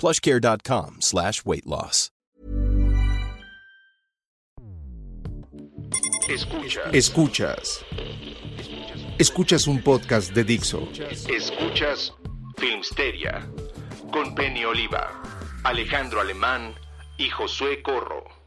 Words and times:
plushcare.com 0.00 0.96
slash 1.00 1.44
weight 1.44 1.66
loss. 1.66 2.10
Escuchas. 6.28 6.94
Escuchas. 6.94 7.84
Escuchas 9.18 9.66
un 9.66 9.82
podcast 9.82 10.32
de 10.32 10.44
Dixo. 10.44 10.88
Escuchas 11.28 12.14
Filmsteria 12.56 13.46
con 14.12 14.34
Penny 14.34 14.64
Oliva, 14.64 15.22
Alejandro 15.64 16.20
Alemán 16.20 16.74
y 17.18 17.28
Josué 17.30 17.82
Corro. 17.82 18.39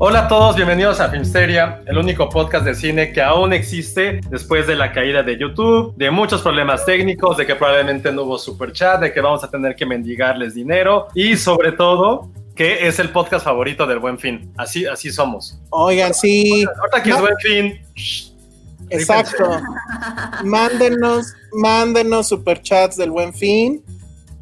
Hola 0.00 0.20
a 0.20 0.28
todos, 0.28 0.54
bienvenidos 0.54 1.00
a 1.00 1.08
Filmsteria, 1.08 1.82
el 1.84 1.98
único 1.98 2.28
podcast 2.28 2.64
de 2.64 2.76
cine 2.76 3.12
que 3.12 3.20
aún 3.20 3.52
existe 3.52 4.20
después 4.30 4.68
de 4.68 4.76
la 4.76 4.92
caída 4.92 5.24
de 5.24 5.36
YouTube, 5.36 5.92
de 5.96 6.12
muchos 6.12 6.40
problemas 6.40 6.86
técnicos, 6.86 7.36
de 7.36 7.44
que 7.44 7.56
probablemente 7.56 8.12
no 8.12 8.22
hubo 8.22 8.38
super 8.38 8.70
chat, 8.72 9.00
de 9.00 9.12
que 9.12 9.20
vamos 9.20 9.42
a 9.42 9.50
tener 9.50 9.74
que 9.74 9.84
mendigarles 9.84 10.54
dinero 10.54 11.08
y 11.16 11.36
sobre 11.36 11.72
todo 11.72 12.30
que 12.54 12.86
es 12.86 13.00
el 13.00 13.10
podcast 13.10 13.44
favorito 13.44 13.88
del 13.88 13.98
Buen 13.98 14.20
Fin. 14.20 14.52
Así, 14.56 14.86
así 14.86 15.10
somos. 15.10 15.58
Oigan, 15.70 16.14
sí. 16.14 16.64
Ahorita 16.78 17.02
que 17.02 17.10
es. 17.10 17.20
Buen 17.20 17.36
Fin. 17.42 17.80
shh, 17.96 18.32
Exacto. 18.90 19.50
mándenos, 20.44 21.34
mándenos 21.52 22.28
superchats 22.28 22.96
del 22.96 23.10
buen 23.10 23.34
fin. 23.34 23.82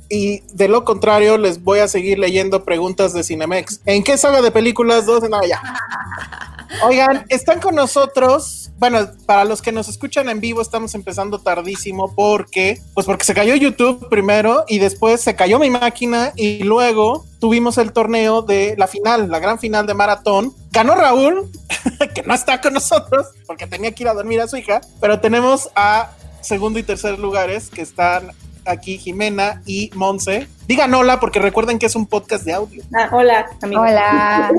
Y 0.08 0.40
de 0.54 0.68
lo 0.68 0.84
contrario, 0.84 1.38
les 1.38 1.62
voy 1.62 1.80
a 1.80 1.88
seguir 1.88 2.18
leyendo 2.18 2.64
preguntas 2.64 3.12
de 3.12 3.24
Cinemex. 3.24 3.80
¿En 3.84 4.04
qué 4.04 4.16
saga 4.16 4.42
de 4.42 4.50
películas? 4.50 5.06
Dos, 5.06 5.28
no, 5.28 5.44
ya. 5.44 5.60
Oigan, 6.84 7.24
están 7.28 7.60
con 7.60 7.74
nosotros. 7.74 8.70
Bueno, 8.78 9.08
para 9.24 9.44
los 9.44 9.62
que 9.62 9.72
nos 9.72 9.88
escuchan 9.88 10.28
en 10.28 10.40
vivo, 10.40 10.60
estamos 10.60 10.94
empezando 10.94 11.38
tardísimo 11.38 12.14
porque, 12.14 12.80
pues 12.94 13.06
porque 13.06 13.24
se 13.24 13.34
cayó 13.34 13.54
YouTube 13.54 14.08
primero 14.10 14.64
y 14.68 14.78
después 14.78 15.20
se 15.20 15.34
cayó 15.34 15.58
mi 15.58 15.70
máquina 15.70 16.32
y 16.36 16.62
luego 16.62 17.24
tuvimos 17.40 17.78
el 17.78 17.92
torneo 17.92 18.42
de 18.42 18.74
la 18.76 18.86
final, 18.86 19.30
la 19.30 19.38
gran 19.38 19.58
final 19.58 19.86
de 19.86 19.94
maratón. 19.94 20.54
Ganó 20.70 20.94
Raúl, 20.94 21.50
que 22.14 22.22
no 22.22 22.34
está 22.34 22.60
con 22.60 22.74
nosotros 22.74 23.26
porque 23.46 23.66
tenía 23.66 23.92
que 23.92 24.02
ir 24.02 24.08
a 24.08 24.14
dormir 24.14 24.40
a 24.40 24.48
su 24.48 24.56
hija, 24.56 24.80
pero 25.00 25.20
tenemos 25.20 25.70
a 25.74 26.10
segundo 26.42 26.78
y 26.78 26.82
tercer 26.82 27.18
lugares 27.18 27.70
que 27.70 27.82
están 27.82 28.32
aquí 28.66 28.98
Jimena 28.98 29.62
y 29.66 29.90
Monse. 29.94 30.48
Digan 30.66 30.92
hola 30.94 31.20
porque 31.20 31.38
recuerden 31.38 31.78
que 31.78 31.86
es 31.86 31.96
un 31.96 32.06
podcast 32.06 32.44
de 32.44 32.52
audio. 32.52 32.82
Ah, 32.94 33.08
hola, 33.12 33.46
amigos. 33.62 33.86
Hola. 33.88 34.52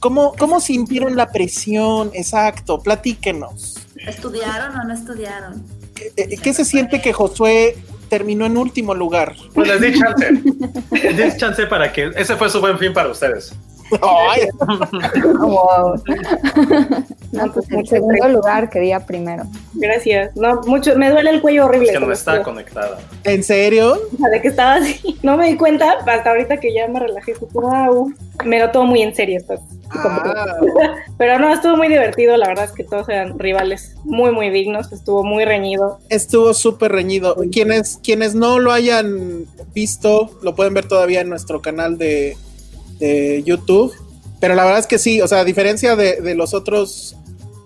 ¿Cómo, 0.00 0.34
¿Cómo 0.36 0.60
sintieron 0.60 1.16
la 1.16 1.30
presión? 1.30 2.10
Exacto, 2.14 2.80
platíquenos. 2.80 3.86
¿Estudiaron 4.06 4.76
o 4.76 4.84
no 4.84 4.94
estudiaron? 4.94 5.64
¿Qué, 5.94 6.12
eh, 6.16 6.36
qué 6.42 6.52
se 6.52 6.64
siente 6.64 7.00
que 7.00 7.12
Josué 7.12 7.76
terminó 8.08 8.44
en 8.46 8.56
último 8.56 8.94
lugar? 8.94 9.36
Pues 9.54 9.68
les 9.68 9.80
di 9.80 9.98
chance. 9.98 10.30
les 10.90 11.16
di 11.16 11.36
chance 11.38 11.66
para 11.66 11.92
que 11.92 12.10
ese 12.16 12.34
fue 12.36 12.50
su 12.50 12.60
buen 12.60 12.78
fin 12.78 12.92
para 12.92 13.10
ustedes. 13.10 13.54
Ay, 14.00 14.48
Wow. 15.38 16.02
No, 17.32 17.50
pues 17.50 17.70
en 17.70 17.86
segundo 17.86 18.28
lugar 18.28 18.68
quería 18.68 19.00
primero. 19.00 19.44
Gracias. 19.72 20.36
No, 20.36 20.60
mucho, 20.66 20.94
me 20.96 21.10
duele 21.10 21.30
el 21.30 21.40
cuello 21.40 21.64
horrible. 21.64 21.86
Es 21.88 21.98
que 21.98 22.04
no 22.04 22.12
está 22.12 22.42
conectada. 22.42 22.98
¿En 23.24 23.42
serio? 23.42 23.98
O 24.12 24.16
sea, 24.18 24.28
de 24.28 24.42
que 24.42 24.48
estaba 24.48 24.74
así. 24.74 25.18
No 25.22 25.36
me 25.36 25.48
di 25.48 25.56
cuenta 25.56 25.92
hasta 26.06 26.30
ahorita 26.30 26.58
que 26.58 26.74
ya 26.74 26.88
me 26.88 27.00
relajé. 27.00 27.34
Wow. 27.52 28.12
Me 28.44 28.58
lo 28.58 28.70
tomo 28.70 28.88
muy 28.88 29.02
en 29.02 29.14
serio 29.14 29.38
esto. 29.38 29.54
Ah, 29.90 30.56
Pero 31.18 31.38
no, 31.38 31.52
estuvo 31.52 31.76
muy 31.76 31.88
divertido. 31.88 32.36
La 32.36 32.48
verdad 32.48 32.66
es 32.66 32.72
que 32.72 32.84
todos 32.84 33.08
eran 33.08 33.38
rivales 33.38 33.94
muy, 34.04 34.30
muy 34.30 34.50
dignos. 34.50 34.92
Estuvo 34.92 35.24
muy 35.24 35.44
reñido. 35.46 36.00
estuvo 36.10 36.52
súper 36.52 36.92
reñido. 36.92 37.36
Quienes, 37.50 37.98
quienes 38.02 38.34
no 38.34 38.58
lo 38.58 38.72
hayan 38.72 39.46
visto, 39.72 40.30
lo 40.42 40.54
pueden 40.54 40.74
ver 40.74 40.86
todavía 40.86 41.22
en 41.22 41.30
nuestro 41.30 41.62
canal 41.62 41.96
de, 41.96 42.36
de 43.02 43.42
YouTube. 43.44 43.92
Pero 44.40 44.54
la 44.54 44.64
verdad 44.64 44.80
es 44.80 44.86
que 44.86 44.98
sí, 44.98 45.20
o 45.20 45.28
sea, 45.28 45.40
a 45.40 45.44
diferencia 45.44 45.94
de, 45.94 46.20
de 46.20 46.34
los 46.34 46.54
otros 46.54 47.16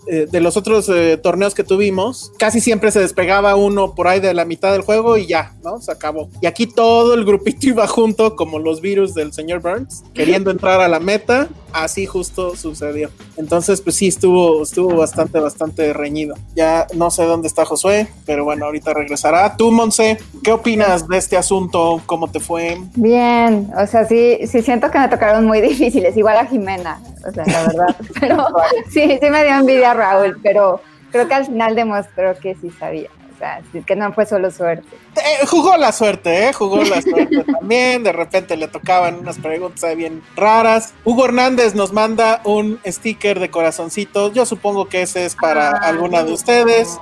eh, 0.09 0.27
de 0.31 0.41
los 0.41 0.57
otros 0.57 0.89
eh, 0.89 1.17
torneos 1.17 1.55
que 1.55 1.65
tuvimos, 1.65 2.33
casi 2.39 2.61
siempre 2.61 2.91
se 2.91 3.01
despegaba 3.01 3.57
uno 3.57 3.95
por 3.95 4.09
ahí 4.09 4.21
de 4.21 4.35
la 4.35 4.45
mitad 4.45 4.73
del 4.73 4.83
juego 4.83 5.17
y 5.17 5.27
ya, 5.27 5.55
¿no? 5.65 5.81
Se 5.81 5.91
acabó. 5.91 6.29
Y 6.41 6.47
aquí 6.47 6.67
todo 6.67 7.15
el 7.15 7.25
grupito 7.25 7.59
iba 7.67 7.87
junto, 7.87 8.37
como 8.37 8.59
los 8.59 8.81
virus 8.81 9.15
del 9.15 9.33
señor 9.33 9.61
Burns, 9.61 10.05
queriendo 10.15 10.51
entrar 10.51 10.81
a 10.81 10.89
la 10.89 11.01
meta. 11.01 11.49
Así 11.73 12.07
justo 12.07 12.57
sucedió. 12.57 13.11
Entonces, 13.37 13.83
pues 13.83 13.97
sí, 13.97 14.07
estuvo, 14.07 14.63
estuvo 14.63 14.97
bastante, 14.97 15.39
bastante 15.41 15.93
reñido. 15.93 16.35
Ya 16.55 16.87
no 16.95 17.11
sé 17.11 17.25
dónde 17.25 17.49
está 17.49 17.67
Josué, 17.67 18.09
pero 18.25 18.45
bueno, 18.45 18.65
ahorita 18.65 18.95
regresará. 18.95 19.57
Tú, 19.59 19.71
Monse, 19.71 20.17
¿qué 20.43 20.53
opinas 20.53 21.07
de 21.07 21.19
este 21.19 21.37
asunto? 21.37 22.01
¿Cómo 22.07 22.31
te 22.31 22.41
fue? 22.41 22.79
Bien, 22.95 23.71
o 23.77 23.87
sea, 23.87 24.07
sí, 24.07 24.39
sí 24.47 24.63
siento 24.63 24.91
que 24.91 24.99
me 24.99 25.09
tocaron 25.09 25.45
muy 25.45 25.61
difíciles, 25.61 26.17
igual 26.17 26.39
a 26.39 26.47
Jimena, 26.47 26.99
o 27.29 27.33
sea, 27.33 27.45
la 27.45 27.63
verdad. 27.67 27.97
Pero 28.21 28.47
sí, 28.91 29.19
sí 29.21 29.31
me 29.31 29.45
dio 29.45 29.55
envidia 29.57 29.93
Raúl, 29.97 30.39
pero 30.43 30.81
creo 31.11 31.27
que 31.29 31.35
al 31.35 31.47
final 31.47 31.75
demostró 31.75 32.39
que 32.39 32.55
sí 32.55 32.71
sabía. 32.79 33.09
O 33.35 33.39
sea, 33.39 33.61
que 33.87 33.97
no 33.97 34.11
fue 34.15 34.25
solo 34.25 34.51
suerte. 34.51 34.89
Eh, 35.17 35.47
jugó 35.47 35.77
la 35.77 35.93
suerte, 35.93 36.49
¿eh? 36.49 36.53
Jugó 36.55 36.83
la 36.83 37.03
suerte 37.03 37.45
también. 37.59 38.03
De 38.03 38.11
repente 38.13 38.57
le 38.57 38.67
tocaban 38.67 39.17
unas 39.17 39.37
preguntas 39.39 39.95
bien 39.95 40.23
raras. 40.35 40.95
Hugo 41.05 41.27
Hernández 41.27 41.75
nos 41.75 41.93
manda 41.93 42.41
un 42.45 42.81
sticker 42.87 43.39
de 43.39 43.51
corazoncitos. 43.51 44.33
Yo 44.33 44.47
supongo 44.47 44.89
que 44.89 45.03
ese 45.03 45.27
es 45.27 45.35
para 45.37 45.69
Ah, 45.73 45.81
alguna 45.83 46.23
de 46.25 46.33
ustedes. 46.33 46.99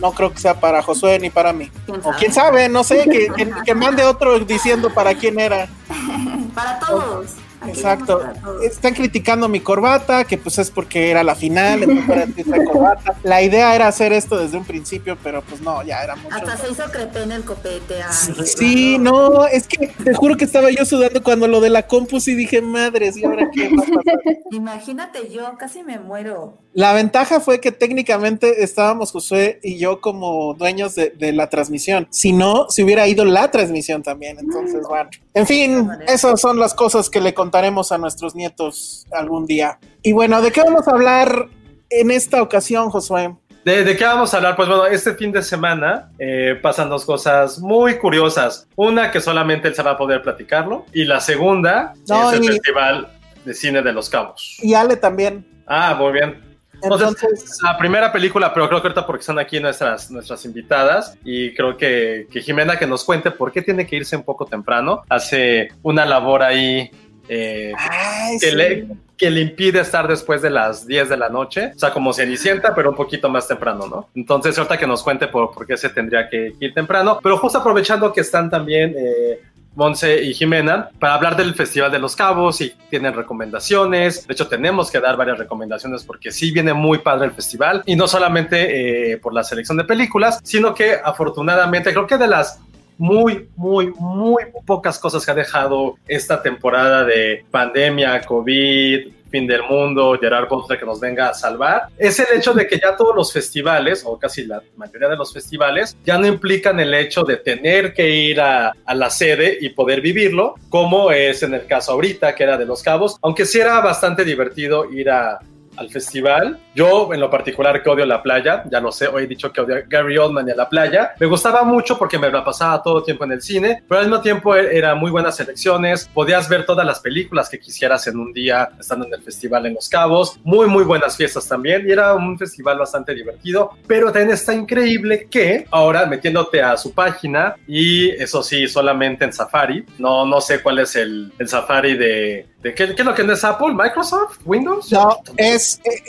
No 0.00 0.12
creo 0.12 0.32
que 0.32 0.38
sea 0.38 0.54
para 0.60 0.82
Josué 0.82 1.18
ni 1.18 1.30
para 1.30 1.52
mí. 1.52 1.68
¿Quién 1.86 2.00
O 2.04 2.10
quién 2.16 2.32
sabe, 2.32 2.68
no 2.68 2.84
sé, 2.84 3.02
que, 3.10 3.26
que- 3.36 3.50
que 3.64 3.74
mande 3.74 4.04
otro 4.04 4.38
diciendo 4.38 4.88
para 4.94 5.14
quién 5.16 5.40
era. 5.40 5.66
Para 6.54 6.78
todos. 6.80 7.26
Aquí 7.62 7.70
Exacto. 7.70 8.20
Están 8.62 8.94
criticando 8.94 9.48
mi 9.48 9.60
corbata, 9.60 10.24
que 10.24 10.36
pues 10.36 10.58
es 10.58 10.70
porque 10.70 11.10
era 11.10 11.22
la 11.22 11.34
final, 11.34 11.82
entonces 11.84 12.46
corbata. 12.70 13.16
La 13.22 13.42
idea 13.42 13.74
era 13.74 13.88
hacer 13.88 14.12
esto 14.12 14.36
desde 14.36 14.56
un 14.56 14.64
principio, 14.64 15.16
pero 15.22 15.42
pues 15.42 15.60
no, 15.60 15.82
ya 15.82 16.02
era 16.02 16.16
mucho. 16.16 16.34
Hasta 16.34 16.56
se 16.56 16.72
hizo 16.72 16.84
crepé 16.90 17.22
en 17.22 17.32
el 17.32 17.44
copete. 17.44 18.02
ay, 18.02 18.46
Sí, 18.46 18.98
no, 18.98 19.46
es 19.46 19.66
que 19.66 19.88
te 19.88 20.14
juro 20.14 20.36
que 20.36 20.44
estaba 20.44 20.70
yo 20.70 20.84
sudando 20.84 21.22
cuando 21.22 21.46
lo 21.46 21.60
de 21.60 21.70
la 21.70 21.86
compus 21.86 22.28
y 22.28 22.34
dije, 22.34 22.60
madres, 22.60 23.16
¿y 23.16 23.24
ahora 23.24 23.48
qué 23.52 23.68
va 23.68 23.82
a 23.82 23.86
pasar? 23.86 24.20
Imagínate, 24.50 25.30
yo 25.30 25.56
casi 25.58 25.82
me 25.82 25.98
muero. 25.98 26.58
La 26.74 26.94
ventaja 26.94 27.40
fue 27.40 27.60
que 27.60 27.70
técnicamente 27.70 28.62
estábamos 28.62 29.12
Josué 29.12 29.60
y 29.62 29.78
yo 29.78 30.00
como 30.00 30.54
dueños 30.54 30.94
de, 30.94 31.10
de 31.10 31.32
la 31.32 31.50
transmisión. 31.50 32.06
Si 32.10 32.32
no, 32.32 32.66
se 32.70 32.82
hubiera 32.82 33.06
ido 33.06 33.26
la 33.26 33.50
transmisión 33.50 34.02
también. 34.02 34.38
Entonces, 34.38 34.80
bueno. 34.88 35.10
En 35.34 35.46
fin, 35.46 35.88
esas 36.08 36.40
son 36.40 36.58
las 36.58 36.72
cosas 36.72 37.10
que 37.10 37.20
le 37.20 37.34
contaremos 37.34 37.92
a 37.92 37.98
nuestros 37.98 38.34
nietos 38.34 39.06
algún 39.12 39.44
día. 39.46 39.78
Y 40.02 40.12
bueno, 40.12 40.40
¿de 40.40 40.50
qué 40.50 40.62
vamos 40.62 40.88
a 40.88 40.92
hablar 40.92 41.48
en 41.90 42.10
esta 42.10 42.40
ocasión, 42.42 42.88
Josué? 42.88 43.34
¿De, 43.66 43.84
de 43.84 43.94
qué 43.96 44.04
vamos 44.04 44.32
a 44.32 44.38
hablar? 44.38 44.56
Pues 44.56 44.66
bueno, 44.66 44.86
este 44.86 45.14
fin 45.14 45.30
de 45.30 45.42
semana 45.42 46.10
eh, 46.18 46.58
pasan 46.62 46.88
dos 46.88 47.04
cosas 47.04 47.58
muy 47.58 47.98
curiosas. 47.98 48.66
Una 48.76 49.10
que 49.10 49.20
solamente 49.20 49.68
él 49.68 49.74
se 49.74 49.82
va 49.82 49.90
a 49.92 49.96
poder 49.98 50.22
platicarlo. 50.22 50.86
Y 50.94 51.04
la 51.04 51.20
segunda 51.20 51.92
No, 52.08 52.30
es 52.32 52.38
el 52.38 52.44
y- 52.44 52.48
Festival 52.48 53.08
de 53.44 53.52
Cine 53.54 53.82
de 53.82 53.92
los 53.92 54.08
Cabos. 54.08 54.56
Y 54.62 54.72
Ale 54.72 54.96
también. 54.96 55.46
Ah, 55.66 55.94
muy 55.98 56.12
bien. 56.12 56.51
Entonces, 56.82 57.60
la 57.62 57.76
primera 57.78 58.12
película, 58.12 58.52
pero 58.52 58.68
creo 58.68 58.80
que 58.80 58.88
ahorita 58.88 59.06
porque 59.06 59.20
están 59.20 59.38
aquí 59.38 59.60
nuestras, 59.60 60.10
nuestras 60.10 60.44
invitadas 60.44 61.16
y 61.24 61.54
creo 61.54 61.76
que, 61.76 62.26
que 62.30 62.40
Jimena 62.40 62.78
que 62.78 62.86
nos 62.86 63.04
cuente 63.04 63.30
por 63.30 63.52
qué 63.52 63.62
tiene 63.62 63.86
que 63.86 63.96
irse 63.96 64.16
un 64.16 64.24
poco 64.24 64.46
temprano. 64.46 65.02
Hace 65.08 65.68
una 65.82 66.04
labor 66.04 66.42
ahí 66.42 66.90
eh, 67.28 67.72
Ay, 67.76 68.38
que, 68.38 68.50
sí. 68.50 68.56
le, 68.56 68.88
que 69.16 69.30
le 69.30 69.40
impide 69.40 69.80
estar 69.80 70.08
después 70.08 70.42
de 70.42 70.50
las 70.50 70.86
10 70.86 71.08
de 71.08 71.16
la 71.16 71.28
noche, 71.28 71.72
o 71.74 71.78
sea, 71.78 71.92
como 71.92 72.12
Cenicienta, 72.12 72.74
pero 72.74 72.90
un 72.90 72.96
poquito 72.96 73.28
más 73.28 73.46
temprano, 73.46 73.86
¿no? 73.86 74.08
Entonces, 74.14 74.58
ahorita 74.58 74.76
que 74.76 74.86
nos 74.86 75.02
cuente 75.02 75.28
por, 75.28 75.52
por 75.52 75.66
qué 75.66 75.76
se 75.76 75.88
tendría 75.90 76.28
que 76.28 76.52
ir 76.58 76.74
temprano, 76.74 77.20
pero 77.22 77.38
justo 77.38 77.58
aprovechando 77.58 78.12
que 78.12 78.20
están 78.20 78.50
también... 78.50 78.94
Eh, 78.98 79.40
Monse 79.74 80.22
y 80.22 80.34
Jimena 80.34 80.90
para 80.98 81.14
hablar 81.14 81.36
del 81.36 81.54
Festival 81.54 81.90
de 81.90 81.98
los 81.98 82.14
Cabos 82.14 82.60
y 82.60 82.74
tienen 82.90 83.14
recomendaciones. 83.14 84.26
De 84.26 84.34
hecho, 84.34 84.48
tenemos 84.48 84.90
que 84.90 85.00
dar 85.00 85.16
varias 85.16 85.38
recomendaciones 85.38 86.04
porque 86.04 86.30
sí 86.30 86.50
viene 86.50 86.72
muy 86.72 86.98
padre 86.98 87.26
el 87.26 87.32
festival 87.32 87.82
y 87.86 87.96
no 87.96 88.06
solamente 88.06 89.12
eh, 89.12 89.18
por 89.18 89.32
la 89.32 89.44
selección 89.44 89.78
de 89.78 89.84
películas, 89.84 90.40
sino 90.42 90.74
que 90.74 90.96
afortunadamente 91.02 91.92
creo 91.92 92.06
que 92.06 92.18
de 92.18 92.28
las 92.28 92.60
muy, 92.98 93.48
muy, 93.56 93.92
muy 93.98 94.44
pocas 94.66 94.98
cosas 94.98 95.24
que 95.24 95.30
ha 95.32 95.34
dejado 95.34 95.96
esta 96.06 96.42
temporada 96.42 97.04
de 97.04 97.44
pandemia, 97.50 98.20
COVID, 98.22 99.12
fin 99.32 99.46
del 99.46 99.62
mundo, 99.62 100.16
Gerard 100.20 100.48
Butler 100.48 100.78
que 100.78 100.86
nos 100.86 101.00
venga 101.00 101.30
a 101.30 101.34
salvar, 101.34 101.88
es 101.98 102.20
el 102.20 102.38
hecho 102.38 102.52
de 102.52 102.68
que 102.68 102.78
ya 102.78 102.96
todos 102.96 103.16
los 103.16 103.32
festivales, 103.32 104.04
o 104.06 104.18
casi 104.18 104.44
la 104.44 104.62
mayoría 104.76 105.08
de 105.08 105.16
los 105.16 105.32
festivales, 105.32 105.96
ya 106.04 106.18
no 106.18 106.26
implican 106.26 106.78
el 106.78 106.94
hecho 106.94 107.24
de 107.24 107.38
tener 107.38 107.94
que 107.94 108.08
ir 108.08 108.40
a, 108.40 108.72
a 108.84 108.94
la 108.94 109.10
sede 109.10 109.58
y 109.60 109.70
poder 109.70 110.00
vivirlo, 110.00 110.54
como 110.68 111.10
es 111.10 111.42
en 111.42 111.54
el 111.54 111.66
caso 111.66 111.92
ahorita, 111.92 112.34
que 112.34 112.44
era 112.44 112.56
de 112.56 112.66
Los 112.66 112.82
Cabos, 112.82 113.16
aunque 113.22 113.46
sí 113.46 113.58
era 113.58 113.80
bastante 113.80 114.24
divertido 114.24 114.92
ir 114.92 115.10
a, 115.10 115.40
al 115.76 115.90
festival. 115.90 116.58
Yo, 116.74 117.12
en 117.12 117.20
lo 117.20 117.28
particular, 117.30 117.82
que 117.82 117.90
odio 117.90 118.06
la 118.06 118.22
playa, 118.22 118.64
ya 118.70 118.80
lo 118.80 118.90
sé, 118.92 119.06
hoy 119.08 119.24
he 119.24 119.26
dicho 119.26 119.52
que 119.52 119.60
odio 119.60 119.76
a 119.76 119.80
Gary 119.86 120.16
Oldman 120.16 120.48
y 120.48 120.52
a 120.52 120.54
la 120.56 120.68
playa. 120.68 121.12
Me 121.20 121.26
gustaba 121.26 121.62
mucho 121.64 121.98
porque 121.98 122.18
me 122.18 122.30
la 122.30 122.42
pasaba 122.44 122.82
todo 122.82 122.98
el 122.98 123.04
tiempo 123.04 123.24
en 123.24 123.32
el 123.32 123.42
cine, 123.42 123.82
pero 123.88 124.00
al 124.00 124.06
mismo 124.08 124.22
tiempo 124.22 124.54
e- 124.56 124.76
era 124.76 124.94
muy 124.94 125.10
buenas 125.10 125.36
selecciones. 125.36 126.08
Podías 126.14 126.48
ver 126.48 126.64
todas 126.64 126.86
las 126.86 127.00
películas 127.00 127.48
que 127.50 127.58
quisieras 127.58 128.06
en 128.06 128.18
un 128.18 128.32
día 128.32 128.70
estando 128.80 129.06
en 129.06 129.14
el 129.14 129.22
festival 129.22 129.66
en 129.66 129.74
Los 129.74 129.88
Cabos. 129.88 130.38
Muy, 130.44 130.66
muy 130.66 130.84
buenas 130.84 131.16
fiestas 131.16 131.46
también. 131.46 131.86
Y 131.86 131.92
era 131.92 132.14
un 132.14 132.38
festival 132.38 132.78
bastante 132.78 133.14
divertido. 133.14 133.72
Pero 133.86 134.06
también 134.10 134.30
está 134.30 134.54
increíble 134.54 135.26
que 135.30 135.66
ahora 135.70 136.06
metiéndote 136.06 136.62
a 136.62 136.76
su 136.76 136.92
página 136.94 137.54
y 137.66 138.10
eso 138.10 138.42
sí, 138.42 138.66
solamente 138.68 139.24
en 139.24 139.32
Safari. 139.32 139.84
No, 139.98 140.24
no 140.24 140.40
sé 140.40 140.62
cuál 140.62 140.78
es 140.78 140.96
el, 140.96 141.32
el 141.38 141.48
Safari 141.48 141.96
de, 141.96 142.46
de 142.62 142.74
¿qué, 142.74 142.94
qué 142.94 143.02
es 143.02 143.04
lo 143.06 143.14
que 143.14 143.24
no 143.24 143.32
es 143.34 143.44
Apple, 143.44 143.74
Microsoft, 143.74 144.38
Windows. 144.44 144.90
No, 144.92 145.18
es. 145.36 145.80
eh, 145.84 145.90
eh, 145.96 146.02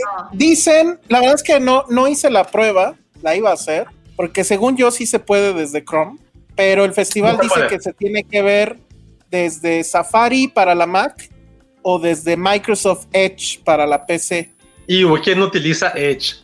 dicen, 0.56 1.00
la 1.08 1.20
verdad 1.20 1.36
es 1.36 1.44
que 1.44 1.60
no, 1.60 1.84
no 1.90 2.08
hice 2.08 2.30
la 2.30 2.44
prueba, 2.46 2.96
la 3.22 3.36
iba 3.36 3.50
a 3.50 3.54
hacer, 3.54 3.88
porque 4.16 4.44
según 4.44 4.78
yo 4.78 4.92
sí 4.92 5.06
se 5.06 5.20
puede 5.20 5.54
desde 5.54 5.84
Chrome, 5.84 6.18
pero 6.56 6.86
el 6.86 6.94
festival 6.94 7.38
No 7.38 7.44
dice 7.44 7.56
puede. 7.56 7.68
que 7.70 7.80
se 7.80 7.94
tiene 7.94 8.24
que 8.24 8.42
ver 8.42 8.78
desde 9.32 9.84
Safari 9.84 10.48
para 10.48 10.76
la 10.76 10.86
Mac 10.86 11.30
o 11.82 11.98
desde 12.00 12.38
Microsoft 12.38 13.08
Edge 13.12 13.60
para 13.64 13.88
la 13.88 14.06
PC. 14.06 14.52
Y 14.88 15.04
¿quién 15.24 15.42
utiliza 15.42 15.92
Edge? 15.96 16.36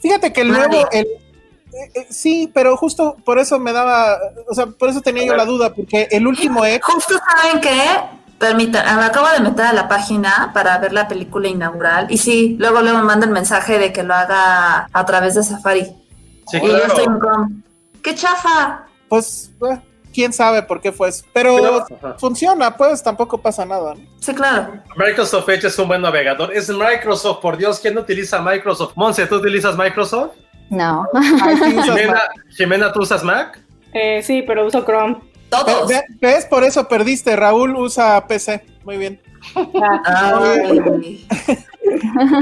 Fíjate 0.00 0.32
que 0.32 0.42
el 0.42 0.52
Nadie. 0.52 0.68
nuevo, 0.68 0.88
el, 0.92 1.06
eh, 1.06 1.90
eh, 1.94 2.06
sí, 2.08 2.50
pero 2.54 2.76
justo 2.76 3.16
por 3.24 3.38
eso 3.38 3.58
me 3.58 3.72
daba, 3.72 4.16
o 4.48 4.54
sea, 4.54 4.66
por 4.66 4.88
eso 4.88 5.00
tenía 5.00 5.24
yo 5.26 5.34
la 5.34 5.44
duda, 5.44 5.74
porque 5.74 6.06
el 6.10 6.26
último 6.26 6.64
Edge, 6.64 6.80
Justo 6.82 7.14
saben 7.42 7.60
que, 7.60 7.70
permítanme, 8.38 9.00
me 9.00 9.04
acabo 9.06 9.28
de 9.30 9.40
meter 9.40 9.66
a 9.66 9.72
la 9.72 9.88
página 9.88 10.50
para 10.54 10.78
ver 10.78 10.92
la 10.92 11.08
película 11.08 11.48
inaugural 11.48 12.06
y 12.10 12.18
sí, 12.18 12.56
luego 12.58 12.82
luego 12.82 12.98
me 12.98 13.04
manda 13.04 13.26
el 13.26 13.32
mensaje 13.32 13.78
de 13.78 13.92
que 13.92 14.02
lo 14.02 14.14
haga 14.14 14.88
a 14.92 15.06
través 15.06 15.34
de 15.34 15.42
Safari. 15.42 15.86
Sí, 16.46 16.58
y 16.62 16.66
yo 16.66 16.76
estoy 16.76 17.04
en 17.04 17.18
Chrome. 17.18 17.62
¡Qué 18.02 18.14
chafa! 18.14 18.86
pues, 19.08 19.52
eh, 19.70 19.78
quién 20.12 20.32
sabe 20.32 20.62
por 20.62 20.80
qué 20.80 20.92
fue 20.92 21.08
eso. 21.08 21.24
Pero, 21.32 21.84
funciona, 22.18 22.76
pues 22.76 23.02
tampoco 23.02 23.38
pasa 23.38 23.64
nada. 23.64 23.94
¿no? 23.94 24.00
Sí, 24.20 24.34
claro. 24.34 24.82
Microsoft 24.96 25.48
Edge 25.48 25.66
es 25.66 25.78
un 25.78 25.88
buen 25.88 26.02
navegador. 26.02 26.52
Es 26.52 26.68
Microsoft, 26.68 27.40
por 27.40 27.56
Dios, 27.56 27.80
¿quién 27.80 27.96
utiliza 27.98 28.40
Microsoft? 28.40 28.92
Monse, 28.96 29.26
¿tú 29.26 29.36
utilizas 29.36 29.76
Microsoft? 29.76 30.32
No. 30.70 31.06
Ay, 31.42 31.56
Jimena. 31.82 32.22
Jimena, 32.50 32.92
¿tú 32.92 33.00
usas 33.00 33.22
Mac? 33.22 33.60
Eh, 33.92 34.22
sí, 34.22 34.42
pero 34.42 34.66
uso 34.66 34.84
Chrome. 34.84 35.18
Todos. 35.64 35.88
Ve- 35.88 36.02
ve- 36.20 36.34
¿Ves? 36.34 36.46
Por 36.46 36.64
eso 36.64 36.86
perdiste. 36.88 37.36
Raúl 37.36 37.76
usa 37.76 38.26
PC. 38.26 38.64
Muy 38.84 38.96
bien. 38.98 39.20
Ay. 40.04 41.26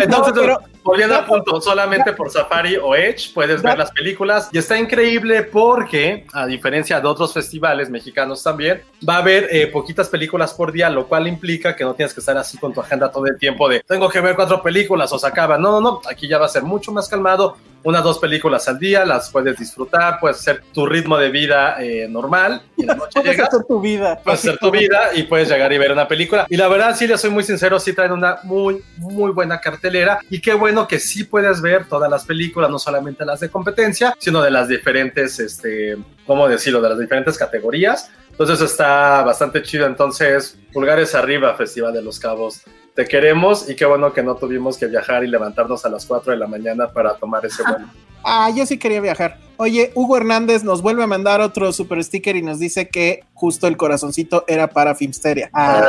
Entonces, 0.01 0.35
No, 0.47 0.59
volviendo 0.83 1.15
al 1.17 1.27
punto, 1.27 1.61
solamente 1.61 2.13
por 2.15 2.31
Safari 2.31 2.77
o 2.77 2.95
Edge 2.95 3.33
puedes 3.35 3.63
ver 3.63 3.77
las 3.79 3.91
películas 3.91 4.49
y 4.53 4.59
está 4.59 4.79
increíble 4.79 5.43
porque, 5.43 6.27
a 6.33 6.47
diferencia 6.47 7.01
de 7.01 7.07
otros 7.07 7.33
festivales 7.35 7.91
mexicanos 7.91 8.43
también, 8.43 8.83
va 9.07 9.17
a 9.17 9.19
haber 9.19 9.49
eh, 9.51 9.67
poquitas 9.67 10.09
películas 10.09 10.55
por 10.55 10.73
día, 10.73 10.89
lo 10.89 11.07
cual 11.07 11.27
implica 11.29 11.77
que 11.77 11.85
no 11.85 11.95
tienes 11.95 12.15
que 12.15 12.21
estar 12.21 12.37
así 12.39 12.57
con 12.59 12.73
tu 12.73 12.81
agenda 12.81 13.11
todo 13.11 13.27
el 13.27 13.39
tiempo 13.39 13.69
de 13.69 13.81
tengo 13.81 14.09
que 14.09 14.21
ver 14.21 14.35
cuatro 14.35 14.63
películas 14.63 15.13
o 15.13 15.19
se 15.19 15.27
acaba. 15.27 15.59
No, 15.59 15.73
no, 15.73 15.81
no, 15.81 16.01
aquí 16.11 16.27
ya 16.27 16.39
va 16.39 16.47
a 16.47 16.51
ser 16.51 16.63
mucho 16.63 16.91
más 16.93 17.09
calmado. 17.09 17.57
Unas 17.85 18.03
dos 18.03 18.19
películas 18.19 18.67
al 18.67 18.79
día, 18.79 19.05
las 19.05 19.31
puedes 19.31 19.59
disfrutar, 19.59 20.19
puedes 20.19 20.39
hacer 20.39 20.63
tu 20.73 20.87
ritmo 20.87 21.19
de 21.19 21.29
vida 21.31 21.77
eh, 21.81 22.09
normal 22.09 22.63
y 22.77 22.83
en 22.83 22.87
la 22.89 22.95
noche 22.95 23.11
Puedes 23.21 23.33
llegas. 23.33 23.49
hacer 23.49 23.65
tu 23.67 23.81
vida. 23.81 24.19
Puedes 24.25 24.41
hacer 24.41 24.59
tu 24.59 24.71
vida 24.71 25.11
y 25.15 25.25
puedes 25.25 25.49
llegar 25.51 25.73
y 25.73 25.79
ver 25.79 25.93
una 25.93 26.09
película. 26.09 26.47
Y 26.49 26.57
la 26.57 26.67
verdad, 26.69 26.97
sí, 26.97 27.07
les 27.07 27.21
soy 27.21 27.31
muy 27.31 27.45
sincero, 27.45 27.79
sí 27.79 27.93
traen 27.93 28.13
una 28.13 28.39
muy, 28.43 28.83
muy 28.97 29.31
buena 29.33 29.61
cartelera. 29.61 30.19
Y 30.31 30.41
qué 30.41 30.55
bueno 30.55 30.89
que 30.89 30.99
sí 30.99 31.25
puedes 31.25 31.61
ver 31.61 31.87
todas 31.87 32.11
las 32.11 32.25
películas, 32.25 32.71
no 32.71 32.79
solamente 32.79 33.25
las 33.25 33.41
de 33.41 33.51
competencia, 33.51 34.15
sino 34.19 34.43
de 34.43 34.51
las 34.51 34.67
diferentes, 34.69 35.39
este, 35.39 35.99
¿cómo 36.27 36.49
decirlo? 36.49 36.81
De 36.81 36.89
las 36.89 36.99
diferentes 36.99 37.37
categorías. 37.37 38.11
Entonces 38.31 38.61
está 38.63 39.23
bastante 39.23 39.63
chido. 39.63 39.87
Entonces, 39.87 40.59
pulgares 40.73 41.15
arriba, 41.15 41.55
Festival 41.55 41.93
de 41.93 42.03
los 42.03 42.19
Cabos. 42.19 42.63
Te 42.95 43.05
queremos 43.07 43.69
y 43.69 43.75
qué 43.75 43.85
bueno 43.87 44.13
que 44.13 44.23
no 44.23 44.37
tuvimos 44.37 44.79
que 44.79 44.87
viajar 44.87 45.25
y 45.25 45.27
levantarnos 45.27 45.85
a 45.85 45.89
las 45.89 46.07
4 46.07 46.31
de 46.33 46.39
la 46.39 46.47
mañana 46.47 46.89
para 46.93 47.15
tomar 47.15 47.45
ese 47.45 47.63
vuelo. 47.65 47.87
Ah, 48.23 48.51
yo 48.55 48.65
sí 48.67 48.79
quería 48.79 49.01
viajar. 49.01 49.37
Oye, 49.57 49.91
Hugo 49.95 50.17
Hernández 50.17 50.63
nos 50.63 50.81
vuelve 50.81 51.03
a 51.03 51.07
mandar 51.07 51.41
otro 51.41 51.73
super 51.73 52.03
sticker 52.03 52.37
y 52.37 52.43
nos 52.43 52.59
dice 52.61 52.89
que 52.89 53.25
justo 53.35 53.67
el 53.67 53.77
corazoncito 53.77 54.45
era 54.47 54.69
para 54.69 54.95
Filmsteria. 54.95 55.51
Ah, 55.53 55.83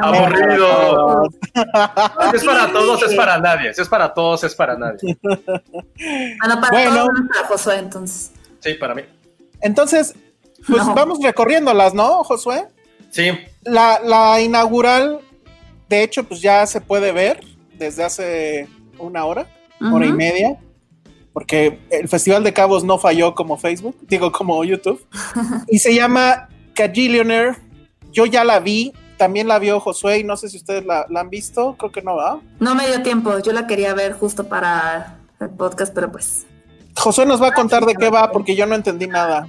¡Aburrido! 0.00 1.24
Es 2.32 2.44
para 2.44 2.72
todos, 2.72 3.02
es 3.02 3.14
para 3.14 3.38
nadie. 3.38 3.74
Si 3.74 3.82
es 3.82 3.88
para 3.88 4.14
todos, 4.14 4.44
es 4.44 4.54
para 4.54 4.76
nadie. 4.78 5.18
Bueno, 5.22 6.60
para 6.60 6.70
Bueno. 6.70 6.90
todos 7.06 7.20
para 7.34 7.48
Josué, 7.48 7.78
entonces. 7.78 8.30
Sí, 8.60 8.74
para 8.74 8.94
mí. 8.94 9.02
Entonces, 9.60 10.14
pues 10.68 10.86
No. 10.86 10.94
vamos 10.94 11.18
recorriéndolas, 11.20 11.94
¿no, 11.94 12.22
Josué? 12.24 12.64
Sí, 13.10 13.30
La, 13.64 14.00
la 14.04 14.40
inaugural, 14.40 15.20
de 15.88 16.02
hecho, 16.02 16.24
pues 16.24 16.40
ya 16.40 16.66
se 16.66 16.80
puede 16.80 17.12
ver 17.12 17.40
desde 17.78 18.04
hace 18.04 18.68
una 18.98 19.24
hora, 19.24 19.46
hora 19.80 20.06
y 20.06 20.12
media, 20.12 20.58
porque 21.32 21.78
el 21.90 22.08
Festival 22.08 22.42
de 22.42 22.52
Cabos 22.52 22.84
no 22.84 22.98
falló 22.98 23.34
como 23.34 23.56
Facebook, 23.56 23.96
digo 24.02 24.32
como 24.32 24.62
YouTube, 24.64 25.06
y 25.68 25.78
se 25.78 25.94
llama 25.94 26.48
Cajillionaire. 26.74 27.56
Yo 28.10 28.26
ya 28.26 28.42
la 28.42 28.58
vi, 28.58 28.92
también 29.16 29.48
la 29.48 29.58
vio 29.58 29.80
Josué, 29.80 30.18
y 30.18 30.24
no 30.24 30.36
sé 30.36 30.48
si 30.48 30.56
ustedes 30.56 30.84
la, 30.84 31.06
la 31.08 31.20
han 31.20 31.30
visto, 31.30 31.76
creo 31.78 31.92
que 31.92 32.02
no 32.02 32.16
va. 32.16 32.40
No 32.58 32.74
me 32.74 32.86
dio 32.86 33.02
tiempo, 33.02 33.38
yo 33.38 33.52
la 33.52 33.66
quería 33.66 33.94
ver 33.94 34.12
justo 34.14 34.48
para 34.48 35.18
el 35.40 35.50
podcast, 35.50 35.94
pero 35.94 36.10
pues. 36.10 36.46
Josué 36.96 37.26
nos 37.26 37.40
va 37.40 37.48
a 37.48 37.54
contar 37.54 37.86
de 37.86 37.94
qué 37.94 38.10
va, 38.10 38.32
porque 38.32 38.56
yo 38.56 38.66
no 38.66 38.74
entendí 38.74 39.06
nada. 39.06 39.48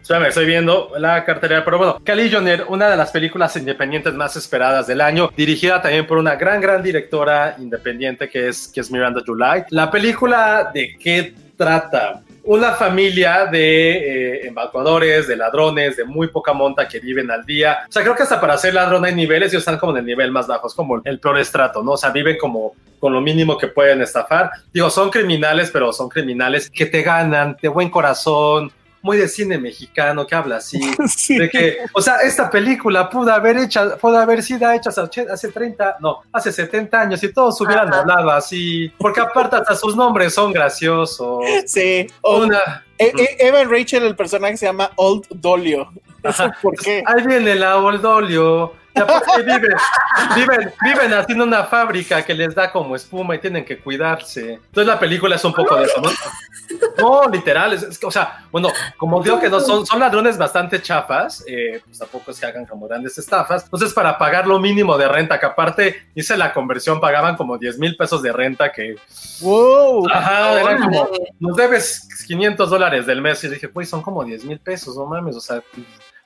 Espérame, 0.00 0.26
estoy 0.26 0.46
viendo 0.46 0.92
la 0.98 1.24
cartelera, 1.24 1.64
pero 1.64 1.78
bueno, 1.78 2.00
Cali 2.04 2.30
Joner, 2.30 2.66
una 2.68 2.88
de 2.88 2.96
las 2.96 3.10
películas 3.10 3.56
independientes 3.56 4.14
más 4.14 4.36
esperadas 4.36 4.86
del 4.86 5.00
año, 5.00 5.30
dirigida 5.36 5.82
también 5.82 6.06
por 6.06 6.18
una 6.18 6.36
gran, 6.36 6.60
gran 6.60 6.82
directora 6.82 7.56
independiente 7.58 8.28
que 8.28 8.48
es, 8.48 8.68
que 8.68 8.80
es 8.80 8.90
Miranda 8.90 9.22
July. 9.26 9.64
La 9.70 9.90
película 9.90 10.70
de 10.72 10.96
qué 10.98 11.34
trata? 11.56 12.22
Una 12.44 12.72
familia 12.72 13.46
de 13.46 13.96
eh, 13.96 14.46
embaucadores, 14.46 15.26
de 15.26 15.36
ladrones, 15.36 15.96
de 15.96 16.04
muy 16.04 16.28
poca 16.28 16.52
monta 16.52 16.86
que 16.86 17.00
viven 17.00 17.28
al 17.30 17.44
día. 17.44 17.78
O 17.88 17.92
sea, 17.92 18.02
creo 18.02 18.14
que 18.14 18.22
hasta 18.22 18.40
para 18.40 18.56
ser 18.56 18.74
ladrón 18.74 19.04
hay 19.04 19.14
niveles 19.14 19.52
y 19.52 19.56
están 19.56 19.78
como 19.78 19.92
en 19.92 19.98
el 19.98 20.06
nivel 20.06 20.30
más 20.30 20.46
bajo, 20.46 20.68
es 20.68 20.74
como 20.74 21.00
el 21.04 21.18
peor 21.18 21.38
estrato, 21.38 21.82
¿no? 21.82 21.92
O 21.92 21.96
sea, 21.96 22.10
viven 22.10 22.36
como 22.38 22.74
con 23.00 23.12
lo 23.12 23.20
mínimo 23.20 23.58
que 23.58 23.66
pueden 23.66 24.00
estafar. 24.00 24.50
Digo, 24.72 24.90
son 24.90 25.10
criminales, 25.10 25.70
pero 25.72 25.92
son 25.92 26.08
criminales 26.08 26.70
que 26.70 26.86
te 26.86 27.02
ganan, 27.02 27.56
de 27.60 27.68
buen 27.68 27.90
corazón, 27.90 28.70
muy 29.02 29.16
de 29.18 29.28
cine 29.28 29.58
mexicano 29.58 30.26
que 30.26 30.34
habla 30.34 30.56
así, 30.56 30.80
Sí. 31.06 31.38
de 31.38 31.48
que, 31.48 31.78
o 31.92 32.00
sea, 32.02 32.16
esta 32.18 32.50
película 32.50 33.08
pudo 33.08 33.32
haber 33.32 33.56
hecha, 33.58 33.96
pudo 33.96 34.18
haber 34.18 34.42
sido 34.42 34.70
hecha 34.72 34.90
hace, 34.90 35.26
hace 35.30 35.48
30, 35.52 35.96
no, 36.00 36.22
hace 36.32 36.50
70 36.52 37.00
años 37.00 37.22
y 37.22 37.32
todos 37.32 37.60
hubieran 37.60 37.88
Ajá. 37.88 38.00
hablado 38.00 38.30
así, 38.30 38.90
porque 38.98 39.20
aparte 39.20 39.56
hasta 39.56 39.76
sus 39.76 39.94
nombres 39.96 40.34
son 40.34 40.52
graciosos. 40.52 41.44
Sí. 41.66 42.06
O- 42.22 42.38
Una, 42.42 42.84
E- 42.98 43.12
E- 43.16 43.46
Evan 43.48 43.70
Rachel, 43.70 44.04
el 44.04 44.16
personaje 44.16 44.56
se 44.56 44.66
llama 44.66 44.90
Old 44.96 45.26
Dolio. 45.30 45.90
¿Eso 46.22 46.44
Ajá. 46.44 46.58
por 46.62 46.74
qué? 46.76 47.02
ahí 47.06 47.24
viene 47.26 47.54
la 47.54 47.76
Y 47.76 47.78
aparte 47.78 48.74
viven, 49.44 49.74
viven, 50.34 50.72
viven 50.82 51.12
haciendo 51.12 51.44
una 51.44 51.64
fábrica 51.64 52.24
que 52.24 52.34
les 52.34 52.54
da 52.54 52.70
como 52.70 52.96
espuma 52.96 53.34
y 53.34 53.38
tienen 53.38 53.64
que 53.64 53.78
cuidarse. 53.78 54.54
Entonces 54.54 54.86
la 54.86 54.98
película 54.98 55.36
es 55.36 55.44
un 55.44 55.52
poco 55.52 55.76
de 55.76 55.84
eso, 55.84 56.00
¿no? 56.00 56.10
No, 56.98 57.28
literal, 57.28 57.72
es, 57.74 58.02
o 58.02 58.10
sea, 58.10 58.44
bueno, 58.50 58.70
como 58.96 59.22
digo 59.22 59.38
que 59.38 59.48
no 59.48 59.60
son, 59.60 59.86
son 59.86 60.00
ladrones 60.00 60.38
bastante 60.38 60.80
chafas, 60.80 61.44
eh, 61.46 61.80
pues 61.84 61.98
tampoco 61.98 62.30
es 62.30 62.40
que 62.40 62.46
hagan 62.46 62.66
como 62.66 62.88
grandes 62.88 63.16
estafas. 63.18 63.64
Entonces, 63.64 63.92
para 63.92 64.18
pagar 64.18 64.46
lo 64.46 64.58
mínimo 64.58 64.96
de 64.96 65.06
renta, 65.06 65.38
que 65.38 65.46
aparte 65.46 66.08
hice 66.14 66.36
la 66.36 66.52
conversión, 66.52 67.00
pagaban 67.00 67.36
como 67.36 67.58
10 67.58 67.78
mil 67.78 67.96
pesos 67.96 68.22
de 68.22 68.32
renta, 68.32 68.72
que 68.72 68.96
¡Wow! 69.40 70.08
Ajá, 70.10 70.60
eran 70.60 70.82
como, 70.82 71.08
nos 71.38 71.56
debes 71.56 72.08
500 72.26 72.70
dólares 72.70 73.06
del 73.06 73.20
mes. 73.20 73.42
Y 73.44 73.48
dije, 73.48 73.68
pues 73.68 73.88
son 73.88 74.02
como 74.02 74.24
10 74.24 74.44
mil 74.44 74.58
pesos, 74.58 74.96
no 74.96 75.06
mames, 75.06 75.36
o 75.36 75.40
sea, 75.40 75.62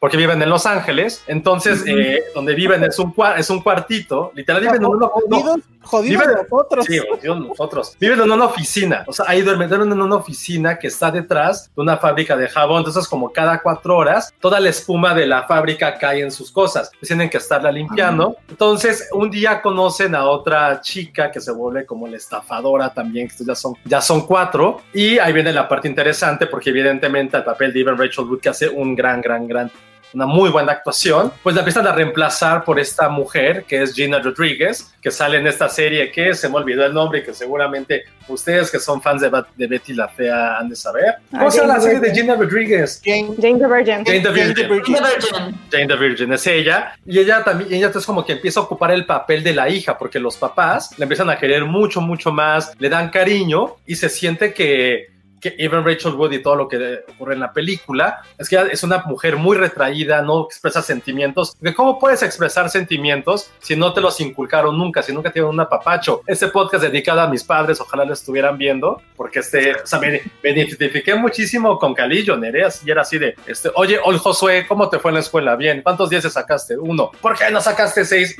porque 0.00 0.16
viven 0.16 0.42
en 0.42 0.48
Los 0.48 0.66
Ángeles. 0.66 1.22
Entonces, 1.28 1.84
eh, 1.86 2.24
donde 2.34 2.54
viven 2.54 2.82
es 2.82 2.98
un, 2.98 3.14
es 3.36 3.50
un 3.50 3.60
cuartito, 3.60 4.32
literal, 4.34 4.62
viven 4.62 4.76
en 4.82 4.86
una, 4.86 5.06
no, 5.28 5.56
Jodidos, 5.82 6.24
Viven- 6.26 6.46
nosotros. 6.50 6.84
Sí, 6.86 6.98
jodidos 6.98 7.40
nosotros. 7.40 7.96
Viven 7.98 8.20
en 8.20 8.30
una 8.30 8.44
oficina. 8.46 9.02
O 9.06 9.12
sea, 9.12 9.24
ahí 9.28 9.40
duermen, 9.42 9.68
duermen 9.68 9.92
en 9.92 10.00
una 10.02 10.16
oficina 10.16 10.78
que 10.78 10.88
está 10.88 11.10
detrás 11.10 11.70
de 11.74 11.80
una 11.82 11.96
fábrica 11.96 12.36
de 12.36 12.48
jabón. 12.48 12.78
Entonces, 12.78 13.08
como 13.08 13.32
cada 13.32 13.60
cuatro 13.62 13.96
horas, 13.96 14.32
toda 14.40 14.60
la 14.60 14.68
espuma 14.68 15.14
de 15.14 15.26
la 15.26 15.44
fábrica 15.44 15.96
cae 15.98 16.20
en 16.20 16.30
sus 16.30 16.52
cosas. 16.52 16.90
Pues 16.98 17.08
tienen 17.08 17.30
que 17.30 17.38
estarla 17.38 17.72
limpiando. 17.72 18.36
Entonces, 18.48 19.08
un 19.12 19.30
día 19.30 19.62
conocen 19.62 20.14
a 20.14 20.24
otra 20.24 20.80
chica 20.82 21.30
que 21.30 21.40
se 21.40 21.50
vuelve 21.50 21.86
como 21.86 22.06
la 22.06 22.18
estafadora 22.18 22.92
también, 22.92 23.28
que 23.28 23.42
ya 23.42 23.54
son, 23.54 23.74
ya 23.84 24.02
son 24.02 24.26
cuatro. 24.26 24.82
Y 24.92 25.18
ahí 25.18 25.32
viene 25.32 25.50
la 25.52 25.66
parte 25.66 25.88
interesante, 25.88 26.46
porque 26.46 26.70
evidentemente 26.70 27.38
el 27.38 27.44
papel 27.44 27.72
de 27.72 27.80
Evan 27.80 27.96
Rachel 27.98 28.26
Wood, 28.26 28.40
que 28.40 28.50
hace 28.50 28.68
un 28.68 28.94
gran, 28.94 29.22
gran, 29.22 29.48
gran 29.48 29.70
una 30.14 30.26
muy 30.26 30.50
buena 30.50 30.72
actuación, 30.72 31.32
pues 31.42 31.54
la 31.54 31.60
empiezan 31.62 31.86
a 31.86 31.92
reemplazar 31.92 32.64
por 32.64 32.78
esta 32.80 33.08
mujer 33.08 33.64
que 33.66 33.82
es 33.82 33.94
Gina 33.94 34.18
Rodriguez, 34.18 34.92
que 35.00 35.10
sale 35.10 35.38
en 35.38 35.46
esta 35.46 35.68
serie 35.68 36.10
que 36.12 36.34
se 36.34 36.48
me 36.48 36.56
olvidó 36.56 36.84
el 36.84 36.92
nombre 36.94 37.20
y 37.20 37.22
que 37.22 37.32
seguramente 37.32 38.04
ustedes 38.28 38.70
que 38.70 38.78
son 38.78 39.00
fans 39.02 39.22
de, 39.22 39.30
de 39.56 39.66
Betty 39.66 39.94
la 39.94 40.08
Fea 40.08 40.58
han 40.58 40.68
de 40.68 40.76
saber. 40.76 41.14
¿Cómo 41.30 41.46
Ah, 41.46 41.50
se 41.50 41.60
llama 41.60 41.74
la 41.74 41.80
Jane 41.80 41.84
serie 41.84 42.00
de 42.00 42.06
Virgin. 42.08 42.22
Gina 42.22 42.36
Rodriguez? 42.36 43.02
Jane, 43.04 43.28
Jane 43.40 43.58
the 43.58 43.66
Virgin. 43.66 44.04
Jane 44.04 44.20
the 44.20 44.28
Jane 44.32 44.54
the 44.54 44.66
Virgin. 44.68 44.68
Virgin. 44.68 44.94
The 44.94 45.00
Virgin. 45.00 45.58
Jane 45.70 45.86
the 45.88 45.96
Virgin 45.96 46.32
es 46.32 46.46
ella 46.46 46.92
y 47.06 47.18
ella 47.18 47.42
también 47.44 47.72
ella 47.72 47.90
es 47.94 48.06
como 48.06 48.24
que 48.24 48.32
empieza 48.32 48.60
a 48.60 48.62
ocupar 48.64 48.90
el 48.92 49.06
papel 49.06 49.42
de 49.42 49.54
la 49.54 49.68
hija 49.68 49.96
porque 49.98 50.18
los 50.18 50.36
papás 50.36 50.90
la 50.98 51.04
empiezan 51.04 51.30
a 51.30 51.38
querer 51.38 51.64
mucho 51.64 52.00
mucho 52.00 52.30
más 52.32 52.72
le 52.78 52.88
dan 52.88 53.10
cariño 53.10 53.76
y 53.86 53.96
se 53.96 54.08
siente 54.08 54.52
que 54.54 55.09
que 55.40 55.54
Evan 55.58 55.84
Rachel 55.84 56.14
Wood 56.14 56.32
y 56.32 56.42
todo 56.42 56.56
lo 56.56 56.68
que 56.68 57.04
ocurre 57.14 57.34
en 57.34 57.40
la 57.40 57.52
película 57.52 58.22
es 58.38 58.48
que 58.48 58.56
es 58.70 58.82
una 58.82 58.98
mujer 59.04 59.36
muy 59.36 59.56
retraída, 59.56 60.22
no 60.22 60.44
expresa 60.44 60.82
sentimientos. 60.82 61.56
De 61.60 61.74
¿Cómo 61.74 61.98
puedes 61.98 62.22
expresar 62.22 62.68
sentimientos 62.70 63.50
si 63.60 63.76
no 63.76 63.92
te 63.92 64.00
los 64.00 64.20
inculcaron 64.20 64.76
nunca, 64.76 65.02
si 65.02 65.12
nunca 65.12 65.32
tienen 65.32 65.50
un 65.50 65.60
apapacho? 65.60 66.22
Este 66.26 66.48
podcast 66.48 66.84
dedicado 66.84 67.20
a 67.20 67.28
mis 67.28 67.44
padres, 67.44 67.80
ojalá 67.80 68.04
lo 68.04 68.12
estuvieran 68.12 68.58
viendo, 68.58 69.00
porque 69.16 69.40
este, 69.40 69.74
o 69.74 69.86
sea, 69.86 69.98
me, 69.98 70.20
me 70.42 70.50
identifiqué 70.50 71.14
muchísimo 71.14 71.78
con 71.78 71.94
Calillo, 71.94 72.36
Nereas, 72.36 72.82
y 72.84 72.90
era 72.90 73.02
así 73.02 73.18
de, 73.18 73.34
este, 73.46 73.70
oye, 73.74 73.98
Ol 74.04 74.18
Josué, 74.18 74.66
¿cómo 74.66 74.88
te 74.88 74.98
fue 74.98 75.10
en 75.10 75.14
la 75.14 75.20
escuela? 75.20 75.56
Bien, 75.56 75.82
¿cuántos 75.82 76.10
días 76.10 76.22
te 76.22 76.30
sacaste? 76.30 76.76
Uno. 76.76 77.10
¿Por 77.20 77.36
qué 77.38 77.50
no 77.50 77.60
sacaste 77.60 78.04
seis? 78.04 78.36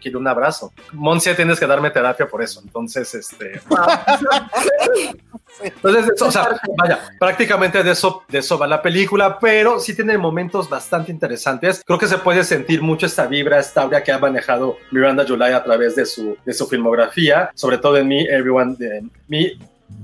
Quiero 0.00 0.18
un 0.18 0.28
abrazo. 0.28 0.72
Monse, 0.92 1.34
tienes 1.34 1.58
que 1.58 1.66
darme 1.66 1.90
terapia 1.90 2.26
por 2.26 2.42
eso. 2.42 2.60
Entonces, 2.64 3.14
este, 3.14 3.60
entonces, 5.62 6.10
eso, 6.14 6.26
o 6.26 6.30
sea, 6.30 6.48
vaya, 6.76 7.00
prácticamente 7.18 7.82
de 7.82 7.92
eso, 7.92 8.22
de 8.28 8.38
eso 8.38 8.58
va 8.58 8.66
la 8.66 8.82
película, 8.82 9.38
pero 9.38 9.80
sí 9.80 9.94
tiene 9.94 10.18
momentos 10.18 10.68
bastante 10.68 11.12
interesantes. 11.12 11.82
Creo 11.84 11.98
que 11.98 12.06
se 12.06 12.18
puede 12.18 12.44
sentir 12.44 12.82
mucho 12.82 13.06
esta 13.06 13.26
vibra, 13.26 13.58
esta 13.58 13.82
aura 13.82 14.02
que 14.02 14.12
ha 14.12 14.18
manejado 14.18 14.76
Miranda 14.90 15.24
July 15.26 15.52
a 15.52 15.62
través 15.62 15.94
de 15.96 16.06
su, 16.06 16.36
de 16.44 16.52
su 16.52 16.66
filmografía, 16.66 17.50
sobre 17.54 17.78
todo 17.78 17.96
en 17.96 18.08
Me, 18.08 18.22
Everyone, 18.24 18.76
de 18.78 19.04
Me, 19.28 19.52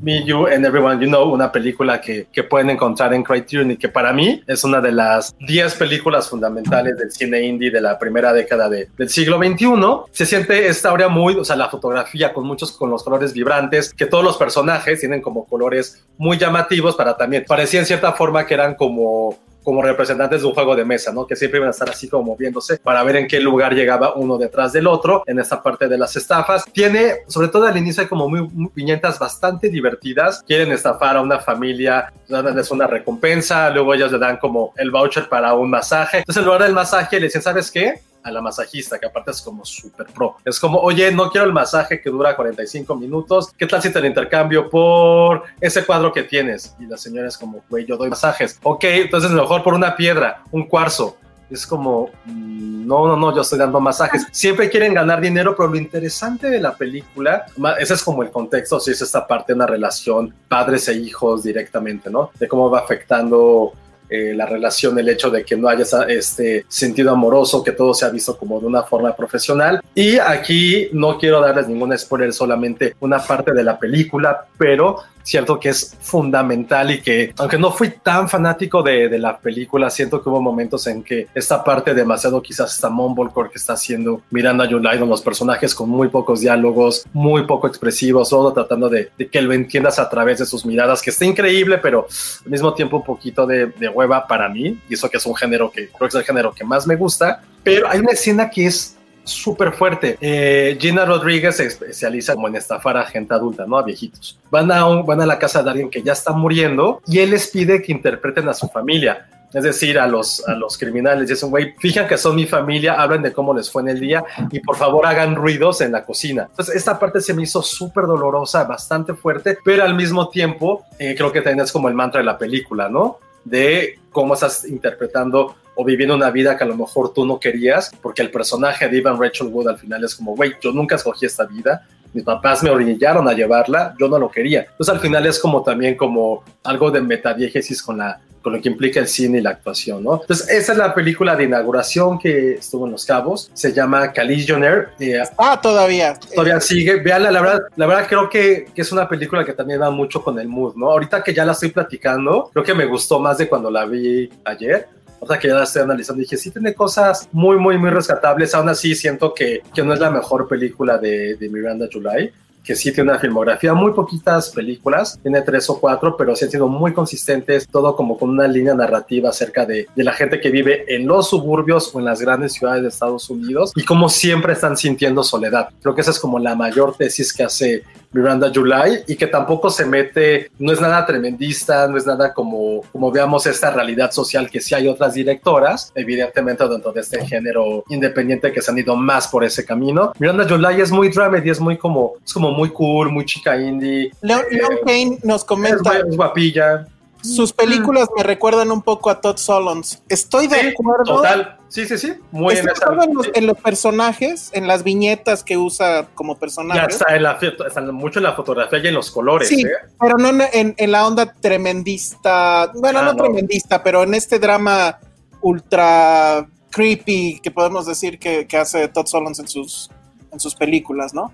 Me, 0.01 0.25
You 0.25 0.47
and 0.47 0.65
Everyone 0.65 0.99
You 1.01 1.09
Know, 1.09 1.33
una 1.33 1.53
película 1.53 2.01
que, 2.01 2.27
que 2.33 2.43
pueden 2.43 2.71
encontrar 2.71 3.13
en 3.13 3.23
Criterion 3.23 3.71
y 3.73 3.77
que 3.77 3.89
para 3.89 4.13
mí 4.13 4.43
es 4.47 4.65
una 4.65 4.81
de 4.81 4.93
las 4.93 5.35
10 5.41 5.75
películas 5.75 6.29
fundamentales 6.29 6.97
del 6.97 7.11
cine 7.11 7.43
indie 7.43 7.71
de 7.71 7.81
la 7.81 7.99
primera 7.99 8.33
década 8.33 8.69
de- 8.69 8.89
del 8.97 9.09
siglo 9.11 9.39
XXI. 9.39 9.67
Se 10.13 10.25
siente 10.27 10.69
esta 10.69 10.89
aura 10.91 11.09
muy, 11.09 11.35
o 11.37 11.45
sea, 11.45 11.57
la 11.57 11.69
fotografía 11.69 12.33
con 12.33 12.47
muchos, 12.47 12.73
con 12.73 12.89
los 12.91 13.03
colores 13.05 13.33
vibrantes, 13.35 13.93
que 13.93 14.07
todos 14.07 14.25
los 14.25 14.37
personajes 14.37 15.01
tienen 15.01 15.21
como 15.21 15.45
colores 15.47 16.03
muy 16.17 16.39
llamativos 16.39 16.97
para 16.97 17.17
también, 17.17 17.45
parecía 17.47 17.81
en 17.81 17.87
cierta 17.87 18.13
forma 18.13 18.47
que 18.47 18.55
eran 18.55 18.75
como 18.75 19.39
como 19.63 19.83
representantes 19.83 20.43
de 20.43 20.47
un 20.47 20.55
juego 20.55 20.75
de 20.77 20.85
mesa, 20.85 21.13
¿no? 21.13 21.27
Que 21.27 21.37
siempre 21.37 21.59
iban 21.59 21.69
a 21.69 21.73
estar 21.73 21.89
así 21.89 22.09
como 22.09 22.25
moviéndose 22.25 22.79
para 22.79 23.03
ver 23.05 23.17
en 23.17 23.29
qué 23.29 23.41
lugar 23.41 23.75
llegaba 23.75 24.15
uno 24.15 24.39
detrás 24.39 24.73
del 24.73 24.87
otro 24.87 25.23
en 25.27 25.39
esta 25.39 25.63
parte 25.63 25.89
de 25.89 25.99
las 25.99 26.17
estafas. 26.17 26.65
Tiene, 26.73 27.19
sobre 27.27 27.49
todo 27.49 27.67
al 27.67 27.77
inicio, 27.77 28.03
hay 28.03 28.09
como 28.09 28.29
muy, 28.29 28.43
muy 28.43 28.71
viñetas 28.75 29.19
bastante 29.19 29.69
divertidas. 29.69 30.43
Quieren 30.47 30.73
estafar 30.73 31.17
a 31.17 31.23
una 31.23 31.39
familia, 31.39 32.13
darles 32.29 32.71
una 32.71 32.87
recompensa, 32.87 33.71
luego 33.71 33.95
ellos 33.95 34.13
le 34.13 34.19
dan 34.19 34.39
como 34.39 34.73
el 34.77 34.91
voucher 34.91 35.29
para 35.29 35.55
un 35.55 35.71
masaje. 35.71 36.19
Entonces, 36.19 36.41
en 36.41 36.47
lugar 36.47 36.63
del 36.63 36.73
masaje, 36.73 37.19
le 37.19 37.27
dicen, 37.27 37.43
¿sabes 37.43 37.71
qué? 37.71 38.01
A 38.23 38.31
la 38.31 38.41
masajista, 38.41 38.99
que 38.99 39.07
aparte 39.07 39.31
es 39.31 39.43
como 39.43 39.65
súper 39.65 40.07
pro. 40.07 40.37
Es 40.45 40.59
como, 40.59 40.79
oye, 40.79 41.11
no 41.13 41.31
quiero 41.31 41.47
el 41.47 41.53
masaje 41.53 42.01
que 42.01 42.11
dura 42.11 42.37
45 42.37 42.95
minutos, 42.97 43.53
¿qué 43.57 43.67
tal 43.67 43.83
si 43.83 43.93
te 43.93 44.01
lo 44.01 44.07
intercambio 44.07 44.69
por 44.69 45.45
ese 45.61 45.85
cuadro 45.85 46.13
que 46.13 46.23
tienes? 46.23 46.75
Y 46.79 46.87
la 46.87 46.97
señora 46.97 47.29
es 47.29 47.39
como, 47.39 47.63
güey, 47.69 47.87
yo 47.87 47.97
doy 47.97 48.11
masajes. 48.11 48.59
Ok, 48.63 48.85
entonces 48.85 49.31
mejor 49.31 49.63
por 49.63 49.75
una 49.75 49.97
piedra, 49.97 50.43
un 50.51 50.67
cuarzo. 50.67 51.17
Es 51.51 51.67
como, 51.67 52.11
mm, 52.27 52.87
no, 52.87 53.09
no, 53.09 53.17
no, 53.17 53.35
yo 53.35 53.43
estoy 53.43 53.59
dando 53.59 53.81
masajes. 53.81 54.27
Siempre 54.31 54.71
quieren 54.71 54.95
ganar 54.95 55.21
dinero, 55.21 55.57
pero 55.57 55.69
lo 55.69 55.77
interesante 55.77 56.49
de 56.49 56.61
la 56.61 56.77
película, 56.77 57.47
ese 57.79 57.95
es 57.95 58.05
como 58.05 58.23
el 58.23 58.31
contexto, 58.31 58.79
si 58.79 58.93
es 58.93 59.03
esta 59.03 59.27
parte 59.27 59.53
de 59.53 59.57
una 59.57 59.67
relación 59.67 60.33
padres 60.49 60.89
e 60.89 60.95
hijos 60.95 61.43
directamente, 61.43 62.09
¿no? 62.09 62.31
De 62.39 62.47
cómo 62.47 62.71
va 62.71 62.81
afectando 62.81 63.73
eh, 64.11 64.35
la 64.35 64.47
relación, 64.47 64.99
el 64.99 65.09
hecho 65.09 65.31
de 65.31 65.45
que 65.45 65.57
no 65.57 65.69
haya 65.69 65.85
este 66.09 66.65
sentido 66.69 67.13
amoroso, 67.13 67.63
que 67.63 67.73
todo 67.73 67.95
se 67.95 68.05
ha 68.05 68.11
visto 68.11 68.37
como 68.37 68.61
de 68.61 68.67
una 68.67 68.83
forma 68.83 69.15
profesional. 69.15 69.81
Y 69.95 70.19
aquí 70.19 70.89
no 70.93 71.19
quiero 71.19 71.41
darles 71.41 71.69
ningún 71.69 71.97
spoiler, 71.97 72.33
solamente 72.33 72.97
una 73.01 73.19
parte 73.19 73.53
de 73.53 73.65
la 73.65 73.79
película, 73.79 74.47
pero 74.59 74.99
cierto 75.31 75.61
que 75.61 75.69
es 75.69 75.97
fundamental 76.01 76.91
y 76.91 77.01
que, 77.01 77.33
aunque 77.39 77.57
no 77.57 77.71
fui 77.71 77.91
tan 78.03 78.29
fanático 78.29 78.83
de, 78.83 79.09
de 79.09 79.19
la 79.19 79.39
película, 79.39 79.89
siento 79.89 80.21
que 80.21 80.29
hubo 80.29 80.43
momentos 80.43 80.89
en 80.89 81.05
que 81.05 81.29
esta 81.35 81.63
parte 81.63 81.95
demasiado 81.95 82.43
quizás 82.43 82.75
está 82.75 82.91
Mumblecore 82.91 83.51
que 83.51 83.59
está 83.59 83.75
haciendo 83.75 84.23
Miranda 84.31 84.69
July, 84.69 84.99
con 84.99 85.09
los 85.09 85.23
personajes 85.23 85.73
con 85.73 85.89
muy 85.89 86.09
pocos 86.09 86.41
diálogos, 86.41 87.05
muy 87.13 87.47
poco 87.47 87.69
expresivos, 87.69 88.31
todo 88.31 88.53
tratando 88.53 88.89
de, 88.89 89.11
de 89.17 89.29
que 89.29 89.41
lo 89.41 89.53
entiendas 89.53 90.01
a 90.01 90.09
través 90.09 90.41
de 90.41 90.47
sus 90.47 90.67
miradas, 90.67 91.01
que 91.01 91.11
está 91.11 91.25
increíble, 91.25 91.79
pero 91.79 92.09
al 92.45 92.51
mismo 92.51 92.75
tiempo 92.75 92.97
un 92.97 93.05
poquito 93.05 93.47
de, 93.47 93.67
de 93.67 93.89
hueva 93.89 94.27
para 94.27 94.49
mí, 94.49 94.81
y 94.89 94.95
eso 94.95 95.09
que 95.09 95.19
es 95.19 95.27
un 95.27 95.37
género 95.37 95.71
que 95.71 95.89
creo 95.89 95.99
que 96.01 96.07
es 96.07 96.15
el 96.17 96.25
género 96.25 96.53
que 96.53 96.65
más 96.65 96.89
me 96.89 96.97
gusta, 96.97 97.43
pero 97.63 97.89
hay 97.89 98.01
una 98.01 98.13
escena 98.13 98.51
que 98.51 98.67
es 98.67 98.97
súper 99.31 99.73
fuerte. 99.73 100.17
Eh, 100.21 100.77
Gina 100.81 101.05
Rodríguez 101.05 101.57
se 101.57 101.67
especializa 101.67 102.35
como 102.35 102.49
en 102.49 102.57
estafar 102.57 102.97
a 102.97 103.05
gente 103.07 103.35
adulta, 103.35 103.65
¿no? 103.67 103.79
A 103.79 103.83
viejitos. 103.83 104.39
Van 104.51 104.71
a, 104.73 104.87
un- 104.87 105.07
van 105.07 105.21
a 105.21 105.27
la 105.27 105.39
casa 105.39 105.63
de 105.63 105.71
alguien 105.71 105.91
que 105.91 106.03
ya 106.03 106.13
está 106.13 106.33
muriendo 106.33 107.01
y 107.07 107.19
él 107.21 107.31
les 107.31 107.49
pide 107.49 107.83
que 107.83 107.93
interpreten 107.93 108.49
a 108.49 108.55
su 108.55 108.69
familia. 108.69 109.27
Es 109.53 109.65
decir, 109.65 109.99
a 109.99 110.07
los, 110.07 110.47
a 110.47 110.55
los 110.55 110.79
criminales. 110.79 111.29
Dicen, 111.29 111.51
güey, 111.51 111.75
fijan 111.81 112.07
que 112.07 112.17
son 112.17 112.37
mi 112.37 112.47
familia, 112.47 112.95
hablen 112.95 113.21
de 113.23 113.33
cómo 113.33 113.53
les 113.53 113.69
fue 113.69 113.83
en 113.83 113.89
el 113.89 113.99
día 113.99 114.23
y 114.53 114.61
por 114.61 114.77
favor 114.77 115.05
hagan 115.07 115.35
ruidos 115.35 115.81
en 115.81 115.91
la 115.91 116.05
cocina. 116.05 116.47
Entonces, 116.51 116.77
esta 116.77 116.97
parte 117.01 117.21
se 117.21 117.35
me 117.35 117.43
hizo 117.43 117.61
súper 117.61 118.05
dolorosa, 118.07 118.63
bastante 118.63 119.13
fuerte, 119.15 119.59
pero 119.65 119.83
al 119.83 119.95
mismo 119.97 120.29
tiempo, 120.29 120.85
eh, 121.01 121.17
creo 121.17 121.33
que 121.33 121.41
también 121.43 121.65
es 121.65 121.73
como 121.73 121.89
el 121.89 121.95
mantra 121.95 122.21
de 122.21 122.27
la 122.27 122.39
película, 122.39 122.89
¿no? 122.89 123.19
De 123.45 123.99
cómo 124.13 124.35
estás 124.35 124.65
interpretando 124.67 125.57
o 125.75 125.85
viviendo 125.85 126.15
una 126.15 126.31
vida 126.31 126.57
que 126.57 126.65
a 126.65 126.67
lo 126.67 126.77
mejor 126.77 127.13
tú 127.15 127.25
no 127.25 127.39
querías, 127.41 127.91
porque 128.03 128.23
el 128.23 128.31
personaje 128.31 128.89
de 128.89 128.99
Ivan 128.99 129.21
Rachel 129.21 129.49
Wood 129.49 129.69
al 129.69 129.79
final 129.79 130.05
es 130.05 130.15
como, 130.15 130.35
güey, 130.37 130.53
yo 130.61 130.73
nunca 130.73 130.97
escogí 130.97 131.27
esta 131.27 131.45
vida, 131.47 131.87
mis 132.13 132.25
papás 132.25 132.63
me 132.63 132.71
orillaron 132.71 133.29
a 133.29 133.33
llevarla, 133.33 133.95
yo 133.99 134.09
no 134.09 134.19
lo 134.19 134.31
quería. 134.31 134.63
Entonces 134.63 134.89
al 134.95 135.01
final 135.01 135.27
es 135.27 135.39
como 135.39 135.63
también 135.63 135.97
como 135.97 136.43
algo 136.65 136.91
de 136.91 137.01
metadiegesis 137.01 137.83
con 137.83 137.99
la 137.99 138.21
con 138.43 138.55
lo 138.55 138.61
que 138.63 138.69
implica 138.71 139.01
el 139.01 139.07
cine 139.07 139.39
y 139.39 139.43
la 139.43 139.51
actuación, 139.51 140.03
¿no? 140.03 140.21
Entonces, 140.23 140.49
esa 140.49 140.73
es 140.73 140.79
la 140.79 140.95
película 140.95 141.37
de 141.37 141.45
inauguración 141.45 142.19
que 142.19 142.55
estuvo 142.55 142.87
en 142.87 142.93
Los 142.93 143.05
Cabos, 143.05 143.51
se 143.53 143.73
llama 143.73 144.13
Caligionaire, 144.13 144.89
eh, 144.99 145.23
Ah, 145.37 145.61
todavía. 145.61 146.19
todavía 146.35 146.59
sigue. 146.61 146.97
Veanla, 147.03 147.31
la 147.31 147.41
verdad, 147.43 147.61
la 147.77 147.87
verdad 147.87 148.07
creo 148.09 148.31
que, 148.31 148.67
que 148.75 148.81
es 148.81 148.93
una 148.93 149.07
película 149.09 149.45
que 149.45 149.53
también 149.53 149.81
va 149.83 149.91
mucho 149.91 150.23
con 150.23 150.39
el 150.39 150.49
mood, 150.49 150.75
¿no? 150.75 150.91
Ahorita 150.91 151.23
que 151.23 151.35
ya 151.35 151.45
la 151.45 151.53
estoy 151.53 151.71
platicando, 151.71 152.49
creo 152.53 152.65
que 152.65 152.75
me 152.75 152.87
gustó 152.87 153.19
más 153.21 153.37
de 153.39 153.47
cuando 153.49 153.71
la 153.71 153.85
vi 153.85 154.31
ayer. 154.45 154.89
Ahorita 155.21 155.39
que 155.39 155.49
ya 155.49 155.55
la 155.55 155.65
estoy 155.65 155.83
analizando, 155.83 156.21
dije, 156.21 156.37
sí 156.37 156.51
tiene 156.51 156.75
cosas 156.75 157.29
muy, 157.33 157.59
muy, 157.59 157.77
muy 157.77 157.91
rescatables. 157.91 158.55
Aún 158.55 158.69
así, 158.71 158.95
siento 158.95 159.35
que, 159.35 159.63
que 159.75 159.83
no 159.83 159.93
es 159.93 160.01
la 160.01 160.11
mejor 160.11 160.49
película 160.49 160.97
de, 160.97 161.37
de 161.37 161.49
Miranda 161.49 161.89
July. 161.93 162.33
Que 162.65 162.77
sí 162.77 162.93
tiene 162.93 163.11
una 163.11 163.19
filmografía, 163.19 163.75
muy 163.75 163.93
poquitas 163.93 164.51
películas, 164.51 165.19
tiene 165.23 165.43
tres 165.43 165.69
o 165.71 165.81
cuatro, 165.81 166.17
pero 166.17 166.35
sí 166.37 166.45
han 166.45 166.51
sido 166.51 166.69
muy 166.69 166.93
consistentes, 166.93 167.67
todo 167.67 167.97
como 167.97 168.19
con 168.19 168.31
una 168.31 168.47
línea 168.47 168.75
narrativa 168.75 169.31
acerca 169.31 169.67
de, 169.67 169.87
de 169.95 170.05
la 170.05 170.13
gente 170.13 170.41
que 170.41 170.51
vive 170.51 170.85
en 170.95 171.07
los 171.07 171.31
suburbios 171.31 171.95
o 171.95 171.99
en 171.99 172.05
las 172.05 172.21
grandes 172.21 172.53
ciudades 172.53 172.83
de 172.83 172.89
Estados 172.89 173.31
Unidos 173.31 173.73
y 173.75 173.85
como 173.85 174.09
siempre 174.09 174.53
están 174.53 174.77
sintiendo 174.77 175.23
soledad. 175.23 175.69
Creo 175.81 175.95
que 175.95 176.01
esa 176.03 176.11
es 176.11 176.19
como 176.19 176.39
la 176.39 176.55
mayor 176.55 176.97
tesis 176.97 177.33
que 177.33 177.45
hace 177.45 177.83
Miranda 178.13 178.51
July 178.53 179.05
y 179.07 179.17
que 179.17 179.27
tampoco 179.29 179.71
se 179.71 179.87
mete, 179.87 180.51
no 180.59 180.73
es 180.73 180.81
nada 180.81 181.07
tremendista, 181.07 181.87
no 181.87 181.97
es 181.97 182.07
nada 182.07 182.35
como, 182.35 182.83
como 182.93 183.11
veamos 183.13 183.47
esta 183.47 183.71
realidad 183.71 184.11
social 184.11 184.51
que 184.51 184.61
sí 184.61 184.75
hay 184.75 184.89
otras 184.89 185.15
directoras, 185.15 185.93
evidentemente 185.95 186.67
dentro 186.67 186.93
de 186.93 187.01
este 187.01 187.25
género 187.25 187.85
independiente 187.89 188.53
que 188.53 188.61
se 188.63 188.71
han 188.71 188.79
ido 188.79 188.97
más 188.97 189.29
por 189.29 189.45
ese 189.45 189.65
camino. 189.65 190.13
Miranda 190.19 190.47
July 190.49 190.81
es 190.81 190.91
muy 190.91 191.09
dramedy, 191.09 191.51
es 191.51 191.61
muy 191.61 191.79
como, 191.79 192.15
es 192.25 192.33
como 192.33 192.50
muy 192.51 192.71
cool, 192.71 193.11
muy 193.11 193.25
chica 193.25 193.57
indie. 193.61 194.11
Leon, 194.23 194.43
Leon 194.51 194.77
Kane 194.87 195.19
nos 195.23 195.45
comenta. 195.45 195.99
Es, 195.99 196.05
es 196.07 196.17
guapilla. 196.17 196.87
Sus 197.23 197.53
películas 197.53 198.09
me 198.17 198.23
recuerdan 198.23 198.71
un 198.71 198.81
poco 198.81 199.11
a 199.11 199.21
Todd 199.21 199.37
Solondz. 199.37 199.99
Estoy 200.09 200.47
de 200.47 200.59
Sí, 200.59 200.67
acuerdo. 200.69 201.17
Total. 201.17 201.59
Sí, 201.69 201.85
sí, 201.87 201.99
sí. 201.99 202.15
Muy 202.33 202.55
en 202.57 202.67
Estoy 202.67 202.83
acuerdo 202.83 203.05
en 203.05 203.15
los, 203.15 203.29
en 203.35 203.47
los 203.47 203.59
personajes, 203.59 204.51
en 204.55 204.67
las 204.67 204.83
viñetas 204.85 205.45
que 205.45 205.59
usa 205.59 206.09
como 206.15 206.39
Ya 206.75 206.85
está, 206.87 207.15
en 207.15 207.23
la, 207.23 207.33
está 207.67 207.83
mucho 207.83 208.21
en 208.21 208.23
la 208.23 208.33
fotografía 208.33 208.79
y 208.79 208.87
en 208.89 208.95
los 208.95 209.11
colores. 209.11 209.49
Sí, 209.49 209.61
¿eh? 209.63 209.71
pero 210.01 210.17
no 210.17 210.31
en, 210.31 210.41
en- 210.55 210.75
en 210.79 210.93
la 210.93 211.07
onda 211.07 211.31
tremendista, 211.35 212.73
bueno, 212.75 213.01
Ah, 213.01 213.03
no, 213.05 213.13
no. 213.13 213.23
tremendista, 213.25 213.83
pero 213.83 214.03
en 214.03 214.15
este 214.15 214.39
drama 214.39 214.99
ultra 215.43 216.47
creepy 216.71 217.41
que 217.43 217.51
podemos 217.51 217.87
decir 217.87 218.19
que, 218.19 218.47
que 218.47 218.57
hace 218.57 218.89
Todd 218.89 219.07
Solondz 219.07 219.41
en 219.41 219.49
sus, 219.49 219.91
en 220.33 220.41
sus 220.41 220.55
películas, 220.55 221.13
¿no? 221.15 221.33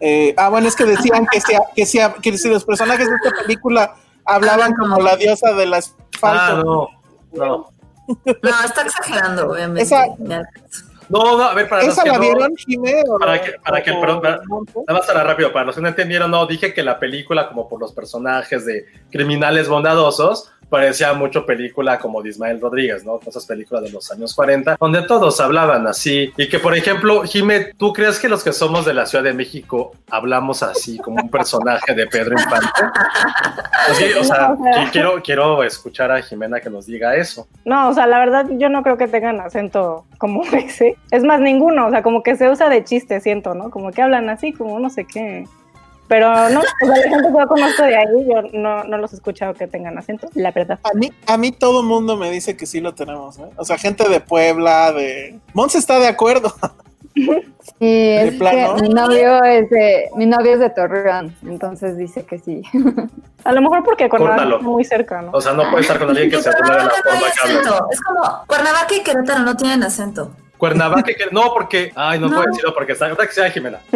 Eh, 0.00 0.34
ah, 0.36 0.48
bueno, 0.50 0.68
es 0.68 0.76
que 0.76 0.84
decían 0.84 1.26
que, 1.30 1.40
sea, 1.40 1.60
que, 1.74 1.86
sea, 1.86 2.14
que 2.14 2.36
si 2.36 2.48
los 2.48 2.64
personajes 2.64 3.08
de 3.08 3.14
esta 3.16 3.42
película 3.42 3.94
hablaban 4.24 4.74
como 4.74 5.00
la 5.00 5.16
diosa 5.16 5.52
del 5.54 5.72
Ah, 5.74 5.78
asfalto. 5.78 6.64
no. 6.64 6.88
No. 7.32 7.70
No, 8.08 8.64
está 8.64 8.82
exagerando, 8.82 9.50
obviamente. 9.50 9.82
Esa-. 9.82 10.06
No, 11.08 11.38
no, 11.38 11.42
a 11.44 11.54
ver, 11.54 11.68
para 11.68 11.84
los 11.84 11.92
¿Esa 11.92 12.02
que 12.02 12.08
la 12.10 12.14
no- 12.16 12.20
vieron, 12.20 12.56
Jimé? 12.56 13.02
o 13.08 13.18
Para 13.18 13.40
que, 13.40 13.52
para 13.64 13.82
que, 13.82 13.90
¿O- 13.92 14.00
perdón, 14.00 14.20
para- 14.20 14.36
nada 14.38 14.98
más 14.98 15.06
para 15.06 15.22
rápido, 15.24 15.52
para 15.52 15.64
los 15.66 15.74
que 15.76 15.80
no 15.80 15.88
entendieron, 15.88 16.30
no, 16.30 16.46
dije 16.46 16.74
que 16.74 16.82
la 16.82 16.98
película, 16.98 17.48
como 17.48 17.68
por 17.68 17.80
los 17.80 17.92
personajes 17.92 18.64
de 18.66 18.86
criminales 19.10 19.68
bondadosos, 19.68 20.50
parecía 20.68 21.12
mucho 21.14 21.46
película 21.46 21.98
como 21.98 22.22
de 22.22 22.30
Ismael 22.30 22.60
Rodríguez, 22.60 23.04
¿no? 23.04 23.20
Esas 23.26 23.46
películas 23.46 23.84
de 23.84 23.90
los 23.90 24.10
años 24.10 24.34
40, 24.34 24.76
donde 24.80 25.02
todos 25.02 25.40
hablaban 25.40 25.86
así. 25.86 26.32
Y 26.36 26.48
que, 26.48 26.58
por 26.58 26.76
ejemplo, 26.76 27.22
Jime, 27.22 27.72
¿tú 27.76 27.92
crees 27.92 28.18
que 28.18 28.28
los 28.28 28.42
que 28.42 28.52
somos 28.52 28.84
de 28.84 28.94
la 28.94 29.06
Ciudad 29.06 29.24
de 29.24 29.32
México 29.34 29.92
hablamos 30.10 30.62
así, 30.62 30.98
como 30.98 31.22
un 31.22 31.30
personaje 31.30 31.94
de 31.94 32.06
Pedro 32.06 32.32
Infante? 32.38 32.66
Así, 33.88 34.04
o 34.18 34.24
sea, 34.24 34.50
qui- 34.50 34.90
quiero, 34.90 35.22
quiero 35.22 35.62
escuchar 35.62 36.10
a 36.10 36.20
Jimena 36.20 36.60
que 36.60 36.68
nos 36.70 36.86
diga 36.86 37.14
eso. 37.14 37.46
No, 37.64 37.88
o 37.88 37.92
sea, 37.94 38.06
la 38.06 38.18
verdad 38.18 38.46
yo 38.50 38.68
no 38.68 38.82
creo 38.82 38.96
que 38.96 39.06
tengan 39.06 39.40
acento 39.40 40.04
como 40.18 40.42
ese. 40.52 40.96
Es 41.10 41.22
más, 41.22 41.40
ninguno, 41.40 41.86
o 41.86 41.90
sea, 41.90 42.02
como 42.02 42.22
que 42.22 42.36
se 42.36 42.48
usa 42.50 42.68
de 42.68 42.82
chiste, 42.84 43.20
siento, 43.20 43.54
¿no? 43.54 43.70
Como 43.70 43.92
que 43.92 44.02
hablan 44.02 44.28
así, 44.28 44.52
como 44.52 44.78
no 44.80 44.90
sé 44.90 45.04
qué. 45.04 45.44
Pero 46.08 46.48
no, 46.50 46.60
o 46.60 46.62
sea, 46.62 46.88
la 46.88 47.10
gente 47.10 47.28
que 47.28 47.38
yo 47.38 47.46
conozco 47.48 47.82
de 47.82 47.96
ahí, 47.96 48.26
yo 48.28 48.42
no, 48.52 48.84
no 48.84 48.98
los 48.98 49.12
he 49.12 49.16
escuchado 49.16 49.54
que 49.54 49.66
tengan 49.66 49.98
acento, 49.98 50.28
la 50.34 50.52
verdad. 50.52 50.78
A 50.84 50.94
mí, 50.94 51.12
a 51.26 51.36
mí 51.36 51.52
todo 51.52 51.80
el 51.80 51.86
mundo 51.86 52.16
me 52.16 52.30
dice 52.30 52.56
que 52.56 52.66
sí 52.66 52.80
lo 52.80 52.94
tenemos, 52.94 53.38
¿eh? 53.38 53.50
O 53.56 53.64
sea, 53.64 53.76
gente 53.78 54.08
de 54.08 54.20
Puebla, 54.20 54.92
de... 54.92 55.38
Monse 55.52 55.78
está 55.78 55.98
de 55.98 56.08
acuerdo. 56.08 56.52
Sí, 57.78 58.10
es 58.12 58.34
plano? 58.34 58.76
que 58.76 58.82
mi 58.82 58.88
novio 58.90 59.42
es 59.42 59.70
de, 59.70 60.08
mi 60.16 60.26
novio 60.26 60.52
es 60.52 60.60
de 60.60 60.70
Torreón, 60.70 61.34
entonces 61.42 61.96
dice 61.96 62.24
que 62.24 62.38
sí. 62.38 62.62
A 63.44 63.52
lo 63.52 63.62
mejor 63.62 63.84
porque 63.84 64.08
Córtalo. 64.08 64.56
está 64.56 64.68
muy 64.68 64.84
cerca, 64.84 65.22
¿no? 65.22 65.30
O 65.32 65.40
sea, 65.40 65.52
no 65.52 65.62
puede 65.70 65.82
estar 65.82 65.98
con 65.98 66.10
alguien 66.10 66.30
que 66.30 66.42
se 66.42 66.50
de 66.50 66.56
la 66.56 66.58
Cuernavaca 66.58 66.94
forma 67.02 67.20
que 67.20 67.40
habla. 67.42 67.60
acento. 67.60 67.88
Es 67.90 68.00
como 68.00 68.46
Cuernavaca 68.46 68.94
y 68.94 69.00
Querétaro 69.02 69.40
no 69.40 69.56
tienen 69.56 69.82
acento. 69.82 70.30
Cuernavaca, 70.56 71.02
que 71.14 71.26
no, 71.32 71.52
porque. 71.52 71.92
Ay, 71.94 72.18
no, 72.18 72.28
No. 72.28 72.36
puedo 72.36 72.48
decirlo 72.50 72.74
porque 72.74 72.92
está. 72.92 73.14
Que 73.14 73.32
sea 73.32 73.50
Jimena. 73.50 73.78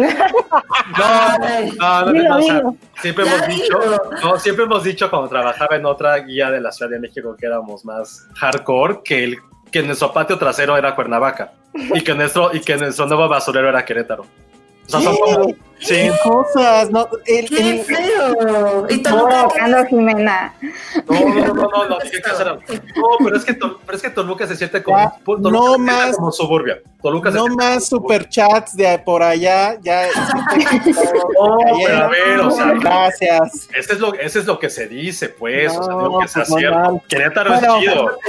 No, 0.97 1.37
no, 1.79 2.11
no, 2.11 2.23
no, 2.23 2.37
o 2.37 2.41
sea, 2.41 2.55
dilo. 2.57 2.75
siempre 3.01 3.25
hemos 3.25 3.47
dicho, 3.47 3.79
no, 4.23 4.39
siempre 4.39 4.65
hemos 4.65 4.83
dicho 4.83 5.09
cuando 5.09 5.29
trabajaba 5.29 5.75
en 5.77 5.85
otra 5.85 6.17
guía 6.17 6.51
de 6.51 6.59
la 6.59 6.71
Ciudad 6.71 6.91
de 6.91 6.99
México 6.99 7.35
que 7.39 7.45
éramos 7.45 7.85
más 7.85 8.27
hardcore, 8.35 8.99
que 9.03 9.23
el 9.23 9.37
que 9.71 9.81
nuestro 9.83 10.11
patio 10.11 10.37
trasero 10.37 10.75
era 10.77 10.93
Cuernavaca 10.95 11.53
y 11.73 12.01
que 12.01 12.13
nuestro 12.13 12.53
y 12.53 12.59
que 12.59 12.75
nuestro 12.75 13.05
nuevo 13.05 13.29
basurero 13.29 13.69
era 13.69 13.85
Querétaro. 13.85 14.25
O 14.87 14.89
sea, 14.89 15.01
son 15.01 15.17
como, 15.17 15.47
sí, 15.79 15.93
¿Qué 15.95 16.11
cosas? 16.23 16.89
No, 16.91 17.07
el- 17.25 17.49
¡Qué 17.49 17.69
el- 17.71 17.79
feo! 17.83 18.87
Y 18.89 18.97
No, 18.97 19.03
Toluca. 19.09 19.47
Carlos 19.55 19.87
Jimena. 19.89 20.53
no, 21.07 21.19
no, 21.19 21.45
no, 21.45 21.53
no, 21.53 21.89
no, 21.89 21.97
que 21.99 22.21
no, 22.95 23.17
pero 23.23 23.37
es 23.37 23.45
que, 23.45 23.53
Tol- 23.57 23.77
pero 23.85 23.95
es 23.95 24.01
que 24.03 24.09
Toluca 24.09 24.47
se 24.47 24.55
siente 24.57 24.83
como, 24.83 24.97
Ya, 24.97 25.13
Toluca 25.25 25.49
no 25.51 25.71
se 25.73 25.77
más- 25.79 26.15
como 26.17 26.31
suburbia. 26.31 26.79
Toluca 27.01 27.31
se 27.31 27.37
no 27.37 27.45
siente 27.45 27.63
más 27.63 27.85
superchats 27.87 28.75
de 28.75 28.99
por 28.99 29.23
allá, 29.23 29.77
ya. 29.81 30.07
No, 31.39 31.57
pero 31.85 31.97
a 31.97 32.07
ver, 32.09 32.39
o 32.41 32.51
sea, 32.51 32.65
Gracias. 32.73 33.69
Ese 33.75 33.93
es 33.93 33.99
lo, 33.99 34.13
ese 34.13 34.39
es 34.39 34.45
lo 34.45 34.59
que 34.59 34.69
se 34.69 34.87
dice, 34.87 35.29
pues. 35.29 35.71
o 35.75 35.83
sea, 35.83 35.93
No, 35.93 35.99
digo 36.03 36.19
que 36.19 36.27
sea 36.27 36.43
pues, 36.47 36.63
no. 36.65 37.03
Querétaro 37.07 37.51
Bueno, 37.53 37.77
es 37.77 37.79
chido. 37.81 38.19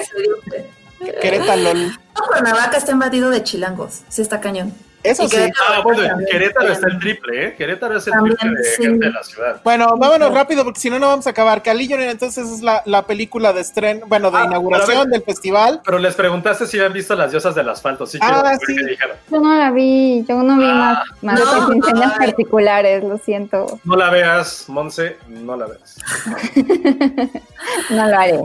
Querétaro. 1.21 1.75
No, 1.75 2.27
Cuernavaca 2.29 2.77
está 2.77 2.93
invadido 2.93 3.31
de 3.31 3.43
chilangos. 3.43 4.03
Sí, 4.09 4.23
está 4.23 4.41
cañón. 4.41 4.73
Eso 5.03 5.29
sí. 5.29 5.37
Querétaro 5.37 5.65
Ah, 5.75 5.81
bueno, 5.83 6.03
en 6.03 6.09
también. 6.09 6.29
Querétaro 6.31 6.73
está 6.73 6.87
el 6.89 6.99
triple, 6.99 7.47
¿eh? 7.47 7.55
Querétaro 7.57 7.97
es 7.97 8.07
el 8.07 8.13
También, 8.13 8.37
triple 8.37 8.59
de 8.59 8.65
sí. 8.65 8.83
gente 8.83 9.07
de 9.07 9.13
la 9.13 9.23
ciudad. 9.25 9.61
Bueno, 9.65 9.95
vámonos 9.99 10.33
rápido 10.33 10.65
porque 10.65 10.81
si 10.81 10.91
no, 10.91 10.99
no 10.99 11.09
vamos 11.09 11.27
a 11.27 11.31
acabar. 11.31 11.63
Cali 11.63 11.89
Junior, 11.89 12.09
entonces 12.11 12.49
es 12.49 12.63
la, 12.63 12.83
la 12.87 13.07
película 13.07 13.53
de 13.53 13.61
estreno, 13.63 14.07
bueno, 14.07 14.31
de 14.31 14.39
Ah, 14.39 14.45
inauguración 14.47 14.99
ver. 14.99 15.09
del 15.09 15.23
festival. 15.23 15.81
Pero 15.85 15.99
les 15.99 16.15
preguntaste 16.15 16.67
si 16.67 16.79
habían 16.79 16.93
visto 16.93 17.15
las 17.17 17.31
diosas 17.31 17.55
del 17.55 17.69
asfalto. 17.69 18.07
Sí, 18.07 18.19
Ah, 18.21 18.53
sí. 18.67 18.77
Yo 19.31 19.41
no 19.41 19.55
la 19.57 19.71
vi, 19.71 20.25
yo 20.29 20.43
no 20.43 20.57
vi 20.59 20.67
más, 20.67 20.99
más 21.23 21.41
no, 21.41 21.69
ay. 21.73 22.11
particulares, 22.19 23.03
lo 23.05 23.19
siento, 23.19 23.81
No 23.85 23.97
la 23.97 24.11
veas, 24.11 24.69
Monse, 24.69 25.17
no 25.29 25.57
la 25.57 25.67
veas. 25.67 25.97
no 27.91 28.07
lo 28.09 28.19
haré. 28.19 28.41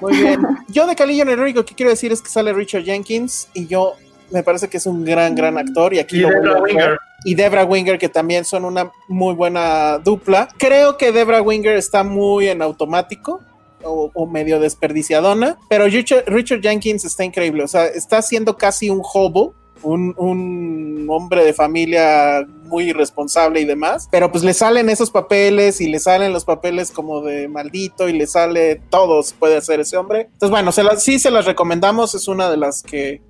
Muy 0.00 0.16
bien. 0.16 0.40
Yo 0.68 0.86
de 0.86 0.94
Cali 0.96 1.18
Junior, 1.18 1.36
lo 1.38 1.44
único 1.44 1.64
que 1.64 1.74
quiero 1.74 1.90
decir 1.90 2.12
es 2.12 2.22
que 2.22 2.28
sale 2.28 2.52
Richard 2.52 2.84
Jenkins 2.84 3.48
y 3.54 3.66
yo 3.66 3.94
me 4.32 4.42
parece 4.42 4.68
que 4.68 4.78
es 4.78 4.86
un 4.86 5.04
gran, 5.04 5.34
gran 5.34 5.58
actor. 5.58 5.94
Y 5.94 5.98
aquí 5.98 6.16
Y 6.16 6.20
lo 6.20 6.28
Debra. 6.30 6.60
Winger. 6.62 6.98
y 7.24 7.34
Debra 7.34 7.64
Winger, 7.64 7.98
que 7.98 8.08
también 8.08 8.44
son 8.44 8.64
una 8.64 8.90
muy 9.08 9.34
buena 9.34 9.98
dupla. 9.98 10.48
Creo 10.58 10.96
que 10.96 11.12
Debra 11.12 11.42
Winger 11.42 11.76
está 11.76 12.04
muy 12.04 12.48
en 12.48 12.62
automático. 12.62 13.40
O, 13.84 14.12
o 14.14 14.28
medio 14.28 14.60
desperdiciadona, 14.60 15.58
pero 15.68 15.86
Richard, 15.86 16.22
Richard 16.28 16.60
Jenkins 16.60 17.04
está 17.04 17.24
increíble, 17.24 17.64
o 17.64 17.66
sea, 17.66 17.86
está 17.86 18.18
haciendo 18.18 18.56
casi 18.56 18.88
un 18.88 19.02
hobo, 19.12 19.54
un, 19.82 20.14
un 20.18 21.06
hombre 21.10 21.44
de 21.44 21.52
familia 21.52 22.46
muy 22.62 22.90
irresponsable 22.90 23.60
y 23.60 23.64
demás, 23.64 24.08
pero 24.12 24.30
pues 24.30 24.44
le 24.44 24.54
salen 24.54 24.88
esos 24.88 25.10
papeles 25.10 25.80
y 25.80 25.88
le 25.88 25.98
salen 25.98 26.32
los 26.32 26.44
papeles 26.44 26.92
como 26.92 27.22
de 27.22 27.48
maldito 27.48 28.08
y 28.08 28.12
le 28.12 28.28
sale 28.28 28.80
todos 28.88 29.32
puede 29.32 29.56
hacer 29.56 29.80
ese 29.80 29.96
hombre. 29.96 30.28
Entonces, 30.32 30.50
bueno, 30.50 30.70
se 30.70 30.84
las, 30.84 31.02
sí 31.02 31.18
se 31.18 31.32
las 31.32 31.44
recomendamos, 31.44 32.14
es 32.14 32.28
una 32.28 32.48
de 32.52 32.58
las 32.58 32.84
que 32.84 33.20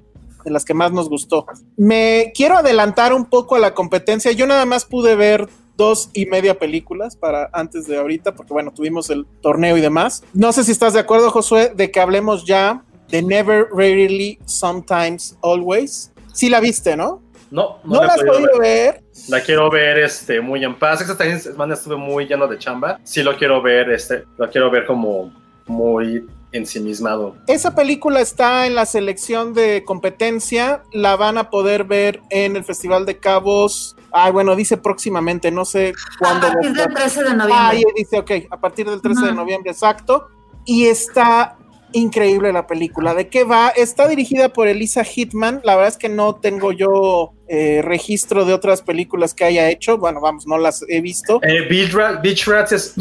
de 0.44 0.50
las 0.50 0.64
que 0.64 0.74
más 0.74 0.92
nos 0.92 1.08
gustó. 1.08 1.46
Me 1.76 2.32
quiero 2.34 2.56
adelantar 2.56 3.12
un 3.12 3.26
poco 3.26 3.56
a 3.56 3.58
la 3.58 3.74
competencia. 3.74 4.32
Yo 4.32 4.46
nada 4.46 4.64
más 4.64 4.84
pude 4.84 5.16
ver 5.16 5.48
dos 5.76 6.10
y 6.12 6.26
media 6.26 6.58
películas 6.58 7.16
para 7.16 7.48
antes 7.52 7.86
de 7.86 7.96
ahorita, 7.96 8.34
porque 8.34 8.52
bueno, 8.52 8.72
tuvimos 8.72 9.10
el 9.10 9.26
torneo 9.40 9.76
y 9.76 9.80
demás. 9.80 10.22
No 10.34 10.52
sé 10.52 10.64
si 10.64 10.72
estás 10.72 10.92
de 10.92 11.00
acuerdo, 11.00 11.30
Josué, 11.30 11.72
de 11.74 11.90
que 11.90 12.00
hablemos 12.00 12.44
ya 12.44 12.84
de 13.08 13.22
Never, 13.22 13.66
Rarely, 13.72 14.38
Sometimes, 14.46 15.36
Always. 15.42 16.12
Sí 16.32 16.48
la 16.48 16.60
viste, 16.60 16.96
¿no? 16.96 17.22
No, 17.50 17.78
no, 17.84 17.96
No, 17.96 18.04
la 18.04 18.14
has 18.14 18.22
podido 18.22 18.58
ver. 18.58 18.94
ver. 18.94 19.02
La 19.28 19.40
quiero 19.42 19.70
ver 19.70 19.98
este, 19.98 20.40
muy 20.40 20.64
en 20.64 20.78
paz. 20.78 21.02
Esta 21.02 21.38
semana 21.38 21.74
estuve 21.74 21.96
muy 21.96 22.26
lleno 22.26 22.48
de 22.48 22.58
chamba. 22.58 22.98
Sí 23.04 23.22
lo 23.22 23.36
quiero 23.36 23.60
ver, 23.60 23.90
este, 23.90 24.24
lo 24.38 24.48
quiero 24.50 24.70
ver 24.70 24.86
como 24.86 25.30
muy 25.66 26.26
ensimismado. 26.52 27.36
Esa 27.46 27.74
película 27.74 28.20
está 28.20 28.66
en 28.66 28.74
la 28.74 28.86
selección 28.86 29.54
de 29.54 29.84
competencia. 29.84 30.82
La 30.92 31.16
van 31.16 31.38
a 31.38 31.50
poder 31.50 31.84
ver 31.84 32.20
en 32.30 32.56
el 32.56 32.64
Festival 32.64 33.06
de 33.06 33.18
Cabos. 33.18 33.96
Ay, 34.12 34.32
bueno, 34.32 34.54
dice 34.56 34.76
próximamente, 34.76 35.50
no 35.50 35.64
sé 35.64 35.92
A 36.14 36.18
cuándo. 36.18 36.46
va 36.46 36.52
a 36.52 36.52
partir 36.54 36.72
del 36.74 36.94
13 36.94 37.22
de 37.22 37.28
Ah, 37.30 37.34
noviembre. 37.34 37.56
ahí 37.70 37.84
dice, 37.96 38.18
ok, 38.18 38.30
a 38.50 38.60
partir 38.60 38.88
del 38.90 39.00
13 39.00 39.26
de 39.26 39.32
noviembre, 39.32 39.70
exacto. 39.70 40.28
Y 40.64 40.86
está 40.86 41.56
increíble 41.94 42.52
la 42.52 42.66
película. 42.66 43.14
¿De 43.14 43.28
qué 43.28 43.44
va? 43.44 43.68
Está 43.68 44.08
dirigida 44.08 44.50
por 44.50 44.66
Elisa 44.68 45.04
Hitman. 45.04 45.60
La 45.64 45.74
verdad 45.76 45.88
es 45.88 45.98
que 45.98 46.08
no 46.08 46.34
tengo 46.36 46.72
yo 46.72 47.32
eh, 47.54 47.82
registro 47.82 48.46
de 48.46 48.54
otras 48.54 48.80
películas 48.80 49.34
que 49.34 49.44
haya 49.44 49.68
hecho. 49.68 49.98
Bueno, 49.98 50.22
vamos, 50.22 50.46
no 50.46 50.56
las 50.56 50.82
he 50.88 51.02
visto. 51.02 51.38
Eh, 51.42 51.66
Beach, 51.68 51.92
Rat- 51.92 52.22
Beach 52.22 52.46
Rats 52.46 52.72
es 52.72 52.94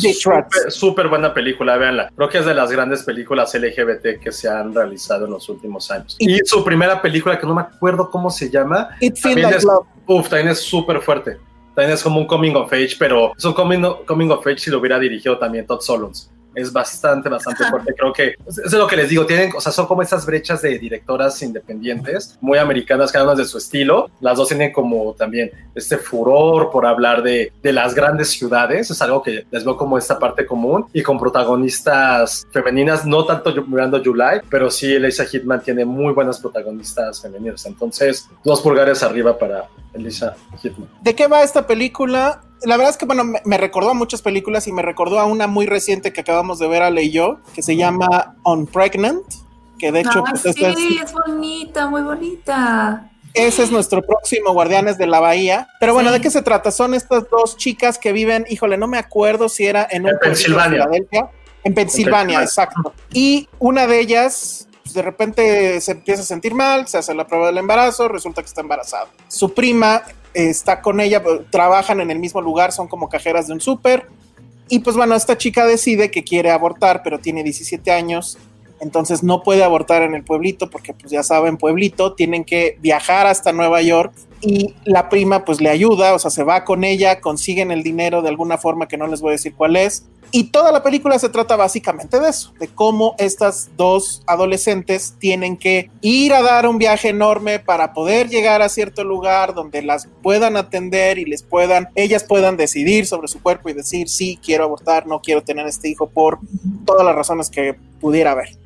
súper 0.73 1.07
buena 1.07 1.33
película, 1.33 1.77
véanla. 1.77 2.11
Creo 2.13 2.27
que 2.27 2.39
es 2.39 2.45
de 2.45 2.53
las 2.53 2.69
grandes 2.69 3.03
películas 3.03 3.53
LGBT 3.55 4.19
que 4.21 4.31
se 4.33 4.49
han 4.49 4.73
realizado 4.75 5.23
en 5.25 5.31
los 5.31 5.47
últimos 5.47 5.89
años. 5.89 6.17
Y- 6.19 6.33
Y, 6.35 6.39
su 6.43 6.63
primera 6.65 7.01
película, 7.01 7.39
que 7.39 7.47
no 7.47 7.55
me 7.55 7.61
acuerdo 7.61 8.09
cómo 8.09 8.29
se 8.29 8.49
llama, 8.49 8.89
It 8.99 9.21
también 9.21 9.43
Like 9.43 9.57
es, 9.59 9.63
Love. 9.63 9.85
uf, 10.07 10.27
también 10.27 10.49
es 10.49 10.59
súper 10.59 10.99
fuerte. 11.01 11.37
también 11.73 11.93
es 11.93 12.03
como 12.03 12.19
un 12.19 12.27
coming 12.27 12.53
of 12.55 12.71
age, 12.73 12.95
pero 12.99 13.31
es 13.37 13.45
un 13.45 13.53
coming, 13.53 13.81
coming 14.05 14.29
of 14.31 14.45
age 14.45 14.57
si 14.57 14.69
lo 14.69 14.79
hubiera 14.79 14.99
dirigido 14.99 15.37
también 15.37 15.65
Todd 15.65 15.79
Solons 15.79 16.29
es 16.55 16.71
bastante, 16.71 17.29
bastante 17.29 17.65
fuerte. 17.65 17.93
Creo 17.97 18.13
que 18.13 18.35
eso 18.47 18.61
es 18.63 18.73
lo 18.73 18.87
que 18.87 18.95
les 18.95 19.09
digo. 19.09 19.25
Tienen, 19.25 19.51
o 19.55 19.61
sea, 19.61 19.71
son 19.71 19.87
como 19.87 20.01
esas 20.01 20.25
brechas 20.25 20.61
de 20.61 20.77
directoras 20.77 21.41
independientes, 21.41 22.37
muy 22.41 22.57
americanas, 22.57 23.11
cada 23.11 23.25
una 23.25 23.35
de 23.35 23.45
su 23.45 23.57
estilo. 23.57 24.09
Las 24.19 24.37
dos 24.37 24.49
tienen 24.49 24.71
como 24.71 25.13
también 25.13 25.51
este 25.75 25.97
furor 25.97 26.69
por 26.71 26.85
hablar 26.85 27.23
de, 27.23 27.51
de 27.61 27.73
las 27.73 27.95
grandes 27.95 28.29
ciudades. 28.29 28.89
Es 28.89 29.01
algo 29.01 29.21
que 29.21 29.45
les 29.49 29.63
veo 29.63 29.77
como 29.77 29.97
esta 29.97 30.19
parte 30.19 30.45
común 30.45 30.85
y 30.93 31.01
con 31.01 31.19
protagonistas 31.19 32.47
femeninas, 32.51 33.05
no 33.05 33.25
tanto 33.25 33.53
mirando 33.65 34.01
July, 34.03 34.41
pero 34.49 34.69
sí 34.69 34.93
Elisa 34.93 35.25
Hitman 35.25 35.61
tiene 35.61 35.85
muy 35.85 36.13
buenas 36.13 36.39
protagonistas 36.39 37.21
femeninas. 37.21 37.65
Entonces, 37.65 38.29
dos 38.43 38.61
pulgares 38.61 39.03
arriba 39.03 39.37
para 39.37 39.65
Elisa 39.93 40.35
Hitman. 40.61 40.89
¿De 41.01 41.15
qué 41.15 41.27
va 41.27 41.43
esta 41.43 41.65
película? 41.65 42.41
La 42.63 42.77
verdad 42.77 42.91
es 42.91 42.97
que, 42.97 43.05
bueno, 43.05 43.23
me, 43.23 43.57
recordó 43.57 43.91
a 43.91 43.93
muchas 43.93 44.21
películas 44.21 44.67
y 44.67 44.71
me 44.71 44.81
recordó 44.81 45.19
a 45.19 45.25
una 45.25 45.47
muy 45.47 45.65
reciente 45.65 46.13
que 46.13 46.21
acabamos 46.21 46.59
de 46.59 46.67
ver, 46.67 46.83
Ale 46.83 47.03
y 47.03 47.11
yo, 47.11 47.39
que 47.53 47.61
se 47.61 47.75
llama 47.75 48.35
On 48.43 48.67
Pregnant, 48.67 49.23
que 49.79 49.91
de 49.91 50.01
hecho... 50.01 50.23
pues, 50.23 50.41
sí, 50.55 50.99
es, 51.03 51.13
bonita, 51.13 51.87
muy 51.87 52.01
bonita. 52.01 53.09
Ese 53.33 53.63
es 53.63 53.71
nuestro 53.71 54.01
próximo 54.01 54.53
Guardianes 54.53 54.97
de 54.97 55.07
la 55.07 55.19
Bahía. 55.19 55.67
Pero 55.79 55.93
bueno, 55.93 56.11
¿de 56.11 56.19
qué 56.19 56.29
se 56.29 56.41
trata? 56.41 56.69
Son 56.71 56.93
estas 56.93 57.29
dos 57.29 57.57
chicas 57.57 57.97
que 57.97 58.11
viven, 58.11 58.45
híjole, 58.49 58.77
no 58.77 58.87
me 58.87 58.97
acuerdo 58.97 59.49
si 59.49 59.65
era 59.65 59.87
en, 59.89 60.05
un 60.05 60.11
Pensilvania. 60.21 60.87
En 61.63 61.73
Pensilvania, 61.73 62.41
exacto. 62.41 62.93
Y 63.13 63.47
una 63.59 63.87
de 63.87 63.99
ellas 63.99 64.67
pues, 64.83 64.93
de 64.93 65.01
repente 65.01 65.79
se 65.79 65.91
empieza 65.93 66.21
a 66.21 66.25
sentir 66.25 66.53
mal, 66.53 66.87
se 66.87 66.97
hace 66.97 67.13
la 67.13 67.25
prueba 67.25 67.47
del 67.47 67.57
embarazo, 67.57 68.07
resulta 68.07 68.41
que 68.41 68.47
está 68.47 68.61
embarazada. 68.61 69.07
Su 69.27 69.53
prima 69.53 70.03
está 70.33 70.81
con 70.81 70.99
ella, 70.99 71.21
trabajan 71.49 72.01
en 72.01 72.11
el 72.11 72.19
mismo 72.19 72.41
lugar, 72.41 72.71
son 72.71 72.87
como 72.87 73.09
cajeras 73.09 73.47
de 73.47 73.53
un 73.53 73.61
súper. 73.61 74.07
Y 74.69 74.79
pues 74.79 74.95
bueno, 74.95 75.15
esta 75.15 75.37
chica 75.37 75.65
decide 75.65 76.11
que 76.11 76.23
quiere 76.23 76.51
abortar, 76.51 77.01
pero 77.03 77.19
tiene 77.19 77.43
17 77.43 77.91
años, 77.91 78.37
entonces 78.79 79.21
no 79.21 79.43
puede 79.43 79.63
abortar 79.63 80.01
en 80.01 80.15
el 80.15 80.23
pueblito 80.23 80.69
porque 80.69 80.93
pues 80.93 81.11
ya 81.11 81.23
saben, 81.23 81.57
pueblito, 81.57 82.13
tienen 82.13 82.43
que 82.43 82.77
viajar 82.81 83.27
hasta 83.27 83.53
Nueva 83.53 83.81
York 83.81 84.13
y 84.41 84.73
la 84.85 85.07
prima 85.07 85.45
pues 85.45 85.61
le 85.61 85.69
ayuda, 85.69 86.15
o 86.15 86.19
sea, 86.19 86.31
se 86.31 86.43
va 86.43 86.65
con 86.65 86.83
ella, 86.83 87.21
consiguen 87.21 87.71
el 87.71 87.83
dinero 87.83 88.21
de 88.21 88.29
alguna 88.29 88.57
forma 88.57 88.87
que 88.87 88.97
no 88.97 89.07
les 89.07 89.21
voy 89.21 89.29
a 89.29 89.31
decir 89.33 89.53
cuál 89.55 89.75
es, 89.75 90.05
y 90.31 90.45
toda 90.45 90.71
la 90.71 90.81
película 90.81 91.19
se 91.19 91.29
trata 91.29 91.55
básicamente 91.55 92.19
de 92.19 92.29
eso, 92.29 92.53
de 92.59 92.67
cómo 92.67 93.15
estas 93.17 93.69
dos 93.75 94.23
adolescentes 94.27 95.15
tienen 95.19 95.57
que 95.57 95.89
ir 96.01 96.33
a 96.33 96.41
dar 96.41 96.67
un 96.67 96.77
viaje 96.77 97.09
enorme 97.09 97.59
para 97.59 97.93
poder 97.93 98.29
llegar 98.29 98.61
a 98.61 98.69
cierto 98.69 99.03
lugar 99.03 99.53
donde 99.53 99.81
las 99.81 100.07
puedan 100.21 100.55
atender 100.55 101.17
y 101.17 101.25
les 101.25 101.43
puedan, 101.43 101.89
ellas 101.95 102.23
puedan 102.23 102.55
decidir 102.55 103.05
sobre 103.05 103.27
su 103.27 103.41
cuerpo 103.41 103.69
y 103.69 103.73
decir, 103.73 104.07
sí, 104.07 104.39
quiero 104.43 104.63
abortar, 104.63 105.05
no 105.05 105.21
quiero 105.21 105.43
tener 105.43 105.67
este 105.67 105.89
hijo 105.89 106.09
por 106.09 106.39
todas 106.85 107.05
las 107.05 107.15
razones 107.15 107.49
que 107.49 107.75
pudiera 107.99 108.31
haber. 108.31 108.57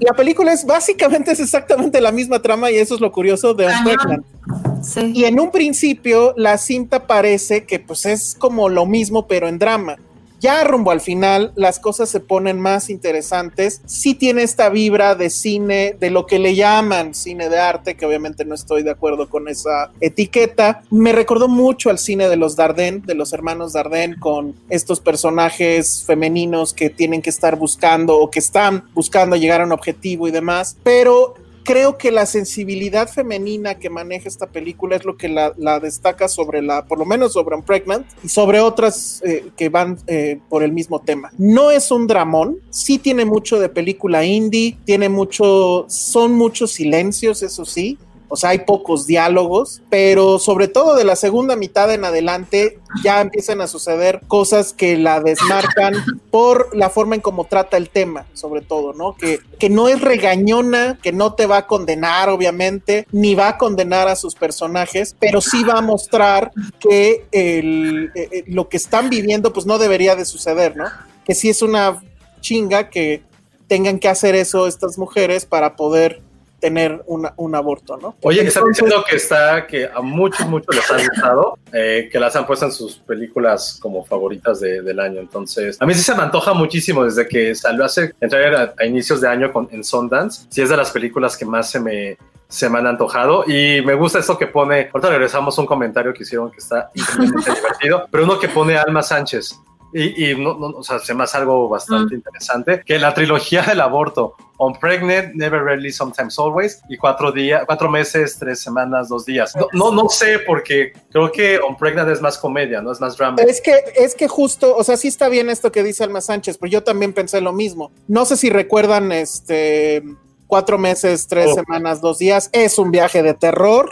La 0.00 0.12
película 0.12 0.52
es 0.52 0.64
básicamente 0.64 1.32
es 1.32 1.40
exactamente 1.40 2.00
la 2.00 2.12
misma 2.12 2.40
trama 2.40 2.70
y 2.70 2.76
eso 2.76 2.94
es 2.94 3.00
lo 3.00 3.10
curioso 3.10 3.54
de 3.54 3.66
Un 3.66 5.14
Y 5.14 5.24
en 5.24 5.40
un 5.40 5.50
principio 5.50 6.32
la 6.36 6.58
cinta 6.58 7.08
parece 7.08 7.64
que 7.64 7.80
pues 7.80 8.06
es 8.06 8.36
como 8.38 8.68
lo 8.68 8.86
mismo 8.86 9.26
pero 9.26 9.48
en 9.48 9.58
drama 9.58 9.96
ya 10.44 10.62
rumbo 10.62 10.90
al 10.90 11.00
final 11.00 11.52
las 11.56 11.78
cosas 11.78 12.10
se 12.10 12.20
ponen 12.20 12.60
más 12.60 12.90
interesantes. 12.90 13.80
Sí 13.86 14.14
tiene 14.14 14.42
esta 14.42 14.68
vibra 14.68 15.14
de 15.14 15.30
cine, 15.30 15.96
de 15.98 16.10
lo 16.10 16.26
que 16.26 16.38
le 16.38 16.54
llaman 16.54 17.14
cine 17.14 17.48
de 17.48 17.58
arte, 17.58 17.96
que 17.96 18.04
obviamente 18.04 18.44
no 18.44 18.54
estoy 18.54 18.82
de 18.82 18.90
acuerdo 18.90 19.30
con 19.30 19.48
esa 19.48 19.90
etiqueta. 20.02 20.82
Me 20.90 21.12
recordó 21.12 21.48
mucho 21.48 21.88
al 21.88 21.98
cine 21.98 22.28
de 22.28 22.36
los 22.36 22.56
Dardenne, 22.56 23.00
de 23.06 23.14
los 23.14 23.32
hermanos 23.32 23.72
Dardenne, 23.72 24.18
con 24.18 24.54
estos 24.68 25.00
personajes 25.00 26.04
femeninos 26.06 26.74
que 26.74 26.90
tienen 26.90 27.22
que 27.22 27.30
estar 27.30 27.56
buscando 27.56 28.18
o 28.18 28.30
que 28.30 28.40
están 28.40 28.84
buscando 28.92 29.36
llegar 29.36 29.62
a 29.62 29.64
un 29.64 29.72
objetivo 29.72 30.28
y 30.28 30.30
demás. 30.30 30.76
Pero 30.82 31.36
creo 31.64 31.98
que 31.98 32.12
la 32.12 32.26
sensibilidad 32.26 33.08
femenina 33.08 33.76
que 33.76 33.90
maneja 33.90 34.28
esta 34.28 34.46
película 34.46 34.96
es 34.96 35.04
lo 35.04 35.16
que 35.16 35.28
la, 35.28 35.80
destaca 35.80 36.28
sobre 36.28 36.62
la, 36.62 36.84
por 36.84 36.98
lo 36.98 37.04
menos 37.04 37.32
sobre 37.32 37.54
Pregnant 37.62 38.06
y 38.22 38.28
sobre 38.28 38.60
otras 38.60 39.22
eh, 39.24 39.50
que 39.56 39.68
van 39.68 39.98
eh, 40.06 40.38
por 40.48 40.62
el 40.62 40.72
mismo 40.72 41.00
tema. 41.00 41.32
No 41.38 41.70
es 41.70 41.90
un 41.90 42.06
dramón, 42.06 42.58
sí 42.70 42.98
tiene 42.98 43.24
mucho 43.24 43.58
de 43.58 43.68
película 43.68 44.24
indie, 44.24 44.76
tiene 44.84 45.08
mucho, 45.08 45.86
son 45.88 46.32
muchos 46.32 46.72
silencios, 46.72 47.42
eso 47.42 47.64
sí, 47.64 47.98
o 48.28 48.36
sea, 48.36 48.50
hay 48.50 48.60
pocos 48.60 49.06
diálogos, 49.06 49.82
pero 49.90 50.38
sobre 50.38 50.68
todo 50.68 50.96
de 50.96 51.04
la 51.04 51.16
segunda 51.16 51.56
mitad 51.56 51.92
en 51.92 52.04
adelante 52.04 52.78
ya 53.02 53.20
empiezan 53.20 53.60
a 53.60 53.66
suceder 53.66 54.20
cosas 54.28 54.72
que 54.72 54.96
la 54.96 55.20
desmarcan 55.20 55.94
por 56.30 56.74
la 56.76 56.90
forma 56.90 57.14
en 57.14 57.20
cómo 57.20 57.44
trata 57.44 57.76
el 57.76 57.90
tema, 57.90 58.26
sobre 58.32 58.60
todo, 58.60 58.92
¿no? 58.92 59.16
Que, 59.16 59.40
que 59.58 59.70
no 59.70 59.88
es 59.88 60.00
regañona, 60.00 60.98
que 61.02 61.12
no 61.12 61.34
te 61.34 61.46
va 61.46 61.58
a 61.58 61.66
condenar, 61.66 62.28
obviamente, 62.28 63.06
ni 63.12 63.34
va 63.34 63.48
a 63.48 63.58
condenar 63.58 64.08
a 64.08 64.16
sus 64.16 64.34
personajes, 64.34 65.16
pero 65.18 65.40
sí 65.40 65.62
va 65.64 65.78
a 65.78 65.82
mostrar 65.82 66.52
que 66.80 67.26
el, 67.32 68.10
eh, 68.14 68.28
eh, 68.32 68.44
lo 68.46 68.68
que 68.68 68.76
están 68.76 69.10
viviendo, 69.10 69.52
pues 69.52 69.66
no 69.66 69.78
debería 69.78 70.16
de 70.16 70.24
suceder, 70.24 70.76
¿no? 70.76 70.84
Que 71.24 71.34
sí 71.34 71.48
es 71.50 71.62
una 71.62 72.02
chinga 72.40 72.90
que 72.90 73.22
tengan 73.66 73.98
que 73.98 74.08
hacer 74.08 74.34
eso 74.34 74.66
estas 74.66 74.98
mujeres 74.98 75.46
para 75.46 75.76
poder 75.76 76.20
tener 76.64 77.04
un 77.06 77.54
aborto, 77.54 77.98
¿no? 77.98 78.16
Oye, 78.22 78.40
que 78.40 78.48
están 78.48 78.64
diciendo 78.66 79.04
que 79.06 79.16
está, 79.16 79.66
que 79.66 79.86
a 79.86 80.00
muchos, 80.00 80.48
muchos 80.48 80.74
les 80.74 80.90
ha 80.90 80.96
gustado, 80.96 81.58
eh, 81.74 82.08
que 82.10 82.18
las 82.18 82.34
han 82.36 82.46
puesto 82.46 82.64
en 82.64 82.72
sus 82.72 82.96
películas 82.96 83.78
como 83.82 84.02
favoritas 84.02 84.60
del 84.60 84.98
año. 84.98 85.20
Entonces, 85.20 85.76
a 85.78 85.84
mí 85.84 85.92
sí 85.92 86.00
se 86.00 86.14
me 86.14 86.22
antoja 86.22 86.54
muchísimo 86.54 87.04
desde 87.04 87.28
que 87.28 87.54
salió 87.54 87.84
hace, 87.84 88.14
entrar 88.18 88.74
a, 88.78 88.86
inicios 88.86 89.20
de 89.20 89.28
año 89.28 89.52
con, 89.52 89.68
en 89.72 89.84
Sundance. 89.84 90.46
Sí 90.48 90.62
es 90.62 90.70
de 90.70 90.76
las 90.78 90.90
películas 90.90 91.36
que 91.36 91.44
más 91.44 91.70
se 91.70 91.80
me, 91.80 92.16
se 92.48 92.70
me 92.70 92.78
han 92.78 92.86
antojado 92.86 93.44
y 93.46 93.82
me 93.84 93.92
gusta 93.92 94.20
esto 94.20 94.38
que 94.38 94.46
pone, 94.46 94.88
ahorita 94.90 95.10
regresamos 95.10 95.58
a 95.58 95.60
un 95.60 95.66
comentario 95.66 96.14
que 96.14 96.22
hicieron 96.22 96.50
que 96.50 96.60
está 96.60 96.90
increíblemente 96.94 97.50
divertido, 97.56 98.08
pero 98.10 98.24
uno 98.24 98.38
que 98.38 98.48
pone 98.48 98.78
Alma 98.78 99.02
Sánchez 99.02 99.60
y, 99.96 100.34
no, 100.34 100.50
o 100.50 100.82
sea, 100.82 100.98
se 100.98 101.14
me 101.14 101.22
hace 101.22 101.36
algo 101.36 101.68
bastante 101.68 102.14
mm. 102.14 102.18
interesante, 102.18 102.82
que 102.84 102.98
la 102.98 103.14
trilogía 103.14 103.62
del 103.62 103.80
aborto, 103.80 104.34
On 104.56 104.74
Pregnant, 104.74 105.34
Never 105.34 105.62
Rarely, 105.62 105.92
Sometimes 105.92 106.36
Always, 106.38 106.80
y 106.88 106.96
cuatro 106.96 107.30
días, 107.30 107.62
cuatro 107.64 107.88
meses, 107.88 108.36
tres 108.38 108.60
semanas, 108.60 109.08
dos 109.08 109.24
días. 109.24 109.54
No, 109.72 109.92
no, 109.92 110.08
sé, 110.08 110.40
porque 110.40 110.92
creo 111.10 111.30
que 111.30 111.58
On 111.60 111.76
Pregnant 111.76 112.10
es 112.10 112.20
más 112.20 112.38
comedia, 112.38 112.82
no 112.82 112.90
es 112.90 113.00
más 113.00 113.16
drama. 113.16 113.40
Es 113.42 113.60
que, 113.60 113.84
es 113.94 114.14
que 114.14 114.26
justo, 114.26 114.76
o 114.76 114.82
sea, 114.82 114.96
sí 114.96 115.08
está 115.08 115.28
bien 115.28 115.48
esto 115.48 115.70
que 115.70 115.84
dice 115.84 116.02
Alma 116.02 116.20
Sánchez, 116.20 116.58
pero 116.58 116.70
yo 116.70 116.82
también 116.82 117.12
pensé 117.12 117.40
lo 117.40 117.52
mismo. 117.52 117.92
No 118.08 118.24
sé 118.24 118.36
si 118.36 118.50
recuerdan 118.50 119.12
este 119.12 120.02
cuatro 120.46 120.78
meses, 120.78 121.26
tres 121.26 121.50
oh. 121.50 121.54
semanas, 121.54 122.00
dos 122.00 122.18
días. 122.18 122.50
Es 122.52 122.78
un 122.78 122.90
viaje 122.90 123.22
de 123.22 123.34
terror. 123.34 123.90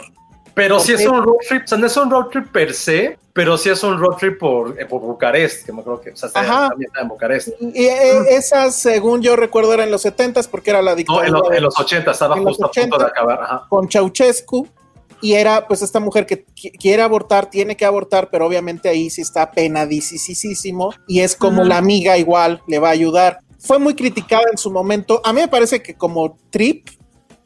Pero 0.53 0.79
si 0.79 0.93
es 0.93 1.05
un 1.05 1.23
road 1.23 1.37
trip, 1.47 1.63
o 1.63 1.67
sea, 1.67 1.77
no 1.77 1.87
es 1.87 1.97
un 1.97 2.11
road 2.11 2.27
trip 2.27 2.51
per 2.51 2.73
se, 2.73 3.17
pero 3.33 3.57
sí 3.57 3.69
es 3.69 3.83
un 3.83 3.97
road 3.99 4.17
trip 4.17 4.37
por, 4.37 4.79
eh, 4.79 4.85
por 4.85 5.01
Bucarest, 5.01 5.65
que 5.65 5.73
me 5.73 5.81
creo 5.81 5.99
que 5.99 6.11
o 6.11 6.15
sea, 6.15 6.29
también 6.29 6.87
está 6.87 7.01
en 7.01 7.07
Bucarest. 7.07 7.49
Y 7.59 7.85
eh, 7.85 8.19
esa, 8.29 8.71
según 8.71 9.23
yo 9.23 9.35
recuerdo, 9.35 9.73
era 9.73 9.83
en 9.83 9.91
los 9.91 10.03
70 10.03 10.43
porque 10.51 10.69
era 10.69 10.83
la 10.83 10.93
dictadura. 10.93 11.29
No, 11.29 11.51
en, 11.51 11.63
los 11.63 11.77
80 11.77 12.11
estaba 12.11 12.37
justo 12.37 12.67
a 12.67 12.71
punto 12.71 12.97
de 12.99 13.05
acabar. 13.05 13.41
Ajá. 13.41 13.65
Con 13.67 13.89
Ceausescu. 13.89 14.67
Y 15.19 15.35
era 15.35 15.65
pues 15.69 15.81
esta 15.81 16.01
mujer 16.01 16.25
que 16.25 16.43
quiere 16.77 17.01
abortar, 17.01 17.49
tiene 17.49 17.77
que 17.77 17.85
abortar, 17.85 18.27
pero 18.29 18.45
obviamente 18.45 18.89
ahí 18.89 19.09
sí 19.09 19.21
está 19.21 19.49
penadísimo 19.51 20.93
y 21.07 21.21
es 21.21 21.37
como 21.37 21.63
la 21.63 21.77
amiga 21.77 22.17
igual 22.17 22.61
le 22.67 22.77
va 22.77 22.89
a 22.89 22.91
ayudar. 22.91 23.39
Fue 23.57 23.79
muy 23.79 23.95
criticada 23.95 24.43
en 24.51 24.57
su 24.57 24.69
momento. 24.69 25.21
A 25.23 25.31
mí 25.31 25.39
me 25.39 25.47
parece 25.47 25.81
que 25.81 25.93
como 25.93 26.37
trip 26.49 26.89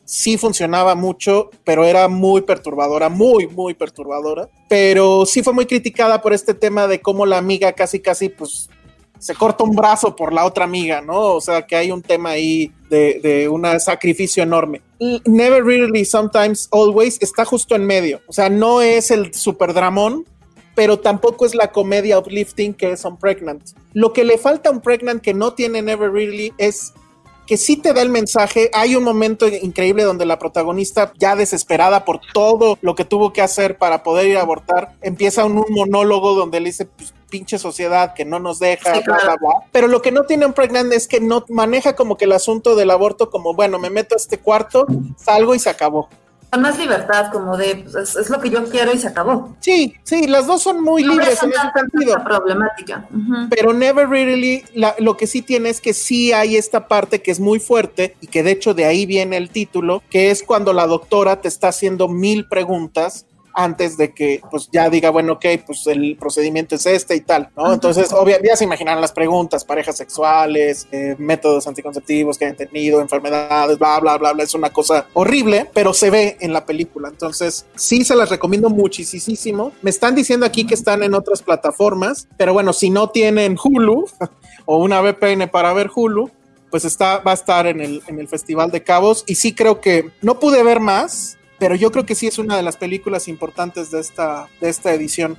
sí 0.07 0.37
funcionaba 0.37 0.95
mucho, 0.95 1.49
pero 1.65 1.83
era 1.83 2.07
muy 2.07 2.41
perturbadora, 2.41 3.09
muy, 3.09 3.45
muy 3.47 3.73
perturbadora. 3.73 4.49
Pero 4.69 5.25
sí 5.25 5.43
fue 5.43 5.53
muy 5.53 5.65
criticada 5.65 6.21
por 6.21 6.33
este 6.33 6.53
tema 6.53 6.87
de 6.87 7.01
cómo 7.01 7.25
la 7.25 7.37
amiga 7.37 7.73
casi, 7.73 7.99
casi, 7.99 8.29
pues, 8.29 8.69
se 9.19 9.35
corta 9.35 9.65
un 9.65 9.75
brazo 9.75 10.15
por 10.15 10.31
la 10.31 10.45
otra 10.45 10.63
amiga, 10.63 11.01
¿no? 11.01 11.35
O 11.35 11.41
sea, 11.41 11.65
que 11.65 11.75
hay 11.75 11.91
un 11.91 12.01
tema 12.01 12.31
ahí 12.31 12.71
de, 12.89 13.19
de 13.21 13.49
un 13.49 13.65
sacrificio 13.81 14.43
enorme. 14.43 14.81
Never 15.25 15.63
Really, 15.63 16.05
Sometimes, 16.05 16.69
Always 16.71 17.21
está 17.21 17.43
justo 17.43 17.75
en 17.75 17.85
medio. 17.85 18.21
O 18.27 18.33
sea, 18.33 18.49
no 18.49 18.81
es 18.81 19.11
el 19.11 19.33
super 19.33 19.73
dramón, 19.73 20.25
pero 20.73 20.99
tampoco 20.99 21.45
es 21.45 21.53
la 21.53 21.71
comedia 21.71 22.17
uplifting 22.17 22.73
que 22.73 22.91
es 22.91 23.03
On 23.03 23.17
Pregnant. 23.17 23.71
Lo 23.93 24.13
que 24.13 24.23
le 24.23 24.37
falta 24.37 24.69
a 24.69 24.71
Un 24.71 24.79
Pregnant 24.79 25.21
que 25.21 25.33
no 25.33 25.53
tiene 25.53 25.81
Never 25.81 26.11
Really 26.11 26.53
es 26.57 26.93
que 27.47 27.57
sí 27.57 27.77
te 27.77 27.93
da 27.93 28.01
el 28.03 28.09
mensaje. 28.09 28.69
Hay 28.73 28.95
un 28.95 29.03
momento 29.03 29.47
increíble 29.47 30.03
donde 30.03 30.25
la 30.25 30.37
protagonista, 30.37 31.11
ya 31.17 31.35
desesperada 31.35 32.05
por 32.05 32.19
todo 32.33 32.77
lo 32.81 32.93
que 32.93 33.05
tuvo 33.05 33.33
que 33.33 33.41
hacer 33.41 33.77
para 33.77 34.03
poder 34.03 34.27
ir 34.27 34.37
a 34.37 34.41
abortar, 34.41 34.95
empieza 35.01 35.45
un, 35.45 35.65
monólogo 35.69 36.35
donde 36.35 36.59
le 36.59 36.67
dice, 36.69 36.85
pues, 36.85 37.13
pinche 37.29 37.57
sociedad 37.57 38.13
que 38.13 38.25
no 38.25 38.39
nos 38.39 38.59
deja, 38.59 38.99
bla, 38.99 39.17
bla, 39.23 39.37
bla. 39.39 39.49
Pero 39.71 39.87
lo 39.87 40.01
que 40.01 40.11
no 40.11 40.23
tiene 40.23 40.45
un 40.45 40.53
pregnant 40.53 40.93
es 40.93 41.07
que 41.07 41.19
no 41.19 41.45
maneja 41.49 41.95
como 41.95 42.17
que 42.17 42.25
el 42.25 42.33
asunto 42.33 42.75
del 42.75 42.91
aborto 42.91 43.29
como, 43.29 43.53
bueno, 43.53 43.79
me 43.79 43.89
meto 43.89 44.15
a 44.15 44.17
este 44.17 44.37
cuarto, 44.37 44.85
salgo 45.17 45.55
y 45.55 45.59
se 45.59 45.69
acabó. 45.69 46.09
Más 46.57 46.79
libertad, 46.79 47.31
como 47.31 47.55
de, 47.55 47.75
pues, 47.83 47.93
es, 47.95 48.15
es 48.15 48.29
lo 48.31 48.39
que 48.39 48.49
yo 48.49 48.63
quiero 48.65 48.91
y 48.93 48.97
se 48.97 49.07
acabó. 49.09 49.55
Sí, 49.59 49.93
sí, 50.03 50.25
las 50.27 50.47
dos 50.47 50.63
son 50.63 50.81
muy 50.81 51.03
No 51.03 51.11
libres 51.11 51.43
en 51.43 51.51
ese 51.51 51.59
sentido. 51.75 52.23
problemática. 52.23 53.05
Pero 53.49 53.73
Never 53.73 54.09
Really, 54.09 54.63
la- 54.73 54.95
lo 54.97 55.17
que 55.17 55.27
sí 55.27 55.43
tiene 55.43 55.69
es 55.69 55.81
que 55.81 55.93
sí 55.93 56.31
hay 56.33 56.55
esta 56.55 56.87
parte 56.87 57.21
que 57.21 57.29
es 57.29 57.39
muy 57.39 57.59
fuerte 57.59 58.15
y 58.21 58.27
que 58.27 58.41
de 58.41 58.51
hecho 58.51 58.73
de 58.73 58.85
ahí 58.85 59.05
viene 59.05 59.37
el 59.37 59.49
título, 59.51 60.01
que 60.09 60.31
es 60.31 60.41
cuando 60.41 60.73
la 60.73 60.87
doctora 60.87 61.41
te 61.41 61.47
está 61.47 61.67
haciendo 61.67 62.07
mil 62.07 62.47
preguntas 62.47 63.26
antes 63.57 63.97
de 63.97 64.13
que 64.13 64.39
pues 64.51 64.69
ya 64.71 64.87
diga, 64.87 65.09
bueno, 65.09 65.33
ok, 65.33 65.45
pues 65.65 65.87
el 65.87 66.15
procedimiento 66.15 66.75
es 66.75 66.85
este 66.85 67.15
y 67.15 67.21
tal, 67.21 67.49
¿no? 67.57 67.73
Entonces, 67.73 68.13
obviamente, 68.13 68.49
ya 68.49 68.55
se 68.55 68.65
imaginan 68.65 69.01
las 69.01 69.11
preguntas, 69.11 69.65
parejas 69.65 69.97
sexuales, 69.97 70.87
eh, 70.91 71.15
métodos 71.17 71.65
anticonceptivos 71.65 72.37
que 72.37 72.45
hayan 72.45 72.55
tenido, 72.55 73.01
enfermedades, 73.01 73.79
bla, 73.79 73.99
bla, 73.99 74.15
bla, 74.19 74.33
bla, 74.33 74.43
es 74.43 74.53
una 74.53 74.69
cosa 74.69 75.07
horrible, 75.13 75.67
pero 75.73 75.91
se 75.91 76.11
ve 76.11 76.37
en 76.39 76.53
la 76.53 76.67
película, 76.67 77.09
entonces 77.09 77.65
sí 77.75 78.05
se 78.05 78.15
las 78.15 78.29
recomiendo 78.29 78.69
muchísimo. 78.69 79.71
Me 79.81 79.89
están 79.89 80.13
diciendo 80.13 80.45
aquí 80.45 80.67
que 80.67 80.75
están 80.75 81.01
en 81.01 81.15
otras 81.15 81.41
plataformas, 81.41 82.27
pero 82.37 82.53
bueno, 82.53 82.73
si 82.73 82.91
no 82.91 83.09
tienen 83.09 83.57
Hulu 83.61 84.05
o 84.65 84.77
una 84.77 85.01
VPN 85.01 85.49
para 85.49 85.73
ver 85.73 85.89
Hulu, 85.93 86.29
pues 86.69 86.85
está, 86.85 87.19
va 87.19 87.31
a 87.31 87.33
estar 87.33 87.65
en 87.65 87.81
el, 87.81 88.03
en 88.05 88.19
el 88.19 88.27
Festival 88.27 88.69
de 88.69 88.83
Cabos 88.83 89.23
y 89.25 89.35
sí 89.35 89.55
creo 89.55 89.81
que 89.81 90.11
no 90.21 90.39
pude 90.39 90.61
ver 90.61 90.79
más, 90.79 91.36
pero 91.59 91.75
yo 91.75 91.91
creo 91.91 92.05
que 92.05 92.15
sí 92.15 92.27
es 92.27 92.37
una 92.37 92.55
de 92.55 92.63
las 92.63 92.77
películas 92.77 93.27
importantes 93.27 93.89
de 93.91 93.99
esta, 93.99 94.47
de 94.61 94.69
esta 94.69 94.93
edición. 94.93 95.37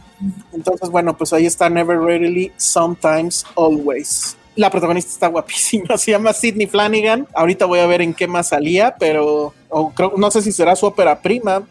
Entonces, 0.52 0.90
bueno, 0.90 1.16
pues 1.16 1.32
ahí 1.32 1.46
está 1.46 1.68
Never 1.70 1.98
Really, 2.00 2.52
Sometimes, 2.56 3.44
Always. 3.56 4.36
La 4.56 4.70
protagonista 4.70 5.10
está 5.12 5.28
guapísima, 5.28 5.96
se 5.98 6.10
llama 6.10 6.32
Sidney 6.32 6.66
Flanagan. 6.66 7.26
Ahorita 7.34 7.66
voy 7.66 7.78
a 7.78 7.86
ver 7.86 8.02
en 8.02 8.12
qué 8.14 8.26
más 8.26 8.48
salía, 8.48 8.96
pero 8.98 9.54
o 9.68 9.90
creo, 9.94 10.14
no 10.16 10.30
sé 10.30 10.42
si 10.42 10.50
será 10.52 10.74
su 10.74 10.86
ópera 10.86 11.20
prima. 11.20 11.62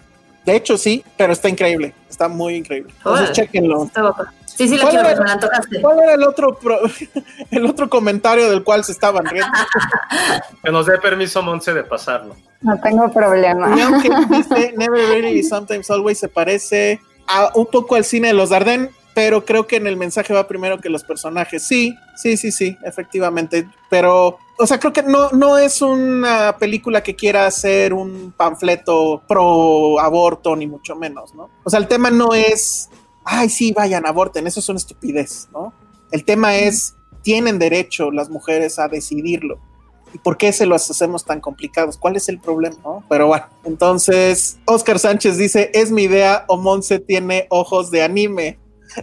De 0.46 0.56
hecho, 0.56 0.78
sí, 0.78 1.04
pero 1.18 1.34
está 1.34 1.50
increíble, 1.50 1.94
está 2.10 2.30
muy 2.30 2.56
increíble. 2.56 2.94
Entonces, 3.00 3.34
chequenlo. 3.34 3.84
Está 3.84 4.02
guapa. 4.02 4.34
Sí, 4.46 4.68
sí, 4.70 4.76
la 4.78 4.84
¿Cuál 4.84 4.92
quiero, 4.94 5.08
era? 5.10 5.10
ver, 5.10 5.20
me 5.20 5.26
la 5.28 5.34
antojaste. 5.34 5.82
¿Cuál 5.82 6.00
era 6.00 6.14
el 6.14 6.24
otro, 6.24 6.58
pro- 6.58 6.80
el 7.52 7.66
otro 7.66 7.90
comentario 7.90 8.50
del 8.50 8.64
cual 8.64 8.84
se 8.86 8.94
estaban 8.94 9.26
riendo? 9.26 9.52
Que 10.64 10.72
nos 10.72 10.86
dé 10.86 10.98
permiso, 11.00 11.44
Monse, 11.44 11.74
de 11.74 11.84
pasarlo. 11.84 12.36
No 12.62 12.80
tengo 12.82 13.12
problema. 13.12 13.76
Leon 13.76 14.02
que 14.02 14.10
dice 14.36 14.74
Never 14.78 15.00
Really 15.10 15.40
y 15.40 15.44
Sometimes 15.44 15.90
Always 15.92 16.20
se 16.20 16.28
parece 16.28 17.00
a 17.28 17.52
un 17.56 17.68
poco 17.68 17.96
al 17.96 18.06
cine 18.06 18.30
de 18.30 18.34
los 18.34 18.50
Darden, 18.50 18.90
pero 19.14 19.46
creo 19.46 19.68
que 19.68 19.78
en 19.78 19.88
el 19.88 19.98
mensaje 19.98 20.34
va 20.34 20.48
primero 20.48 20.80
que 20.80 20.90
los 20.90 21.04
personajes. 21.04 21.64
Sí, 21.64 21.96
sí, 22.16 22.38
sí, 22.38 22.52
sí, 22.52 22.78
efectivamente. 22.84 23.68
Pero, 23.90 24.38
o 24.58 24.68
sea, 24.68 24.80
creo 24.80 24.94
que 24.94 25.04
no, 25.04 25.32
no 25.32 25.58
es 25.58 25.82
una 25.82 26.56
película 26.60 27.02
que 27.02 27.16
quiera 27.16 27.46
hacer 27.46 27.94
un 27.94 28.32
panfleto 28.36 29.22
pro 29.28 30.00
aborto, 30.00 30.56
ni 30.56 30.68
mucho 30.68 30.96
menos, 30.96 31.34
¿no? 31.34 31.50
O 31.64 31.70
sea, 31.70 31.80
el 31.80 31.88
tema 31.88 32.12
no 32.12 32.34
es, 32.34 32.90
ay, 33.26 33.50
sí, 33.50 33.72
vayan, 33.72 34.06
aborten, 34.06 34.46
eso 34.48 34.60
es 34.60 34.70
una 34.70 34.78
estupidez, 34.78 35.50
¿no? 35.52 35.74
El 36.12 36.24
tema 36.24 36.56
es, 36.56 36.96
tienen 37.24 37.60
derecho 37.60 38.12
las 38.12 38.30
mujeres 38.30 38.80
a 38.80 38.88
decidirlo. 38.88 39.60
¿Y 40.18 40.20
por 40.20 40.36
qué 40.36 40.52
se 40.52 40.66
los 40.66 40.90
hacemos 40.90 41.24
tan 41.24 41.40
complicados? 41.40 41.96
¿Cuál 41.96 42.16
es 42.16 42.28
el 42.28 42.40
problema? 42.40 42.76
no? 42.84 43.04
Pero 43.08 43.28
bueno, 43.28 43.46
entonces 43.66 44.58
Oscar 44.66 44.98
Sánchez 44.98 45.38
dice, 45.38 45.70
es 45.76 45.92
mi 45.92 46.04
idea 46.04 46.44
o 46.48 46.58
Monse 46.58 46.98
tiene 46.98 47.46
ojos 47.52 47.92
de 47.92 48.02
anime. 48.02 48.58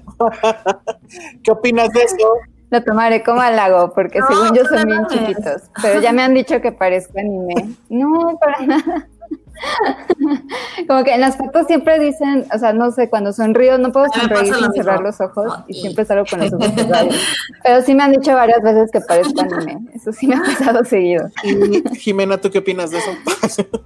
¿Qué 1.44 1.52
opinas 1.52 1.90
de 1.90 2.02
eso? 2.02 2.16
Lo 2.68 2.82
tomaré 2.82 3.22
como 3.22 3.40
halago, 3.40 3.92
porque 3.94 4.18
No, 4.18 4.26
según 4.26 4.56
yo 4.56 4.64
son 4.64 4.80
no 4.80 4.86
bien 4.86 5.06
chiquitos. 5.06 5.62
Pero 5.80 6.00
ya 6.00 6.12
me 6.12 6.22
han 6.22 6.34
dicho 6.34 6.60
que 6.60 6.72
parezco 6.72 7.16
anime. 7.16 7.76
No, 7.88 8.36
para 8.40 8.66
nada. 8.66 9.08
Como 10.88 11.04
que 11.04 11.14
en 11.14 11.20
las 11.20 11.36
fotos 11.36 11.66
siempre 11.66 11.98
dicen, 11.98 12.46
o 12.52 12.58
sea, 12.58 12.72
no 12.72 12.90
sé, 12.90 13.08
cuando 13.08 13.32
sonrío 13.32 13.78
no 13.78 13.92
puedo 13.92 14.06
A 14.06 14.08
mí 14.08 14.14
me 14.14 14.36
sonreír 14.36 14.54
sin 14.54 14.72
cerrar 14.72 15.00
los 15.00 15.20
ojos 15.20 15.52
y 15.68 15.74
siempre 15.74 16.04
salgo 16.04 16.24
con 16.28 16.40
los 16.40 16.52
ojos 16.52 16.68
cerrados. 16.74 17.14
Pero 17.62 17.82
sí 17.82 17.94
me 17.94 18.02
han 18.02 18.12
dicho 18.12 18.34
varias 18.34 18.62
veces 18.62 18.90
que 18.90 19.00
parezco 19.00 19.40
anime. 19.40 19.78
Eso 19.94 20.12
sí 20.12 20.26
me 20.26 20.36
ha 20.36 20.42
pasado 20.42 20.84
seguido. 20.84 21.28
Y 21.42 21.96
Jimena, 21.98 22.38
¿tú 22.38 22.50
qué 22.50 22.58
opinas 22.58 22.90
de 22.90 22.98
eso? 22.98 23.10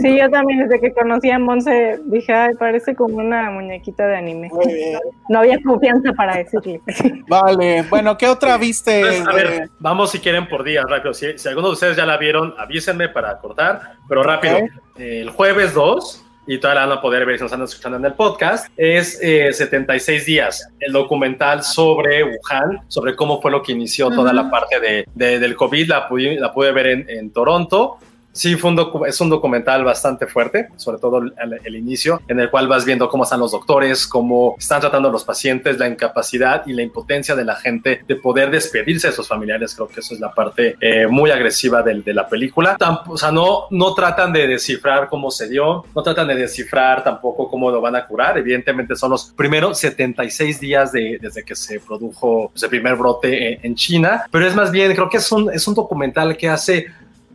Sí. 0.00 0.18
Yo 0.18 0.30
también 0.30 0.66
desde 0.66 0.80
que 0.80 0.92
conocí 0.92 1.30
a 1.30 1.38
Monse 1.38 2.00
dije, 2.06 2.32
ay, 2.32 2.54
parece 2.54 2.94
como 2.94 3.16
una 3.16 3.50
muñequita 3.50 4.06
de 4.06 4.16
anime. 4.16 4.48
Muy 4.48 4.72
bien. 4.72 4.98
No 5.28 5.40
había 5.40 5.60
confianza 5.62 6.12
para 6.12 6.36
decirle. 6.36 6.80
Vale, 7.28 7.82
bueno, 7.82 8.16
¿qué 8.16 8.28
otra 8.28 8.56
viste? 8.56 9.00
Entonces, 9.00 9.26
a 9.26 9.32
ver, 9.32 9.70
vamos 9.78 10.10
si 10.10 10.20
quieren 10.20 10.48
por 10.48 10.64
días, 10.64 10.84
rápido. 10.88 11.12
Si, 11.12 11.38
si 11.38 11.48
alguno 11.48 11.68
de 11.68 11.74
ustedes 11.74 11.96
ya 11.96 12.06
la 12.06 12.16
vieron, 12.16 12.54
avísenme 12.58 13.08
para 13.08 13.38
cortar, 13.38 13.96
pero 14.08 14.22
rápido. 14.22 14.58
El 14.96 15.30
jueves 15.30 15.74
2, 15.74 16.22
y 16.48 16.58
todavía 16.58 16.82
la 16.82 16.86
van 16.88 16.98
a 16.98 17.02
poder 17.02 17.26
ver 17.26 17.36
si 17.38 17.42
nos 17.42 17.50
están 17.52 17.64
escuchando 17.64 17.98
en 17.98 18.04
el 18.04 18.12
podcast, 18.14 18.68
es 18.76 19.18
eh, 19.20 19.52
76 19.52 20.24
días, 20.26 20.68
el 20.80 20.92
documental 20.92 21.64
sobre 21.64 22.22
Wuhan, 22.22 22.80
sobre 22.88 23.16
cómo 23.16 23.42
fue 23.42 23.50
lo 23.50 23.62
que 23.62 23.72
inició 23.72 24.10
toda 24.10 24.32
la 24.32 24.48
parte 24.50 24.78
de, 24.80 25.06
de- 25.14 25.38
del 25.40 25.56
COVID, 25.56 25.88
la 25.88 26.08
pude, 26.08 26.38
la 26.38 26.52
pude 26.52 26.70
ver 26.72 26.86
en, 26.86 27.10
en 27.10 27.30
Toronto. 27.30 27.98
Sí, 28.36 28.54
fue 28.56 28.70
un 28.70 28.76
docu- 28.76 29.06
es 29.06 29.18
un 29.20 29.30
documental 29.30 29.82
bastante 29.82 30.26
fuerte, 30.26 30.68
sobre 30.76 30.98
todo 30.98 31.18
el, 31.18 31.32
el 31.64 31.74
inicio, 31.74 32.20
en 32.28 32.38
el 32.38 32.50
cual 32.50 32.68
vas 32.68 32.84
viendo 32.84 33.08
cómo 33.08 33.24
están 33.24 33.40
los 33.40 33.52
doctores, 33.52 34.06
cómo 34.06 34.56
están 34.58 34.80
tratando 34.82 35.08
a 35.08 35.12
los 35.12 35.24
pacientes, 35.24 35.78
la 35.78 35.88
incapacidad 35.88 36.62
y 36.66 36.74
la 36.74 36.82
impotencia 36.82 37.34
de 37.34 37.44
la 37.44 37.56
gente 37.56 38.02
de 38.06 38.16
poder 38.16 38.50
despedirse 38.50 39.06
de 39.08 39.12
sus 39.14 39.26
familiares. 39.26 39.74
Creo 39.74 39.88
que 39.88 40.00
eso 40.00 40.12
es 40.14 40.20
la 40.20 40.32
parte 40.32 40.76
eh, 40.80 41.06
muy 41.06 41.30
agresiva 41.30 41.82
del- 41.82 42.04
de, 42.04 42.12
la 42.12 42.28
película. 42.28 42.76
Tamp- 42.78 43.04
o 43.08 43.16
sea, 43.16 43.32
no, 43.32 43.64
no 43.70 43.94
tratan 43.94 44.32
de 44.34 44.46
descifrar 44.46 45.08
cómo 45.08 45.30
se 45.30 45.48
dio, 45.48 45.84
no 45.94 46.02
tratan 46.02 46.28
de 46.28 46.34
descifrar 46.36 47.02
tampoco 47.02 47.48
cómo 47.48 47.70
lo 47.70 47.80
van 47.80 47.96
a 47.96 48.06
curar. 48.06 48.36
Evidentemente 48.36 48.96
son 48.96 49.12
los 49.12 49.32
primeros 49.32 49.78
76 49.78 50.60
días 50.60 50.92
de- 50.92 51.18
desde 51.20 51.42
que 51.42 51.54
se 51.54 51.80
produjo 51.80 52.50
pues, 52.52 52.62
el 52.62 52.68
primer 52.68 52.96
brote 52.96 53.54
en, 53.54 53.60
en 53.62 53.74
China, 53.74 54.26
pero 54.30 54.46
es 54.46 54.54
más 54.54 54.70
bien, 54.70 54.92
creo 54.94 55.08
que 55.08 55.16
es 55.16 55.32
un, 55.32 55.50
es 55.52 55.66
un 55.66 55.74
documental 55.74 56.36
que 56.36 56.48
hace 56.48 56.86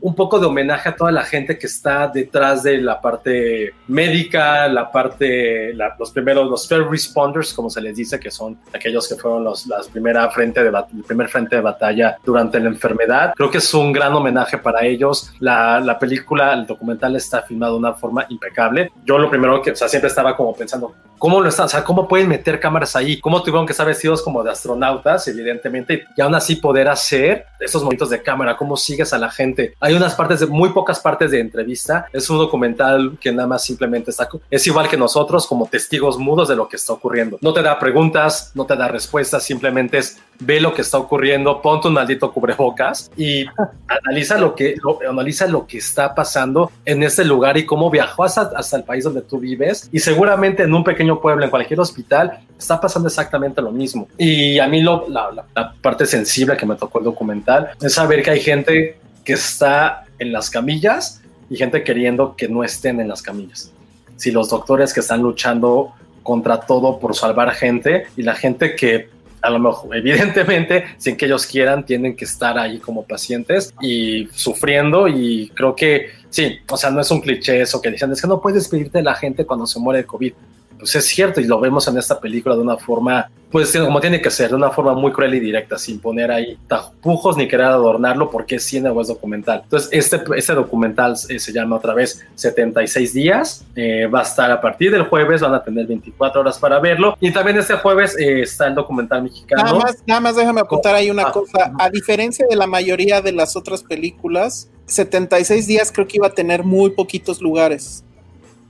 un 0.02 0.16
poco 0.16 0.40
de 0.40 0.48
homenaje 0.48 0.90
a 0.90 0.96
toda 0.96 1.12
la 1.12 1.24
gente 1.24 1.58
que 1.58 1.68
está 1.68 2.08
detrás 2.08 2.64
de 2.64 2.78
la 2.80 3.00
parte 3.00 3.74
médica, 3.88 4.68
la 4.68 4.92
parte, 4.92 5.74
la- 5.74 5.96
los 6.00 6.12
primeros, 6.12 6.50
los 6.50 6.68
first 6.68 6.90
responders, 6.90 7.54
como 7.54 7.70
se 7.70 7.82
les 7.82 7.96
dice, 7.96 8.20
que 8.20 8.32
son 8.32 8.58
aquellos 8.74 9.08
que 9.08 9.16
fueron 9.16 9.44
los 9.44 9.68
las 9.68 9.88
primera 9.88 10.30
frente 10.32 10.64
de 10.64 10.70
el 10.70 11.04
primer 11.04 11.28
frente 11.28 11.56
de 11.58 11.62
batalla 11.62 12.18
durante 12.24 12.60
la 12.60 12.70
enfermedad. 12.70 13.34
Creo 13.36 13.52
que 13.52 13.60
es 13.60 13.74
un 13.74 13.92
gran 13.92 14.14
homenaje 14.14 14.58
para 14.58 14.86
ellos. 14.86 15.32
La, 15.40 15.80
la 15.80 16.00
película, 16.00 16.54
el 16.54 16.66
documental 16.66 17.16
está 17.16 17.42
filmado 17.44 17.74
de 17.74 17.80
una 17.80 17.94
forma 17.94 18.26
impecable. 18.30 18.92
Yo 19.06 19.18
lo 19.18 19.30
primero 19.30 19.62
que, 19.62 19.72
o 19.72 19.76
sea, 19.76 19.88
siempre 19.88 20.08
estaba 20.10 20.36
como 20.36 20.56
pensando, 20.56 20.94
¿cómo 21.18 21.40
lo 21.40 21.50
están? 21.50 21.66
O 21.66 21.70
sea, 21.70 21.84
¿cómo 21.84 22.08
pueden 22.08 22.28
meter 22.30 22.60
cámaras 22.60 22.96
ahí? 22.96 23.20
¿Cómo 23.20 23.44
tuvieron 23.44 23.66
que 23.66 23.74
estar 23.74 23.86
vestidos 23.86 24.22
como 24.24 24.44
de 24.44 24.52
astronautas, 24.52 25.28
evidentemente? 25.28 26.06
Y 26.18 26.22
aún 26.22 26.34
así 26.36 26.56
poder 26.56 26.88
hacer 26.88 27.46
esos 27.60 27.84
momentos 27.84 28.10
de 28.10 28.22
cámara, 28.24 28.58
cómo 28.58 28.76
sigues 28.78 29.14
a 29.14 29.18
la 29.20 29.30
gente. 29.30 29.76
Hay 29.80 29.91
unas 29.98 30.16
partes 30.16 30.40
de, 30.42 30.46
muy 30.48 30.70
pocas 30.70 31.00
partes 31.00 31.32
de 31.32 31.40
entrevista. 31.40 32.06
Es 32.14 32.30
un 32.30 32.38
documental 32.38 33.18
que 33.20 33.32
nada 33.32 33.48
más 33.48 33.64
simplemente 33.64 34.12
está, 34.12 34.28
es 34.50 34.68
igual 34.68 34.88
que 34.90 34.98
nosotros 34.98 35.48
como 35.48 35.68
testigos 35.68 36.18
mudos 36.18 36.48
de 36.50 36.56
lo 36.56 36.68
que 36.68 36.76
está 36.78 36.94
ocurriendo. 36.94 37.38
No 37.42 37.54
te 37.54 37.62
da 37.62 37.78
preguntas, 37.80 38.52
no 38.56 38.66
te 38.66 38.76
da 38.76 38.88
respuestas, 38.88 39.44
simplemente 39.44 39.98
es 39.98 40.18
ve 40.44 40.60
lo 40.60 40.74
que 40.74 40.82
está 40.82 40.98
ocurriendo, 40.98 41.62
ponte 41.62 41.88
un 41.88 41.94
maldito 41.94 42.32
cubrebocas 42.32 43.12
y 43.16 43.46
analiza 43.88 44.38
lo 44.40 44.56
que, 44.56 44.76
lo- 44.84 45.00
analiza 45.08 45.46
lo 45.48 45.68
que 45.68 45.78
está 45.78 46.16
pasando 46.16 46.72
en 46.86 47.04
este 47.04 47.24
lugar 47.24 47.58
y 47.58 47.66
cómo 47.66 47.90
viajó 47.92 48.24
hasta, 48.24 48.52
hasta 48.56 48.78
el 48.78 48.84
país 48.84 49.04
donde 49.04 49.22
tú 49.22 49.40
vives 49.40 49.88
y 49.92 50.00
seguramente 50.00 50.64
en 50.64 50.74
un 50.74 50.84
pequeño 50.84 51.22
pueblo, 51.22 51.44
en 51.44 51.50
cualquier 51.52 51.80
hospital, 51.80 52.40
está 52.58 52.82
pasando 52.82 53.08
exactamente 53.08 53.62
lo 53.62 53.72
mismo. 53.72 54.08
Y 54.18 54.58
a 54.60 54.68
mí 54.68 54.82
lo, 54.82 55.06
la, 55.10 55.32
la- 55.32 55.46
la 55.56 55.74
parte 55.82 56.06
sensible 56.08 56.58
que 56.58 56.66
me 56.66 56.76
tocó 56.76 57.00
el 57.00 57.06
documental 57.06 57.72
es 57.80 57.94
saber 57.94 58.24
que 58.24 58.32
hay 58.32 58.40
gente 58.40 58.98
que 59.24 59.34
está 59.34 60.06
en 60.20 60.32
las 60.32 60.50
camillas 60.50 61.22
y 61.50 61.58
gente 61.58 61.84
queriendo 61.84 62.36
que 62.36 62.48
no 62.48 62.64
estén 62.64 63.00
en 63.00 63.08
las 63.08 63.22
camillas. 63.22 63.72
Si 64.16 64.32
los 64.32 64.50
doctores 64.50 64.94
que 64.94 65.00
están 65.00 65.22
luchando 65.22 65.94
contra 66.24 66.60
todo 66.62 67.00
por 67.00 67.16
salvar 67.16 67.52
gente 67.52 68.06
y 68.16 68.24
la 68.24 68.36
gente 68.36 68.76
que 68.76 69.10
a 69.42 69.50
lo 69.50 69.60
mejor, 69.60 69.96
evidentemente, 69.98 70.86
sin 70.98 71.18
que 71.18 71.26
ellos 71.26 71.46
quieran, 71.46 71.86
tienen 71.86 72.16
que 72.16 72.26
estar 72.26 72.58
ahí 72.58 72.80
como 72.80 73.04
pacientes 73.04 73.74
y 73.82 74.28
sufriendo 74.34 75.08
y 75.08 75.52
creo 75.56 75.76
que 75.76 76.10
sí, 76.30 76.60
o 76.70 76.78
sea, 76.78 76.92
no 76.92 77.02
es 77.02 77.12
un 77.12 77.22
cliché 77.22 77.62
eso 77.62 77.82
que 77.82 77.92
dicen, 77.92 78.12
es 78.12 78.22
que 78.22 78.28
no 78.28 78.42
puedes 78.42 78.64
despedirte 78.64 79.00
de 79.00 79.04
la 79.04 79.16
gente 79.16 79.46
cuando 79.46 79.66
se 79.66 79.80
muere 79.80 80.02
de 80.02 80.06
COVID. 80.06 80.34
Pues 80.82 80.96
es 80.96 81.06
cierto 81.06 81.40
y 81.40 81.46
lo 81.46 81.60
vemos 81.60 81.88
en 81.88 81.98
esta 81.98 82.20
película 82.20 82.56
de 82.56 82.62
una 82.62 82.76
forma, 82.76 83.30
pues 83.52 83.78
como 83.78 84.00
tiene 84.02 84.20
que 84.20 84.32
ser, 84.32 84.50
de 84.50 84.56
una 84.56 84.72
forma 84.72 84.96
muy 84.96 85.12
cruel 85.12 85.36
y 85.36 85.40
directa, 85.40 85.78
sin 85.78 86.00
poner 86.00 86.32
ahí 86.32 86.58
tapujos 86.68 87.38
ni 87.38 87.48
querer 87.48 87.68
adornarlo 87.68 88.32
porque 88.32 88.56
es 88.56 88.64
cine 88.64 88.90
o 88.90 89.00
es 89.00 89.08
documental. 89.10 89.62
Entonces, 89.64 89.90
este, 89.92 90.20
este 90.36 90.54
documental 90.54 91.16
eh, 91.30 91.38
se 91.38 91.54
llama 91.54 91.76
otra 91.76 91.94
vez 91.94 92.26
76 92.36 93.14
días, 93.14 93.64
eh, 93.76 94.08
va 94.08 94.22
a 94.22 94.24
estar 94.24 94.50
a 94.52 94.60
partir 94.60 94.92
del 94.92 95.04
jueves, 95.04 95.42
van 95.42 95.54
a 95.54 95.64
tener 95.64 95.86
24 95.86 96.42
horas 96.42 96.58
para 96.58 96.80
verlo 96.80 97.16
y 97.20 97.32
también 97.32 97.58
este 97.60 97.76
jueves 97.76 98.18
eh, 98.18 98.42
está 98.42 98.66
el 98.68 98.74
documental 98.76 99.22
mexicano. 99.24 99.64
Nada 99.64 99.78
más, 99.78 99.98
nada 100.08 100.20
más 100.20 100.36
déjame 100.36 100.62
apuntar 100.62 100.96
ahí 100.96 101.12
una 101.12 101.24
Ah, 101.28 101.32
cosa. 101.32 101.72
A 101.78 101.90
diferencia 101.92 102.46
de 102.50 102.56
la 102.56 102.66
mayoría 102.66 103.22
de 103.22 103.32
las 103.34 103.56
otras 103.56 103.84
películas, 103.84 104.70
76 104.88 105.68
días 105.68 105.92
creo 105.92 106.08
que 106.08 106.18
iba 106.18 106.28
a 106.28 106.34
tener 106.34 106.64
muy 106.64 106.90
poquitos 106.90 107.42
lugares. 107.42 108.04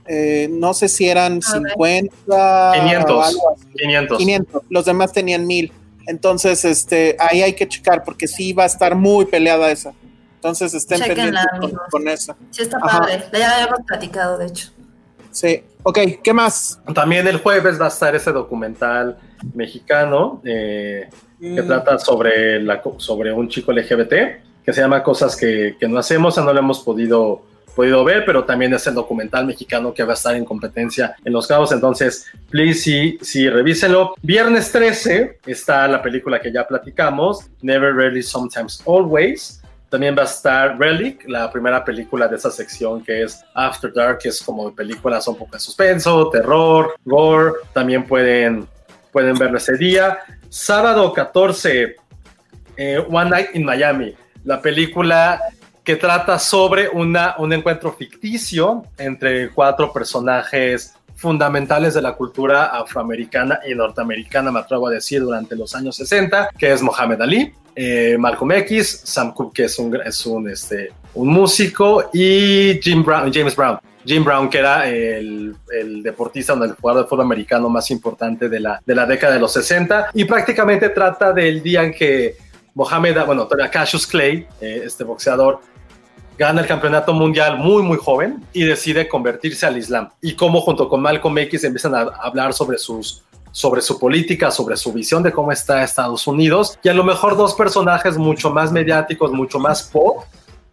Eh, 0.06 0.48
no 0.50 0.74
sé 0.74 0.88
si 0.88 1.08
eran 1.08 1.40
A 1.46 1.58
ver. 1.58 1.72
50 1.72 2.72
500. 2.74 3.10
o 3.10 3.22
algo 3.22 3.54
así. 3.54 3.66
500. 3.76 4.18
500. 4.18 4.62
Los 4.68 4.84
demás 4.84 5.12
tenían 5.12 5.46
1000. 5.46 5.72
Entonces, 6.06 6.64
este, 6.64 7.16
ahí 7.18 7.42
hay 7.42 7.52
que 7.54 7.68
checar 7.68 8.02
porque 8.04 8.26
sí 8.26 8.52
va 8.52 8.64
a 8.64 8.66
estar 8.66 8.94
muy 8.94 9.24
peleada 9.26 9.70
esa. 9.70 9.92
Entonces, 10.36 10.74
estén 10.74 11.00
Chequenla, 11.00 11.46
pendientes 11.52 11.78
con, 11.90 12.02
con 12.02 12.08
esa. 12.08 12.36
Sí, 12.50 12.62
está 12.62 12.78
Ajá. 12.82 13.00
padre. 13.00 13.24
Ya 13.32 13.54
habíamos 13.54 13.80
platicado, 13.86 14.38
de 14.38 14.46
hecho. 14.46 14.70
Sí. 15.30 15.62
Ok, 15.84 15.98
¿qué 16.22 16.32
más? 16.32 16.80
También 16.94 17.26
el 17.28 17.38
jueves 17.38 17.80
va 17.80 17.86
a 17.86 17.88
estar 17.88 18.14
ese 18.14 18.32
documental 18.32 19.16
mexicano 19.54 20.40
eh, 20.44 21.08
que 21.40 21.62
Mm, 21.62 21.66
trata 21.66 21.98
sobre, 21.98 22.62
la, 22.62 22.80
sobre 22.98 23.32
un 23.32 23.48
chico 23.48 23.72
LGBT 23.72 24.12
que 24.64 24.72
se 24.72 24.80
llama 24.80 25.02
Cosas 25.02 25.34
que, 25.34 25.74
que 25.78 25.88
no 25.88 25.98
hacemos, 25.98 26.36
ya 26.36 26.42
no 26.42 26.52
lo 26.52 26.58
hemos 26.60 26.78
podido, 26.80 27.42
podido 27.74 28.04
ver, 28.04 28.24
pero 28.24 28.44
también 28.44 28.72
es 28.74 28.86
el 28.86 28.94
documental 28.94 29.46
mexicano 29.46 29.92
que 29.92 30.04
va 30.04 30.12
a 30.12 30.14
estar 30.14 30.34
en 30.36 30.44
competencia 30.44 31.16
en 31.24 31.32
Los 31.32 31.46
Cabos. 31.46 31.72
Entonces, 31.72 32.26
please, 32.50 32.80
sí, 32.80 33.18
sí, 33.20 33.48
revísenlo. 33.48 34.14
Viernes 34.22 34.70
13 34.72 35.38
está 35.46 35.88
la 35.88 36.02
película 36.02 36.40
que 36.40 36.52
ya 36.52 36.66
platicamos, 36.66 37.46
Never, 37.60 37.94
Rarely, 37.94 38.22
Sometimes, 38.22 38.82
Always. 38.86 39.62
También 39.88 40.16
va 40.16 40.22
a 40.22 40.24
estar 40.24 40.78
Relic, 40.78 41.28
la 41.28 41.50
primera 41.50 41.84
película 41.84 42.26
de 42.26 42.36
esa 42.36 42.50
sección 42.50 43.04
que 43.04 43.24
es 43.24 43.44
After 43.52 43.92
Dark, 43.92 44.20
que 44.20 44.30
es 44.30 44.42
como 44.42 44.74
películas 44.74 45.28
un 45.28 45.36
poco 45.36 45.52
de 45.52 45.60
suspenso, 45.60 46.30
terror, 46.30 46.94
gore. 47.04 47.52
También 47.74 48.04
pueden, 48.04 48.66
pueden 49.10 49.36
verlo 49.36 49.58
ese 49.58 49.76
día. 49.76 50.18
Sábado 50.48 51.12
14, 51.12 51.96
eh, 52.78 53.04
One 53.06 53.30
Night 53.30 53.48
in 53.52 53.64
Miami, 53.66 54.14
la 54.44 54.62
película 54.62 55.38
que 55.84 55.96
trata 55.96 56.38
sobre 56.38 56.88
una, 56.88 57.34
un 57.38 57.52
encuentro 57.52 57.92
ficticio 57.92 58.84
entre 58.98 59.50
cuatro 59.50 59.92
personajes 59.92 60.94
fundamentales 61.16 61.94
de 61.94 62.02
la 62.02 62.14
cultura 62.14 62.66
afroamericana 62.66 63.60
y 63.68 63.74
norteamericana, 63.74 64.50
me 64.50 64.60
atrevo 64.60 64.88
a 64.88 64.90
decir, 64.90 65.22
durante 65.22 65.54
los 65.54 65.74
años 65.74 65.96
60, 65.96 66.50
que 66.58 66.72
es 66.72 66.82
Mohamed 66.82 67.20
Ali, 67.20 67.52
eh, 67.76 68.16
Malcolm 68.18 68.52
X, 68.52 69.02
Sam 69.04 69.32
Cooke, 69.32 69.54
que 69.54 69.64
es 69.64 69.80
este, 70.50 70.92
un 71.14 71.28
músico, 71.28 72.10
y 72.12 72.80
Jim 72.82 73.04
Brown, 73.04 73.32
James 73.32 73.54
Brown. 73.54 73.78
Jim 74.04 74.24
Brown, 74.24 74.50
que 74.50 74.58
era 74.58 74.88
el, 74.88 75.54
el 75.72 76.02
deportista, 76.02 76.54
el 76.54 76.72
jugador 76.72 77.04
de 77.04 77.08
fútbol 77.08 77.26
americano 77.26 77.68
más 77.68 77.88
importante 77.92 78.48
de 78.48 78.58
la, 78.58 78.82
de 78.84 78.94
la 78.96 79.06
década 79.06 79.34
de 79.34 79.38
los 79.38 79.52
60, 79.52 80.10
y 80.14 80.24
prácticamente 80.24 80.88
trata 80.88 81.32
del 81.32 81.62
día 81.62 81.84
en 81.84 81.94
que 81.94 82.36
Mohamed, 82.74 83.24
bueno, 83.26 83.48
Cassius 83.70 84.06
Clay, 84.06 84.46
eh, 84.60 84.82
este 84.84 85.04
boxeador, 85.04 85.60
gana 86.38 86.62
el 86.62 86.66
campeonato 86.66 87.12
mundial 87.12 87.58
muy, 87.58 87.82
muy 87.82 87.98
joven 87.98 88.44
y 88.52 88.64
decide 88.64 89.08
convertirse 89.08 89.66
al 89.66 89.76
Islam. 89.76 90.10
Y 90.20 90.34
cómo 90.34 90.60
junto 90.60 90.88
con 90.88 91.02
Malcolm 91.02 91.36
X 91.38 91.64
empiezan 91.64 91.94
a 91.94 92.00
hablar 92.00 92.52
sobre 92.54 92.78
sus 92.78 93.22
sobre 93.52 93.82
su 93.82 93.98
política, 93.98 94.50
sobre 94.50 94.76
su 94.76 94.92
visión 94.92 95.22
de 95.22 95.30
cómo 95.30 95.52
está 95.52 95.84
Estados 95.84 96.26
Unidos 96.26 96.78
y 96.82 96.88
a 96.88 96.94
lo 96.94 97.04
mejor 97.04 97.36
dos 97.36 97.54
personajes 97.54 98.16
mucho 98.16 98.50
más 98.50 98.72
mediáticos, 98.72 99.30
mucho 99.30 99.58
más 99.58 99.82
pop, 99.82 100.24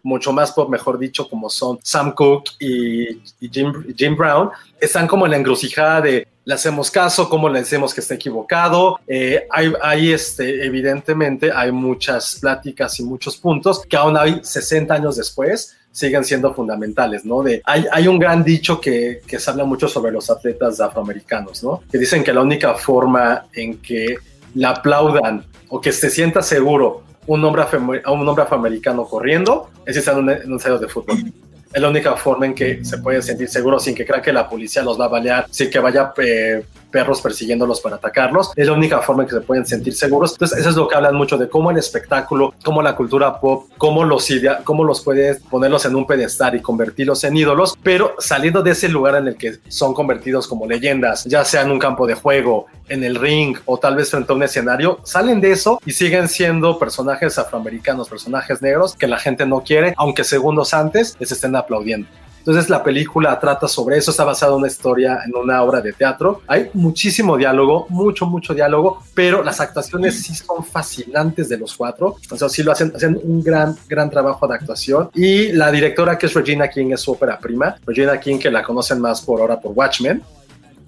mucho 0.02 0.32
más 0.32 0.54
pop, 0.54 0.70
mejor 0.70 0.98
dicho, 0.98 1.30
como 1.30 1.50
son 1.50 1.78
Sam 1.84 2.14
Cooke 2.14 2.52
y, 2.60 3.22
Jim 3.50 4.16
Brown, 4.16 4.50
están 4.80 5.08
como 5.08 5.26
en 5.26 5.32
la 5.32 5.38
encrucijada 5.38 6.02
de 6.02 6.28
le 6.50 6.56
hacemos 6.56 6.90
caso, 6.90 7.30
cómo 7.30 7.48
le 7.48 7.60
decimos 7.60 7.94
que 7.94 8.02
está 8.02 8.16
equivocado. 8.16 9.00
Eh, 9.06 9.46
hay, 9.52 9.72
hay 9.84 10.12
este, 10.12 10.66
evidentemente, 10.66 11.52
hay 11.54 11.72
muchas 11.72 12.40
pláticas 12.42 13.00
y 13.00 13.04
muchos 13.04 13.38
puntos 13.38 13.86
que 13.88 13.96
aún 13.96 14.18
hay 14.18 14.40
60 14.42 14.92
años 14.92 15.16
después 15.16 15.78
siguen 15.92 16.24
siendo 16.24 16.52
fundamentales, 16.52 17.24
¿no? 17.24 17.44
De, 17.44 17.62
hay, 17.66 17.86
hay 17.92 18.08
un 18.08 18.18
gran 18.18 18.44
dicho 18.44 18.82
que, 18.82 19.22
que 19.28 19.38
se 19.38 19.48
habla 19.52 19.64
mucho 19.64 19.88
sobre 19.88 20.12
los 20.12 20.28
atletas 20.32 20.82
afroamericanos, 20.82 21.64
¿no? 21.64 21.84
Que 21.92 22.00
dicen 22.00 22.24
que 22.24 22.34
la 22.34 22.42
única 22.42 22.74
forma 22.74 23.46
en 23.54 23.78
que 23.78 24.18
le 24.56 24.66
aplaudan 24.66 25.46
o 25.68 25.80
que 25.80 25.92
se 25.92 26.10
sienta 26.10 26.42
seguro 26.42 27.04
un 27.28 27.46
hombre, 27.46 27.62
a 28.04 28.12
un 28.12 28.28
hombre 28.28 28.44
afroamericano 28.44 29.06
corriendo 29.06 29.70
es 29.86 29.94
si 29.94 30.00
está 30.00 30.14
en 30.14 30.18
un, 30.18 30.30
en 30.32 30.52
un 30.52 30.58
de 30.58 30.88
fútbol. 30.88 31.32
Es 31.71 31.82
la 31.82 31.89
única 31.89 32.15
forma 32.15 32.47
en 32.47 32.55
que 32.55 32.84
se 32.84 32.97
puede 32.97 33.21
sentir 33.21 33.47
seguro 33.47 33.79
sin 33.79 33.93
que 33.93 34.05
crean 34.05 34.21
que 34.21 34.34
la 34.34 34.49
policía 34.49 34.82
los 34.82 34.99
va 34.99 35.05
a 35.05 35.10
balear, 35.10 35.47
sin 35.51 35.69
que 35.69 35.79
vaya 35.79 36.13
eh, 36.17 36.63
perros 36.91 37.21
persiguiéndolos 37.21 37.82
para 37.82 37.97
atacarlos. 37.97 38.52
Es 38.56 38.67
la 38.67 38.73
única 38.73 38.99
forma 39.02 39.23
en 39.23 39.30
que 39.30 39.36
se 39.36 39.41
pueden 39.41 39.65
sentir 39.65 39.93
seguros. 39.93 40.34
Entonces, 40.34 40.60
eso 40.60 40.69
es 40.69 40.75
lo 40.75 40.88
que 40.88 40.95
hablan 40.95 41.15
mucho 41.15 41.38
de 41.38 41.49
cómo 41.49 41.71
el 41.71 41.78
espectáculo, 41.78 42.54
cómo 42.63 42.82
la 42.82 42.95
cultura 42.95 43.39
pop, 43.39 43.65
cómo 43.78 44.04
los, 44.04 44.30
idea- 44.32 44.62
cómo 44.63 44.84
los 44.84 45.02
puedes 45.02 45.39
ponerlos 45.41 45.86
en 45.86 45.95
un 45.95 46.06
pedestal 46.08 46.56
y 46.56 46.62
convertirlos 46.62 47.23
en 47.23 47.38
ídolos, 47.38 47.78
pero 47.84 48.15
saliendo 48.19 48.62
de 48.62 48.71
ese 48.71 48.89
lugar 48.89 49.15
en 49.15 49.28
el 49.28 49.36
que 49.38 49.60
son 49.67 49.93
convertidos 49.93 50.47
como 50.47 50.65
leyendas, 50.65 51.25
ya 51.25 51.45
sea 51.45 51.62
en 51.62 51.71
un 51.71 51.80
campo 51.80 52.08
de 52.08 52.13
juego, 52.15 52.67
en 52.88 53.04
el 53.04 53.15
ring 53.15 53.56
o 53.65 53.78
tal 53.78 53.95
vez 53.95 54.10
frente 54.10 54.32
a 54.32 54.36
un 54.36 54.43
escenario, 54.43 54.99
salen 55.04 55.39
de 55.41 55.52
eso 55.52 55.80
y 55.86 55.91
siguen 55.91 56.28
siendo 56.28 56.80
personajes 56.80 57.38
afroamericanos, 57.38 58.10
personajes 58.10 58.62
negros 58.62 58.95
que 58.95 59.08
la 59.08 59.19
gente 59.19 59.45
no 59.45 59.62
quiere, 59.62 59.93
aunque 59.97 60.23
segundos 60.23 60.73
antes 60.73 61.15
les 61.19 61.32
estén 61.32 61.56
aplaudiendo. 61.56 62.08
Entonces 62.50 62.72
la 62.72 62.84
película 62.84 63.40
trata 63.40 63.68
sobre 63.68 63.98
eso, 63.98 64.10
está 64.10 64.24
basada 64.24 64.54
en 64.54 64.58
una 64.58 64.68
historia, 64.68 65.20
en 65.24 65.36
una 65.36 65.62
obra 65.62 65.82
de 65.82 65.94
teatro. 65.94 66.42
Hay 66.48 66.72
muchísimo 66.74 67.38
diálogo, 67.38 67.86
mucho, 67.90 68.26
mucho 68.26 68.56
diálogo, 68.56 69.04
pero 69.14 69.44
las 69.44 69.62
actuaciones 69.62 70.24
sí 70.24 70.34
son 70.34 70.66
fascinantes 70.66 71.48
de 71.48 71.60
los 71.60 71.78
cuatro. 71.78 72.16
O 72.32 72.36
sea, 72.36 72.50
sí 72.50 72.64
lo 72.64 72.72
hacen, 72.72 72.92
hacen 72.96 73.20
un 73.22 73.44
gran, 73.44 73.78
gran 73.88 74.10
trabajo 74.10 74.48
de 74.48 74.56
actuación. 74.56 75.12
Y 75.14 75.52
la 75.52 75.72
directora 75.72 76.18
que 76.18 76.26
es 76.26 76.34
Regina 76.34 76.68
King 76.68 76.88
es 76.92 77.02
su 77.02 77.12
ópera 77.12 77.38
prima. 77.38 77.76
Regina 77.86 78.20
King, 78.20 78.40
que 78.40 78.50
la 78.50 78.64
conocen 78.64 79.00
más 79.00 79.22
por 79.22 79.42
ahora 79.42 79.60
por 79.60 79.74
Watchmen. 79.74 80.24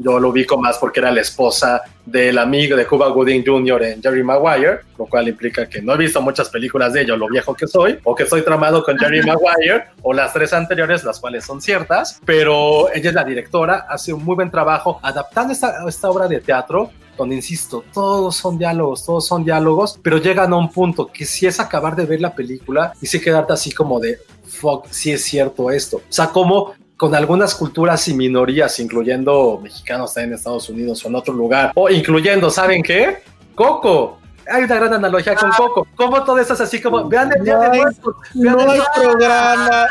Yo 0.03 0.19
lo 0.19 0.29
ubico 0.29 0.57
más 0.57 0.77
porque 0.77 0.99
era 0.99 1.11
la 1.11 1.21
esposa 1.21 1.81
del 2.05 2.37
amigo 2.37 2.75
de 2.75 2.85
Cuba 2.85 3.09
Gooding 3.09 3.43
Jr. 3.45 3.83
en 3.83 4.01
Jerry 4.01 4.23
Maguire, 4.23 4.79
lo 4.97 5.05
cual 5.05 5.27
implica 5.27 5.67
que 5.67 5.81
no 5.81 5.93
he 5.93 5.97
visto 5.97 6.21
muchas 6.21 6.49
películas 6.49 6.93
de 6.93 7.01
ellos, 7.01 7.17
lo 7.17 7.27
viejo 7.27 7.53
que 7.53 7.67
soy, 7.67 7.99
o 8.03 8.15
que 8.15 8.23
estoy 8.23 8.41
tramado 8.41 8.83
con 8.83 8.97
Jerry 8.97 9.21
Maguire, 9.21 9.85
o 10.01 10.13
las 10.13 10.33
tres 10.33 10.53
anteriores, 10.53 11.03
las 11.03 11.19
cuales 11.19 11.45
son 11.45 11.61
ciertas, 11.61 12.19
pero 12.25 12.91
ella 12.93 13.09
es 13.09 13.15
la 13.15 13.23
directora, 13.23 13.85
hace 13.87 14.11
un 14.13 14.23
muy 14.23 14.35
buen 14.35 14.49
trabajo 14.49 14.99
adaptando 15.03 15.53
esta, 15.53 15.87
esta 15.87 16.09
obra 16.09 16.27
de 16.27 16.39
teatro 16.39 16.91
donde 17.17 17.35
insisto, 17.35 17.83
todos 17.93 18.35
son 18.35 18.57
diálogos, 18.57 19.05
todos 19.05 19.27
son 19.27 19.43
diálogos, 19.43 19.99
pero 20.01 20.17
llegan 20.17 20.53
a 20.53 20.55
un 20.55 20.71
punto 20.71 21.07
que 21.07 21.25
si 21.25 21.45
es 21.45 21.59
acabar 21.59 21.95
de 21.95 22.05
ver 22.05 22.21
la 22.21 22.33
película 22.33 22.93
y 22.99 23.05
sí 23.05 23.19
quedarte 23.21 23.53
así 23.53 23.71
como 23.71 23.99
de, 23.99 24.19
fuck, 24.43 24.87
si 24.89 25.11
es 25.11 25.23
cierto 25.23 25.69
esto. 25.69 25.97
O 25.97 26.01
sea, 26.11 26.27
como 26.27 26.73
con 27.01 27.15
algunas 27.15 27.55
culturas 27.55 28.07
y 28.09 28.13
minorías, 28.13 28.79
incluyendo 28.79 29.59
mexicanos 29.59 30.15
en 30.17 30.33
Estados 30.33 30.69
Unidos 30.69 31.03
o 31.03 31.07
en 31.07 31.15
otro 31.15 31.33
lugar, 31.33 31.71
o 31.73 31.89
incluyendo, 31.89 32.51
¿saben 32.51 32.83
qué? 32.83 33.23
Coco. 33.55 34.19
Hay 34.47 34.65
una 34.65 34.75
gran 34.75 34.93
analogía 34.93 35.33
con 35.33 35.49
Coco. 35.49 35.87
Como 35.95 36.23
todo 36.23 36.37
eso 36.37 36.53
es 36.53 36.61
así 36.61 36.79
como, 36.79 37.09
vean 37.09 37.31
el 37.35 37.43
Día 37.43 37.55
No 37.55 37.59
de 37.61 37.67
hay- 37.71 37.79
Muertos, 37.79 38.15
vean 38.35 38.55
No 38.55 38.61
el- 38.61 38.69
hay 38.69 38.81
programa. 38.95 39.85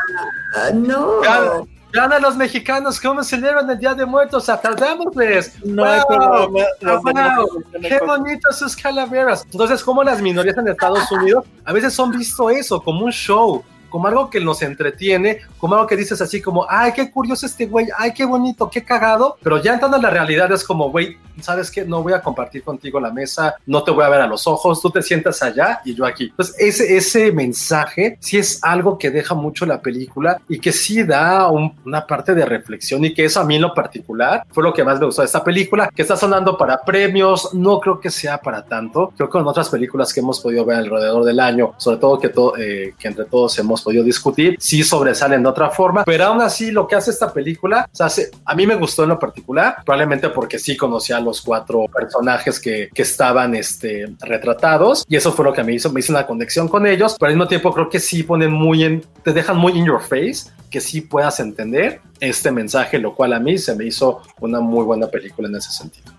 Ah, 0.54 0.70
no. 0.72 1.18
vean- 1.20 1.68
vean 1.92 2.12
a 2.12 2.18
los 2.20 2.36
mexicanos 2.36 3.00
cómo 3.00 3.24
celebran 3.24 3.68
el 3.68 3.78
Día 3.80 3.94
de 3.94 4.06
Muertos, 4.06 4.48
aplaudémosles. 4.48 5.64
No 5.64 5.84
hay 5.84 5.98
Wow. 6.08 6.16
programa. 6.16 6.60
Ah, 6.86 7.00
wow, 7.38 7.64
qué 7.82 7.98
bonitas 8.06 8.56
sus 8.56 8.76
calaveras. 8.76 9.44
Entonces, 9.50 9.82
como 9.82 10.04
las 10.04 10.22
minorías 10.22 10.56
en 10.56 10.68
Estados 10.68 11.10
Unidos 11.10 11.44
a 11.64 11.72
veces 11.72 11.92
son 11.92 12.12
visto 12.12 12.48
eso 12.50 12.80
como 12.80 13.04
un 13.04 13.10
show, 13.10 13.64
como 13.90 14.06
algo 14.06 14.30
que 14.30 14.40
nos 14.40 14.62
entretiene, 14.62 15.40
como 15.58 15.74
algo 15.74 15.86
que 15.86 15.96
dices 15.96 16.20
así 16.22 16.40
como, 16.40 16.64
ay, 16.68 16.92
qué 16.94 17.10
curioso 17.10 17.44
este 17.46 17.66
güey, 17.66 17.88
ay, 17.98 18.12
qué 18.14 18.24
bonito, 18.24 18.70
qué 18.70 18.82
cagado, 18.84 19.36
pero 19.42 19.62
ya 19.62 19.74
entrando 19.74 19.96
en 19.98 20.02
la 20.04 20.10
realidad 20.10 20.50
es 20.52 20.64
como, 20.64 20.90
güey, 20.90 21.16
¿sabes 21.40 21.70
qué? 21.70 21.84
No 21.84 22.02
voy 22.02 22.12
a 22.12 22.20
compartir 22.22 22.62
contigo 22.62 23.00
la 23.00 23.10
mesa, 23.10 23.54
no 23.66 23.82
te 23.82 23.90
voy 23.90 24.04
a 24.04 24.08
ver 24.10 24.20
a 24.20 24.26
los 24.26 24.46
ojos, 24.46 24.80
tú 24.80 24.90
te 24.90 25.02
sientas 25.02 25.42
allá 25.42 25.80
y 25.84 25.94
yo 25.94 26.04
aquí. 26.06 26.24
Entonces, 26.30 26.54
ese, 26.58 26.96
ese 26.96 27.32
mensaje 27.32 28.16
sí 28.20 28.38
es 28.38 28.62
algo 28.62 28.98
que 28.98 29.10
deja 29.10 29.34
mucho 29.34 29.64
la 29.66 29.80
película 29.80 30.40
y 30.48 30.58
que 30.60 30.72
sí 30.72 31.02
da 31.02 31.48
un- 31.50 31.74
una 31.84 32.06
parte 32.06 32.34
de 32.34 32.44
reflexión 32.44 33.04
y 33.04 33.14
que 33.14 33.24
eso 33.24 33.40
a 33.40 33.44
mí 33.44 33.56
en 33.56 33.62
lo 33.62 33.74
particular 33.74 34.44
fue 34.50 34.62
lo 34.62 34.72
que 34.72 34.84
más 34.84 35.00
me 35.00 35.06
gustó 35.06 35.22
de 35.22 35.26
esta 35.26 35.42
película, 35.42 35.88
que 35.94 36.02
está 36.02 36.16
sonando 36.16 36.56
para 36.58 36.82
premios, 36.82 37.54
no 37.54 37.80
creo 37.80 37.98
que 38.00 38.10
sea 38.10 38.38
para 38.38 38.62
tanto, 38.64 39.12
creo 39.16 39.28
que 39.28 39.32
con 39.32 39.46
otras 39.46 39.68
películas 39.70 40.12
que 40.12 40.20
hemos 40.20 40.40
podido 40.40 40.64
ver 40.64 40.76
alrededor 40.78 41.24
del 41.24 41.40
año, 41.40 41.72
sobre 41.78 41.96
todo 41.98 42.18
que, 42.18 42.28
to- 42.28 42.56
eh, 42.58 42.94
que 42.98 43.08
entre 43.08 43.24
todos 43.24 43.58
hemos 43.58 43.79
podido 43.80 44.04
discutir, 44.04 44.56
sí 44.60 44.82
sobresalen 44.82 45.42
de 45.42 45.48
otra 45.48 45.70
forma, 45.70 46.04
pero 46.04 46.24
aún 46.24 46.40
así 46.40 46.70
lo 46.70 46.86
que 46.86 46.96
hace 46.96 47.10
esta 47.10 47.32
película, 47.32 47.88
o 47.92 47.96
sea, 47.96 48.08
a 48.44 48.54
mí 48.54 48.66
me 48.66 48.74
gustó 48.74 49.02
en 49.04 49.10
lo 49.10 49.18
particular, 49.18 49.76
probablemente 49.84 50.28
porque 50.30 50.58
sí 50.58 50.76
conocía 50.76 51.16
a 51.16 51.20
los 51.20 51.40
cuatro 51.40 51.86
personajes 51.86 52.60
que, 52.60 52.90
que 52.92 53.02
estaban 53.02 53.54
este, 53.54 54.14
retratados 54.20 55.04
y 55.08 55.16
eso 55.16 55.32
fue 55.32 55.44
lo 55.44 55.52
que 55.52 55.64
me 55.64 55.74
hizo, 55.74 55.92
me 55.92 56.00
hizo 56.00 56.12
una 56.12 56.26
conexión 56.26 56.68
con 56.68 56.86
ellos, 56.86 57.16
pero 57.18 57.30
al 57.30 57.36
mismo 57.36 57.48
tiempo 57.48 57.72
creo 57.72 57.88
que 57.88 58.00
sí 58.00 58.22
ponen 58.22 58.52
muy 58.52 58.84
en, 58.84 59.04
te 59.22 59.32
dejan 59.32 59.56
muy 59.56 59.72
in 59.72 59.86
your 59.86 60.00
face, 60.00 60.50
que 60.70 60.80
sí 60.80 61.00
puedas 61.00 61.40
entender 61.40 62.00
este 62.20 62.50
mensaje, 62.50 62.98
lo 62.98 63.14
cual 63.14 63.32
a 63.32 63.40
mí 63.40 63.58
se 63.58 63.74
me 63.74 63.86
hizo 63.86 64.22
una 64.40 64.60
muy 64.60 64.84
buena 64.84 65.08
película 65.08 65.48
en 65.48 65.56
ese 65.56 65.72
sentido. 65.72 66.12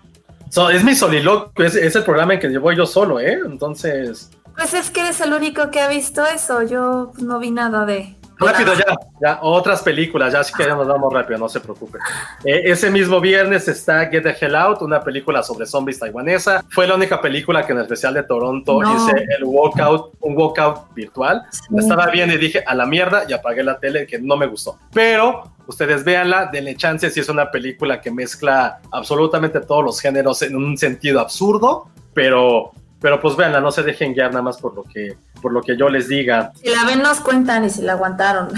So, 0.50 0.68
es 0.68 0.84
mi 0.84 0.94
soliloquio, 0.94 1.64
es, 1.64 1.74
es 1.74 1.96
el 1.96 2.04
programa 2.04 2.34
en 2.34 2.40
que 2.40 2.48
llevo 2.48 2.70
yo 2.72 2.84
solo, 2.84 3.18
¿eh? 3.18 3.38
Entonces, 3.46 4.30
Pues 4.56 4.74
es 4.74 4.90
que 4.90 5.00
eres 5.00 5.20
el 5.20 5.32
único 5.32 5.70
que 5.70 5.80
ha 5.80 5.88
visto 5.88 6.24
eso. 6.26 6.62
Yo 6.62 7.12
no 7.18 7.38
vi 7.38 7.50
nada 7.50 7.84
de. 7.84 8.16
Rápido, 8.38 8.74
ya, 8.74 8.96
ya, 9.20 9.38
otras 9.42 9.82
películas, 9.82 10.32
ya 10.32 10.40
así 10.40 10.52
que 10.52 10.64
ya 10.64 10.74
nos 10.74 10.88
vamos 10.88 11.12
rápido, 11.12 11.38
no 11.38 11.48
se 11.48 11.60
preocupe. 11.60 11.98
Eh, 12.44 12.62
ese 12.64 12.90
mismo 12.90 13.20
viernes 13.20 13.68
está 13.68 14.06
Get 14.06 14.24
the 14.24 14.34
Hell 14.40 14.56
Out, 14.56 14.82
una 14.82 15.00
película 15.00 15.44
sobre 15.44 15.64
zombies 15.64 16.00
taiwanesa. 16.00 16.64
Fue 16.70 16.88
la 16.88 16.96
única 16.96 17.20
película 17.20 17.64
que 17.64 17.70
en 17.72 17.78
el 17.78 17.84
especial 17.84 18.14
de 18.14 18.24
Toronto 18.24 18.82
No. 18.82 18.96
hice 18.96 19.26
el 19.38 19.44
walkout, 19.44 20.14
un 20.20 20.36
walkout 20.36 20.92
virtual. 20.92 21.44
Estaba 21.76 22.06
bien 22.06 22.32
y 22.32 22.36
dije 22.36 22.64
a 22.66 22.74
la 22.74 22.84
mierda 22.84 23.24
y 23.28 23.32
apagué 23.32 23.62
la 23.62 23.78
tele 23.78 24.08
que 24.08 24.18
no 24.18 24.36
me 24.36 24.46
gustó. 24.46 24.76
Pero 24.92 25.52
ustedes 25.68 26.02
véanla, 26.02 26.50
denle 26.52 26.74
chance 26.74 27.10
si 27.10 27.20
es 27.20 27.28
una 27.28 27.50
película 27.50 28.00
que 28.00 28.10
mezcla 28.10 28.80
absolutamente 28.90 29.60
todos 29.60 29.84
los 29.84 30.00
géneros 30.00 30.42
en 30.42 30.56
un 30.56 30.76
sentido 30.76 31.20
absurdo, 31.20 31.88
pero, 32.12 32.72
pero 33.02 33.20
pues 33.20 33.36
véanla, 33.36 33.60
no 33.60 33.70
se 33.72 33.82
dejen 33.82 34.14
guiar 34.14 34.30
nada 34.30 34.42
más 34.42 34.58
por 34.58 34.74
lo 34.74 34.84
que, 34.84 35.16
por 35.42 35.52
lo 35.52 35.60
que 35.60 35.76
yo 35.76 35.88
les 35.90 36.08
diga. 36.08 36.52
Si 36.54 36.70
la 36.70 36.84
ven, 36.86 37.02
nos 37.02 37.20
cuentan 37.20 37.64
y 37.64 37.70
si 37.70 37.82
la 37.82 37.92
aguantaron. 37.92 38.48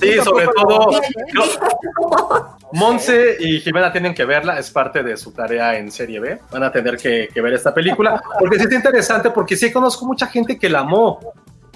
Sí, 0.00 0.14
sobre 0.24 0.46
todo, 0.46 0.88
creo- 1.30 2.56
Monse 2.72 3.36
y 3.38 3.60
Jimena 3.60 3.92
tienen 3.92 4.14
que 4.14 4.24
verla, 4.24 4.58
es 4.58 4.70
parte 4.70 5.02
de 5.02 5.16
su 5.16 5.30
tarea 5.32 5.76
en 5.78 5.90
Serie 5.92 6.18
B. 6.20 6.40
Van 6.50 6.62
a 6.64 6.72
tener 6.72 6.96
que, 6.96 7.28
que 7.32 7.40
ver 7.40 7.52
esta 7.54 7.72
película, 7.72 8.20
porque 8.38 8.58
sí 8.58 8.64
es 8.68 8.72
interesante, 8.72 9.30
porque 9.30 9.56
sí 9.56 9.70
conozco 9.72 10.04
mucha 10.06 10.26
gente 10.26 10.58
que 10.58 10.68
la 10.68 10.80
amó. 10.80 11.20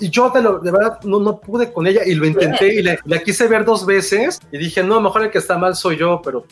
Y 0.01 0.11
yo 0.11 0.31
de, 0.31 0.43
lo- 0.43 0.59
de 0.61 0.71
verdad 0.71 0.99
no, 1.05 1.21
no 1.21 1.39
pude 1.39 1.73
con 1.73 1.87
ella 1.87 2.03
y 2.05 2.15
lo 2.15 2.25
intenté 2.27 2.75
y 2.75 2.83
la 2.83 3.19
quise 3.25 3.47
ver 3.49 3.65
dos 3.65 3.85
veces 3.87 4.41
y 4.53 4.59
dije, 4.59 4.83
no, 4.83 5.01
mejor 5.01 5.23
el 5.25 5.31
que 5.31 5.39
está 5.39 5.57
mal 5.59 5.75
soy 5.77 5.97
yo, 5.97 6.21
pero 6.23 6.45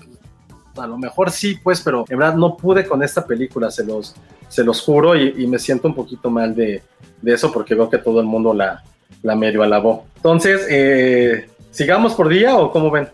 a 0.77 0.87
lo 0.87 0.99
mejor 0.99 1.31
sí, 1.31 1.59
pues, 1.63 1.81
pero 1.81 2.05
en 2.09 2.19
verdad 2.19 2.35
no 2.35 2.57
pude 2.57 2.87
con 2.87 3.03
esta 3.03 3.27
película, 3.27 3.71
se 3.71 3.85
los, 3.85 4.15
se 4.49 4.65
los 4.65 4.81
juro 4.81 5.17
y, 5.17 5.47
me 5.47 5.59
siento 5.59 5.89
un 5.89 5.95
poquito 5.95 6.31
mal 6.31 6.55
de, 6.55 6.83
de 7.23 7.33
eso 7.33 7.53
porque 7.53 7.75
veo 7.75 7.91
que 7.91 7.99
todo 7.99 8.21
el 8.21 8.27
mundo 8.27 8.55
la, 8.55 8.83
la 9.23 9.37
medio 9.37 9.63
alabó. 9.63 10.07
Entonces, 10.17 10.67
eh, 10.69 11.49
¿sigamos 11.71 12.15
por 12.15 12.29
día 12.29 12.57
o 12.57 12.71
cómo 12.71 12.91
ven? 12.91 13.09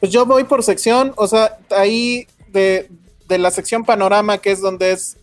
Pues 0.00 0.12
yo 0.12 0.26
voy 0.26 0.44
por 0.44 0.62
sección, 0.62 1.12
o 1.16 1.26
sea, 1.26 1.58
ahí 1.70 2.26
de, 2.48 2.90
de 3.28 3.38
la 3.38 3.50
sección 3.50 3.84
panorama, 3.84 4.38
que 4.38 4.50
es 4.52 4.60
donde 4.60 4.92
es 4.92 5.16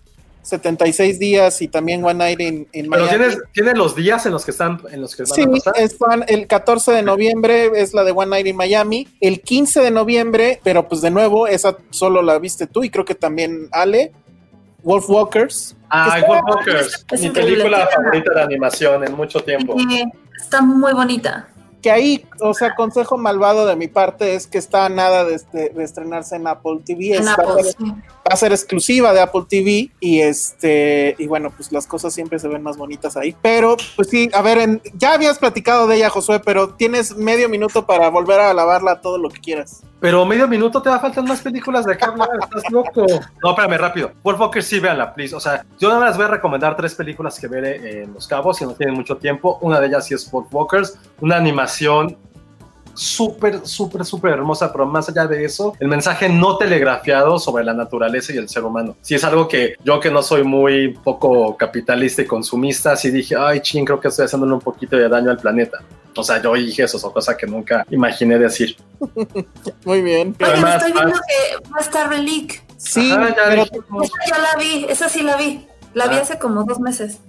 76 0.43 1.19
días 1.19 1.61
y 1.61 1.67
también 1.67 2.03
One 2.03 2.15
Night 2.15 2.39
in, 2.39 2.67
in 2.73 2.89
Pero 2.89 3.05
Miami. 3.05 3.09
tienes, 3.09 3.37
tienes 3.53 3.77
los 3.77 3.95
días 3.95 4.25
en 4.25 4.31
los 4.31 4.43
que 4.45 4.51
están, 4.51 4.79
en 4.91 5.01
los 5.01 5.15
que 5.15 5.23
van 5.23 5.33
Sí, 5.35 5.41
a 5.43 5.47
pasar. 5.51 5.73
están 5.77 6.25
el 6.27 6.47
14 6.47 6.91
de 6.93 7.03
noviembre 7.03 7.71
es 7.75 7.93
la 7.93 8.03
de 8.03 8.11
One 8.11 8.27
Night 8.31 8.47
in 8.47 8.55
Miami, 8.55 9.07
el 9.19 9.41
15 9.41 9.81
de 9.81 9.91
noviembre, 9.91 10.59
pero 10.63 10.87
pues 10.87 11.01
de 11.01 11.11
nuevo, 11.11 11.47
esa 11.47 11.77
solo 11.91 12.21
la 12.21 12.39
viste 12.39 12.67
tú 12.67 12.83
y 12.83 12.89
creo 12.89 13.05
que 13.05 13.15
también 13.15 13.67
Ale, 13.71 14.11
Wolf 14.83 15.09
Walkers. 15.09 15.75
Ah, 15.89 16.19
Wolf 16.27 16.41
Walkers, 16.47 17.05
Es 17.11 17.21
mi 17.21 17.29
película 17.29 17.87
favorita 17.93 18.33
de 18.33 18.41
animación 18.41 19.03
en 19.03 19.13
mucho 19.13 19.41
tiempo. 19.41 19.75
Sí, 19.77 20.03
está 20.41 20.61
muy 20.61 20.93
bonita. 20.93 21.47
Que 21.81 21.91
ahí, 21.91 22.25
o 22.41 22.53
sea, 22.53 22.75
consejo 22.75 23.17
malvado 23.17 23.65
de 23.65 23.75
mi 23.75 23.87
parte 23.87 24.35
es 24.35 24.47
que 24.47 24.57
está 24.57 24.87
nada 24.89 25.23
de, 25.25 25.35
este- 25.35 25.69
de 25.69 25.83
estrenarse 25.83 26.35
en 26.35 26.47
Apple 26.47 26.79
TV. 26.85 27.15
En 27.17 27.23
Es- 27.23 27.29
Apple, 27.29 27.45
va, 27.45 27.53
a 27.59 27.63
ser, 27.63 27.73
sí. 27.77 27.85
va 27.91 28.31
a 28.31 28.35
ser 28.35 28.51
exclusiva 28.51 29.13
de 29.13 29.19
Apple 29.21 29.43
TV 29.49 29.91
y 29.99 30.21
este 30.21 31.15
y 31.17 31.27
bueno, 31.27 31.51
pues 31.55 31.71
las 31.71 31.87
cosas 31.87 32.13
siempre 32.13 32.39
se 32.39 32.47
ven 32.47 32.63
más 32.63 32.77
bonitas 32.77 33.17
ahí. 33.17 33.35
Pero 33.41 33.77
pues 33.95 34.09
sí, 34.09 34.29
a 34.33 34.41
ver, 34.41 34.57
en- 34.59 34.81
ya 34.93 35.13
habías 35.13 35.39
platicado 35.39 35.87
de 35.87 35.97
ella, 35.97 36.09
Josué, 36.09 36.39
pero 36.39 36.69
tienes 36.75 37.15
medio 37.17 37.49
minuto 37.49 37.85
para 37.85 38.09
volver 38.09 38.39
a 38.39 38.51
alabarla 38.51 39.01
todo 39.01 39.17
lo 39.17 39.29
que 39.29 39.39
quieras. 39.41 39.81
Pero 40.01 40.25
medio 40.25 40.47
minuto 40.47 40.81
te 40.81 40.89
va 40.89 40.95
a 40.95 40.99
faltar 40.99 41.23
más 41.23 41.41
películas 41.41 41.85
de 41.85 41.93
acá 41.93 42.11
estás 42.41 42.63
loco. 42.71 43.05
No, 43.43 43.51
espérame, 43.51 43.77
rápido. 43.77 44.11
Wolf 44.23 44.39
Walkers 44.39 44.65
sí, 44.65 44.79
véanla, 44.79 45.13
please. 45.13 45.35
O 45.35 45.39
sea, 45.39 45.63
yo 45.77 45.89
nada 45.89 46.01
más 46.01 46.17
voy 46.17 46.25
a 46.25 46.29
recomendar 46.29 46.75
tres 46.75 46.95
películas 46.95 47.39
que 47.39 47.47
veré 47.47 48.01
en 48.01 48.13
Los 48.13 48.27
Cabos 48.27 48.57
si 48.57 48.65
no 48.65 48.73
tienen 48.73 48.95
mucho 48.95 49.17
tiempo. 49.17 49.59
Una 49.61 49.79
de 49.79 49.85
ellas 49.85 50.07
sí 50.07 50.15
es 50.15 50.29
Wolf 50.31 50.47
Walkers, 50.51 50.97
una 51.19 51.37
animación 51.37 52.17
súper, 52.93 53.65
súper, 53.65 54.05
súper 54.05 54.33
hermosa, 54.33 54.71
pero 54.71 54.85
más 54.85 55.09
allá 55.09 55.25
de 55.27 55.43
eso, 55.45 55.73
el 55.79 55.87
mensaje 55.87 56.29
no 56.29 56.57
telegrafiado 56.57 57.39
sobre 57.39 57.63
la 57.63 57.73
naturaleza 57.73 58.33
y 58.33 58.37
el 58.37 58.49
ser 58.49 58.63
humano. 58.63 58.95
Sí 59.01 59.15
es 59.15 59.23
algo 59.23 59.47
que 59.47 59.75
yo 59.83 59.99
que 59.99 60.11
no 60.11 60.21
soy 60.23 60.43
muy 60.43 60.89
poco 61.03 61.55
capitalista 61.57 62.21
y 62.21 62.25
consumista, 62.25 62.95
sí 62.95 63.11
dije, 63.11 63.35
ay, 63.37 63.61
ching, 63.61 63.85
creo 63.85 63.99
que 63.99 64.07
estoy 64.09 64.25
haciéndole 64.25 64.53
un 64.53 64.61
poquito 64.61 64.95
de 64.95 65.07
daño 65.09 65.31
al 65.31 65.37
planeta. 65.37 65.79
O 66.15 66.23
sea, 66.23 66.41
yo 66.41 66.53
dije 66.55 66.83
eso, 66.83 66.97
o 67.07 67.13
cosa 67.13 67.37
que 67.37 67.47
nunca 67.47 67.85
imaginé 67.89 68.37
decir. 68.37 68.75
Muy 69.85 70.01
bien. 70.01 70.35
Oye, 70.39 70.51
Además, 70.51 70.75
estoy 70.83 70.91
viendo 70.91 71.13
que 71.13 71.69
va 71.69 71.77
a 71.77 71.81
estar 71.81 72.09
Relic. 72.09 72.63
Sí, 72.77 73.11
Ajá, 73.11 73.29
ya 73.29 73.35
pero- 73.47 73.63
dijimos. 73.65 74.03
Esa 74.25 74.35
ya 74.35 74.41
la 74.41 74.59
vi, 74.61 74.85
esa 74.89 75.07
sí 75.09 75.21
la 75.21 75.37
vi. 75.37 75.65
La 75.93 76.07
vi 76.07 76.15
Ah. 76.17 76.21
hace 76.21 76.37
como 76.39 76.63
dos 76.63 76.79
meses. 76.79 77.19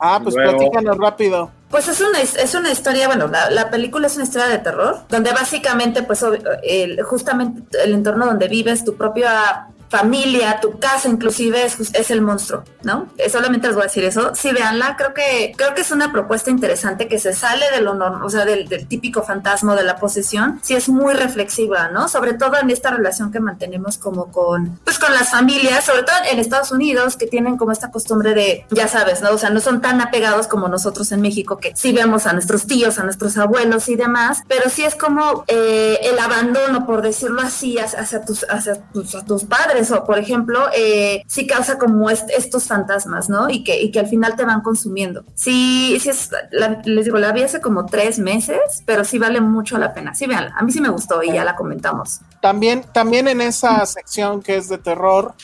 ah, 0.00 0.20
pues 0.22 0.34
Luego- 0.36 0.56
platícanos 0.58 0.96
rápido. 0.98 1.50
Pues 1.70 1.86
es 1.88 2.00
una, 2.00 2.20
es 2.20 2.54
una 2.54 2.70
historia, 2.70 3.08
bueno, 3.08 3.28
la, 3.28 3.50
la 3.50 3.68
película 3.70 4.06
es 4.06 4.14
una 4.14 4.24
historia 4.24 4.48
de 4.48 4.58
terror, 4.58 5.00
donde 5.10 5.32
básicamente, 5.32 6.02
pues, 6.02 6.24
el- 6.62 7.02
justamente 7.02 7.82
el 7.84 7.92
entorno 7.92 8.24
donde 8.24 8.48
vives, 8.48 8.84
tu 8.84 8.96
propia 8.96 9.68
familia, 9.88 10.60
tu 10.60 10.78
casa 10.78 11.08
inclusive 11.08 11.64
es, 11.64 11.78
es 11.94 12.10
el 12.10 12.20
monstruo, 12.20 12.64
¿no? 12.82 13.08
Eh, 13.16 13.30
solamente 13.30 13.66
les 13.66 13.74
voy 13.74 13.82
a 13.82 13.86
decir 13.86 14.04
eso. 14.04 14.34
Sí, 14.34 14.52
véanla, 14.52 14.96
creo 14.96 15.14
que, 15.14 15.52
creo 15.56 15.74
que 15.74 15.82
es 15.82 15.90
una 15.90 16.12
propuesta 16.12 16.50
interesante 16.50 17.08
que 17.08 17.18
se 17.18 17.32
sale 17.32 17.64
de 17.72 17.80
lo 17.80 17.94
normal, 17.94 18.22
o 18.22 18.30
sea, 18.30 18.44
del, 18.44 18.68
del 18.68 18.86
típico 18.86 19.22
fantasma 19.22 19.74
de 19.74 19.84
la 19.84 19.96
posesión. 19.96 20.60
Sí 20.62 20.74
es 20.74 20.88
muy 20.88 21.14
reflexiva, 21.14 21.88
¿no? 21.88 22.08
Sobre 22.08 22.34
todo 22.34 22.56
en 22.58 22.70
esta 22.70 22.90
relación 22.90 23.32
que 23.32 23.40
mantenemos 23.40 23.98
como 23.98 24.30
con, 24.30 24.78
pues 24.84 24.98
con 24.98 25.12
las 25.12 25.30
familias, 25.30 25.84
sobre 25.84 26.02
todo 26.02 26.16
en 26.30 26.38
Estados 26.38 26.72
Unidos, 26.72 27.16
que 27.16 27.26
tienen 27.26 27.56
como 27.56 27.72
esta 27.72 27.90
costumbre 27.90 28.34
de, 28.34 28.66
ya 28.70 28.88
sabes, 28.88 29.22
¿no? 29.22 29.30
O 29.30 29.38
sea, 29.38 29.50
no 29.50 29.60
son 29.60 29.80
tan 29.80 30.00
apegados 30.00 30.46
como 30.46 30.68
nosotros 30.68 31.10
en 31.12 31.20
México, 31.20 31.58
que 31.58 31.72
sí 31.74 31.92
vemos 31.92 32.26
a 32.26 32.32
nuestros 32.32 32.66
tíos, 32.66 32.98
a 32.98 33.04
nuestros 33.04 33.36
abuelos 33.36 33.88
y 33.88 33.96
demás, 33.96 34.42
pero 34.48 34.68
sí 34.70 34.84
es 34.84 34.94
como 34.94 35.44
eh, 35.48 35.98
el 36.02 36.18
abandono, 36.18 36.86
por 36.86 37.02
decirlo 37.02 37.40
así, 37.42 37.78
hacia, 37.78 38.00
hacia 38.00 38.24
tus, 38.24 38.44
hacia 38.48 38.80
tus, 38.92 39.14
a 39.14 39.24
tus 39.24 39.44
padres, 39.44 39.77
o 39.92 40.04
por 40.04 40.18
ejemplo, 40.18 40.66
eh, 40.76 41.22
sí 41.26 41.46
causa 41.46 41.78
como 41.78 42.10
est- 42.10 42.28
estos 42.36 42.64
fantasmas, 42.66 43.28
¿no? 43.28 43.48
Y 43.48 43.64
que, 43.64 43.80
y 43.80 43.90
que 43.90 44.00
al 44.00 44.08
final 44.08 44.36
te 44.36 44.44
van 44.44 44.60
consumiendo. 44.60 45.24
Sí, 45.34 45.96
sí 46.00 46.08
es, 46.10 46.30
la- 46.50 46.80
les 46.84 47.04
digo, 47.04 47.18
la 47.18 47.32
vi 47.32 47.42
hace 47.42 47.60
como 47.60 47.86
tres 47.86 48.18
meses, 48.18 48.58
pero 48.86 49.04
sí 49.04 49.18
vale 49.18 49.40
mucho 49.40 49.78
la 49.78 49.94
pena. 49.94 50.14
Sí, 50.14 50.26
véanla. 50.26 50.54
A 50.56 50.62
mí 50.62 50.72
sí 50.72 50.80
me 50.80 50.88
gustó 50.88 51.22
y 51.22 51.32
ya 51.32 51.44
la 51.44 51.56
comentamos. 51.56 52.20
También, 52.42 52.84
también 52.92 53.28
en 53.28 53.40
esa 53.40 53.84
sección 53.86 54.42
que 54.42 54.56
es 54.56 54.68
de 54.68 54.78
terror 54.78 55.34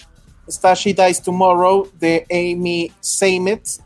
está 0.47 0.75
She 0.75 0.93
Dies 0.95 1.23
Tomorrow 1.23 1.89
de 1.99 2.27
Amy 2.31 2.93
Seymetz. 3.01 3.81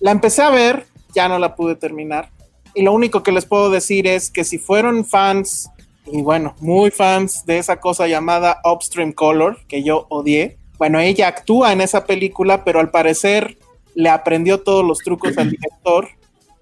La 0.00 0.10
empecé 0.10 0.42
a 0.42 0.50
ver, 0.50 0.86
ya 1.14 1.28
no 1.28 1.38
la 1.38 1.54
pude 1.56 1.76
terminar. 1.76 2.30
Y 2.74 2.82
lo 2.82 2.92
único 2.92 3.22
que 3.22 3.32
les 3.32 3.46
puedo 3.46 3.70
decir 3.70 4.06
es 4.06 4.30
que 4.30 4.44
si 4.44 4.58
fueron 4.58 5.04
fans, 5.04 5.70
y 6.06 6.22
bueno, 6.22 6.54
muy 6.60 6.90
fans 6.90 7.46
de 7.46 7.58
esa 7.58 7.80
cosa 7.80 8.06
llamada 8.06 8.60
Upstream 8.64 9.12
Color, 9.12 9.58
que 9.66 9.82
yo 9.82 10.06
odié, 10.10 10.58
bueno, 10.78 10.98
ella 10.98 11.28
actúa 11.28 11.72
en 11.72 11.80
esa 11.80 12.04
película, 12.04 12.64
pero 12.64 12.80
al 12.80 12.90
parecer 12.90 13.58
le 13.94 14.10
aprendió 14.10 14.60
todos 14.62 14.84
los 14.84 14.98
trucos 14.98 15.38
al 15.38 15.50
director 15.50 16.08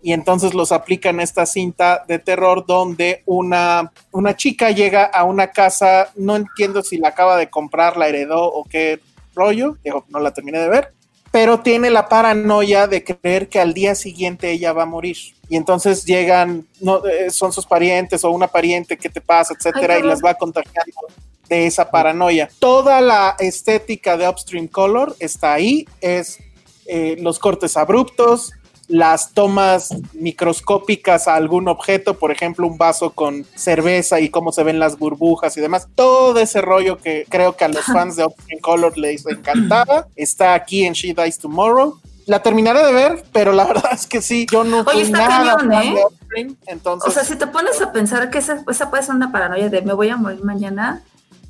y 0.03 0.13
entonces 0.13 0.53
los 0.53 0.73
aplica 0.73 1.11
en 1.11 1.21
esta 1.21 1.47
cinta 1.47 2.05
de 2.07 2.19
terror 2.19 2.67
donde 2.67 3.23
una, 3.25 3.93
una 4.11 4.37
chica 4.37 4.71
llega 4.71 5.05
a 5.05 5.25
una 5.25 5.49
casa, 5.49 6.11
no 6.17 6.37
entiendo 6.37 6.83
si 6.83 6.99
la 6.99 7.09
acaba 7.09 7.37
de 7.37 7.49
comprar, 7.49 7.97
la 7.97 8.09
heredó 8.09 8.45
o 8.45 8.65
qué 8.65 9.01
rollo, 9.35 9.79
digo, 9.83 10.05
no 10.09 10.21
la 10.21 10.33
terminé 10.33 10.59
de 10.59 10.69
ver, 10.69 10.93
pero 11.33 11.61
tiene 11.61 11.91
la 11.91 12.09
paranoia 12.09 12.87
de 12.87 13.03
creer 13.03 13.49
que 13.49 13.59
al 13.59 13.73
día 13.73 13.95
siguiente 13.95 14.51
ella 14.51 14.75
va 14.75 14.83
a 14.83 14.87
morir. 14.87 15.17
Y 15.49 15.57
entonces 15.57 16.05
llegan, 16.05 16.67
no, 16.81 17.05
eh, 17.07 17.31
son 17.31 17.53
sus 17.53 17.65
parientes 17.67 18.23
o 18.23 18.31
una 18.31 18.49
pariente, 18.49 18.99
¿qué 18.99 19.09
te 19.09 19.23
pasa? 19.23 19.55
etcétera, 19.55 19.95
Ay, 19.95 20.03
y 20.03 20.07
les 20.07 20.23
va 20.23 20.35
contagiando 20.35 21.07
de 21.49 21.67
esa 21.67 21.91
paranoia. 21.91 22.51
Toda 22.59 23.01
la 23.01 23.35
estética 23.39 24.17
de 24.19 24.29
Upstream 24.29 24.69
Color 24.69 25.17
está 25.19 25.55
ahí, 25.55 25.89
es 26.03 26.39
eh, 26.87 27.17
los 27.19 27.39
cortes 27.39 27.79
abruptos, 27.79 28.53
las 28.93 29.33
tomas 29.33 29.89
microscópicas 30.13 31.27
a 31.27 31.35
algún 31.35 31.67
objeto, 31.67 32.19
por 32.19 32.31
ejemplo, 32.31 32.67
un 32.67 32.77
vaso 32.77 33.13
con 33.13 33.47
cerveza 33.55 34.21
y 34.21 34.29
cómo 34.29 34.53
se 34.53 34.63
ven 34.65 34.79
las 34.79 34.99
burbujas 34.99 35.57
y 35.57 35.63
demás. 35.63 35.89
Todo 35.95 36.39
ese 36.39 36.61
rollo 36.61 36.99
que 36.99 37.25
creo 37.27 37.57
que 37.57 37.65
a 37.65 37.69
los 37.69 37.85
fans 37.87 38.17
de 38.17 38.27
Upstream 38.27 38.61
Color 38.61 38.99
les 38.99 39.27
encantaba 39.27 40.09
está 40.15 40.53
aquí 40.53 40.85
en 40.85 40.93
She 40.93 41.15
Dies 41.15 41.39
Tomorrow. 41.39 41.99
La 42.27 42.43
terminaré 42.43 42.85
de 42.85 42.93
ver, 42.93 43.25
pero 43.33 43.53
la 43.53 43.65
verdad 43.73 43.93
es 43.95 44.07
que 44.07 44.21
sí, 44.21 44.47
yo 44.53 44.63
no 44.63 44.81
Oye, 44.81 44.91
fui 44.93 45.01
está 45.05 45.27
nada 45.27 45.57
cañón, 45.57 45.71
fan 45.71 45.83
¿eh? 45.87 45.95
de 46.37 46.57
entonces 46.67 47.09
O 47.09 47.11
sea, 47.11 47.25
si 47.25 47.37
te 47.37 47.47
pones 47.47 47.81
a 47.81 47.93
pensar 47.93 48.29
que 48.31 48.39
esa, 48.39 48.63
esa 48.69 48.91
puede 48.91 49.03
ser 49.03 49.15
una 49.15 49.33
paranoia 49.33 49.71
de 49.71 49.81
me 49.81 49.95
voy 49.95 50.11
a 50.11 50.19
morir 50.19 50.45
mañana, 50.45 51.03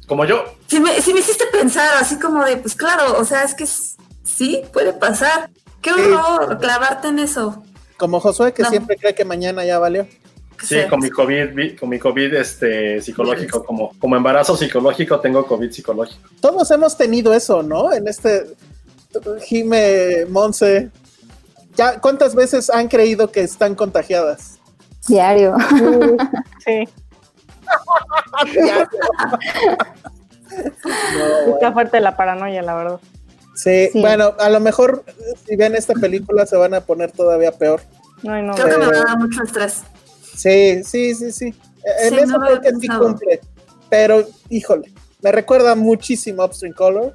Como 0.07 0.25
yo. 0.27 0.45
si 0.69 0.79
me, 0.79 1.01
si 1.03 1.13
me 1.13 1.19
hiciste 1.19 1.47
pensar 1.47 1.89
así 2.01 2.21
como 2.21 2.45
de, 2.45 2.57
pues 2.57 2.77
claro, 2.77 3.19
o 3.19 3.25
sea, 3.25 3.43
es 3.43 3.55
que 3.55 3.67
sí, 3.67 4.63
puede 4.73 4.93
pasar. 4.93 5.51
Qué 5.83 5.91
horror 5.93 6.59
clavarte 6.59 7.09
en 7.09 7.19
eso. 7.19 7.63
como 7.99 8.19
Josué 8.21 8.53
que 8.53 8.63
No. 8.63 8.71
siempre 8.71 8.97
cree 8.97 9.15
que 9.15 9.25
mañana 9.25 9.65
ya 9.65 9.79
valió. 9.79 10.07
Sí, 10.63 10.77
con 10.89 11.01
mi 11.01 11.11
COVID, 11.11 11.55
vi- 11.55 11.77
con 11.77 11.89
mi 11.89 11.99
COVID 11.99 12.35
este, 12.35 13.01
psicológico, 13.01 13.65
como, 13.65 13.93
como 13.99 14.17
embarazo 14.17 14.57
psicológico, 14.57 15.19
tengo 15.21 15.45
COVID 15.47 15.71
psicológico. 15.73 16.29
Todos 16.41 16.71
hemos 16.71 16.97
tenido 16.97 17.33
eso, 17.35 17.63
¿no? 17.63 17.93
En 17.93 18.07
este 18.09 18.47
Jime, 19.45 20.25
Monse. 20.31 20.91
¿Ya 21.77 22.01
cuántas 22.01 22.35
veces 22.35 22.71
han 22.71 22.89
creído 22.89 23.31
que 23.31 23.41
están 23.43 23.75
contagiadas? 23.75 24.59
Diario. 25.09 25.55
Sí. 26.65 26.89
Está 31.55 31.73
fuerte 31.73 32.01
la 32.01 32.17
paranoia, 32.17 32.63
la 32.63 32.75
verdad. 32.75 33.01
Sí, 33.55 33.89
Sí. 33.93 34.01
bueno, 34.01 34.35
a 34.39 34.49
lo 34.49 34.61
mejor 34.61 35.05
si 35.47 35.57
ven 35.57 35.75
esta 35.75 35.95
película 35.95 36.47
se 36.47 36.57
van 36.57 36.75
a 36.75 36.81
poner 36.81 37.13
todavía 37.13 37.53
peor. 37.53 37.81
No, 38.23 38.41
no, 38.43 38.55
Creo 38.55 38.67
que 38.69 38.79
me 38.79 38.87
Pero- 38.89 39.05
da 39.05 39.17
mucho 39.17 39.43
estrés. 39.43 39.83
Sí, 40.37 40.83
sí, 40.85 41.15
sí, 41.15 41.33
sí. 41.33 41.55
En 42.05 42.11
Sí, 42.11 42.19
eso 42.21 42.39
no 42.39 42.47
creo 42.47 42.61
que 42.61 42.71
sí 42.81 42.89
cumple. 42.89 43.41
Pero, 43.91 44.27
híjole, 44.49 44.93
me 45.21 45.33
recuerda 45.33 45.75
muchísimo 45.75 46.43
a 46.43 46.47
Upstream 46.47 46.75
Color. 46.75 47.15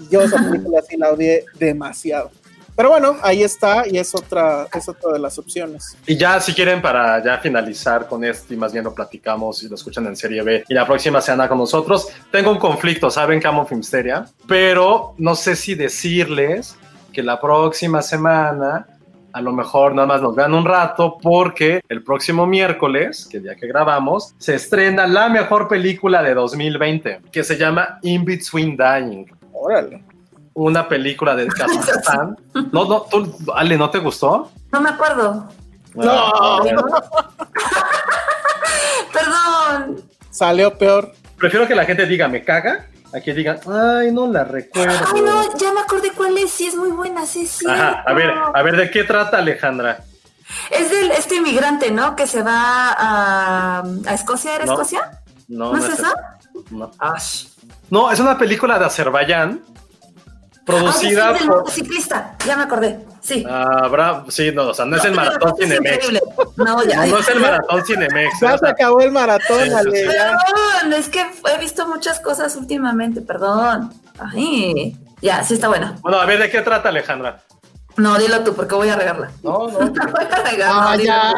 Y 0.00 0.08
yo 0.12 0.22
esa 0.22 0.36
película 0.48 0.80
sí 0.88 0.96
la 0.96 1.10
odié 1.12 1.44
demasiado. 1.58 2.30
Pero 2.78 2.90
bueno, 2.90 3.16
ahí 3.22 3.42
está 3.42 3.88
y 3.88 3.98
es 3.98 4.14
otra, 4.14 4.68
es 4.72 4.88
otra 4.88 5.12
de 5.12 5.18
las 5.18 5.36
opciones. 5.36 5.98
Y 6.06 6.16
ya, 6.16 6.40
si 6.40 6.54
quieren, 6.54 6.80
para 6.80 7.20
ya 7.24 7.38
finalizar 7.38 8.06
con 8.06 8.22
esto 8.22 8.54
y 8.54 8.56
más 8.56 8.72
bien 8.72 8.84
lo 8.84 8.94
platicamos 8.94 9.64
y 9.64 9.68
lo 9.68 9.74
escuchan 9.74 10.06
en 10.06 10.14
Serie 10.14 10.42
B 10.42 10.62
y 10.68 10.74
la 10.74 10.86
próxima 10.86 11.20
semana 11.20 11.48
con 11.48 11.58
nosotros, 11.58 12.06
tengo 12.30 12.52
un 12.52 12.58
conflicto, 12.58 13.10
¿saben? 13.10 13.40
Camo 13.40 13.66
Filmsteria, 13.66 14.26
pero 14.46 15.16
no 15.18 15.34
sé 15.34 15.56
si 15.56 15.74
decirles 15.74 16.76
que 17.12 17.20
la 17.20 17.40
próxima 17.40 18.00
semana 18.00 18.86
a 19.32 19.42
lo 19.42 19.52
mejor 19.52 19.92
nada 19.92 20.06
más 20.06 20.22
nos 20.22 20.36
vean 20.36 20.54
un 20.54 20.64
rato 20.64 21.18
porque 21.20 21.80
el 21.88 22.04
próximo 22.04 22.46
miércoles, 22.46 23.28
que 23.28 23.40
día 23.40 23.56
que 23.56 23.66
grabamos, 23.66 24.36
se 24.38 24.54
estrena 24.54 25.04
la 25.08 25.28
mejor 25.28 25.66
película 25.66 26.22
de 26.22 26.32
2020, 26.32 27.22
que 27.32 27.42
se 27.42 27.56
llama 27.56 27.98
In 28.02 28.24
Between 28.24 28.76
Dying. 28.76 29.26
Órale. 29.52 30.07
Una 30.58 30.88
película 30.88 31.36
de 31.36 31.46
Kazajstán. 31.46 32.36
No, 32.72 32.84
no, 32.84 33.02
tú, 33.02 33.32
Ale, 33.54 33.78
¿no 33.78 33.90
te 33.90 33.98
gustó? 33.98 34.50
No 34.72 34.80
me 34.80 34.88
acuerdo. 34.90 35.46
Bueno. 35.94 36.32
Perdón. 39.12 40.02
Salió 40.30 40.76
peor. 40.76 41.12
Prefiero 41.36 41.68
que 41.68 41.76
la 41.76 41.84
gente 41.84 42.06
diga 42.06 42.26
me 42.26 42.42
caga 42.42 42.86
a 43.14 43.20
que 43.20 43.32
digan, 43.34 43.60
ay, 43.72 44.10
no 44.10 44.26
la 44.26 44.42
recuerdo. 44.42 44.98
Ay, 45.14 45.22
no, 45.22 45.56
ya 45.56 45.72
me 45.72 45.80
acordé 45.80 46.10
cuál 46.10 46.36
es. 46.38 46.50
Sí, 46.50 46.66
es 46.66 46.74
muy 46.74 46.90
buena. 46.90 47.24
Sí, 47.24 47.46
sí. 47.46 47.64
Ajá, 47.68 48.02
a 48.04 48.12
ver, 48.12 48.30
a 48.52 48.62
ver, 48.62 48.76
¿de 48.76 48.90
qué 48.90 49.04
trata 49.04 49.38
Alejandra? 49.38 50.00
Es 50.70 50.90
del 50.90 51.12
este 51.12 51.36
inmigrante, 51.36 51.92
¿no? 51.92 52.16
Que 52.16 52.26
se 52.26 52.42
va 52.42 52.92
a, 52.98 53.84
a 54.06 54.14
Escocia. 54.14 54.56
¿Era 54.56 54.64
No. 54.66 54.72
Escocia? 54.72 55.20
No, 55.46 55.66
¿No 55.66 55.72
no 55.74 55.78
es 55.78 55.84
es 55.84 56.00
esa? 56.00 56.08
esa. 56.08 56.38
No. 56.72 56.90
Ash. 56.98 57.46
No, 57.90 58.10
es 58.10 58.18
una 58.18 58.36
película 58.36 58.76
de 58.78 58.84
Azerbaiyán 58.86 59.62
producida 60.68 61.30
Ah, 61.30 61.36
sí, 61.38 61.46
por 61.46 61.56
motociclista. 61.58 62.36
Ya 62.46 62.56
me 62.56 62.62
acordé. 62.64 63.00
Sí. 63.22 63.44
Ah, 63.48 64.24
sí, 64.28 64.52
no, 64.52 64.68
o 64.68 64.74
sea, 64.74 64.84
no 64.84 64.96
es 64.96 65.04
el 65.04 65.12
maratón 65.14 65.54
Cinemex. 65.58 66.08
No, 66.56 66.84
ya. 66.84 67.06
No, 67.06 67.12
no 67.12 67.18
es 67.18 67.28
el 67.28 67.40
maratón 67.40 67.84
Cinemex. 67.84 68.40
Ya 68.40 68.58
se 68.58 68.68
acabó 68.68 69.00
el 69.00 69.10
maratón, 69.10 69.72
Ale. 69.72 69.90
Perdón, 70.06 70.92
es 70.92 71.08
que 71.08 71.20
he 71.22 71.58
visto 71.58 71.88
muchas 71.88 72.20
cosas 72.20 72.54
últimamente, 72.56 73.20
perdón. 73.22 73.92
Ay, 74.18 74.96
ya, 75.22 75.42
sí 75.42 75.54
está 75.54 75.68
buena. 75.68 75.96
Bueno, 76.02 76.20
a 76.20 76.26
ver, 76.26 76.38
¿de 76.38 76.50
qué 76.50 76.60
trata 76.60 76.90
Alejandra? 76.90 77.40
No, 77.98 78.16
dilo 78.18 78.42
tú, 78.44 78.54
porque 78.54 78.74
voy 78.74 78.88
a 78.88 78.96
regarla. 78.96 79.30
No, 79.42 79.68
no. 79.68 79.78
voy 79.90 80.24
a 80.30 80.42
regar, 80.50 80.70
Ah, 80.72 80.96
no, 80.96 81.02
ya. 81.04 81.34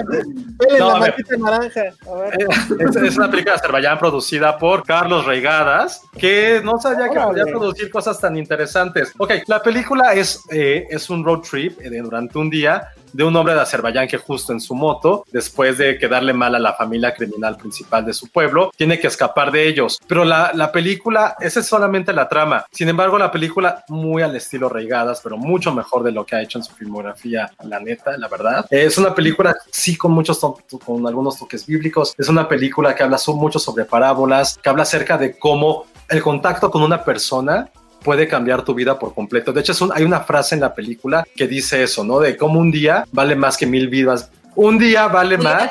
No, 0.79 0.89
la 0.91 0.97
a 0.97 1.01
ver. 1.01 1.15
naranja. 1.39 1.81
A 2.07 2.15
ver. 2.19 2.47
Es, 2.79 2.97
es 2.97 3.17
una 3.17 3.31
película 3.31 3.55
de 3.55 3.59
Azerbaiyán 3.61 3.99
producida 3.99 4.59
por 4.59 4.85
Carlos 4.85 5.25
Reigadas, 5.25 6.03
que 6.19 6.61
no 6.63 6.79
sabía 6.79 7.09
que 7.09 7.19
podía 7.19 7.45
producir 7.47 7.91
cosas 7.91 8.21
tan 8.21 8.37
interesantes. 8.37 9.13
Ok, 9.19 9.33
la 9.47 9.63
película 9.63 10.13
es, 10.15 10.43
eh, 10.51 10.87
es 10.91 11.09
un 11.11 11.25
road 11.25 11.41
trip 11.41 11.81
eh, 11.81 11.89
de- 11.91 12.01
durante 12.03 12.39
un 12.39 12.51
día 12.51 12.89
de 13.13 13.25
un 13.25 13.35
hombre 13.37 13.55
de 13.55 13.61
Azerbaiyán 13.61 14.09
que 14.09 14.19
justo 14.19 14.53
en 14.53 14.61
su 14.61 14.75
moto, 14.75 15.25
después 15.33 15.79
de 15.79 15.99
quedarle 15.99 16.33
mal 16.33 16.55
a 16.55 16.59
la 16.59 16.75
familia 16.75 17.15
criminal 17.15 17.57
principal 17.57 18.05
de 18.05 18.13
su 18.13 18.29
pueblo, 18.29 18.71
tiene 18.77 18.99
que 18.99 19.07
escapar 19.07 19.51
de 19.51 19.67
ellos. 19.67 19.99
Pero 20.07 20.25
la, 20.25 20.53
la 20.55 20.73
película, 20.73 21.37
esa 21.41 21.61
es 21.61 21.67
solamente 21.67 22.13
la 22.13 22.29
trama. 22.29 22.67
Sin 22.71 22.89
embargo, 22.89 23.19
la 23.19 23.31
película 23.31 23.85
muy 23.89 24.23
al 24.23 24.37
estilo 24.37 24.69
Reigadas, 24.69 25.21
pero 25.23 25.37
mucho 25.37 25.73
mejor 25.73 26.03
de 26.03 26.13
lo 26.13 26.25
que 26.27 26.37
ha 26.37 26.43
hecho 26.43 26.59
en 26.59 26.65
su 26.65 26.75
filmografía, 26.75 27.51
la 27.63 27.81
neta, 27.81 28.17
la 28.17 28.29
verdad. 28.29 28.67
Eh, 28.71 28.85
es 28.85 28.99
una 28.99 29.15
película, 29.15 29.57
sí, 29.71 29.97
con 29.97 30.13
muchos 30.13 30.41
con 30.85 31.07
algunos 31.07 31.39
toques 31.39 31.67
bíblicos. 31.67 32.15
Es 32.17 32.29
una 32.29 32.49
película 32.49 32.95
que 32.95 33.03
habla 33.03 33.19
mucho 33.35 33.59
sobre 33.59 33.85
parábolas, 33.85 34.59
que 34.63 34.69
habla 34.69 34.83
acerca 34.83 35.19
de 35.19 35.39
cómo 35.39 35.87
el 36.09 36.23
contacto 36.23 36.71
con 36.71 36.83
una 36.83 37.05
persona 37.05 37.71
puede 38.03 38.27
cambiar 38.29 38.65
tu 38.65 38.75
vida 38.75 38.99
por 38.99 39.15
completo. 39.15 39.53
De 39.53 39.61
hecho, 39.61 39.73
es 39.73 39.81
un- 39.81 39.93
hay 39.95 40.03
una 40.05 40.21
frase 40.21 40.55
en 40.55 40.61
la 40.63 40.75
película 40.75 41.27
que 41.37 41.47
dice 41.47 41.83
eso, 41.83 42.05
¿no? 42.05 42.19
De 42.21 42.37
cómo 42.37 42.59
un 42.61 42.71
día 42.71 43.05
vale 43.13 43.37
más 43.37 43.57
que 43.57 43.67
mil 43.67 43.89
vidas. 43.89 44.31
Un 44.57 44.79
día 44.79 45.07
vale 45.09 45.37
más 45.39 45.71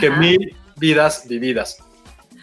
que 0.00 0.10
mil 0.10 0.56
vidas 0.76 1.24
vividas. 1.28 1.78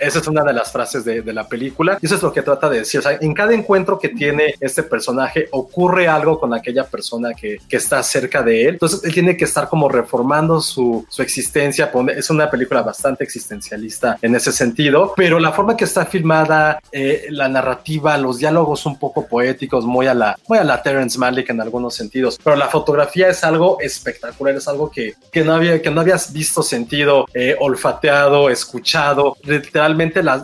Esa 0.03 0.19
es 0.19 0.27
una 0.27 0.43
de 0.43 0.53
las 0.53 0.71
frases 0.71 1.05
de, 1.05 1.21
de 1.21 1.33
la 1.33 1.47
película 1.47 1.97
y 2.01 2.05
eso 2.05 2.15
es 2.15 2.23
lo 2.23 2.31
que 2.31 2.41
trata 2.41 2.69
de 2.69 2.79
decir. 2.79 2.99
O 2.99 3.03
sea, 3.03 3.17
en 3.19 3.33
cada 3.33 3.53
encuentro 3.53 3.99
que 3.99 4.09
tiene 4.09 4.55
este 4.59 4.83
personaje 4.83 5.47
ocurre 5.51 6.07
algo 6.07 6.39
con 6.39 6.53
aquella 6.53 6.85
persona 6.85 7.33
que, 7.33 7.59
que 7.67 7.77
está 7.77 8.01
cerca 8.03 8.41
de 8.41 8.63
él. 8.63 8.69
Entonces 8.69 9.03
él 9.03 9.13
tiene 9.13 9.37
que 9.37 9.45
estar 9.45 9.69
como 9.69 9.89
reformando 9.89 10.61
su, 10.61 11.05
su 11.09 11.21
existencia. 11.21 11.91
Es 12.15 12.29
una 12.29 12.49
película 12.49 12.81
bastante 12.81 13.23
existencialista 13.23 14.17
en 14.21 14.35
ese 14.35 14.51
sentido, 14.51 15.13
pero 15.15 15.39
la 15.39 15.51
forma 15.51 15.77
que 15.77 15.85
está 15.85 16.05
filmada, 16.05 16.79
eh, 16.91 17.27
la 17.29 17.47
narrativa, 17.47 18.17
los 18.17 18.37
diálogos 18.37 18.85
un 18.85 18.97
poco 18.97 19.27
poéticos, 19.27 19.85
muy 19.85 20.07
a 20.07 20.13
la, 20.13 20.37
muy 20.47 20.57
a 20.57 20.63
la 20.63 20.81
Terrence 20.81 21.17
Malick 21.17 21.49
en 21.49 21.61
algunos 21.61 21.95
sentidos, 21.95 22.39
pero 22.43 22.55
la 22.55 22.67
fotografía 22.67 23.29
es 23.29 23.43
algo 23.43 23.77
espectacular, 23.79 24.55
es 24.55 24.67
algo 24.67 24.89
que, 24.89 25.13
que, 25.31 25.43
no, 25.43 25.53
había, 25.53 25.81
que 25.81 25.89
no 25.89 26.01
habías 26.01 26.33
visto 26.33 26.63
sentido, 26.63 27.25
eh, 27.33 27.55
olfateado, 27.59 28.49
escuchado, 28.49 29.37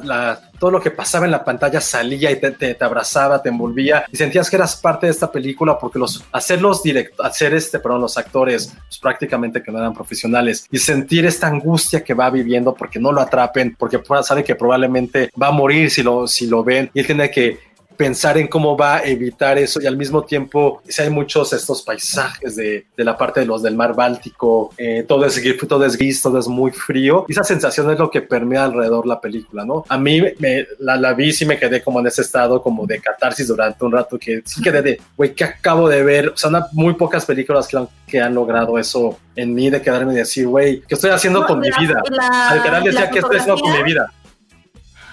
la- 0.03 0.41
todo 0.59 0.71
lo 0.71 0.81
que 0.81 0.91
pasaba 0.91 1.23
en 1.25 1.31
la 1.31 1.43
pantalla 1.45 1.79
salía 1.79 2.29
y 2.31 2.35
te, 2.39 2.75
abrazaba, 2.81 3.41
te 3.41 3.47
envolvía 3.47 4.03
y 4.11 4.17
sentías 4.17 4.49
que 4.49 4.57
eras 4.57 4.75
parte 4.75 5.05
de 5.07 5.11
esta 5.13 5.31
película 5.31 5.79
porque 5.79 5.97
los 5.97 6.23
hacer 6.33 6.61
los 6.61 6.83
direct, 6.83 7.17
hacer 7.21 7.53
este, 7.53 7.79
perdón, 7.79 8.01
los 8.01 8.17
actores 8.17 8.73
pues, 8.87 8.99
prácticamente 8.99 9.63
que 9.63 9.71
no 9.71 9.77
eran 9.79 9.93
profesionales 9.93 10.67
y 10.69 10.77
sentir 10.77 11.25
esta 11.25 11.47
angustia 11.47 12.03
que 12.03 12.13
va 12.13 12.29
viviendo 12.29 12.73
porque 12.75 12.99
no 12.99 13.11
lo 13.13 13.21
atrapen, 13.21 13.75
porque 13.79 14.01
sabe 14.21 14.43
que 14.43 14.55
probablemente 14.55 15.29
va 15.41 15.47
a 15.47 15.51
morir 15.51 15.89
si 15.89 16.03
lo, 16.03 16.27
si 16.27 16.45
lo 16.47 16.61
ven 16.63 16.91
y 16.93 16.99
él 16.99 17.05
tiene 17.05 17.31
que 17.31 17.68
pensar 17.99 18.37
en 18.37 18.47
cómo 18.47 18.77
va 18.77 18.95
a 18.95 19.03
evitar 19.03 19.57
eso 19.57 19.81
y 19.81 19.85
al 19.85 19.97
mismo 19.97 20.23
tiempo 20.23 20.81
si 20.87 21.01
hay 21.01 21.09
muchos 21.09 21.51
estos 21.51 21.81
paisajes 21.81 22.55
de, 22.55 22.85
de 22.95 23.03
la 23.03 23.17
parte 23.17 23.41
de 23.41 23.45
los 23.45 23.61
del 23.61 23.75
mar 23.75 23.93
Báltico 23.93 24.71
eh, 24.77 25.03
todo 25.05 25.25
es 25.25 25.37
todo 25.67 25.83
es 25.83 25.97
gris 25.97 26.21
todo 26.21 26.39
es 26.39 26.47
muy 26.47 26.71
frío 26.71 27.25
y 27.27 27.33
esa 27.33 27.43
sensación 27.43 27.91
es 27.91 27.99
lo 27.99 28.09
que 28.09 28.21
permea 28.21 28.63
alrededor 28.63 29.05
la 29.05 29.19
película 29.19 29.65
no 29.65 29.83
a 29.89 29.97
mí 29.97 30.21
me, 30.39 30.65
la, 30.79 30.95
la 30.95 31.11
vi 31.13 31.33
y 31.37 31.45
me 31.45 31.59
quedé 31.59 31.83
como 31.83 31.99
en 31.99 32.07
ese 32.07 32.21
estado 32.21 32.61
como 32.61 32.87
de 32.87 33.01
catarsis 33.01 33.49
durante 33.49 33.83
un 33.83 33.91
rato 33.91 34.17
que 34.17 34.41
sí 34.45 34.61
quedé 34.61 34.81
de 34.81 35.01
güey 35.17 35.35
que 35.35 35.43
acabo 35.43 35.89
de 35.89 36.01
ver 36.01 36.29
o 36.29 36.37
sea 36.37 36.49
una- 36.51 36.67
muy 36.71 36.93
pocas 36.93 37.25
películas 37.25 37.67
que 37.67 37.75
han, 37.75 37.89
que 38.07 38.21
han 38.21 38.33
logrado 38.33 38.79
eso 38.79 39.19
en 39.35 39.53
mí 39.53 39.69
de 39.69 39.81
quedarme 39.81 40.13
y 40.13 40.15
decir 40.15 40.47
güey 40.47 40.79
¿qué 40.87 40.95
estoy 40.95 41.09
haciendo 41.11 41.41
No, 41.41 41.47
con 41.47 41.59
mi 41.59 41.67
vida? 41.77 42.01
la- 42.11 42.49
al 42.51 42.63
canal 42.63 42.81
decía 42.81 43.09
que 43.09 43.19
estoy 43.19 43.39
haciendo 43.39 43.61
con 43.61 43.73
mi 43.73 43.83
vida 43.83 44.09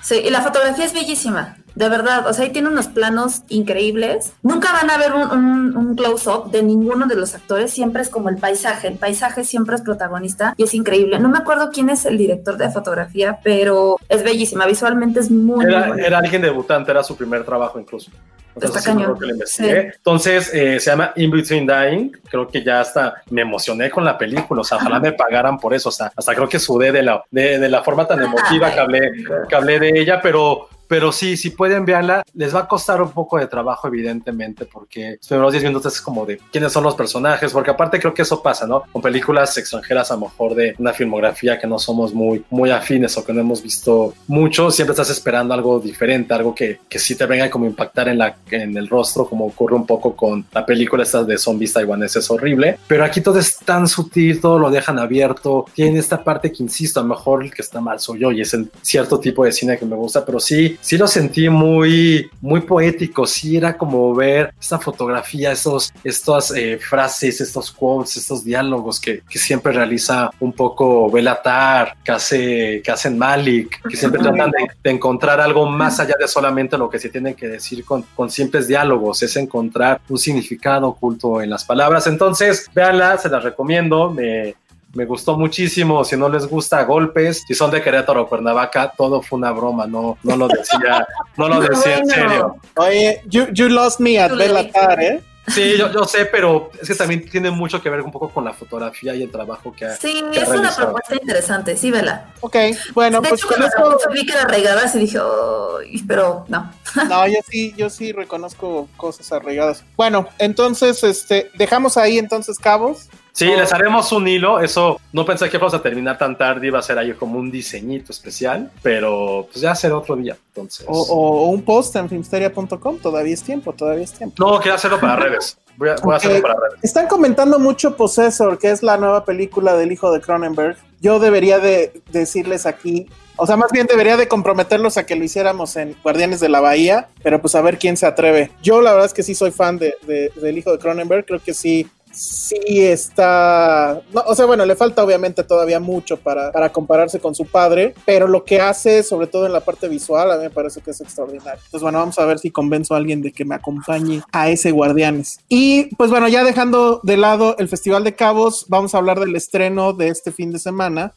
Sí, 0.03 0.22
y 0.24 0.30
la 0.30 0.41
fotografía 0.41 0.84
es 0.84 0.93
bellísima, 0.93 1.57
de 1.77 1.89
verdad. 1.89 2.27
O 2.27 2.33
sea, 2.33 2.45
ahí 2.47 2.51
tiene 2.51 2.68
unos 2.68 2.89
planos 2.89 3.43
increíbles. 3.49 4.33
Nunca 4.43 4.72
van 4.72 4.91
a 4.91 4.99
ver 4.99 5.12
un, 5.12 5.31
un- 5.31 5.77
un 5.77 5.95
close-up 5.95 6.51
de 6.51 6.62
ninguno 6.62 7.07
de 7.07 7.14
los 7.14 7.35
actores. 7.35 7.70
Siempre 7.70 8.03
es 8.03 8.09
como 8.09 8.29
el 8.31 8.37
paisaje. 8.39 8.89
El 8.89 8.95
paisaje 8.97 9.45
siempre 9.45 9.77
es 9.77 9.83
protagonista 9.83 10.55
y 10.57 10.64
es 10.64 10.74
increíble. 10.74 11.18
No 11.20 11.29
me 11.29 11.39
acuerdo 11.39 11.70
quién 11.70 11.91
es 11.91 12.05
el 12.07 12.16
director 12.18 12.57
de 12.57 12.70
fotografía, 12.70 13.39
pero 13.45 13.97
es 14.09 14.24
bellísima. 14.24 14.66
Visualmente 14.66 15.20
es 15.20 15.31
muy, 15.31 15.64
muy 15.64 15.74
Era, 15.74 15.87
buena. 15.89 16.05
era 16.07 16.18
alguien 16.18 16.43
debutante, 16.43 16.91
era 16.91 17.03
su 17.05 17.16
primer 17.16 17.45
trabajo 17.45 17.79
incluso. 17.79 18.11
Entonces, 18.55 18.79
Está 18.79 18.91
sí, 18.93 18.97
cañón. 18.99 19.18
que 19.18 19.27
lo 19.27 19.33
investigué. 19.33 19.93
Entonces, 19.97 20.51
eh, 20.55 20.81
se 20.81 20.91
llama 20.91 21.12
In 21.16 21.31
Between 21.31 21.66
Dying. 21.66 22.12
Creo 22.31 22.49
que 22.49 22.64
ya 22.64 22.81
hasta 22.81 23.16
me 23.29 23.43
emocioné 23.43 23.91
con 23.91 24.03
la 24.03 24.16
película. 24.16 24.62
O 24.62 24.64
sea, 24.64 24.79
ojalá 24.79 24.99
me 24.99 25.12
pagaran 25.12 25.59
por 25.59 25.74
eso. 25.74 25.91
O 25.91 25.93
sea, 25.93 26.11
hasta 26.16 26.35
creo 26.35 26.49
que 26.49 26.59
sudé 26.59 26.91
de 26.91 27.03
la, 27.03 27.22
de, 27.31 27.59
de 27.59 27.68
la 27.68 27.83
forma 27.85 28.07
tan 28.09 28.22
emotiva 28.22 28.72
que 28.72 28.81
hablé, 28.81 29.12
que 29.47 29.55
hablé 29.55 29.79
de 29.79 30.01
ella, 30.01 30.20
pero. 30.22 30.68
Pero 30.89 31.12
sí, 31.12 31.37
si 31.37 31.51
pueden 31.51 31.84
verla, 31.84 32.22
les 32.34 32.55
va 32.55 32.61
a 32.61 32.68
costar 32.68 33.03
un 33.03 33.11
poco 33.11 33.39
de 33.39 33.47
trabajo, 33.47 33.89
evidentemente, 33.89 34.66
porque 34.66 35.16
los 35.18 35.28
primeros 35.28 35.53
10 35.53 35.64
minutos 35.64 35.95
es 35.95 36.01
como 36.01 36.24
de 36.24 36.39
quiénes 36.53 36.72
son 36.72 36.84
los 36.84 36.95
personajes, 36.95 37.53
porque 37.53 37.70
aparte 37.70 37.99
creo 37.99 38.14
que 38.14 38.22
eso 38.22 38.43
pasa, 38.43 38.66
¿no? 38.66 38.84
Con 38.93 39.03
películas 39.03 39.57
extranjeras, 39.59 40.11
a 40.11 40.14
lo 40.14 40.22
mejor 40.22 40.55
de 40.55 40.74
una 40.78 40.93
filmografía 40.93 41.59
que 41.59 41.66
no 41.66 41.78
somos 41.78 42.14
muy, 42.14 42.45
muy 42.51 42.70
afines 42.70 43.16
o 43.16 43.24
que 43.24 43.32
no 43.32 43.41
hemos 43.41 43.62
visto 43.62 44.14
mucho, 44.28 44.70
siempre 44.70 44.93
estás 44.93 45.11
esperando 45.11 45.55
algo 45.55 45.80
diferente, 45.80 46.34
algo 46.34 46.55
que, 46.55 46.80
que 46.89 46.99
sí 46.99 47.14
te 47.14 47.26
venga 47.26 47.51
como 47.51 47.66
impactar 47.66 48.09
en, 48.09 48.18
la, 48.18 48.37
en 48.51 48.76
el 48.76 48.89
rostro, 48.89 49.26
como 49.26 49.47
ocurre 49.47 49.74
un 49.74 49.87
poco 49.87 50.14
con 50.14 50.47
la 50.53 50.64
película 50.64 51.03
esta 51.03 51.24
de 51.24 51.39
zombies 51.39 51.72
taiwaneses, 51.72 52.24
es 52.24 52.30
horrible, 52.30 52.78
pero 52.87 53.05
aquí 53.05 53.20
todo 53.20 53.39
es 53.39 53.59
tan 53.59 53.89
sutil, 53.89 54.41
todo 54.41 54.59
lo 54.59 54.70
dejan 54.70 54.99
abierto, 54.99 55.66
tiene 55.74 55.99
esta 55.99 56.22
parte 56.22 56.53
que, 56.53 56.62
insisto, 56.62 57.01
a 57.01 57.03
lo 57.03 57.11
mejor 57.11 57.45
el 57.45 57.53
que 57.53 57.62
está 57.62 57.80
mal 57.80 58.01
soy 58.01 58.20
yo 58.20 58.32
y 58.32 58.41
es 58.41 58.55
el 58.55 58.70
cierto 58.82 59.18
tipo 59.18 59.45
de 59.45 59.53
cine 59.53 59.78
que 59.78 59.84
me 59.84 59.97
gusta, 59.97 60.24
pero 60.24 60.41
sí, 60.41 60.76
sí, 60.77 60.97
sí 60.97 60.99
lo 60.99 61.07
sentí 61.07 61.49
muy, 61.49 62.31
muy 62.41 62.61
poético, 62.61 63.27
sí 63.27 63.57
era 63.57 63.77
como 63.77 64.14
ver 64.14 64.55
esta 64.61 64.79
fotografía, 64.79 65.53
esos, 65.53 65.93
estas 66.05 66.51
eh, 66.53 66.79
frases, 66.79 67.41
estos 67.41 67.70
quotes, 67.72 68.16
estos 68.16 68.45
diálogos 68.45 69.01
que, 69.01 69.22
que, 69.29 69.39
siempre 69.39 69.72
realiza 69.72 70.31
un 70.41 70.53
poco 70.53 71.11
Belatar, 71.11 71.97
que, 72.05 72.12
hace, 72.12 72.83
que 72.83 72.91
hacen 72.91 73.18
Malik, 73.18 73.81
que 73.89 73.97
siempre 73.97 74.20
tratan 74.20 74.51
de, 74.51 74.66
de, 74.83 74.91
encontrar 74.91 75.41
algo 75.41 75.66
más 75.66 76.01
allá 76.01 76.14
de 76.18 76.27
solamente 76.27 76.79
lo 76.79 76.89
que 76.89 76.99
se 76.99 77.09
tiene 77.09 77.35
que 77.35 77.49
decir 77.49 77.85
con, 77.85 78.03
con 78.14 78.31
simples 78.31 78.66
diálogos, 78.66 79.22
es 79.22 79.37
encontrar 79.37 80.01
un 80.09 80.18
significado 80.18 80.89
oculto 80.89 81.41
en 81.41 81.51
las 81.51 81.64
palabras. 81.64 82.07
Entonces, 82.07 82.68
véanla, 82.74 83.18
se 83.18 83.29
las 83.29 83.43
recomiendo, 83.43 84.11
me, 84.11 84.55
me 84.97 85.05
gustó 85.05 85.39
muchísimo. 85.39 86.05
Si 86.05 86.17
no 86.17 86.29
les 86.29 86.47
gusta 86.47 86.83
golpes, 86.85 87.45
si 87.47 87.55
son 87.55 87.71
de 87.71 87.83
Querétaro 87.83 88.23
o 88.23 88.29
Cuernavaca, 88.29 88.93
todo 88.97 89.23
fue 89.23 89.39
una 89.39 89.53
broma, 89.53 89.87
no, 89.87 90.19
no 90.23 90.37
lo 90.37 90.49
decía, 90.49 91.07
no 91.37 91.49
lo 91.49 91.61
decía 91.69 91.99
en 91.99 92.07
serio. 92.07 92.57
Oye, 92.77 93.23
you, 93.27 93.47
you 93.53 93.69
lost 93.69 94.01
me 94.01 94.19
at 94.19 94.33
Belatar, 94.35 95.01
¿eh? 95.01 95.23
Sí, 95.49 95.77
yo, 95.79 95.93
yo, 95.93 96.05
sé, 96.05 96.27
pero 96.27 96.71
es 96.81 96.89
que 96.89 96.95
también 96.95 97.29
tiene 97.29 97.51
mucho 97.51 97.81
que 97.81 97.89
ver 97.89 98.01
un 98.01 98.11
poco 98.11 98.31
con 98.31 98.45
la 98.45 98.53
fotografía 98.53 99.15
y 99.15 99.23
el 99.23 99.31
trabajo 99.31 99.73
que 99.73 99.85
ha 99.85 99.95
Sí, 99.95 100.25
que 100.33 100.41
es 100.41 100.49
ha 100.49 100.55
una 100.55 100.75
propuesta 100.75 101.15
interesante, 101.15 101.77
sí, 101.77 101.91
vela. 101.91 102.33
Ok, 102.41 102.57
bueno, 102.95 103.21
de 103.21 103.29
pues 103.29 103.41
hecho, 103.41 103.55
con 103.55 103.63
eso... 103.63 103.99
vi 104.13 104.27
que 104.27 104.33
arraigadas 104.33 104.97
y 104.97 105.01
dije, 105.01 105.19
oh, 105.21 105.79
pero 106.09 106.45
no. 106.49 106.73
No, 107.09 107.27
yo 107.29 107.39
sí, 107.49 107.75
yo 107.77 107.91
sí 107.91 108.13
reconozco 108.13 108.89
cosas 108.97 109.31
arraigadas. 109.31 109.85
Bueno, 109.97 110.29
entonces, 110.39 111.05
este, 111.05 111.51
dejamos 111.55 111.97
ahí 111.97 112.19
entonces 112.19 112.59
cabos. 112.59 113.09
Sí, 113.37 113.45
les 113.45 113.70
haremos 113.70 114.11
un 114.12 114.26
hilo. 114.26 114.61
Eso 114.61 114.99
no 115.12 115.26
pensé 115.26 115.45
que 115.51 115.59
fuéramos 115.59 115.74
a 115.74 115.82
terminar 115.82 116.16
tan 116.16 116.39
tarde. 116.39 116.68
Iba 116.68 116.78
a 116.78 116.82
ser 116.82 116.99
ahí 116.99 117.12
como 117.12 117.39
un 117.39 117.51
diseñito 117.51 118.11
especial, 118.11 118.70
pero 118.82 119.47
pues 119.53 119.61
ya 119.61 119.74
será 119.74 119.99
otro 119.99 120.16
día. 120.16 120.39
Entonces. 120.49 120.87
O, 120.89 121.03
o 121.03 121.51
un 121.51 121.61
post 121.61 121.95
en 121.97 122.09
filmsteria.com. 122.09 122.97
Todavía 122.97 123.34
es 123.34 123.43
tiempo, 123.43 123.74
todavía 123.74 124.05
es 124.05 124.12
tiempo. 124.12 124.37
No, 124.39 124.59
quiero 124.59 124.76
hacerlo 124.76 124.99
para 124.99 125.16
redes. 125.16 125.59
Voy 125.76 125.91
a, 125.91 125.97
voy 125.97 126.14
a 126.14 126.16
hacerlo 126.16 126.41
para 126.41 126.55
redes. 126.55 126.82
Están 126.82 127.09
comentando 127.09 127.59
mucho 127.59 127.95
Possessor, 127.95 128.59
que 128.59 128.70
es 128.70 128.82
la 128.82 128.97
nueva 128.97 129.26
película 129.26 129.76
del 129.76 129.93
hijo 129.93 130.11
de 130.12 130.22
Cronenberg. 130.22 130.78
Yo 131.03 131.18
debería 131.18 131.59
de 131.59 132.01
decirles 132.11 132.64
aquí. 132.64 133.07
O 133.37 133.47
sea, 133.47 133.59
más 133.59 133.70
bien 133.70 133.87
debería 133.87 134.16
de 134.16 134.28
comprometerlos 134.28 134.97
a 134.97 135.05
que 135.05 135.14
lo 135.14 135.24
hiciéramos 135.24 135.76
en 135.76 135.95
Guardianes 136.03 136.41
de 136.41 136.49
la 136.49 136.61
Bahía, 136.61 137.09
pero 137.22 137.43
pues 137.43 137.55
a 137.55 137.61
ver 137.61 137.76
quién 137.76 137.99
se 137.99 138.07
atreve. 138.07 138.51
Yo 138.62 138.80
la 138.80 138.93
verdad 138.93 139.05
es 139.05 139.12
que 139.12 139.22
sí 139.22 139.34
soy 139.34 139.51
fan 139.51 139.76
de, 139.76 139.95
de, 140.07 140.32
del 140.37 140.57
hijo 140.57 140.72
de 140.72 140.78
Cronenberg, 140.78 141.26
creo 141.26 141.41
que 141.45 141.53
sí 141.53 141.87
sí 142.17 142.83
está, 142.83 144.01
no, 144.12 144.23
o 144.27 144.35
sea, 144.35 144.47
bueno, 144.47 144.64
le 144.64 144.75
falta 144.75 145.05
obviamente 145.05 145.45
todavía 145.45 145.79
mucho 145.81 146.17
para, 146.17 146.51
para, 146.51 146.73
compararse 146.73 147.21
con 147.21 147.35
su 147.35 147.45
padre, 147.47 147.95
pero 148.07 148.27
lo 148.27 148.45
que 148.45 148.61
hace, 148.61 149.03
sobre 149.03 149.27
todo 149.27 149.47
en 149.47 149.53
la 149.53 149.61
parte 149.61 149.87
visual, 149.89 150.31
a 150.31 150.37
mí 150.37 150.45
me 150.45 150.51
parece 150.51 150.81
que 150.81 150.93
es 150.93 151.01
extraordinario. 151.01 151.61
Entonces, 151.64 151.83
bueno, 151.83 151.99
vamos 151.99 152.19
a 152.19 152.25
ver 152.25 152.39
si 152.39 152.51
convenzo 152.51 152.95
a 152.95 152.97
alguien 152.97 153.21
de 153.21 153.33
que 153.33 153.45
me 153.45 153.55
acompañe 153.55 154.23
a 154.33 154.49
ese 154.49 154.71
Guardianes. 154.71 155.41
Y 155.49 155.95
pues 155.97 156.11
bueno, 156.11 156.29
ya 156.29 156.43
dejando 156.43 157.01
de 157.03 157.17
lado 157.17 157.57
el 157.59 157.69
Festival 157.69 158.05
de 158.05 158.14
Cabos, 158.14 158.67
vamos 158.69 158.95
a 158.95 158.99
hablar 158.99 159.21
del 159.21 159.37
estreno 159.37 159.93
de 159.93 160.09
este 160.09 160.33
fin 160.33 160.51
de 160.51 160.59
semana, 160.59 161.14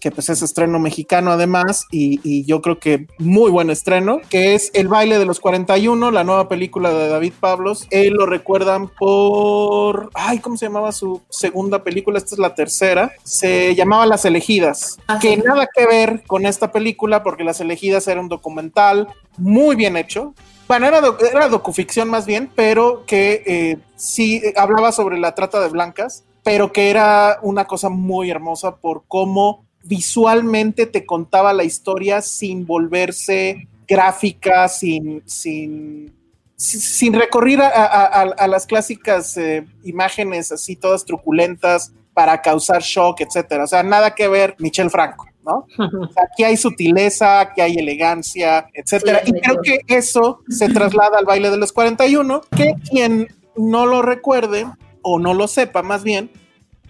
que 0.00 0.10
pues 0.10 0.28
es 0.28 0.42
estreno 0.42 0.78
mexicano 0.78 1.32
además, 1.32 1.86
y, 1.90 2.20
y, 2.22 2.44
yo 2.44 2.60
creo 2.62 2.78
que 2.78 3.06
muy 3.18 3.50
buen 3.50 3.70
estreno, 3.70 4.20
que 4.28 4.54
es 4.54 4.70
El 4.74 4.88
baile 4.88 5.18
de 5.18 5.24
los 5.24 5.40
41, 5.40 6.10
la 6.10 6.22
nueva 6.24 6.48
película 6.48 6.90
de 6.90 7.08
David 7.08 7.32
Pablos. 7.40 7.86
Él 7.90 8.12
lo 8.14 8.26
recuerdan 8.26 8.88
por, 8.88 10.10
ay, 10.14 10.38
¿cómo 10.40 10.56
se 10.56 10.66
llamaba 10.66 10.92
su 10.92 11.22
segunda 11.28 11.82
película? 11.82 12.18
Esta 12.18 12.34
es 12.34 12.38
la 12.38 12.54
tercera. 12.54 13.12
Se 13.24 13.74
llamaba 13.74 14.06
Las 14.06 14.24
elegidas, 14.24 14.98
Ah, 15.08 15.18
que 15.20 15.36
nada 15.36 15.66
que 15.74 15.86
ver 15.86 16.22
con 16.26 16.46
esta 16.46 16.72
película 16.72 17.22
porque 17.22 17.44
Las 17.44 17.60
elegidas 17.60 18.06
era 18.08 18.20
un 18.20 18.28
documental 18.28 19.08
muy 19.38 19.76
bien 19.76 19.96
hecho. 19.96 20.34
Bueno, 20.68 20.86
era, 20.86 21.00
doc- 21.00 21.22
era 21.22 21.48
docuficción 21.48 22.08
más 22.08 22.26
bien, 22.26 22.50
pero 22.54 23.04
que 23.06 23.42
eh, 23.46 23.78
sí 23.96 24.36
eh, 24.44 24.52
hablaba 24.56 24.90
sobre 24.92 25.18
la 25.18 25.34
trata 25.34 25.60
de 25.60 25.68
blancas, 25.68 26.24
pero 26.42 26.72
que 26.72 26.90
era 26.90 27.38
una 27.42 27.66
cosa 27.66 27.88
muy 27.88 28.30
hermosa 28.30 28.76
por 28.76 29.04
cómo 29.08 29.65
visualmente 29.86 30.86
te 30.86 31.04
contaba 31.06 31.52
la 31.52 31.64
historia 31.64 32.20
sin 32.22 32.66
volverse 32.66 33.68
gráfica, 33.88 34.68
sin, 34.68 35.22
sin, 35.26 36.12
sin 36.56 37.12
recurrir 37.14 37.60
a, 37.62 37.68
a- 37.68 38.06
a- 38.06 38.22
a 38.36 38.48
las 38.48 38.66
clásicas 38.66 39.36
eh, 39.36 39.64
imágenes 39.84 40.50
así 40.52 40.76
todas 40.76 41.04
truculentas 41.04 41.92
para 42.14 42.40
causar 42.42 42.82
shock, 42.82 43.20
etcétera. 43.20 43.64
O 43.64 43.66
sea, 43.66 43.82
nada 43.82 44.14
que 44.14 44.26
ver 44.26 44.56
Michel 44.58 44.90
Franco, 44.90 45.26
¿no? 45.44 45.66
O 45.78 46.12
sea, 46.12 46.24
aquí 46.32 46.44
hay 46.44 46.56
sutileza, 46.56 47.40
aquí 47.40 47.60
hay 47.60 47.74
elegancia, 47.76 48.66
etcétera. 48.72 49.20
Sí, 49.24 49.32
y 49.36 49.40
creo 49.40 49.60
que 49.62 49.80
eso 49.86 50.40
se 50.48 50.68
traslada 50.70 51.18
al 51.18 51.26
baile 51.26 51.50
de 51.50 51.58
los 51.58 51.72
41, 51.72 52.40
que 52.56 52.74
quien 52.90 53.28
no 53.56 53.84
lo 53.86 54.00
recuerde 54.02 54.66
o 55.02 55.18
no 55.18 55.34
lo 55.34 55.46
sepa 55.46 55.82
más 55.82 56.02
bien, 56.02 56.30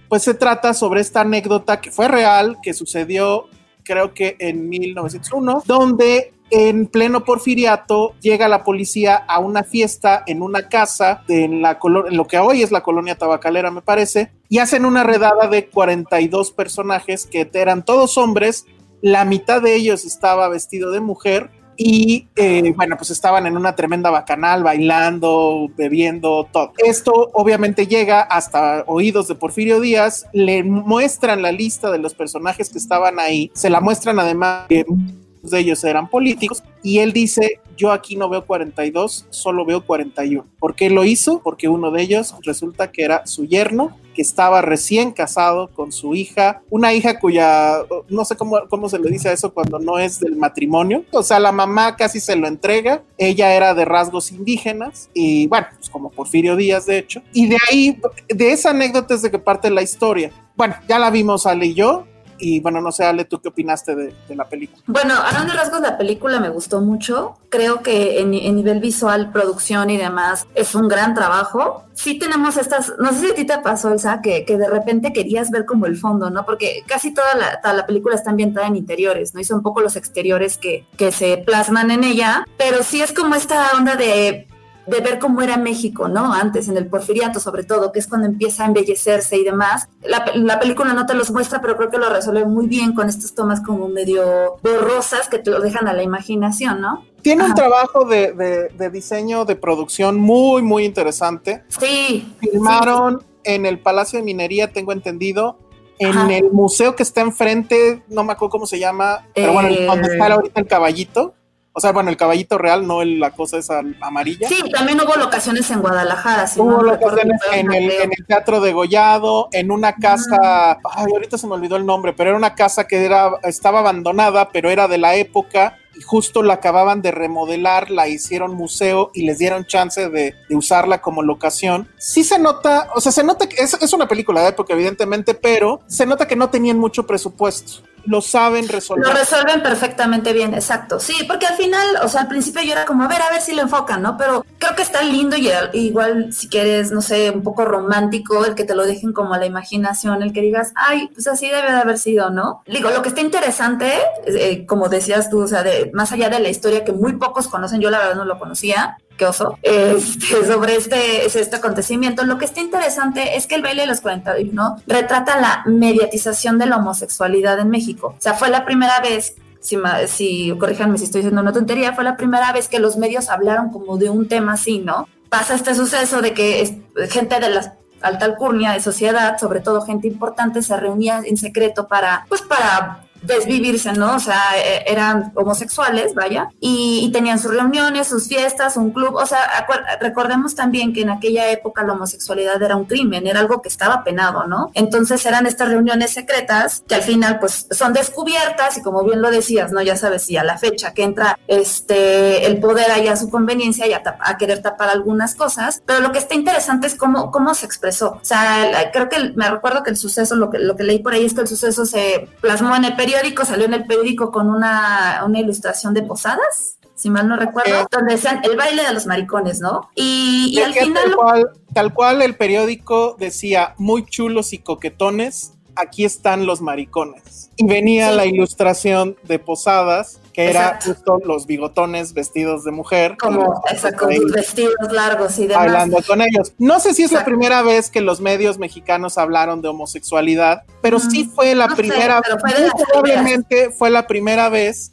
pues 0.08 0.22
se 0.22 0.34
trata 0.34 0.74
sobre 0.74 1.00
esta 1.00 1.22
anécdota 1.22 1.80
que 1.80 1.90
fue 1.90 2.08
real, 2.08 2.58
que 2.62 2.74
sucedió 2.74 3.46
creo 3.86 4.12
que 4.12 4.36
en 4.40 4.68
1901, 4.68 5.62
donde 5.64 6.32
en 6.50 6.86
pleno 6.86 7.24
porfiriato 7.24 8.14
llega 8.20 8.48
la 8.48 8.62
policía 8.62 9.16
a 9.16 9.38
una 9.38 9.64
fiesta 9.64 10.22
en 10.26 10.42
una 10.42 10.68
casa 10.68 11.24
de 11.26 11.44
en, 11.44 11.62
la 11.62 11.78
en 11.82 12.16
lo 12.16 12.26
que 12.26 12.38
hoy 12.38 12.62
es 12.62 12.70
la 12.70 12.82
colonia 12.82 13.16
tabacalera, 13.16 13.70
me 13.70 13.82
parece, 13.82 14.32
y 14.48 14.58
hacen 14.58 14.84
una 14.84 15.02
redada 15.02 15.48
de 15.48 15.68
42 15.68 16.52
personajes 16.52 17.26
que 17.26 17.48
eran 17.52 17.84
todos 17.84 18.18
hombres, 18.18 18.66
la 19.02 19.24
mitad 19.24 19.62
de 19.62 19.74
ellos 19.74 20.04
estaba 20.04 20.48
vestido 20.48 20.90
de 20.90 21.00
mujer 21.00 21.50
y 21.76 22.26
eh, 22.36 22.72
bueno, 22.74 22.96
pues 22.96 23.10
estaban 23.10 23.46
en 23.46 23.56
una 23.56 23.74
tremenda 23.76 24.10
bacanal, 24.10 24.62
bailando, 24.62 25.68
bebiendo, 25.76 26.48
todo. 26.52 26.72
Esto 26.78 27.30
obviamente 27.32 27.86
llega 27.86 28.20
hasta 28.20 28.84
oídos 28.86 29.28
de 29.28 29.34
Porfirio 29.34 29.80
Díaz, 29.80 30.26
le 30.32 30.62
muestran 30.64 31.42
la 31.42 31.52
lista 31.52 31.90
de 31.90 31.98
los 31.98 32.14
personajes 32.14 32.70
que 32.70 32.78
estaban 32.78 33.18
ahí, 33.18 33.50
se 33.54 33.70
la 33.70 33.80
muestran 33.80 34.18
además 34.18 34.66
que 34.68 34.84
muchos 34.86 35.50
de 35.50 35.58
ellos 35.58 35.84
eran 35.84 36.08
políticos 36.08 36.62
y 36.82 36.98
él 36.98 37.12
dice, 37.12 37.60
yo 37.76 37.92
aquí 37.92 38.16
no 38.16 38.28
veo 38.28 38.44
42, 38.44 39.26
solo 39.30 39.64
veo 39.64 39.84
41. 39.84 40.46
¿Por 40.58 40.74
qué 40.74 40.90
lo 40.90 41.04
hizo? 41.04 41.40
Porque 41.42 41.68
uno 41.68 41.90
de 41.90 42.02
ellos 42.02 42.34
resulta 42.42 42.90
que 42.90 43.04
era 43.04 43.26
su 43.26 43.46
yerno, 43.46 43.96
que 44.14 44.22
estaba 44.22 44.62
recién 44.62 45.12
casado 45.12 45.68
con 45.68 45.92
su 45.92 46.14
hija, 46.14 46.62
una 46.70 46.94
hija 46.94 47.20
cuya, 47.20 47.80
no 48.08 48.24
sé 48.24 48.34
cómo, 48.36 48.88
se 48.88 48.98
le 48.98 49.10
dice 49.10 49.28
a 49.28 49.32
eso 49.32 49.52
cuando 49.52 49.78
no 49.78 49.98
es 49.98 50.20
del 50.20 50.36
matrimonio, 50.36 51.04
o 51.12 51.22
sea, 51.22 51.38
la 51.38 51.52
mamá 51.52 51.96
casi 51.96 52.18
se 52.18 52.34
lo 52.34 52.48
entrega, 52.48 53.02
ella 53.18 53.54
era 53.54 53.74
de 53.74 53.84
rasgos 53.84 54.32
indígenas 54.32 55.10
y 55.12 55.46
bueno, 55.48 55.66
pues 55.76 55.90
como 55.90 56.10
Porfirio 56.10 56.56
Díaz 56.56 56.86
de 56.86 56.96
hecho, 56.98 57.22
y 57.34 57.46
de 57.48 57.58
ahí, 57.70 58.00
de 58.28 58.52
esa 58.52 58.70
anécdota 58.70 59.14
es 59.14 59.22
de 59.22 59.30
que 59.30 59.38
parte 59.38 59.68
la 59.68 59.82
historia. 59.82 60.32
Bueno, 60.56 60.76
ya 60.88 60.98
la 60.98 61.10
vimos 61.10 61.44
Ale 61.44 61.66
y 61.66 61.74
yo, 61.74 62.06
y 62.38 62.60
bueno, 62.60 62.80
no 62.80 62.92
sé 62.92 63.04
Ale, 63.04 63.24
¿tú 63.24 63.40
qué 63.40 63.48
opinaste 63.48 63.94
de, 63.94 64.14
la 64.34 64.44
película? 64.48 64.82
Bueno, 64.86 65.14
a 65.14 65.30
grandes 65.30 65.56
rasgos 65.56 65.80
la 65.80 65.96
película 65.96 66.40
me 66.40 66.48
gustó 66.48 66.80
mucho. 66.80 67.38
Creo 67.48 67.82
que 67.82 68.20
en, 68.20 68.30
nivel 68.30 68.80
visual, 68.80 69.30
producción 69.32 69.90
y 69.90 69.96
demás 69.96 70.46
es 70.54 70.74
un 70.74 70.88
gran 70.88 71.14
trabajo. 71.14 71.84
Sí 71.94 72.18
tenemos 72.18 72.56
estas, 72.56 72.92
no 72.98 73.12
sé 73.12 73.20
si 73.20 73.30
a 73.30 73.34
ti 73.34 73.44
te 73.44 73.58
pasó, 73.58 73.92
Elsa, 73.92 74.20
que, 74.20 74.44
que 74.44 74.58
de 74.58 74.68
repente 74.68 75.12
querías 75.12 75.50
ver 75.50 75.64
como 75.64 75.86
el 75.86 75.96
fondo, 75.96 76.30
¿no? 76.30 76.44
Porque 76.44 76.82
casi 76.86 77.14
toda 77.14 77.34
la, 77.34 77.60
toda 77.60 77.74
la 77.74 77.86
película 77.86 78.14
está 78.14 78.30
ambientada 78.30 78.66
en 78.66 78.76
interiores, 78.76 79.34
¿no? 79.34 79.40
Y 79.40 79.44
son 79.44 79.58
un 79.58 79.62
poco 79.62 79.80
los 79.80 79.96
exteriores 79.96 80.58
que, 80.58 80.86
que 80.96 81.12
se 81.12 81.38
plasman 81.38 81.90
en 81.90 82.04
ella, 82.04 82.44
pero 82.58 82.82
sí 82.82 83.00
es 83.00 83.12
como 83.12 83.34
esta 83.34 83.70
onda 83.76 83.96
de 83.96 84.48
de 84.86 85.00
ver 85.00 85.18
cómo 85.18 85.42
era 85.42 85.56
México, 85.56 86.08
¿no? 86.08 86.32
Antes, 86.32 86.68
en 86.68 86.76
el 86.76 86.86
porfiriato 86.86 87.40
sobre 87.40 87.64
todo, 87.64 87.92
que 87.92 87.98
es 87.98 88.06
cuando 88.06 88.26
empieza 88.26 88.64
a 88.64 88.66
embellecerse 88.66 89.36
y 89.36 89.44
demás. 89.44 89.88
La, 90.02 90.24
la, 90.34 90.60
película 90.60 90.92
no 90.92 91.06
te 91.06 91.14
los 91.14 91.30
muestra, 91.30 91.60
pero 91.60 91.76
creo 91.76 91.90
que 91.90 91.98
lo 91.98 92.08
resuelve 92.08 92.44
muy 92.44 92.66
bien 92.66 92.94
con 92.94 93.08
estas 93.08 93.34
tomas 93.34 93.60
como 93.60 93.88
medio 93.88 94.56
borrosas 94.62 95.28
que 95.28 95.38
te 95.38 95.50
lo 95.50 95.60
dejan 95.60 95.88
a 95.88 95.92
la 95.92 96.02
imaginación, 96.02 96.80
¿no? 96.80 97.04
Tiene 97.22 97.42
Ajá. 97.42 97.50
un 97.50 97.56
trabajo 97.56 98.04
de, 98.04 98.32
de, 98.32 98.68
de, 98.68 98.90
diseño, 98.90 99.44
de 99.44 99.56
producción 99.56 100.20
muy, 100.20 100.62
muy 100.62 100.84
interesante. 100.84 101.64
Sí. 101.68 102.32
Filmaron 102.40 103.20
sí. 103.20 103.26
en 103.44 103.66
el 103.66 103.80
Palacio 103.80 104.18
de 104.20 104.24
Minería, 104.24 104.72
tengo 104.72 104.92
entendido. 104.92 105.58
En 105.98 106.10
Ajá. 106.10 106.32
el 106.36 106.52
museo 106.52 106.94
que 106.94 107.02
está 107.02 107.22
enfrente, 107.22 108.02
no 108.08 108.22
me 108.22 108.32
acuerdo 108.34 108.50
cómo 108.50 108.66
se 108.66 108.78
llama, 108.78 109.26
pero 109.34 109.54
bueno, 109.54 109.70
Eh, 109.70 109.86
donde 109.86 110.08
está 110.08 110.26
ahorita 110.34 110.60
el 110.60 110.66
caballito. 110.66 111.34
O 111.78 111.80
sea, 111.80 111.92
bueno, 111.92 112.08
el 112.08 112.16
caballito 112.16 112.56
real, 112.56 112.86
no 112.86 113.02
el, 113.02 113.20
la 113.20 113.32
cosa 113.32 113.58
esa 113.58 113.82
amarilla. 114.00 114.48
Sí, 114.48 114.62
también 114.72 114.98
hubo 114.98 115.14
locaciones 115.16 115.70
en 115.70 115.82
Guadalajara. 115.82 116.46
Si 116.46 116.58
hubo 116.58 116.70
no 116.70 116.82
locaciones 116.82 117.38
en 117.52 117.70
el, 117.70 117.90
en 117.90 118.12
el, 118.16 118.26
Teatro 118.26 118.62
de 118.62 118.72
Gollado, 118.72 119.50
en 119.52 119.70
una 119.70 119.94
casa, 119.94 120.78
mm. 120.82 120.86
ay, 120.90 121.06
ahorita 121.12 121.36
se 121.36 121.46
me 121.46 121.52
olvidó 121.52 121.76
el 121.76 121.84
nombre, 121.84 122.14
pero 122.14 122.30
era 122.30 122.38
una 122.38 122.54
casa 122.54 122.86
que 122.86 123.04
era, 123.04 123.30
estaba 123.42 123.80
abandonada, 123.80 124.48
pero 124.48 124.70
era 124.70 124.88
de 124.88 124.96
la 124.96 125.16
época 125.16 125.76
y 125.94 126.00
justo 126.00 126.42
la 126.42 126.54
acababan 126.54 127.02
de 127.02 127.10
remodelar, 127.10 127.90
la 127.90 128.08
hicieron 128.08 128.54
museo 128.54 129.10
y 129.12 129.26
les 129.26 129.36
dieron 129.36 129.66
chance 129.66 130.08
de, 130.08 130.34
de 130.48 130.56
usarla 130.56 131.02
como 131.02 131.22
locación. 131.22 131.90
Sí 131.98 132.24
se 132.24 132.38
nota, 132.38 132.88
o 132.94 133.02
sea, 133.02 133.12
se 133.12 133.22
nota 133.22 133.46
que 133.50 133.62
es, 133.62 133.74
es 133.74 133.92
una 133.92 134.08
película 134.08 134.40
de 134.40 134.48
época, 134.48 134.72
evidentemente, 134.72 135.34
pero 135.34 135.82
se 135.88 136.06
nota 136.06 136.26
que 136.26 136.36
no 136.36 136.48
tenían 136.48 136.78
mucho 136.78 137.06
presupuesto 137.06 137.82
lo 138.06 138.20
saben 138.20 138.68
resolver. 138.68 139.06
Lo 139.06 139.12
resuelven 139.12 139.62
perfectamente 139.62 140.32
bien, 140.32 140.54
exacto. 140.54 141.00
Sí, 141.00 141.14
porque 141.26 141.46
al 141.46 141.56
final, 141.56 141.86
o 142.02 142.08
sea, 142.08 142.22
al 142.22 142.28
principio 142.28 142.62
yo 142.62 142.72
era 142.72 142.84
como, 142.84 143.04
a 143.04 143.08
ver, 143.08 143.22
a 143.22 143.30
ver 143.30 143.40
si 143.40 143.54
lo 143.54 143.62
enfocan, 143.62 144.02
¿no? 144.02 144.16
Pero 144.16 144.44
creo 144.58 144.74
que 144.74 144.82
está 144.82 145.02
lindo 145.02 145.36
y 145.36 145.50
igual 145.72 146.32
si 146.32 146.48
quieres, 146.48 146.90
no 146.90 147.00
sé, 147.00 147.30
un 147.30 147.42
poco 147.42 147.64
romántico, 147.64 148.44
el 148.44 148.54
que 148.54 148.64
te 148.64 148.74
lo 148.74 148.86
dejen 148.86 149.12
como 149.12 149.34
a 149.34 149.38
la 149.38 149.46
imaginación, 149.46 150.22
el 150.22 150.32
que 150.32 150.40
digas, 150.40 150.72
ay, 150.74 151.08
pues 151.12 151.26
así 151.26 151.48
debe 151.48 151.72
de 151.72 151.78
haber 151.78 151.98
sido, 151.98 152.30
¿no? 152.30 152.62
Digo, 152.66 152.90
lo 152.90 153.02
que 153.02 153.08
está 153.08 153.20
interesante, 153.20 153.92
eh, 154.26 154.66
como 154.66 154.88
decías 154.88 155.30
tú, 155.30 155.40
o 155.42 155.46
sea, 155.46 155.62
de, 155.62 155.90
más 155.94 156.12
allá 156.12 156.28
de 156.28 156.40
la 156.40 156.48
historia 156.48 156.84
que 156.84 156.92
muy 156.92 157.14
pocos 157.14 157.48
conocen, 157.48 157.80
yo 157.80 157.90
la 157.90 157.98
verdad 157.98 158.16
no 158.16 158.24
lo 158.24 158.38
conocía, 158.38 158.98
qué 159.16 159.26
oso, 159.26 159.58
este, 159.62 160.46
sobre 160.46 160.76
este, 160.76 161.26
este 161.26 161.56
acontecimiento. 161.56 162.24
Lo 162.24 162.38
que 162.38 162.44
está 162.44 162.60
interesante 162.60 163.36
es 163.36 163.46
que 163.46 163.54
el 163.54 163.62
baile 163.62 163.82
de 163.82 163.88
los 163.88 164.00
41 164.00 164.82
retrata 164.86 165.40
la 165.40 165.62
mediatización 165.66 166.58
de 166.58 166.66
la 166.66 166.76
homosexualidad 166.76 167.58
en 167.58 167.70
México. 167.70 168.14
O 168.16 168.20
sea, 168.20 168.34
fue 168.34 168.50
la 168.50 168.64
primera 168.64 169.00
vez 169.00 169.36
si, 169.60 169.76
si 170.06 170.56
corríjanme 170.58 170.98
si 170.98 171.04
estoy 171.04 171.20
diciendo 171.20 171.40
una 171.40 171.52
tontería, 171.52 171.92
fue 171.92 172.04
la 172.04 172.16
primera 172.16 172.52
vez 172.52 172.68
que 172.68 172.78
los 172.78 172.96
medios 172.96 173.28
hablaron 173.28 173.70
como 173.70 173.96
de 173.98 174.10
un 174.10 174.28
tema 174.28 174.52
así, 174.52 174.78
¿no? 174.78 175.08
Pasa 175.28 175.54
este 175.54 175.74
suceso 175.74 176.22
de 176.22 176.32
que 176.32 176.82
gente 177.10 177.40
de 177.40 177.50
la 177.50 177.74
alta 178.00 178.26
alcurnia 178.26 178.72
de 178.72 178.80
sociedad, 178.80 179.38
sobre 179.38 179.60
todo 179.60 179.82
gente 179.82 180.06
importante, 180.06 180.62
se 180.62 180.76
reunía 180.76 181.20
en 181.24 181.36
secreto 181.36 181.88
para, 181.88 182.26
pues 182.28 182.42
para 182.42 183.05
desvivirse, 183.22 183.92
¿no? 183.92 184.16
O 184.16 184.18
sea, 184.18 184.40
e, 184.56 184.84
eran 184.90 185.32
homosexuales, 185.34 186.14
vaya, 186.14 186.48
y, 186.60 187.10
tenían 187.12 187.38
sus 187.38 187.52
reuniones, 187.54 188.08
sus 188.08 188.28
fiestas, 188.28 188.76
un 188.76 188.90
club. 188.90 189.14
O 189.14 189.26
sea, 189.26 189.66
recordemos 190.00 190.54
también 190.54 190.92
que 190.92 191.02
en 191.02 191.10
aquella 191.10 191.50
época 191.50 191.82
la 191.82 191.94
homosexualidad 191.94 192.62
era 192.62 192.76
un 192.76 192.84
crimen, 192.84 193.26
era 193.26 193.40
algo 193.40 193.62
que 193.62 193.68
estaba 193.68 194.04
penado, 194.04 194.46
¿no? 194.46 194.70
Entonces 194.74 195.24
eran 195.24 195.46
estas 195.46 195.68
reuniones 195.68 196.12
secretas 196.12 196.82
que 196.86 196.94
al 196.94 197.02
final, 197.02 197.38
pues, 197.38 197.66
son 197.70 197.92
descubiertas 197.92 198.76
y 198.76 198.82
como 198.82 199.02
bien 199.04 199.22
lo 199.22 199.30
decías, 199.30 199.72
¿no? 199.72 199.80
Ya 199.80 199.96
sabes, 199.96 200.24
si 200.24 200.36
a 200.36 200.44
la 200.44 200.58
fecha 200.58 200.92
que 200.92 201.04
entra 201.04 201.38
este 201.46 202.46
el 202.46 202.60
poder 202.60 202.90
ahí 202.90 203.08
a 203.08 203.16
su 203.16 203.30
conveniencia 203.30 203.86
y 203.86 203.92
a, 203.92 204.02
a 204.20 204.36
querer 204.36 204.62
tapar 204.62 204.90
algunas 204.90 205.34
cosas, 205.34 205.82
pero 205.86 206.00
lo 206.00 206.12
que 206.12 206.18
está 206.18 206.34
interesante 206.34 206.86
es 206.86 206.94
cómo, 206.94 207.30
cómo 207.30 207.54
se 207.54 207.66
expresó. 207.66 208.18
O 208.20 208.24
sea, 208.24 208.90
creo 208.92 209.08
que 209.08 209.32
me 209.34 209.50
recuerdo 209.50 209.82
que 209.82 209.90
el 209.90 209.96
suceso, 209.96 210.36
lo 210.36 210.50
que, 210.50 210.58
lo 210.58 210.76
que 210.76 210.84
leí 210.84 210.98
por 210.98 211.14
ahí 211.14 211.24
es 211.24 211.34
que 211.34 211.42
el 211.42 211.48
suceso 211.48 211.86
se 211.86 212.28
plasmó 212.40 212.74
en 212.76 212.84
el 212.84 212.96
periódico, 213.06 213.44
salió 213.44 213.66
en 213.66 213.74
el 213.74 213.86
periódico 213.86 214.30
con 214.30 214.50
una, 214.50 215.22
una 215.24 215.38
ilustración 215.38 215.94
de 215.94 216.02
posadas, 216.02 216.78
si 216.94 217.10
mal 217.10 217.28
no 217.28 217.36
recuerdo, 217.36 217.86
donde 217.90 218.14
decían 218.14 218.40
el 218.42 218.56
baile 218.56 218.82
de 218.82 218.92
los 218.92 219.06
maricones, 219.06 219.60
¿no? 219.60 219.90
Y, 219.94 220.58
al 220.60 220.72
final... 220.72 221.04
Tal 221.04 221.14
cual, 221.14 221.50
tal 221.72 221.94
cual 221.94 222.22
el 222.22 222.36
periódico 222.36 223.16
decía, 223.18 223.74
muy 223.78 224.04
chulos 224.04 224.52
y 224.52 224.58
coquetones, 224.58 225.52
aquí 225.76 226.04
están 226.04 226.46
los 226.46 226.60
maricones. 226.60 227.50
Y 227.56 227.66
venía 227.66 228.10
la 228.10 228.26
ilustración 228.26 229.16
de 229.24 229.38
posadas 229.38 230.20
que 230.32 230.50
era 230.50 230.78
justo 230.84 231.18
los 231.24 231.46
bigotones 231.46 232.12
vestidos 232.12 232.64
de 232.64 232.70
mujer. 232.70 233.16
Como, 233.18 233.62
con 233.98 234.32
vestidos 234.32 234.74
largos 234.90 235.38
y 235.38 235.46
demás. 235.46 235.64
Bailando 235.64 235.98
con 236.06 236.20
ellos. 236.20 236.52
No 236.58 236.78
sé 236.80 236.92
si 236.92 237.04
es 237.04 237.12
la 237.12 237.24
primera 237.24 237.62
vez 237.62 237.90
que 237.90 238.02
los 238.02 238.20
medios 238.20 238.58
mexicanos 238.58 239.16
hablaron 239.16 239.62
de 239.62 239.68
homosexualidad, 239.68 240.64
pero 240.82 240.98
sí 240.98 241.24
fue 241.24 241.54
la 241.54 241.68
primera, 241.68 242.20
vez. 242.20 242.70
probablemente 242.92 243.70
fue 243.70 243.88
la 243.88 244.06
primera 244.06 244.50
vez 244.50 244.92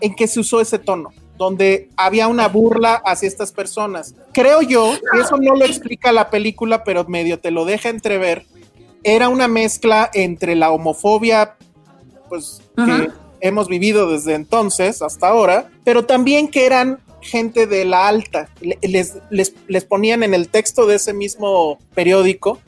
en 0.00 0.14
que 0.14 0.26
se 0.26 0.40
usó 0.40 0.60
ese 0.60 0.78
tono 0.78 1.10
donde 1.36 1.88
había 1.96 2.26
una 2.26 2.48
burla 2.48 2.94
hacia 2.94 3.28
estas 3.28 3.52
personas. 3.52 4.14
Creo 4.32 4.60
yo, 4.60 4.94
y 5.14 5.20
eso 5.20 5.36
no 5.36 5.54
lo 5.54 5.64
explica 5.64 6.12
la 6.12 6.30
película, 6.30 6.82
pero 6.82 7.04
medio 7.04 7.38
te 7.38 7.52
lo 7.52 7.64
deja 7.64 7.88
entrever, 7.88 8.44
era 9.02 9.28
una 9.28 9.48
mezcla 9.48 10.10
entre 10.12 10.54
la 10.54 10.70
homofobia, 10.70 11.56
pues, 12.28 12.60
que 12.76 13.10
hemos 13.40 13.68
vivido 13.68 14.10
desde 14.10 14.34
entonces 14.34 15.02
hasta 15.02 15.28
ahora, 15.28 15.70
pero 15.84 16.04
también 16.04 16.48
que 16.48 16.66
eran 16.66 17.00
gente 17.20 17.66
de 17.66 17.84
la 17.84 18.08
alta. 18.08 18.48
Les, 18.82 19.16
les, 19.30 19.84
ponían 19.84 20.22
en 20.22 20.34
el 20.34 20.48
texto 20.48 20.86
de 20.86 20.96
ese 20.96 21.12
mismo 21.12 21.78
periódico, 21.94 22.58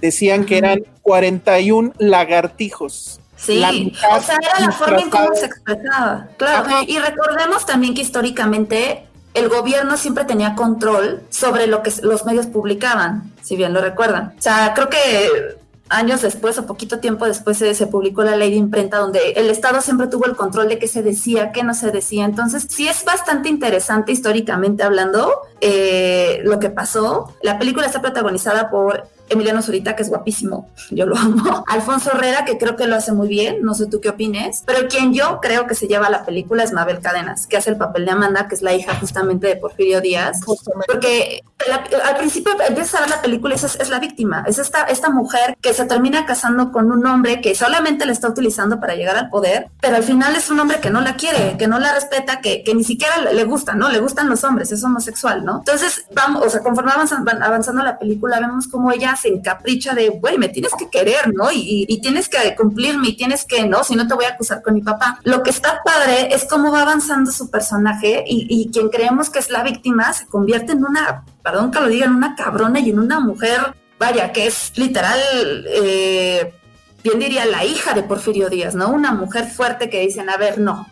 decían 0.00 0.44
que 0.44 0.58
eran 0.58 0.84
41 1.02 1.92
lagartijos. 1.98 3.20
Sí, 3.36 3.62
o 3.62 4.20
sea, 4.20 4.38
era 4.42 4.66
la 4.66 4.72
forma 4.72 5.00
en 5.00 5.10
cómo 5.10 5.34
se 5.34 5.46
expresaba. 5.46 6.28
Claro, 6.36 6.68
y 6.86 6.98
recordemos 6.98 7.64
también 7.64 7.94
que 7.94 8.02
históricamente 8.02 9.06
el 9.32 9.48
gobierno 9.48 9.96
siempre 9.96 10.24
tenía 10.24 10.54
control 10.54 11.22
sobre 11.30 11.66
lo 11.66 11.82
que 11.82 11.92
los 12.02 12.26
medios 12.26 12.46
publicaban, 12.46 13.32
si 13.42 13.56
bien 13.56 13.72
lo 13.72 13.80
recuerdan. 13.80 14.34
O 14.38 14.42
sea, 14.42 14.74
creo 14.74 14.90
que 14.90 15.56
años 15.90 16.22
después 16.22 16.56
o 16.58 16.66
poquito 16.66 17.00
tiempo 17.00 17.26
después 17.26 17.58
se, 17.58 17.86
publicó 17.86 18.22
la 18.22 18.36
ley 18.36 18.50
de 18.50 18.56
imprenta 18.56 18.98
donde 18.98 19.32
el 19.32 19.50
Estado 19.50 19.80
siempre 19.80 20.06
tuvo 20.06 20.26
el 20.26 20.36
control 20.36 20.68
de 20.68 20.78
qué 20.78 20.88
se 20.88 21.02
decía, 21.02 21.52
qué 21.52 21.62
no 21.62 21.74
se 21.74 21.90
decía. 21.90 22.24
Entonces, 22.24 22.66
sí 22.68 22.88
es 22.88 23.04
bastante 23.04 23.48
interesante 23.48 24.12
históricamente 24.12 24.84
hablando 24.84 25.32
eh, 25.60 26.40
lo 26.44 26.58
que 26.58 26.70
pasó. 26.70 27.34
La 27.42 27.58
película 27.58 27.86
está 27.86 28.00
protagonizada 28.00 28.70
por 28.70 29.08
Emiliano 29.30 29.62
Zurita, 29.62 29.96
que 29.96 30.02
es 30.02 30.08
guapísimo, 30.08 30.68
yo 30.90 31.06
lo 31.06 31.16
amo. 31.16 31.64
Alfonso 31.68 32.10
Herrera, 32.12 32.44
que 32.44 32.58
creo 32.58 32.76
que 32.76 32.86
lo 32.86 32.96
hace 32.96 33.12
muy 33.12 33.28
bien, 33.28 33.62
no 33.62 33.74
sé 33.74 33.86
tú 33.86 34.00
qué 34.00 34.10
opines, 34.10 34.62
pero 34.66 34.88
quien 34.88 35.14
yo 35.14 35.38
creo 35.40 35.66
que 35.66 35.74
se 35.74 35.86
lleva 35.86 36.10
la 36.10 36.24
película 36.24 36.62
es 36.64 36.72
Mabel 36.72 37.00
Cadenas, 37.00 37.46
que 37.46 37.56
hace 37.56 37.70
el 37.70 37.76
papel 37.76 38.04
de 38.04 38.10
Amanda, 38.10 38.48
que 38.48 38.56
es 38.56 38.62
la 38.62 38.74
hija 38.74 38.94
justamente 38.96 39.46
de 39.46 39.56
Porfirio 39.56 40.00
Díaz. 40.00 40.40
Porque 40.86 41.42
al 41.68 42.16
principio 42.16 42.52
empiezas 42.66 42.94
a 42.96 43.00
ver 43.00 43.10
la 43.10 43.22
película 43.22 43.54
y 43.54 43.56
es, 43.56 43.76
es 43.76 43.88
la 43.88 43.98
víctima, 43.98 44.44
es 44.46 44.58
esta, 44.58 44.84
esta 44.84 45.10
mujer 45.10 45.56
que 45.60 45.74
se 45.74 45.84
termina 45.84 46.26
casando 46.26 46.72
con 46.72 46.90
un 46.90 47.06
hombre 47.06 47.40
que 47.40 47.54
solamente 47.54 48.06
la 48.06 48.12
está 48.12 48.28
utilizando 48.28 48.80
para 48.80 48.94
llegar 48.94 49.16
al 49.16 49.28
poder, 49.28 49.68
pero 49.80 49.96
al 49.96 50.02
final 50.02 50.34
es 50.36 50.50
un 50.50 50.58
hombre 50.58 50.80
que 50.80 50.90
no 50.90 51.00
la 51.00 51.14
quiere, 51.14 51.56
que 51.58 51.68
no 51.68 51.78
la 51.78 51.94
respeta, 51.94 52.40
que, 52.40 52.64
que 52.64 52.74
ni 52.74 52.84
siquiera 52.84 53.18
le 53.32 53.44
gusta, 53.44 53.74
¿no? 53.74 53.88
Le 53.88 54.00
gustan 54.00 54.28
los 54.28 54.44
hombres, 54.44 54.72
es 54.72 54.82
homosexual, 54.82 55.44
¿no? 55.44 55.58
Entonces, 55.58 56.06
vamos, 56.14 56.46
o 56.46 56.50
sea, 56.50 56.62
conforme 56.62 56.92
avanzando, 56.92 57.30
avanzando 57.40 57.82
la 57.82 57.98
película, 57.98 58.40
vemos 58.40 58.68
como 58.68 58.90
ella 58.90 59.12
se 59.20 59.28
encapricha 59.28 59.94
de, 59.94 60.08
güey, 60.08 60.38
me 60.38 60.48
tienes 60.48 60.72
que 60.78 60.88
querer, 60.88 61.32
¿no? 61.32 61.50
Y, 61.50 61.86
y, 61.88 62.00
tienes 62.00 62.28
que 62.28 62.54
cumplirme 62.56 63.08
y 63.08 63.16
tienes 63.16 63.44
que, 63.44 63.66
¿no? 63.66 63.84
Si 63.84 63.94
no 63.94 64.06
te 64.06 64.14
voy 64.14 64.24
a 64.24 64.30
acusar 64.30 64.62
con 64.62 64.74
mi 64.74 64.82
papá. 64.82 65.18
Lo 65.24 65.42
que 65.42 65.50
está 65.50 65.82
padre 65.84 66.34
es 66.34 66.44
cómo 66.44 66.72
va 66.72 66.82
avanzando 66.82 67.30
su 67.30 67.50
personaje 67.50 68.24
y, 68.26 68.46
y 68.48 68.70
quien 68.70 68.88
creemos 68.88 69.30
que 69.30 69.38
es 69.38 69.50
la 69.50 69.62
víctima 69.62 70.12
se 70.12 70.26
convierte 70.26 70.72
en 70.72 70.84
una, 70.84 71.24
perdón 71.42 71.70
que 71.70 71.80
lo 71.80 71.88
diga, 71.88 72.06
en 72.06 72.14
una 72.14 72.34
cabrona 72.34 72.80
y 72.80 72.90
en 72.90 72.98
una 72.98 73.20
mujer, 73.20 73.74
vaya, 73.98 74.32
que 74.32 74.46
es 74.46 74.72
literal, 74.76 75.20
eh, 75.68 76.54
bien 77.02 77.18
diría, 77.18 77.44
la 77.46 77.64
hija 77.64 77.94
de 77.94 78.02
Porfirio 78.02 78.48
Díaz, 78.48 78.74
¿no? 78.74 78.90
Una 78.90 79.12
mujer 79.12 79.46
fuerte 79.46 79.90
que 79.90 80.00
dicen, 80.00 80.30
a 80.30 80.36
ver, 80.36 80.58
no, 80.58 80.86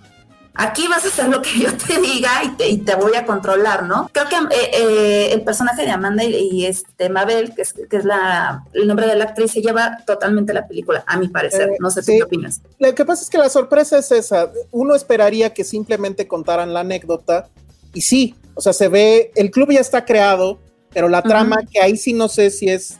aquí 0.58 0.88
vas 0.88 1.04
a 1.04 1.08
hacer 1.08 1.28
lo 1.28 1.40
que 1.40 1.50
yo 1.60 1.72
te 1.76 2.00
diga 2.00 2.42
y 2.68 2.78
te, 2.78 2.94
voy 2.96 3.14
a 3.14 3.24
controlar, 3.24 3.84
¿no? 3.84 4.10
Creo 4.12 4.28
que 4.28 4.36
eh, 4.56 4.70
eh, 4.72 5.32
el 5.32 5.42
personaje 5.42 5.82
de 5.82 5.90
Amanda 5.90 6.24
y, 6.24 6.66
este 6.66 7.08
Mabel, 7.08 7.54
que 7.54 7.62
es, 7.62 7.72
que 7.72 7.96
es 7.96 8.04
la, 8.04 8.64
el 8.72 8.88
nombre 8.88 9.06
de 9.06 9.14
la 9.14 9.24
actriz, 9.24 9.52
se 9.52 9.62
lleva 9.62 9.98
totalmente 10.04 10.52
la 10.52 10.66
película, 10.66 11.04
a 11.06 11.16
mi 11.16 11.28
parecer. 11.28 11.70
Eh, 11.70 11.76
no 11.78 11.90
sé 11.90 12.02
qué 12.04 12.24
opinas. 12.24 12.60
Lo 12.78 12.92
que 12.94 13.04
pasa 13.04 13.22
es 13.22 13.30
que 13.30 13.38
la 13.38 13.48
sorpresa 13.48 13.98
es 13.98 14.10
esa. 14.10 14.50
Uno 14.72 14.96
esperaría 14.96 15.54
que 15.54 15.62
simplemente 15.62 16.26
contaran 16.26 16.74
la 16.74 16.80
anécdota 16.80 17.48
y 17.94 18.00
sí, 18.00 18.34
o 18.54 18.60
sea, 18.60 18.72
se 18.72 18.88
ve, 18.88 19.30
el 19.36 19.52
club 19.52 19.70
ya 19.70 19.80
está 19.80 20.04
creado, 20.04 20.58
pero 20.92 21.08
la 21.08 21.22
trama, 21.22 21.58
que 21.70 21.80
ahí 21.80 21.96
sí 21.96 22.12
no 22.12 22.28
sé 22.28 22.50
si 22.50 22.68
es 22.68 22.98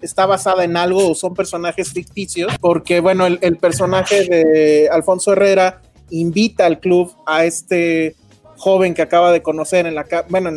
está 0.00 0.26
basada 0.26 0.64
en 0.64 0.76
algo 0.76 1.12
o 1.12 1.14
son 1.14 1.34
personajes 1.34 1.90
ficticios, 1.90 2.52
porque 2.60 3.00
bueno, 3.00 3.24
el, 3.24 3.38
el 3.40 3.56
personaje 3.56 4.24
de 4.26 4.90
Alfonso 4.92 5.32
Herrera 5.32 5.80
invita 6.10 6.66
al 6.66 6.80
club 6.80 7.14
a 7.26 7.44
este 7.44 8.16
joven 8.56 8.94
que 8.94 9.02
acaba 9.02 9.32
de 9.32 9.42
conocer 9.42 9.86
en 9.86 9.94
la 9.94 10.06
bueno, 10.28 10.50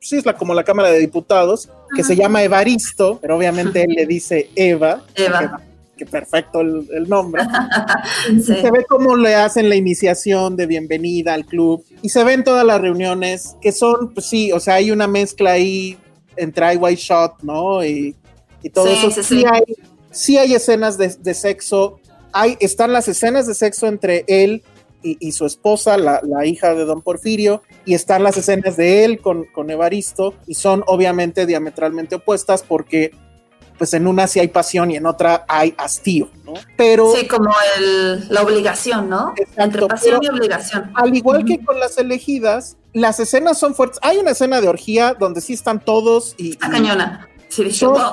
sí 0.00 0.16
es 0.16 0.24
la, 0.24 0.36
como 0.36 0.54
la 0.54 0.64
Cámara 0.64 0.90
de 0.90 0.98
Diputados, 0.98 1.68
que 1.94 2.04
se 2.04 2.16
llama 2.16 2.42
Evaristo, 2.42 3.18
pero 3.20 3.36
obviamente 3.36 3.82
él 3.82 3.90
le 3.94 4.06
dice 4.06 4.50
Eva. 4.54 5.02
Eva. 5.14 5.60
Que, 5.96 6.06
perfecto 6.06 6.62
el, 6.62 7.08
nombre. 7.08 7.42
Se 8.42 8.70
ve 8.70 8.84
cómo 8.88 9.16
le 9.16 9.34
hacen 9.34 9.68
la 9.68 9.76
iniciación 9.76 10.56
de 10.56 10.66
bienvenida 10.66 11.34
al 11.34 11.44
club 11.44 11.84
y 12.00 12.08
se 12.08 12.24
ven 12.24 12.42
todas 12.42 12.64
las 12.64 12.80
reuniones 12.80 13.54
que 13.60 13.70
son, 13.70 14.12
pues 14.14 14.26
sí, 14.26 14.50
o 14.50 14.58
sea, 14.58 14.74
hay 14.74 14.90
una 14.90 15.06
mezcla 15.06 15.52
ahí 15.52 15.98
entre 16.36 16.74
I 16.74 16.76
White 16.76 17.00
Shot, 17.00 17.42
¿no? 17.42 17.84
Y, 17.84 18.16
todo 18.72 18.88
eso. 18.88 19.22
Sí, 19.22 19.44
hay, 19.48 19.62
sí 20.10 20.38
hay 20.38 20.54
escenas 20.54 20.96
de, 20.96 21.08
de 21.08 21.34
sexo. 21.34 22.00
Hay, 22.32 22.56
están 22.60 22.92
las 22.92 23.08
escenas 23.08 23.46
de 23.46 23.54
sexo 23.54 23.86
entre 23.86 24.24
él 24.26 24.62
y, 25.02 25.32
su 25.32 25.46
esposa, 25.46 25.96
la, 25.96 26.20
hija 26.44 26.74
de 26.74 26.84
don 26.84 27.02
Porfirio, 27.02 27.62
y 27.84 27.94
están 27.94 28.22
las 28.22 28.36
escenas 28.36 28.76
de 28.76 29.04
él 29.04 29.20
con, 29.20 29.44
con 29.44 29.70
Evaristo, 29.70 30.34
y 30.46 30.54
son 30.54 30.84
obviamente 30.86 31.46
diametralmente 31.46 32.16
opuestas 32.16 32.62
porque 32.62 33.12
pues 33.78 33.94
en 33.94 34.06
una 34.06 34.28
sí 34.28 34.38
hay 34.38 34.46
pasión 34.46 34.92
y 34.92 34.96
en 34.96 35.06
otra 35.06 35.44
hay 35.48 35.74
hastío, 35.76 36.30
¿no? 36.44 36.54
Pero... 36.76 37.12
Sí, 37.16 37.26
como 37.26 37.50
el, 37.78 38.28
la 38.28 38.42
obligación, 38.42 39.08
¿no? 39.08 39.34
Entre 39.56 39.84
pasión 39.86 40.20
y 40.22 40.28
obligación. 40.28 40.92
Al 40.94 41.12
igual 41.16 41.44
que 41.44 41.58
con 41.64 41.80
las 41.80 41.98
elegidas, 41.98 42.76
las 42.92 43.18
escenas 43.18 43.58
son 43.58 43.74
fuertes. 43.74 43.98
Hay 44.02 44.18
una 44.18 44.30
escena 44.30 44.60
de 44.60 44.68
orgía 44.68 45.16
donde 45.18 45.40
sí 45.40 45.54
están 45.54 45.80
todos 45.80 46.36
y... 46.36 46.52
Está 46.52 46.70
cañona. 46.70 47.28
Sí, 47.48 47.64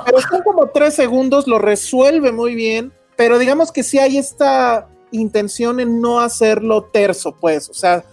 pero 0.04 0.20
son 0.20 0.42
como 0.42 0.70
tres 0.70 0.94
segundos, 0.94 1.46
lo 1.46 1.58
resuelve 1.58 2.30
muy 2.30 2.54
bien, 2.54 2.92
pero 3.16 3.38
digamos 3.38 3.72
que 3.72 3.82
sí 3.82 3.98
hay 3.98 4.18
esta 4.18 4.88
intención 5.12 5.80
en 5.80 6.00
no 6.00 6.20
hacerlo 6.20 6.84
terso, 6.84 7.34
pues, 7.36 7.68
o 7.68 7.74
sea, 7.74 8.04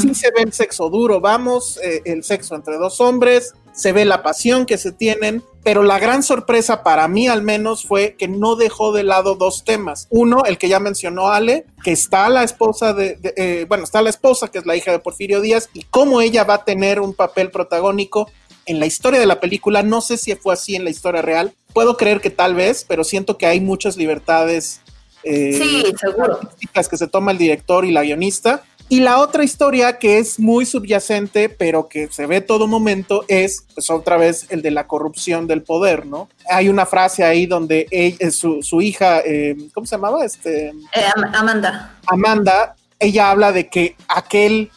sí 0.00 0.14
se 0.14 0.30
ve 0.30 0.42
el 0.42 0.52
sexo 0.52 0.88
duro, 0.88 1.20
vamos, 1.20 1.78
eh, 1.82 2.02
el 2.04 2.24
sexo 2.24 2.54
entre 2.54 2.76
dos 2.76 3.00
hombres, 3.00 3.54
se 3.76 3.92
ve 3.92 4.06
la 4.06 4.22
pasión 4.22 4.64
que 4.64 4.78
se 4.78 4.90
tienen, 4.90 5.44
pero 5.62 5.82
la 5.82 5.98
gran 5.98 6.22
sorpresa 6.22 6.82
para 6.82 7.06
mí 7.08 7.28
al 7.28 7.42
menos 7.42 7.84
fue 7.84 8.16
que 8.16 8.26
no 8.26 8.56
dejó 8.56 8.92
de 8.92 9.02
lado 9.02 9.34
dos 9.34 9.64
temas. 9.64 10.06
Uno, 10.10 10.44
el 10.46 10.56
que 10.56 10.70
ya 10.70 10.80
mencionó 10.80 11.28
Ale, 11.28 11.66
que 11.84 11.92
está 11.92 12.30
la 12.30 12.42
esposa 12.42 12.94
de, 12.94 13.18
eh, 13.36 13.66
bueno, 13.68 13.84
está 13.84 14.00
la 14.00 14.08
esposa 14.08 14.48
que 14.48 14.58
es 14.58 14.66
la 14.66 14.76
hija 14.76 14.92
de 14.92 14.98
Porfirio 14.98 15.42
Díaz 15.42 15.68
y 15.74 15.82
cómo 15.82 16.22
ella 16.22 16.44
va 16.44 16.54
a 16.54 16.64
tener 16.64 17.00
un 17.00 17.12
papel 17.12 17.50
protagónico 17.50 18.30
en 18.64 18.80
la 18.80 18.86
historia 18.86 19.20
de 19.20 19.26
la 19.26 19.40
película. 19.40 19.82
No 19.82 20.00
sé 20.00 20.16
si 20.16 20.34
fue 20.36 20.54
así 20.54 20.74
en 20.74 20.84
la 20.84 20.90
historia 20.90 21.20
real. 21.20 21.52
Puedo 21.74 21.98
creer 21.98 22.22
que 22.22 22.30
tal 22.30 22.54
vez, 22.54 22.86
pero 22.88 23.04
siento 23.04 23.36
que 23.36 23.46
hay 23.46 23.60
muchas 23.60 23.98
libertades 23.98 24.80
eh, 25.26 25.58
sí, 25.60 25.94
seguro. 26.00 26.38
que 26.72 26.96
se 26.96 27.06
toma 27.08 27.32
el 27.32 27.38
director 27.38 27.84
y 27.84 27.90
la 27.90 28.02
guionista 28.02 28.62
y 28.88 29.00
la 29.00 29.18
otra 29.18 29.42
historia 29.42 29.98
que 29.98 30.18
es 30.18 30.38
muy 30.38 30.64
subyacente, 30.64 31.48
pero 31.48 31.88
que 31.88 32.06
se 32.08 32.26
ve 32.26 32.40
todo 32.40 32.68
momento, 32.68 33.24
es 33.26 33.64
pues 33.74 33.90
otra 33.90 34.16
vez 34.16 34.46
el 34.50 34.62
de 34.62 34.70
la 34.70 34.86
corrupción 34.86 35.48
del 35.48 35.62
poder, 35.62 36.06
¿no? 36.06 36.28
Hay 36.48 36.68
una 36.68 36.86
frase 36.86 37.24
ahí 37.24 37.46
donde 37.46 37.88
ella, 37.90 38.30
su, 38.30 38.62
su, 38.62 38.80
hija, 38.80 39.20
eh, 39.24 39.56
¿cómo 39.74 39.86
se 39.86 39.96
llamaba? 39.96 40.24
Este, 40.24 40.68
eh, 40.68 41.04
Amanda. 41.34 41.96
Amanda, 42.06 42.76
ella 43.00 43.30
habla 43.32 43.50
de 43.50 43.68
que 43.68 43.96
aquel 44.06 44.70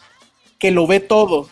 que 0.58 0.72
lo 0.72 0.88
ve 0.88 1.00
todo, 1.00 1.47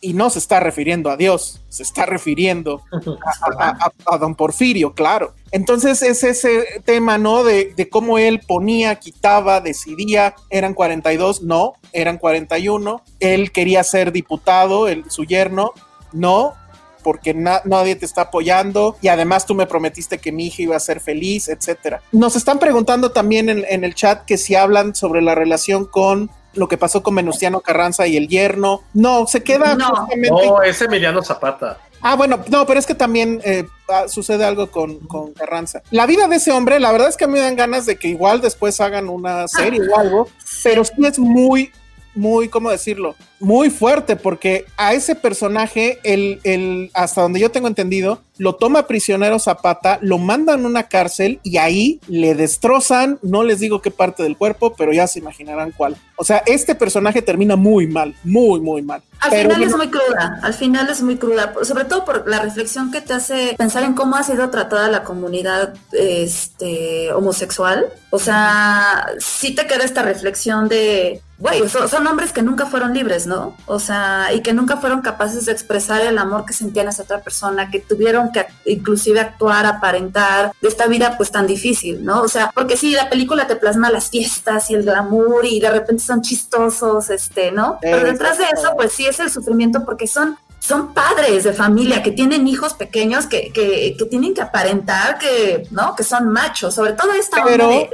y 0.00 0.14
no 0.14 0.30
se 0.30 0.38
está 0.38 0.60
refiriendo 0.60 1.10
a 1.10 1.16
Dios, 1.16 1.60
se 1.68 1.82
está 1.82 2.06
refiriendo 2.06 2.82
a, 4.06 4.18
don 4.18 4.34
Porfirio, 4.34 4.94
claro. 4.94 5.34
Entonces 5.52 6.02
es 6.02 6.24
ese 6.24 6.82
tema, 6.84 7.18
¿no? 7.18 7.44
De, 7.44 7.88
cómo 7.90 8.18
él 8.18 8.40
ponía, 8.46 8.96
quitaba, 8.96 9.60
decidía, 9.60 10.34
eran 10.48 10.74
42, 10.74 11.42
no, 11.42 11.74
eran 11.92 12.18
41, 12.18 13.02
él 13.20 13.52
quería 13.52 13.82
ser 13.84 14.12
diputado, 14.12 14.88
el, 14.88 15.10
su 15.10 15.24
yerno, 15.24 15.72
no, 16.12 16.54
porque 17.02 17.34
nadie 17.34 17.96
te 17.96 18.04
está 18.04 18.22
apoyando 18.22 18.96
y 19.00 19.08
además 19.08 19.46
tú 19.46 19.54
me 19.54 19.66
prometiste 19.66 20.18
que 20.18 20.32
mi 20.32 20.46
hija 20.46 20.62
iba 20.62 20.76
a 20.76 20.80
ser 20.80 21.00
feliz, 21.00 21.48
etcétera. 21.48 22.02
Nos 22.12 22.36
están 22.36 22.58
preguntando 22.58 23.10
también 23.10 23.48
en, 23.48 23.64
en 23.68 23.84
el 23.84 23.94
chat 23.94 24.24
que 24.24 24.36
si 24.36 24.54
hablan 24.54 24.94
sobre 24.94 25.22
la 25.22 25.34
relación 25.34 25.86
con 25.86 26.30
lo 26.54 26.68
que 26.68 26.76
pasó 26.76 27.02
con 27.02 27.14
Venustiano 27.14 27.60
Carranza 27.60 28.06
y 28.06 28.16
el 28.16 28.28
yerno. 28.28 28.82
No, 28.94 29.26
se 29.26 29.42
queda. 29.42 29.74
No, 29.74 30.08
no 30.30 30.62
es 30.62 30.80
Emiliano 30.82 31.22
Zapata. 31.22 31.78
Ah, 32.02 32.16
bueno, 32.16 32.42
no, 32.48 32.66
pero 32.66 32.80
es 32.80 32.86
que 32.86 32.94
también 32.94 33.42
eh, 33.44 33.66
ah, 33.88 34.08
sucede 34.08 34.44
algo 34.44 34.70
con, 34.70 35.00
con, 35.00 35.34
Carranza. 35.34 35.82
La 35.90 36.06
vida 36.06 36.28
de 36.28 36.36
ese 36.36 36.50
hombre, 36.50 36.80
la 36.80 36.92
verdad 36.92 37.08
es 37.08 37.16
que 37.16 37.24
a 37.24 37.26
mí 37.26 37.34
me 37.34 37.40
dan 37.40 37.56
ganas 37.56 37.84
de 37.84 37.96
que 37.96 38.08
igual 38.08 38.40
después 38.40 38.80
hagan 38.80 39.08
una 39.08 39.46
serie 39.48 39.80
o 39.86 39.98
algo, 39.98 40.28
pero 40.62 40.84
sí 40.84 40.94
es 41.04 41.18
muy, 41.18 41.72
muy, 42.14 42.48
¿cómo 42.48 42.70
decirlo? 42.70 43.16
Muy 43.40 43.70
fuerte, 43.70 44.16
porque 44.16 44.66
a 44.76 44.92
ese 44.92 45.14
personaje, 45.14 45.98
el, 46.04 46.40
el, 46.44 46.90
hasta 46.94 47.22
donde 47.22 47.40
yo 47.40 47.50
tengo 47.50 47.68
entendido, 47.68 48.20
lo 48.40 48.54
toma 48.54 48.86
prisionero 48.86 49.38
Zapata, 49.38 49.98
lo 50.00 50.16
mandan 50.16 50.64
a 50.64 50.66
una 50.66 50.84
cárcel 50.84 51.40
y 51.42 51.58
ahí 51.58 52.00
le 52.08 52.34
destrozan, 52.34 53.18
no 53.20 53.42
les 53.42 53.60
digo 53.60 53.82
qué 53.82 53.90
parte 53.90 54.22
del 54.22 54.36
cuerpo, 54.36 54.74
pero 54.76 54.94
ya 54.94 55.06
se 55.06 55.18
imaginarán 55.18 55.72
cuál. 55.72 55.96
O 56.16 56.24
sea, 56.24 56.42
este 56.46 56.74
personaje 56.74 57.20
termina 57.20 57.56
muy 57.56 57.86
mal, 57.86 58.14
muy, 58.24 58.60
muy 58.60 58.80
mal. 58.80 59.02
Al 59.20 59.30
final 59.30 59.62
es 59.62 59.76
muy 59.76 59.88
cruda, 59.90 60.40
al 60.42 60.54
final 60.54 60.88
es 60.88 61.02
muy 61.02 61.16
cruda, 61.16 61.52
sobre 61.62 61.84
todo 61.84 62.06
por 62.06 62.26
la 62.26 62.40
reflexión 62.40 62.90
que 62.90 63.02
te 63.02 63.12
hace 63.12 63.54
pensar 63.58 63.84
en 63.84 63.92
cómo 63.92 64.16
ha 64.16 64.22
sido 64.22 64.48
tratada 64.48 64.88
la 64.88 65.04
comunidad 65.04 65.74
este, 65.92 67.12
homosexual. 67.12 67.86
O 68.08 68.18
sea, 68.18 69.06
sí 69.18 69.54
te 69.54 69.66
queda 69.66 69.84
esta 69.84 70.02
reflexión 70.02 70.68
de, 70.68 71.20
güey, 71.38 71.68
son, 71.68 72.06
hombres 72.06 72.32
que 72.32 72.42
nunca 72.42 72.64
fueron 72.64 72.94
libres, 72.94 73.26
¿no? 73.26 73.29
O 73.66 73.78
sea, 73.78 74.32
y 74.34 74.40
que 74.40 74.52
nunca 74.52 74.76
fueron 74.76 75.00
capaces 75.02 75.46
de 75.46 75.52
expresar 75.52 76.00
el 76.02 76.18
amor 76.18 76.44
que 76.44 76.52
sentían 76.52 76.86
a 76.86 76.90
esa 76.90 77.02
otra 77.02 77.20
persona, 77.20 77.70
que 77.70 77.80
tuvieron 77.80 78.32
que 78.32 78.46
inclusive 78.66 79.20
actuar, 79.20 79.66
aparentar 79.66 80.52
de 80.60 80.68
esta 80.68 80.86
vida 80.86 81.16
pues 81.16 81.30
tan 81.30 81.46
difícil, 81.46 82.04
¿no? 82.04 82.22
O 82.22 82.28
sea, 82.28 82.50
porque 82.54 82.76
sí, 82.76 82.92
la 82.92 83.08
película 83.08 83.46
te 83.46 83.56
plasma 83.56 83.90
las 83.90 84.10
fiestas 84.10 84.70
y 84.70 84.74
el 84.74 84.82
glamour 84.82 85.44
y 85.44 85.60
de 85.60 85.70
repente 85.70 86.02
son 86.02 86.22
chistosos, 86.22 87.10
este, 87.10 87.52
¿no? 87.52 87.78
Pero 87.80 88.04
detrás 88.04 88.38
de 88.38 88.44
eso 88.44 88.74
pues 88.76 88.92
sí 88.92 89.06
es 89.06 89.20
el 89.20 89.30
sufrimiento 89.30 89.84
porque 89.84 90.06
son 90.06 90.36
son 90.60 90.92
padres 90.92 91.44
de 91.44 91.54
familia 91.54 92.02
que 92.02 92.12
tienen 92.12 92.46
hijos 92.46 92.74
pequeños 92.74 93.26
que, 93.26 93.50
que, 93.50 93.96
que, 93.98 94.04
tienen 94.04 94.34
que 94.34 94.42
aparentar 94.42 95.18
que, 95.18 95.66
¿no? 95.70 95.96
Que 95.96 96.04
son 96.04 96.28
machos, 96.28 96.74
sobre 96.74 96.92
todo 96.92 97.12
esta 97.12 97.42
pero, 97.42 97.88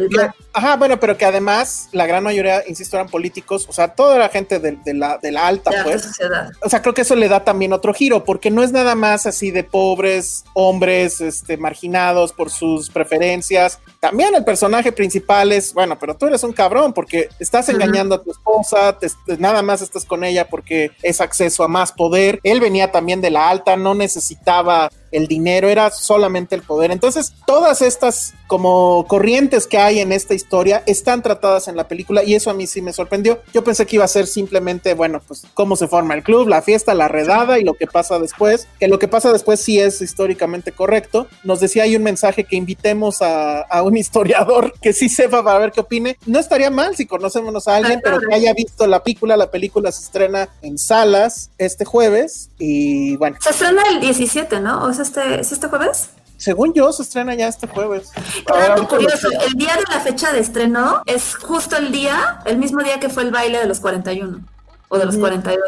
Ajá, 0.57 0.77
bueno, 0.77 0.99
pero 0.99 1.19
que 1.19 1.27
además 1.27 1.91
la 1.93 2.07
gran 2.07 2.25
mayoría, 2.25 2.63
insisto, 2.67 2.97
eran 2.97 3.11
políticos, 3.11 3.67
o 3.69 3.75
sea, 3.75 3.89
toda 3.89 4.17
la 4.17 4.31
gente 4.31 4.59
de, 4.59 4.95
la, 4.95 5.19
de 5.19 5.31
la 5.31 5.47
alta, 5.47 5.71
pues. 5.85 6.05
sociedad. 6.05 6.51
O 6.63 6.71
sea, 6.71 6.81
creo 6.81 6.95
que 6.95 7.03
eso 7.03 7.15
le 7.15 7.29
da 7.29 7.45
también 7.45 7.75
otro 7.75 7.93
giro, 7.93 8.25
porque 8.25 8.51
no 8.51 8.63
es 8.63 8.73
nada 8.73 8.95
más 8.95 9.27
así 9.27 9.51
de 9.51 9.65
pobres 9.65 10.45
hombres, 10.55 11.21
este, 11.21 11.59
marginados 11.59 12.33
por 12.33 12.49
sus 12.49 12.89
preferencias. 12.89 13.81
También 14.01 14.35
el 14.35 14.45
personaje 14.45 14.93
principal 14.93 15.53
es, 15.53 15.75
bueno, 15.75 15.99
pero 15.99 16.17
tú 16.17 16.25
eres 16.25 16.43
un 16.43 16.55
cabrón 16.55 16.95
porque 16.95 17.29
estás 17.39 17.69
engañando 17.69 18.15
a 18.15 18.23
tu 18.23 18.31
esposa, 18.31 18.97
nada 19.39 19.61
más 19.61 19.83
estás 19.83 20.07
con 20.07 20.25
ella 20.25 20.49
porque 20.49 20.91
es 21.03 21.21
acceso 21.21 21.65
a 21.65 21.69
más 21.69 21.93
poder 21.93 22.41
venía 22.67 22.91
también 22.91 23.21
de 23.21 23.31
la 23.31 23.51
alta, 23.51 23.77
no 23.77 23.95
necesitaba 23.95 24.91
el 25.17 25.27
dinero, 25.27 25.69
era 25.69 25.91
solamente 25.91 26.55
el 26.55 26.63
poder. 26.63 26.91
Entonces, 26.91 27.33
todas 27.47 27.83
estas 27.83 28.35
como 28.47 29.05
corrientes 29.09 29.67
que 29.67 29.79
hay 29.79 29.99
en 29.99 30.13
esta 30.13 30.35
historia 30.35 30.83
están 30.87 31.23
tratadas 31.23 31.69
en 31.69 31.77
la 31.77 31.89
película 31.89 32.23
y 32.23 32.35
eso 32.35 32.51
a 32.51 32.55
mí 32.55 32.67
sí 32.67 32.81
me 32.81 32.93
sorprendió. 32.93 33.41
Yo 33.53 33.65
pensé 33.65 33.87
que 33.87 33.97
iba 33.97 34.05
a 34.05 34.09
ser 34.09 34.27
simplemente, 34.27 34.95
bueno, 34.95 35.21
pues 35.27 35.45
cómo 35.55 35.75
se 35.77 35.89
forma 35.89 36.15
el 36.15 36.23
club, 36.23 36.49
la 36.49 36.63
fiesta, 36.63 36.95
la 36.95 37.09
redada 37.09 37.59
y 37.59 37.65
lo 37.65 37.75
que 37.75 37.87
pasa 37.87 38.19
después, 38.19 38.69
que 38.79 38.89
lo 38.89 38.99
que 38.99 39.09
pasa 39.09 39.33
después 39.33 39.61
sí 39.61 39.81
es 39.81 40.01
históricamente 40.01 40.73
correcto. 40.73 41.27
Nos 41.43 41.61
decía 41.61 41.85
ahí 41.85 41.97
un 41.97 42.03
mensaje 42.03 42.45
que 42.45 42.57
invitemos 42.57 43.19
a, 43.21 43.67
un 43.83 43.97
historiador 43.97 44.73
que 44.81 44.93
sí 44.93 45.09
sepa 45.09 45.43
para 45.43 45.59
ver 45.59 45.73
qué 45.73 45.81
opine. 45.81 46.19
No 46.27 46.39
estaría 46.39 46.71
mal 46.71 46.97
si 46.97 47.07
conocemos 47.07 47.67
a 47.69 47.77
alguien, 47.77 48.01
pero 48.03 48.21
que 48.21 48.35
haya 48.35 48.53
visto 48.55 48.87
la 48.87 49.03
película. 49.03 49.37
La 49.37 49.51
película 49.51 49.91
se 49.93 50.05
estrena 50.05 50.49
en 50.63 50.79
salas 50.79 51.51
este 51.59 51.85
jueves 51.85 52.51
y 52.59 53.17
bueno. 53.17 53.37
Se 53.41 53.51
estrena 53.51 53.83
el 53.91 54.01
17, 54.01 54.61
¿no? 54.61 54.89
¿Es 54.91 54.99
este, 55.07 55.41
¿es 55.41 55.53
este 55.53 55.69
jueves? 55.69 56.11
Según 56.37 56.75
yo, 56.75 56.93
se 56.93 57.03
estrena 57.03 57.35
ya 57.35 57.49
este 57.49 57.67
jueves. 57.67 58.11
Dato 58.47 58.87
curioso, 58.89 59.29
el 59.47 59.55
día 59.55 59.75
de 59.75 59.85
la 59.91 60.01
fecha 60.01 60.33
de 60.33 60.41
estreno 60.41 61.03
es 61.07 61.35
justo 61.37 61.77
el 61.77 61.93
día, 61.93 62.41
el 62.45 62.59
mismo 62.59 62.83
día 62.83 63.01
que 63.01 63.09
fue 63.09 63.23
el 63.23 63.31
baile 63.31 63.59
de 63.59 63.67
los 63.67 63.81
41 63.81 64.41
o 64.89 64.99
de 64.99 65.05
los 65.07 65.17
42. 65.17 65.65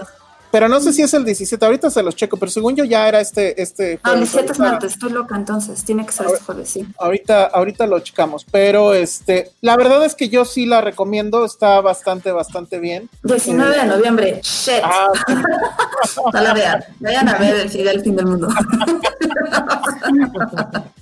Pero 0.51 0.69
no 0.69 0.81
sé 0.81 0.93
si 0.93 1.03
es 1.03 1.13
el 1.15 1.25
17, 1.25 1.65
ahorita 1.65 1.91
se 1.91 2.03
los 2.03 2.17
checo, 2.17 2.37
pero 2.37 2.51
según 2.51 2.75
yo 2.75 2.85
ya 2.85 3.09
era 3.09 3.21
este. 3.21 3.61
este 3.61 4.01
ah, 4.03 4.13
el 4.13 4.21
17 4.21 4.53
es 4.53 4.59
martes, 4.59 4.93
estoy 4.93 5.13
loca 5.13 5.37
entonces, 5.37 5.85
tiene 5.85 6.07
que 6.07 6.13
ser 6.13 6.27
este 6.27 6.45
jueves, 6.45 6.71
sí. 6.71 6.87
Ahorita, 6.99 7.47
ahorita 7.47 7.87
lo 7.87 8.01
checamos, 8.01 8.47
pero 8.51 8.95
este, 8.95 9.51
la 9.61 9.77
verdad 9.77 10.05
es 10.05 10.15
que 10.15 10.29
yo 10.29 10.45
sí 10.45 10.67
la 10.67 10.81
recomiendo, 10.81 11.45
está 11.45 11.81
bastante, 11.81 12.33
bastante 12.33 12.79
bien. 12.79 13.09
19 13.25 13.77
de 13.77 13.87
noviembre, 13.87 14.41
shit. 14.43 14.81
Ah, 14.83 15.09
no 16.33 16.41
la 16.41 16.55
vean, 16.55 16.85
vayan 17.01 17.29
a 17.29 17.39
ver 17.39 17.57
el, 17.57 17.89
el 17.89 18.03
fin 18.03 18.17
del 18.17 18.27
mundo. 18.27 18.49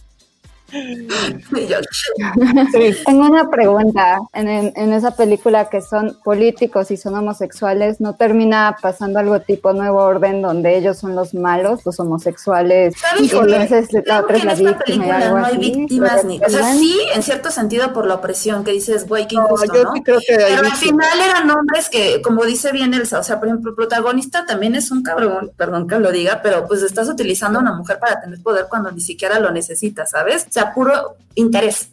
Tengo 3.04 3.26
una 3.26 3.48
pregunta. 3.50 4.18
En, 4.32 4.92
esa 4.92 5.14
película 5.14 5.68
que 5.68 5.80
son 5.80 6.16
políticos 6.24 6.90
y 6.90 6.96
son 6.96 7.14
homosexuales, 7.14 8.00
¿no 8.00 8.14
termina 8.14 8.76
pasando 8.80 9.18
algo 9.18 9.40
tipo 9.40 9.72
nuevo 9.72 9.98
orden 9.98 10.42
donde 10.42 10.76
ellos 10.76 10.98
son 10.98 11.14
los 11.14 11.34
malos, 11.34 11.84
los 11.84 12.00
homosexuales? 12.00 12.94
Y 13.20 13.24
entonces 13.24 13.88
la 14.04 14.20
otra 14.20 14.36
es 14.38 14.44
la 14.44 14.54
víctima. 14.54 15.18
no 15.18 15.44
hay 15.44 15.58
víctimas 15.58 16.24
ni. 16.24 16.40
O 16.44 16.48
sea, 16.48 16.74
sí, 16.74 16.98
en 17.14 17.22
cierto 17.22 17.50
sentido, 17.50 17.92
por 17.92 18.06
la 18.06 18.14
opresión 18.14 18.64
que 18.64 18.72
dices, 18.72 19.06
güey, 19.06 19.26
qué 19.26 19.36
injusto, 19.36 19.84
¿no? 19.84 19.92
Pero 20.04 20.18
al 20.58 20.72
final 20.72 21.20
eran 21.20 21.50
hombres 21.50 21.88
que, 21.90 22.22
como 22.22 22.44
dice 22.44 22.72
bien 22.72 22.94
Elsa, 22.94 23.18
o 23.18 23.22
sea, 23.22 23.38
por 23.38 23.48
ejemplo, 23.48 23.70
el 23.70 23.76
protagonista 23.76 24.46
también 24.46 24.74
es 24.74 24.90
un 24.90 25.02
cabrón, 25.02 25.52
perdón 25.56 25.86
que 25.86 25.98
lo 25.98 26.12
diga, 26.12 26.40
pero 26.42 26.66
pues 26.66 26.82
estás 26.82 27.08
utilizando 27.08 27.58
a 27.58 27.62
una 27.62 27.72
mujer 27.72 27.98
para 27.98 28.20
tener 28.20 28.42
poder 28.42 28.66
cuando 28.68 28.90
ni 28.92 29.00
siquiera 29.00 29.38
lo 29.38 29.50
necesitas, 29.50 30.10
¿sabes? 30.10 30.46
sea, 30.48 30.65
puro 30.74 31.16
interés. 31.34 31.90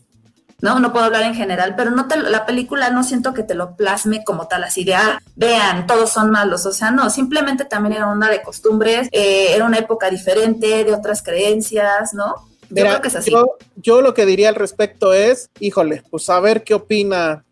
¿no? 0.63 0.79
No 0.79 0.93
puedo 0.93 1.05
hablar 1.05 1.23
en 1.23 1.35
general, 1.35 1.75
pero 1.75 1.91
no 1.91 2.07
te, 2.07 2.15
la 2.15 2.45
película 2.45 2.89
no 2.89 3.03
siento 3.03 3.33
que 3.33 3.43
te 3.43 3.53
lo 3.53 3.75
plasme 3.75 4.23
como 4.23 4.47
tal, 4.47 4.63
así 4.63 4.85
de, 4.85 4.95
ah, 4.95 5.19
vean, 5.35 5.85
todos 5.87 6.09
son 6.09 6.31
malos, 6.31 6.65
o 6.65 6.71
sea, 6.71 6.89
no, 6.89 7.09
simplemente 7.09 7.65
también 7.65 7.97
era 7.97 8.07
una 8.07 8.29
de 8.29 8.41
costumbres, 8.41 9.09
eh, 9.11 9.47
era 9.53 9.65
una 9.65 9.79
época 9.79 10.09
diferente, 10.09 10.85
de 10.85 10.93
otras 10.93 11.21
creencias, 11.21 12.13
¿no? 12.13 12.35
Yo 12.69 12.85
creo 12.85 13.01
que 13.01 13.09
es 13.09 13.15
así. 13.17 13.29
Yo, 13.29 13.57
yo, 13.75 14.01
lo 14.01 14.13
que 14.13 14.25
diría 14.25 14.47
al 14.47 14.55
respecto 14.55 15.13
es, 15.13 15.49
híjole, 15.59 16.01
pues 16.09 16.29
a 16.29 16.39
ver 16.39 16.63
qué 16.63 16.73
opina 16.73 17.43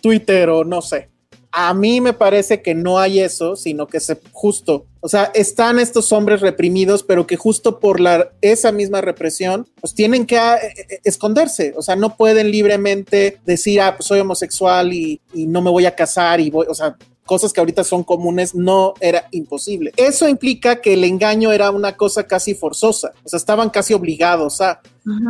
Twitter 0.00 0.48
o 0.48 0.64
no 0.64 0.82
sé 0.82 1.10
A 1.50 1.74
mí 1.74 2.00
me 2.00 2.12
parece 2.12 2.62
que 2.62 2.76
no 2.76 3.00
hay 3.00 3.18
eso, 3.18 3.56
sino 3.56 3.88
que 3.88 3.98
se 3.98 4.20
justo, 4.30 4.86
o 5.06 5.08
sea, 5.08 5.30
están 5.34 5.78
estos 5.78 6.10
hombres 6.10 6.40
reprimidos, 6.40 7.04
pero 7.04 7.28
que 7.28 7.36
justo 7.36 7.78
por 7.78 8.00
esa 8.40 8.72
misma 8.72 9.00
represión, 9.02 9.68
pues 9.80 9.94
tienen 9.94 10.26
que 10.26 10.34
eh, 10.34 10.58
eh, 10.76 11.00
esconderse, 11.04 11.74
o 11.76 11.82
sea, 11.82 11.94
no 11.94 12.16
pueden 12.16 12.50
libremente 12.50 13.38
decir, 13.46 13.80
ah, 13.82 13.94
pues 13.96 14.08
soy 14.08 14.18
homosexual 14.18 14.92
y, 14.92 15.20
y 15.32 15.46
no 15.46 15.62
me 15.62 15.70
voy 15.70 15.86
a 15.86 15.94
casar 15.94 16.40
y 16.40 16.50
voy, 16.50 16.66
o 16.68 16.74
sea, 16.74 16.96
cosas 17.24 17.52
que 17.52 17.60
ahorita 17.60 17.84
son 17.84 18.02
comunes, 18.02 18.56
no 18.56 18.94
era 18.98 19.28
imposible. 19.30 19.92
Eso 19.96 20.28
implica 20.28 20.80
que 20.80 20.94
el 20.94 21.04
engaño 21.04 21.52
era 21.52 21.70
una 21.70 21.96
cosa 21.96 22.26
casi 22.26 22.56
forzosa, 22.56 23.12
o 23.24 23.28
sea, 23.28 23.36
estaban 23.36 23.70
casi 23.70 23.94
obligados 23.94 24.60
a... 24.60 24.80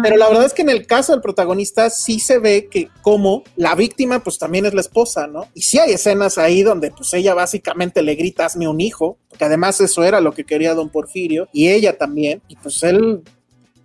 Pero 0.03 0.16
la 0.16 0.29
verdad 0.29 0.47
es 0.47 0.55
que 0.55 0.62
en 0.62 0.70
el 0.70 0.87
caso 0.87 1.12
del 1.12 1.20
protagonista 1.20 1.91
sí 1.91 2.18
se 2.18 2.39
ve 2.39 2.68
que 2.70 2.89
como 3.03 3.45
la 3.57 3.74
víctima 3.74 4.24
pues 4.24 4.39
también 4.39 4.64
es 4.64 4.72
la 4.72 4.81
esposa, 4.81 5.27
¿no? 5.27 5.49
Y 5.53 5.61
sí 5.62 5.79
hay 5.79 5.93
escenas 5.93 6.39
ahí 6.39 6.62
donde 6.62 6.91
pues 6.91 7.12
ella 7.12 7.35
básicamente 7.35 8.03
le 8.03 8.14
grita, 8.14 8.47
hazme 8.47 8.68
un 8.68 8.81
hijo, 8.81 9.18
porque 9.29 9.45
además 9.45 9.79
eso 9.83 10.03
era 10.03 10.22
lo 10.22 10.33
que 10.33 10.45
quería 10.45 10.74
don 10.74 10.89
Porfirio, 10.89 11.49
y 11.53 11.68
ella 11.68 11.99
también, 11.99 12.41
y 12.49 12.57
pues 12.57 12.83
él 12.85 13.22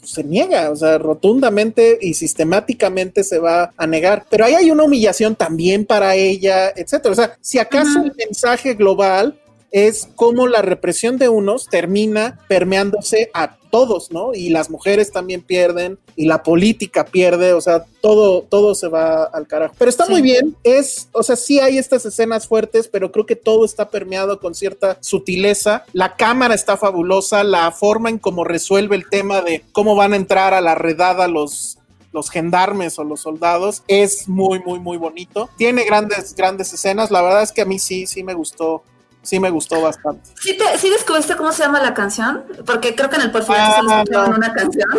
se 0.02 0.24
niega, 0.24 0.72
o 0.72 0.76
sea, 0.76 0.98
rotundamente 0.98 1.98
y 2.02 2.14
sistemáticamente 2.14 3.24
se 3.24 3.40
va 3.40 3.72
a 3.76 3.86
negar. 3.86 4.26
Pero 4.30 4.46
ahí 4.46 4.56
hay 4.56 4.72
una 4.72 4.84
humillación 4.84 5.36
también 5.36 5.86
para 5.86 6.16
ella, 6.16 6.70
etcétera. 6.76 7.12
O 7.12 7.16
sea, 7.16 7.38
si 7.42 7.60
acaso 7.60 8.02
el 8.04 8.14
mensaje 8.16 8.74
global 8.74 9.40
es 9.72 10.10
cómo 10.16 10.48
la 10.48 10.62
represión 10.62 11.18
de 11.18 11.30
unos 11.30 11.68
termina 11.68 12.40
permeándose 12.48 13.32
a 13.34 13.56
todos, 13.72 14.12
¿no? 14.12 14.34
Y 14.34 14.50
las 14.50 14.70
mujeres 14.70 15.12
también 15.12 15.42
pierden 15.42 15.98
y 16.18 16.26
la 16.26 16.44
política 16.44 17.06
pierde, 17.06 17.54
o 17.54 17.62
sea, 17.62 17.86
todo, 18.02 18.44
todo 18.44 18.76
se 18.76 18.90
va 18.90 19.24
al 19.24 19.48
carajo. 19.48 19.74
Pero 19.78 19.90
está 19.90 20.08
muy 20.08 20.22
bien, 20.22 20.58
es, 20.64 21.08
o 21.14 21.24
sea, 21.24 21.38
sí 21.38 21.60
hay 21.60 21.78
estas 21.78 22.06
escenas 22.06 22.48
fuertes, 22.48 22.90
pero 22.90 23.12
creo 23.12 23.26
que 23.26 23.38
todo 23.38 23.64
está 23.64 23.90
permeado 23.90 24.40
con 24.40 24.54
cierta 24.54 24.98
sutileza. 25.00 25.86
La 25.94 26.18
cámara 26.18 26.54
está 26.54 26.76
fabulosa, 26.76 27.44
la 27.46 27.72
forma 27.72 28.10
en 28.10 28.20
cómo 28.20 28.44
resuelve 28.44 28.98
el 28.98 29.10
tema 29.10 29.42
de 29.42 29.64
cómo 29.72 29.96
van 29.96 30.14
a 30.14 30.18
entrar 30.18 30.54
a 30.54 30.62
la 30.62 30.76
redada 30.76 31.28
los 31.28 31.78
los 32.14 32.30
gendarmes 32.30 33.00
o 33.00 33.06
los 33.06 33.22
soldados 33.22 33.84
es 33.88 34.28
muy 34.28 34.60
muy 34.60 34.80
muy 34.80 34.98
bonito 34.98 35.50
tiene 35.56 35.86
grandes 35.86 36.36
grandes 36.36 36.74
escenas 36.74 37.10
la 37.10 37.22
verdad 37.22 37.42
es 37.42 37.54
que 37.54 37.62
a 37.62 37.66
mí 37.66 37.80
sí 37.80 38.06
sí 38.06 38.22
me 38.22 38.34
gustó 38.34 38.84
sí 39.22 39.40
me 39.40 39.50
gustó 39.50 39.82
bastante. 39.82 40.30
¿Sí, 40.40 40.58
te, 40.58 40.78
¿Sí 40.78 40.90
descubriste 40.90 41.36
cómo 41.36 41.52
se 41.52 41.64
llama 41.64 41.82
la 41.82 41.94
canción? 41.94 42.44
Porque 42.66 42.96
creo 42.96 43.10
que 43.10 43.18
en 43.18 43.24
el 43.24 43.32
porfiriato 43.32 43.72
ah, 43.78 43.82
se 43.88 43.96
escuchaban 43.96 44.34
una 44.36 44.54
canción. 44.54 44.90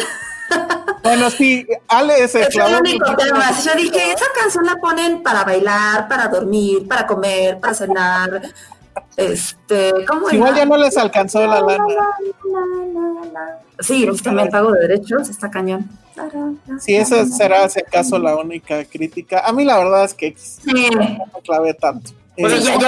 Bueno, 1.02 1.30
sí, 1.30 1.66
Ale 1.88 2.22
es 2.22 2.34
el 2.34 2.42
Es 2.42 2.54
el 2.54 2.74
único 2.76 3.16
tema. 3.16 3.50
Yo 3.60 3.74
dije, 3.74 4.12
esa 4.12 4.26
canción 4.38 4.64
la 4.64 4.76
ponen 4.76 5.22
para 5.22 5.44
bailar, 5.44 6.08
para 6.08 6.28
dormir, 6.28 6.86
para 6.86 7.06
comer, 7.06 7.58
para 7.58 7.74
cenar. 7.74 8.42
Este, 9.16 9.92
¿cómo 10.06 10.30
Igual 10.30 10.54
ya 10.54 10.64
no 10.64 10.76
les 10.76 10.96
alcanzó 10.96 11.46
la 11.46 11.60
lana. 11.60 11.86
Sí, 13.80 14.08
también 14.22 14.48
pago 14.50 14.72
de 14.72 14.80
derechos, 14.80 15.28
está 15.28 15.50
cañón. 15.50 15.88
Sí, 16.78 16.94
esa 16.94 17.26
será, 17.26 17.68
si 17.68 17.80
acaso, 17.80 18.18
la 18.18 18.36
única 18.36 18.84
crítica. 18.84 19.40
A 19.40 19.52
mí 19.52 19.64
la 19.64 19.78
verdad 19.78 20.04
es 20.04 20.14
que 20.14 20.36
no 20.64 20.72
me 20.74 21.18
clavé 21.42 21.74
tanto. 21.74 22.12
Pues 22.36 22.64
yo, 22.64 22.78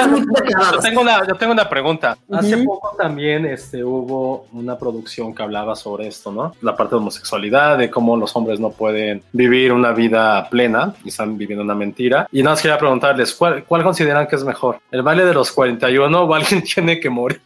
tengo 0.80 1.03
una, 1.03 1.26
yo 1.26 1.34
tengo 1.34 1.53
una 1.53 1.68
pregunta. 1.68 2.16
Hace 2.32 2.59
poco 2.59 2.97
también 2.97 3.45
este, 3.45 3.84
hubo 3.84 4.47
una 4.53 4.78
producción 4.78 5.34
que 5.34 5.42
hablaba 5.42 5.76
sobre 5.76 6.07
esto, 6.07 6.32
¿no? 6.32 6.55
La 6.62 6.76
parte 6.76 6.95
de 6.95 7.01
homosexualidad, 7.01 7.76
de 7.76 7.90
cómo 7.90 8.16
los 8.16 8.34
hombres 8.36 8.59
no 8.59 8.70
pueden 8.70 9.22
vivir 9.32 9.72
una 9.72 9.92
vida 9.92 10.49
plena 10.49 10.95
y 11.05 11.09
están 11.09 11.36
viviendo 11.36 11.62
una 11.62 11.74
mentira. 11.74 12.26
Y 12.32 12.42
nada 12.42 12.55
más 12.55 12.62
quería 12.62 12.78
preguntarles, 12.78 13.34
¿cuál, 13.34 13.64
cuál 13.64 13.82
consideran 13.82 14.26
que 14.26 14.36
es 14.36 14.45
mejor? 14.45 14.78
¿El 14.90 15.03
baile 15.03 15.24
de 15.24 15.34
los 15.34 15.53
41 15.53 16.22
o 16.22 16.34
alguien 16.34 16.62
tiene 16.74 16.99
que 16.99 17.11
morir? 17.11 17.40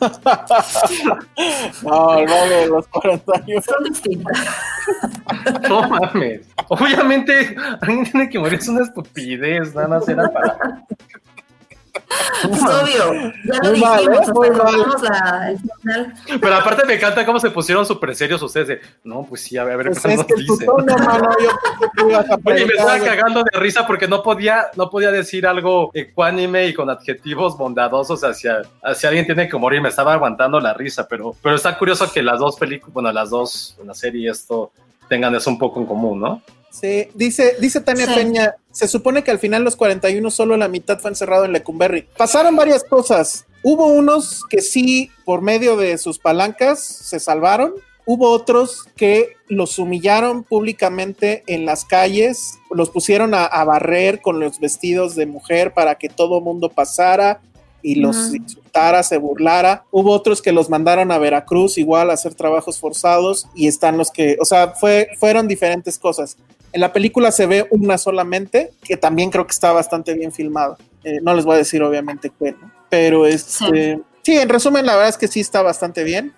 no, 1.82 2.18
el 2.18 2.26
de 2.26 2.66
los 2.68 2.86
41. 2.88 3.62
Son 3.62 3.84
distintas. 3.84 4.46
No 5.68 5.88
mames. 5.88 6.46
Obviamente, 6.68 7.56
alguien 7.80 8.04
tiene 8.04 8.28
que 8.28 8.38
morir. 8.38 8.58
Es 8.58 8.68
una 8.68 8.82
estupidez. 8.82 9.74
Nada 9.74 9.88
más 9.88 10.08
era 10.08 10.28
para. 10.30 10.84
Obvio, 12.44 13.32
ya 13.44 13.60
lo 13.62 13.72
dijimos, 13.72 14.28
¿eh? 14.28 15.02
la, 15.02 15.50
el 15.50 15.58
final. 15.58 16.14
Pero 16.40 16.54
aparte 16.54 16.86
me 16.86 16.94
encanta 16.94 17.24
cómo 17.26 17.40
se 17.40 17.50
pusieron 17.50 17.84
súper 17.84 18.14
serios 18.14 18.42
ustedes 18.42 18.68
de, 18.68 18.80
no, 19.04 19.24
pues 19.24 19.42
sí, 19.42 19.56
a 19.56 19.64
ver, 19.64 19.74
a 19.74 19.76
ver 19.76 19.86
pues 19.88 20.02
qué 20.02 20.14
es 20.14 20.24
que 20.24 20.34
dice. 20.34 20.66
mano, 20.66 21.30
yo 21.40 21.50
Oye, 22.44 22.66
me 22.66 22.72
estaba 22.72 22.98
cagando 22.98 23.44
de 23.44 23.58
risa 23.58 23.86
porque 23.86 24.08
no 24.08 24.22
podía, 24.22 24.66
no 24.76 24.90
podía 24.90 25.10
decir 25.10 25.46
algo 25.46 25.90
ecuánime 25.94 26.66
y 26.68 26.74
con 26.74 26.90
adjetivos 26.90 27.56
bondadosos 27.56 28.22
hacia, 28.24 28.62
hacia 28.82 29.08
alguien 29.08 29.26
tiene 29.26 29.48
que 29.48 29.56
morir. 29.56 29.80
Me 29.80 29.88
estaba 29.88 30.14
aguantando 30.14 30.60
la 30.60 30.74
risa, 30.74 31.06
pero, 31.08 31.34
pero 31.42 31.56
está 31.56 31.76
curioso 31.76 32.10
que 32.12 32.22
las 32.22 32.38
dos 32.38 32.56
películas, 32.56 32.92
bueno, 32.94 33.12
las 33.12 33.30
dos, 33.30 33.76
la 33.84 33.94
serie 33.94 34.22
y 34.22 34.28
esto, 34.28 34.72
tengan 35.08 35.34
eso 35.34 35.50
un 35.50 35.58
poco 35.58 35.80
en 35.80 35.86
común, 35.86 36.20
¿no? 36.20 36.42
Sí, 36.70 37.08
dice, 37.14 37.56
dice 37.60 37.80
Tania 37.80 38.06
Sí. 38.06 38.14
Peña, 38.14 38.54
se 38.78 38.86
supone 38.86 39.24
que 39.24 39.32
al 39.32 39.40
final 39.40 39.64
los 39.64 39.74
41 39.74 40.30
solo 40.30 40.56
la 40.56 40.68
mitad 40.68 41.00
fue 41.00 41.10
encerrado 41.10 41.44
en 41.44 41.52
Lecumberri. 41.52 42.06
Pasaron 42.16 42.54
varias 42.54 42.84
cosas. 42.84 43.44
Hubo 43.64 43.86
unos 43.88 44.44
que 44.48 44.60
sí, 44.60 45.10
por 45.24 45.42
medio 45.42 45.76
de 45.76 45.98
sus 45.98 46.20
palancas, 46.20 46.78
se 46.78 47.18
salvaron. 47.18 47.74
Hubo 48.06 48.30
otros 48.30 48.84
que 48.94 49.30
los 49.48 49.80
humillaron 49.80 50.44
públicamente 50.44 51.42
en 51.48 51.66
las 51.66 51.84
calles, 51.84 52.60
los 52.70 52.90
pusieron 52.90 53.34
a, 53.34 53.46
a 53.46 53.64
barrer 53.64 54.20
con 54.20 54.38
los 54.38 54.60
vestidos 54.60 55.16
de 55.16 55.26
mujer 55.26 55.74
para 55.74 55.96
que 55.96 56.08
todo 56.08 56.40
mundo 56.40 56.68
pasara 56.68 57.40
y 57.82 57.96
los 57.96 58.16
Ujú. 58.16 58.36
insultara, 58.36 59.02
se 59.02 59.16
burlara. 59.16 59.86
Hubo 59.90 60.12
otros 60.12 60.40
que 60.40 60.52
los 60.52 60.70
mandaron 60.70 61.10
a 61.10 61.18
Veracruz 61.18 61.78
igual 61.78 62.10
a 62.10 62.14
hacer 62.14 62.34
trabajos 62.34 62.78
forzados 62.78 63.48
y 63.56 63.66
están 63.66 63.98
los 63.98 64.12
que, 64.12 64.36
o 64.40 64.44
sea, 64.44 64.68
fue, 64.68 65.08
fueron 65.18 65.48
diferentes 65.48 65.98
cosas. 65.98 66.36
En 66.78 66.82
la 66.82 66.92
película 66.92 67.32
se 67.32 67.44
ve 67.46 67.66
una 67.72 67.98
solamente, 67.98 68.70
que 68.84 68.96
también 68.96 69.30
creo 69.30 69.44
que 69.44 69.50
está 69.50 69.72
bastante 69.72 70.14
bien 70.14 70.30
filmada. 70.30 70.76
Eh, 71.02 71.18
no 71.20 71.34
les 71.34 71.44
voy 71.44 71.56
a 71.56 71.58
decir 71.58 71.82
obviamente 71.82 72.30
qué, 72.38 72.52
¿no? 72.52 72.70
pero 72.88 73.26
este, 73.26 74.00
sí. 74.22 74.36
en 74.36 74.48
resumen 74.48 74.86
la 74.86 74.92
verdad 74.92 75.08
es 75.08 75.18
que 75.18 75.26
sí 75.26 75.40
está 75.40 75.60
bastante 75.60 76.04
bien. 76.04 76.32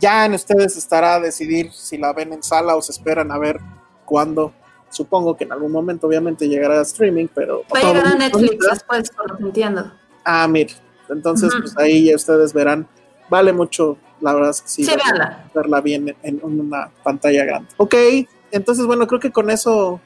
Ya 0.00 0.24
en 0.24 0.32
ustedes 0.32 0.78
estará 0.78 1.16
a 1.16 1.20
decidir 1.20 1.70
si 1.74 1.98
la 1.98 2.14
ven 2.14 2.32
en 2.32 2.42
sala 2.42 2.74
o 2.74 2.80
se 2.80 2.90
esperan 2.90 3.30
a 3.32 3.38
ver 3.38 3.60
cuándo. 4.06 4.54
Supongo 4.88 5.36
que 5.36 5.44
en 5.44 5.52
algún 5.52 5.70
momento 5.70 6.06
obviamente 6.06 6.48
llegará 6.48 6.78
a 6.78 6.82
streaming, 6.84 7.26
pero... 7.34 7.62
Va 7.64 7.80
a 7.80 7.92
llegar 7.92 8.06
a 8.06 8.14
Netflix 8.14 8.66
después, 8.70 9.10
por 9.10 9.30
lo 9.30 9.36
que 9.36 9.42
entiendo. 9.42 9.92
Ah, 10.24 10.48
mire, 10.48 10.72
entonces 11.10 11.52
Ujú. 11.52 11.64
pues 11.64 11.76
ahí 11.76 12.04
ya 12.04 12.16
ustedes 12.16 12.54
verán. 12.54 12.88
Vale 13.28 13.52
mucho, 13.52 13.98
la 14.22 14.32
verdad 14.32 14.50
es 14.52 14.62
que 14.62 14.68
sí. 14.68 14.84
Sí, 14.86 14.92
verla 15.52 15.82
bien 15.82 16.16
en, 16.22 16.40
en 16.40 16.60
una 16.60 16.90
pantalla 17.02 17.44
grande. 17.44 17.68
Ok, 17.76 17.94
entonces 18.52 18.86
bueno, 18.86 19.06
creo 19.06 19.20
que 19.20 19.32
con 19.32 19.50
eso 19.50 20.00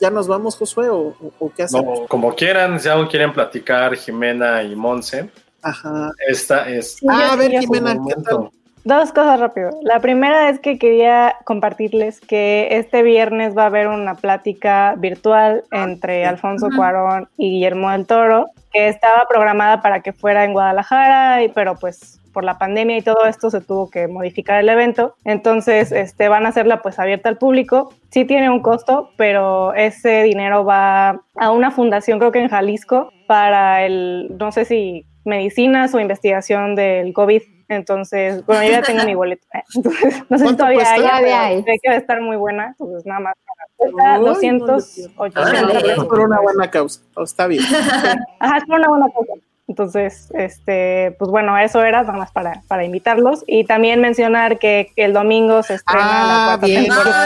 ya 0.00 0.10
nos 0.10 0.26
vamos, 0.26 0.56
Josué, 0.56 0.88
o, 0.88 1.14
o- 1.38 1.52
qué 1.54 1.64
hacemos. 1.64 2.00
No, 2.00 2.06
como 2.06 2.34
quieran, 2.34 2.80
si 2.80 2.88
aún 2.88 3.06
quieren 3.06 3.32
platicar 3.32 3.94
Jimena 3.96 4.62
y 4.62 4.74
Monse, 4.74 5.30
Ajá. 5.62 6.10
esta 6.26 6.68
es 6.68 6.96
Sí, 6.96 7.06
Ah, 7.08 7.32
a 7.32 7.36
ver, 7.36 7.52
Jimena, 7.52 7.96
¿qué 8.08 8.14
tal? 8.22 8.48
Dos 8.82 9.12
cosas 9.12 9.38
rápido. 9.38 9.68
La 9.82 10.00
primera 10.00 10.48
es 10.48 10.58
que 10.58 10.78
quería 10.78 11.36
compartirles 11.44 12.18
que 12.18 12.68
este 12.70 13.02
viernes 13.02 13.54
va 13.54 13.64
a 13.64 13.66
haber 13.66 13.88
una 13.88 14.14
plática 14.14 14.94
virtual 14.96 15.64
entre 15.70 16.24
Alfonso. 16.24 16.68
Cuarón 16.74 17.28
y 17.36 17.50
Guillermo 17.50 17.90
del 17.90 18.06
Toro, 18.06 18.46
que 18.72 18.88
estaba 18.88 19.26
programada 19.28 19.82
para 19.82 20.00
que 20.00 20.14
fuera 20.14 20.44
en 20.46 20.54
Guadalajara, 20.54 21.42
y, 21.42 21.50
pero 21.50 21.74
pues 21.74 22.19
por 22.32 22.44
la 22.44 22.58
pandemia 22.58 22.98
y 22.98 23.02
todo 23.02 23.26
esto 23.26 23.50
se 23.50 23.60
tuvo 23.60 23.90
que 23.90 24.08
modificar 24.08 24.60
el 24.60 24.68
evento. 24.68 25.14
Entonces, 25.24 25.92
este, 25.92 26.28
van 26.28 26.46
a 26.46 26.50
hacerla 26.50 26.82
pues 26.82 26.98
abierta 26.98 27.28
al 27.28 27.38
público. 27.38 27.92
Sí 28.10 28.24
tiene 28.24 28.50
un 28.50 28.60
costo, 28.60 29.10
pero 29.16 29.74
ese 29.74 30.22
dinero 30.22 30.64
va 30.64 31.22
a 31.36 31.50
una 31.50 31.70
fundación, 31.70 32.18
creo 32.18 32.32
que 32.32 32.40
en 32.40 32.48
Jalisco, 32.48 33.12
para 33.26 33.84
el, 33.84 34.36
no 34.38 34.52
sé 34.52 34.64
si 34.64 35.06
medicinas 35.24 35.94
o 35.94 36.00
investigación 36.00 36.74
del 36.74 37.12
COVID. 37.12 37.42
Entonces, 37.68 38.44
bueno, 38.46 38.64
yo 38.64 38.70
ya 38.70 38.82
tengo 38.82 39.04
mi 39.04 39.14
boleto. 39.14 39.46
Entonces, 39.74 40.24
no 40.28 40.38
sé 40.38 40.38
si 40.38 40.44
¿Cuánto 40.44 40.64
todavía 40.64 40.92
hay, 40.92 41.00
Todavía 41.00 41.42
hay. 41.44 41.62
sé 41.62 41.78
que 41.80 41.88
va 41.88 41.94
a 41.94 41.98
estar 41.98 42.20
muy 42.20 42.36
buena. 42.36 42.68
Entonces, 42.68 43.06
nada 43.06 43.20
más. 43.20 43.34
Cuesta 43.76 44.14
Ay, 44.14 44.20
no 44.20 44.26
le 44.26 44.30
208 44.30 45.40
Órale. 45.40 45.92
Es 45.92 46.04
por 46.04 46.20
una 46.20 46.40
buena 46.40 46.70
causa. 46.70 47.00
Oh, 47.14 47.22
está 47.22 47.46
bien. 47.46 47.62
Ajá, 48.40 48.58
es 48.58 48.64
por 48.64 48.78
una 48.78 48.88
buena 48.88 49.06
cosa. 49.08 49.32
Entonces, 49.70 50.26
este, 50.34 51.14
pues 51.16 51.30
bueno, 51.30 51.56
eso 51.56 51.80
era 51.84 52.02
nada 52.02 52.18
más 52.18 52.32
para, 52.32 52.60
para 52.66 52.84
invitarlos. 52.84 53.44
Y 53.46 53.62
también 53.62 54.00
mencionar 54.00 54.58
que, 54.58 54.90
que 54.96 55.04
el 55.04 55.12
domingo 55.12 55.62
se 55.62 55.74
estrena 55.74 56.02
Ah, 56.02 56.26
la 56.26 56.44
cuarta 56.58 56.66
bien, 56.66 56.84
temporada, 56.86 57.22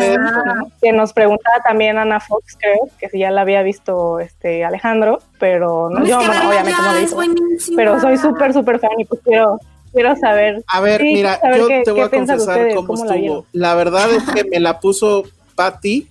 Ay. 0.00 0.54
¿no? 0.56 0.70
que 0.80 0.92
nos 0.92 1.12
preguntaba 1.12 1.56
también 1.62 1.98
Ana 1.98 2.18
Fox, 2.18 2.56
creo, 2.58 2.78
que 2.98 3.10
si 3.10 3.18
ya 3.18 3.30
la 3.30 3.42
había 3.42 3.62
visto 3.62 4.20
este 4.20 4.64
Alejandro, 4.64 5.20
pero 5.38 5.90
no, 5.90 6.02
Es 6.02 6.08
yo 6.08 6.18
obviamente 6.18 6.70
ya, 6.70 6.78
no 6.78 6.92
la 6.92 6.98
he 6.98 7.00
visto. 7.02 7.72
Pero 7.76 8.00
soy 8.00 8.16
súper, 8.16 8.54
súper 8.54 8.78
fan 8.78 8.92
y 8.98 9.04
pues 9.04 9.20
quiero, 9.22 9.58
quiero 9.92 10.16
saber. 10.16 10.64
A 10.68 10.80
ver, 10.80 11.02
Sí, 11.02 11.12
mira, 11.12 11.38
yo 11.58 11.68
qué- 11.68 11.82
te 11.84 11.90
voy 11.90 12.00
qué 12.00 12.06
a 12.06 12.08
confesar 12.08 12.38
ustedes, 12.38 12.74
cómo, 12.74 12.86
cómo 12.88 13.04
la 13.04 13.10
estuvo. 13.16 13.20
vieron. 13.20 13.44
La, 13.52 13.74
verdad 13.74 14.10
es 14.12 14.22
que 14.30 14.44
me 14.44 14.60
la 14.60 14.80
puso 14.80 15.24
Patty 15.54 16.08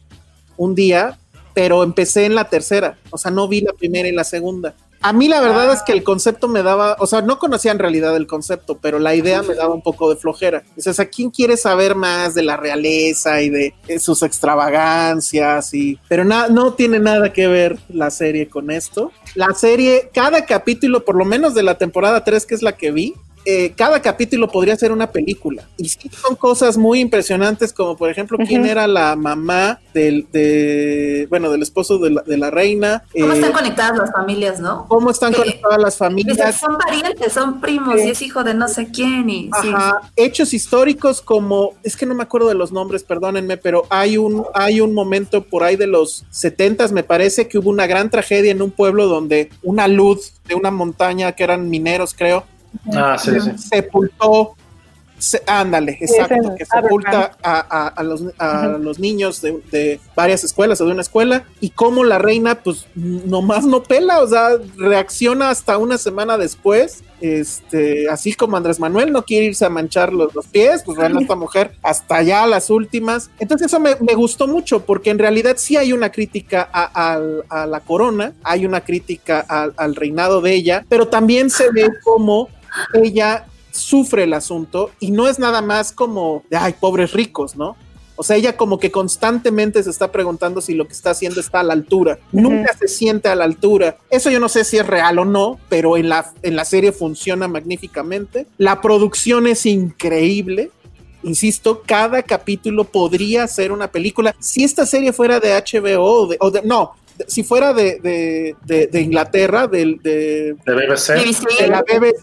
un 0.58 0.76
día 0.76 1.18
pero 1.56 1.84
empecé 1.84 2.26
en 2.26 2.34
la 2.36 2.46
tercera, 2.46 2.96
o 3.10 3.18
sea, 3.18 3.30
no 3.32 3.46
vi 3.48 3.60
la 3.60 3.74
primera 3.74 4.08
y 4.08 4.14
la 4.14 4.24
segunda. 4.24 4.74
A 5.02 5.14
mí 5.14 5.28
la 5.28 5.42
verdad 5.42 5.74
es 5.74 5.82
que 5.82 5.94
el 5.94 6.04
concepto 6.04 6.48
me 6.48 6.62
daba, 6.62 6.96
o 7.00 7.08
sea, 7.08 7.22
no 7.22 7.40
conocía 7.40 7.72
en 7.72 7.80
realidad 7.80 8.16
el 8.16 8.28
concepto, 8.28 8.78
pero 8.80 9.00
la 9.00 9.16
idea 9.16 9.42
me 9.42 9.56
daba 9.56 9.74
un 9.74 9.82
poco 9.82 10.10
de 10.10 10.16
flojera. 10.16 10.64
Dices, 10.76 11.00
¿a 11.00 11.06
quién 11.06 11.32
quiere 11.32 11.58
saber 11.58 11.96
más 11.96 12.36
de 12.36 12.44
la 12.44 12.56
realeza 12.56 13.42
y 13.42 13.50
de 13.50 13.74
eh, 13.88 14.00
sus 14.00 14.22
extravagancias? 14.22 15.74
Y, 15.74 16.00
pero 16.08 16.24
nada, 16.24 16.50
no 16.50 16.74
tiene 16.74 17.00
nada 17.00 17.34
que 17.34 17.48
ver 17.48 17.80
la 17.90 18.12
serie 18.12 18.48
con 18.48 18.70
esto. 18.70 19.12
La 19.34 19.54
serie, 19.56 20.12
cada 20.14 20.46
capítulo, 20.46 21.04
por 21.04 21.16
lo 21.16 21.26
menos 21.26 21.56
de 21.56 21.64
la 21.64 21.80
temporada 21.80 22.24
3, 22.24 22.46
que 22.46 22.56
es 22.56 22.62
la 22.62 22.78
que 22.78 22.92
vi, 22.92 23.16
eh, 23.46 23.74
cada 23.76 24.02
capítulo 24.02 24.48
podría 24.50 24.76
ser 24.76 24.92
una 24.92 25.12
película. 25.12 25.68
Y 25.78 25.90
sí 25.90 26.10
son 26.10 26.36
cosas 26.36 26.78
muy 26.78 27.00
impresionantes, 27.00 27.72
como 27.74 27.96
por 27.96 28.10
ejemplo, 28.10 28.38
quién 28.48 28.66
era 28.66 28.88
la 28.88 29.16
mamá 29.16 29.80
del, 29.94 30.28
de, 30.32 31.28
bueno, 31.30 31.52
del 31.52 31.62
esposo 31.62 31.98
de 32.00 32.12
la, 32.12 32.22
de 32.22 32.38
la 32.38 32.50
reina. 32.50 33.04
¿Cómo 33.14 33.34
eh, 33.34 33.36
están 33.36 33.52
conectadas 33.52 33.98
las 33.98 34.12
familias, 34.12 34.60
no? 34.60 34.86
cómo 34.88 35.12
están 35.12 35.34
Eh, 35.34 35.38
conectadas 35.38 35.82
las 35.82 35.98
familias. 35.98 36.60
son 36.60 36.78
parientes, 36.78 37.34
son 37.34 37.62
primos, 37.62 37.98
y 38.00 38.10
es 38.10 38.22
hijo 38.22 38.44
de 38.44 38.54
no 38.54 38.68
sé 38.68 38.90
quién, 38.92 39.30
y 39.30 39.50
sí. 39.62 39.72
Hechos 40.16 40.54
históricos 40.54 41.22
como, 41.22 41.74
es 41.84 41.96
que 41.96 42.06
no 42.06 42.16
me 42.16 42.24
acuerdo 42.24 42.48
de 42.50 42.56
los 42.56 42.72
nombres, 42.72 43.04
perdónenme, 43.04 43.58
pero 43.58 43.86
hay 43.90 44.18
un, 44.18 44.46
hay 44.54 44.82
un 44.82 44.94
momento 44.94 45.44
por 45.44 45.64
ahí 45.64 45.76
de 45.76 45.88
los 45.88 46.26
70 46.32 46.72
me 46.90 47.04
parece 47.04 47.48
que 47.48 47.58
hubo 47.58 47.70
una 47.70 47.86
gran 47.86 48.10
tragedia 48.10 48.52
en 48.52 48.62
un 48.62 48.72
pueblo 48.72 49.08
donde 49.08 49.50
una 49.62 49.88
luz 49.88 50.34
de 50.48 50.56
una 50.56 50.72
montaña 50.72 51.34
que 51.34 51.44
eran 51.44 51.70
mineros, 51.70 52.14
creo, 52.18 52.46
Ah, 52.96 53.18
sí, 53.18 53.32
sí. 53.40 53.52
sepultó, 53.58 54.56
se- 55.18 55.44
ándale, 55.46 55.98
exacto, 56.02 56.56
que 56.58 56.66
sepulta 56.66 57.10
Abraham. 57.10 57.36
a, 57.44 57.66
a- 57.70 57.88
a 57.90 58.04
los, 58.04 58.24
a 58.40 58.68
los 58.80 58.98
niños 59.00 59.42
de, 59.42 59.60
de 59.72 60.00
varias 60.16 60.44
escuelas 60.44 60.82
o 60.82 60.86
de 60.86 60.94
una 60.94 61.02
escuela 61.04 61.44
y 61.60 61.70
cómo 61.70 62.04
la 62.04 62.18
reina 62.18 62.56
pues 62.56 62.88
nomás 62.96 63.66
no 63.66 63.84
pela, 63.84 64.20
o 64.22 64.28
sea, 64.28 64.50
reacciona 64.78 65.50
hasta 65.52 65.78
una 65.78 65.98
semana 66.00 66.38
después, 66.40 67.04
este, 67.20 68.10
así 68.10 68.34
como 68.34 68.58
Andrés 68.58 68.80
Manuel 68.80 69.12
no 69.12 69.24
quiere 69.24 69.46
irse 69.46 69.64
a 69.64 69.70
manchar 69.70 70.12
los, 70.12 70.34
los 70.34 70.48
pies, 70.48 70.82
pues 70.84 70.98
bueno, 70.98 71.20
esta 71.20 71.36
mujer 71.36 71.76
hasta 71.84 72.16
allá 72.16 72.48
las 72.48 72.72
últimas. 72.72 73.30
Entonces 73.38 73.68
eso 73.68 73.80
me, 73.80 73.96
me 74.00 74.16
gustó 74.16 74.48
mucho 74.48 74.84
porque 74.88 75.12
en 75.12 75.20
realidad 75.20 75.54
sí 75.58 75.78
hay 75.78 75.94
una 75.94 76.12
crítica 76.12 76.68
a 76.74 77.66
la 77.68 77.80
corona, 77.82 78.34
hay 78.44 78.66
una 78.66 78.82
crítica 78.82 79.46
al- 79.48 79.76
al 79.78 79.94
reinado 79.96 80.42
de 80.42 80.56
ella, 80.56 80.84
pero 80.90 81.08
también 81.10 81.52
se 81.52 81.70
ve 81.72 81.90
como 82.04 82.50
ella 82.94 83.46
sufre 83.72 84.24
el 84.24 84.34
asunto 84.34 84.92
y 85.00 85.12
no 85.12 85.28
es 85.28 85.40
nada 85.40 85.62
más 85.62 85.92
como 85.92 86.44
de, 86.50 86.58
ay, 86.58 86.76
pobres 86.80 87.14
ricos, 87.14 87.56
¿no? 87.56 87.76
O 88.18 88.24
sea, 88.24 88.36
ella 88.36 88.56
como 88.56 88.78
que 88.78 88.92
constantemente 88.92 89.82
se 89.82 89.90
está 89.90 90.12
preguntando 90.12 90.62
si 90.62 90.76
lo 90.76 90.86
que 90.86 90.94
está 90.94 91.10
haciendo 91.12 91.40
está 91.40 91.62
a 91.62 91.64
la 91.64 91.74
altura. 91.74 92.20
Nunca 92.32 92.76
se 92.78 92.88
siente 92.88 93.30
a 93.30 93.36
la 93.36 93.46
altura. 93.46 93.98
Eso 94.12 94.30
yo 94.30 94.40
no 94.40 94.48
sé 94.48 94.64
si 94.64 94.78
es 94.78 94.86
real 94.86 95.18
o 95.18 95.26
no, 95.26 95.60
pero 95.70 95.98
en 95.98 96.10
la, 96.10 96.32
en 96.44 96.56
la 96.56 96.66
serie 96.66 96.92
funciona 96.92 97.48
magníficamente. 97.48 98.46
La 98.60 98.80
producción 98.82 99.48
es 99.48 99.66
increíble. 99.66 100.70
Insisto, 101.24 101.82
cada 101.86 102.22
capítulo 102.24 102.84
podría 102.84 103.48
ser 103.48 103.72
una 103.72 103.88
película. 103.90 104.36
Si 104.40 104.64
esta 104.64 104.86
serie 104.86 105.14
fuera 105.14 105.40
de 105.40 105.54
HBO 105.54 106.04
o 106.04 106.28
de, 106.28 106.38
o 106.40 106.52
de- 106.52 106.62
no, 106.64 106.92
de- 107.18 107.26
si 107.28 107.44
fuera 107.44 107.74
de, 107.74 108.00
de- 108.02 108.56
de- 108.66 108.88
de 108.88 109.02
Inglaterra, 109.02 109.68
del- 109.68 110.00
de, 110.02 110.56
De 110.66 110.74
BBC. 110.74 111.14
BBC. 111.16 111.62
de 111.62 111.68
la 111.68 111.82
BBC, 111.84 112.16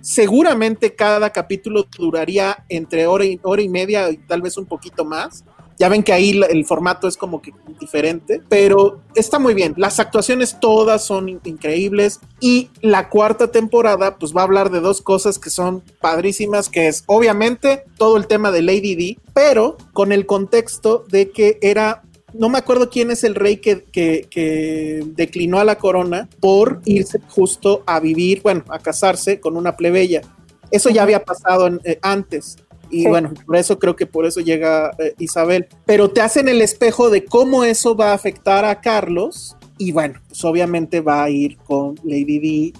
seguramente 0.00 0.94
cada 0.94 1.30
capítulo 1.30 1.86
duraría 1.96 2.64
entre 2.68 3.06
hora 3.06 3.24
y, 3.24 3.38
hora 3.42 3.62
y 3.62 3.68
media 3.68 4.10
y 4.10 4.16
tal 4.16 4.42
vez 4.42 4.56
un 4.56 4.66
poquito 4.66 5.04
más. 5.04 5.44
Ya 5.78 5.88
ven 5.88 6.02
que 6.02 6.12
ahí 6.12 6.38
el 6.50 6.64
formato 6.66 7.08
es 7.08 7.16
como 7.16 7.40
que 7.40 7.52
diferente, 7.80 8.40
pero 8.48 9.00
está 9.16 9.38
muy 9.38 9.54
bien. 9.54 9.74
Las 9.76 9.98
actuaciones 9.98 10.60
todas 10.60 11.04
son 11.04 11.28
in- 11.28 11.40
increíbles 11.44 12.20
y 12.40 12.70
la 12.82 13.08
cuarta 13.08 13.50
temporada 13.50 14.16
pues 14.18 14.36
va 14.36 14.42
a 14.42 14.44
hablar 14.44 14.70
de 14.70 14.80
dos 14.80 15.00
cosas 15.00 15.38
que 15.38 15.50
son 15.50 15.82
padrísimas, 16.00 16.68
que 16.68 16.88
es 16.88 17.02
obviamente 17.06 17.84
todo 17.96 18.16
el 18.16 18.26
tema 18.26 18.52
de 18.52 18.62
Lady 18.62 18.94
D, 18.94 19.18
pero 19.32 19.76
con 19.92 20.12
el 20.12 20.26
contexto 20.26 21.04
de 21.08 21.30
que 21.30 21.58
era 21.62 22.02
no 22.34 22.48
me 22.48 22.58
acuerdo 22.58 22.88
quién 22.90 23.10
es 23.10 23.24
el 23.24 23.34
rey 23.34 23.58
que, 23.58 23.84
que- 23.84 24.26
que 24.30 25.02
declinó 25.16 25.58
a 25.58 25.64
la 25.64 25.76
corona 25.78 26.28
por 26.40 26.80
irse 26.84 27.18
justo 27.28 27.82
a 27.86 28.00
vivir, 28.00 28.42
bueno, 28.42 28.64
a 28.68 28.78
casarse 28.78 29.40
con 29.40 29.56
una 29.56 29.76
plebeya. 29.76 30.22
Eso 30.70 30.88
ya 30.90 31.02
había 31.02 31.24
pasado 31.24 31.66
en- 31.66 31.80
eh, 31.84 31.98
antes. 32.02 32.56
Y 32.90 33.02
Sí. 33.02 33.08
bueno, 33.08 33.32
por 33.46 33.56
eso 33.56 33.78
creo 33.78 33.96
que 33.96 34.06
por 34.06 34.26
eso 34.26 34.40
llega 34.40 34.90
eh, 34.98 35.14
Isabel. 35.18 35.66
Pero 35.86 36.10
te 36.10 36.20
hacen 36.20 36.48
el 36.48 36.60
espejo 36.60 37.08
de 37.10 37.24
cómo 37.24 37.64
eso 37.64 37.94
va 37.96 38.10
a 38.10 38.14
afectar 38.14 38.64
a 38.66 38.80
Carlos. 38.82 39.56
Y 39.78 39.90
bueno, 39.90 40.20
pues 40.28 40.44
obviamente 40.44 41.00
va 41.00 41.24
a 41.24 41.30
ir 41.30 41.56
con 41.58 41.96
Lady 42.04 42.38
D 42.38 42.46
y, 42.46 42.72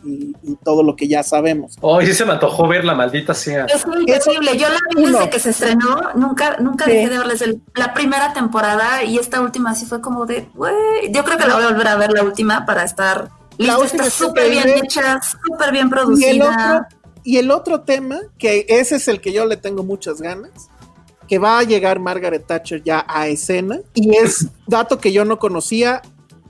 y 0.42 0.56
todo 0.62 0.82
lo 0.82 0.94
que 0.94 1.08
ya 1.08 1.22
sabemos. 1.22 1.76
Hoy 1.80 2.06
sí 2.06 2.14
se 2.14 2.24
me 2.24 2.32
antojó 2.32 2.68
ver 2.68 2.84
la 2.84 2.94
maldita 2.94 3.34
sea. 3.34 3.64
Es 3.64 3.84
increíble. 3.84 4.56
Yo 4.56 4.68
la 4.68 4.78
vi 4.96 5.10
desde 5.10 5.30
que 5.30 5.38
se 5.40 5.50
estrenó, 5.50 5.96
nunca, 6.14 6.58
nunca 6.60 6.84
Sí. 6.84 6.92
dejé 6.92 7.08
de 7.08 7.18
verla 7.18 7.32
desde 7.32 7.46
el- 7.46 7.60
la 7.74 7.92
primera 7.94 8.32
temporada 8.32 9.02
y 9.04 9.18
esta 9.18 9.40
última 9.40 9.74
sí 9.74 9.86
fue 9.86 10.00
como 10.00 10.26
de, 10.26 10.48
güey, 10.54 10.74
yo 11.10 11.24
creo 11.24 11.38
que 11.38 11.46
la 11.46 11.54
voy 11.54 11.64
a 11.64 11.68
volver 11.68 11.88
a 11.88 11.96
ver 11.96 12.12
la 12.12 12.22
última 12.22 12.66
para 12.66 12.84
estar 12.84 13.30
lista. 13.58 13.78
última 13.78 14.04
Está 14.06 14.24
súper 14.26 14.50
bien 14.50 14.68
hecha, 14.68 15.20
súper 15.22 15.72
bien 15.72 15.86
Y 15.86 15.88
el, 15.88 15.90
producida. 15.90 16.76
otro, 16.84 16.98
y 17.24 17.36
el 17.38 17.50
otro 17.50 17.80
tema, 17.80 18.18
que 18.38 18.66
ese 18.68 18.96
es 18.96 19.08
el 19.08 19.20
que 19.20 19.32
yo 19.32 19.46
le 19.46 19.56
tengo 19.56 19.82
muchas 19.82 20.20
ganas, 20.20 20.50
que 21.28 21.38
va 21.38 21.58
a 21.58 21.62
llegar 21.62 21.98
Margaret 22.00 22.46
Thatcher 22.46 22.82
ya 22.82 23.04
a 23.08 23.26
escena, 23.28 23.78
y 23.94 24.14
es 24.16 24.48
dato 24.66 24.98
que 24.98 25.12
yo 25.12 25.24
no 25.24 25.38
conocía, 25.38 26.02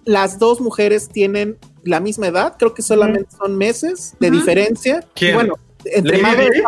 las 0.05 0.39
dos 0.39 0.61
mujeres 0.61 1.09
tienen 1.09 1.57
la 1.85 2.01
misma 2.01 2.29
edad, 2.29 2.55
creo 2.59 2.75
que 2.75 2.83
solamente 2.83 3.29
son 3.37 3.57
meses 3.57 4.15
de 4.21 4.31
diferencia. 4.31 5.05
¿Quién? 5.15 5.31
Y 5.33 5.35
bueno, 5.35 5.55
entre 5.85 6.23
¿Lady 6.23 6.63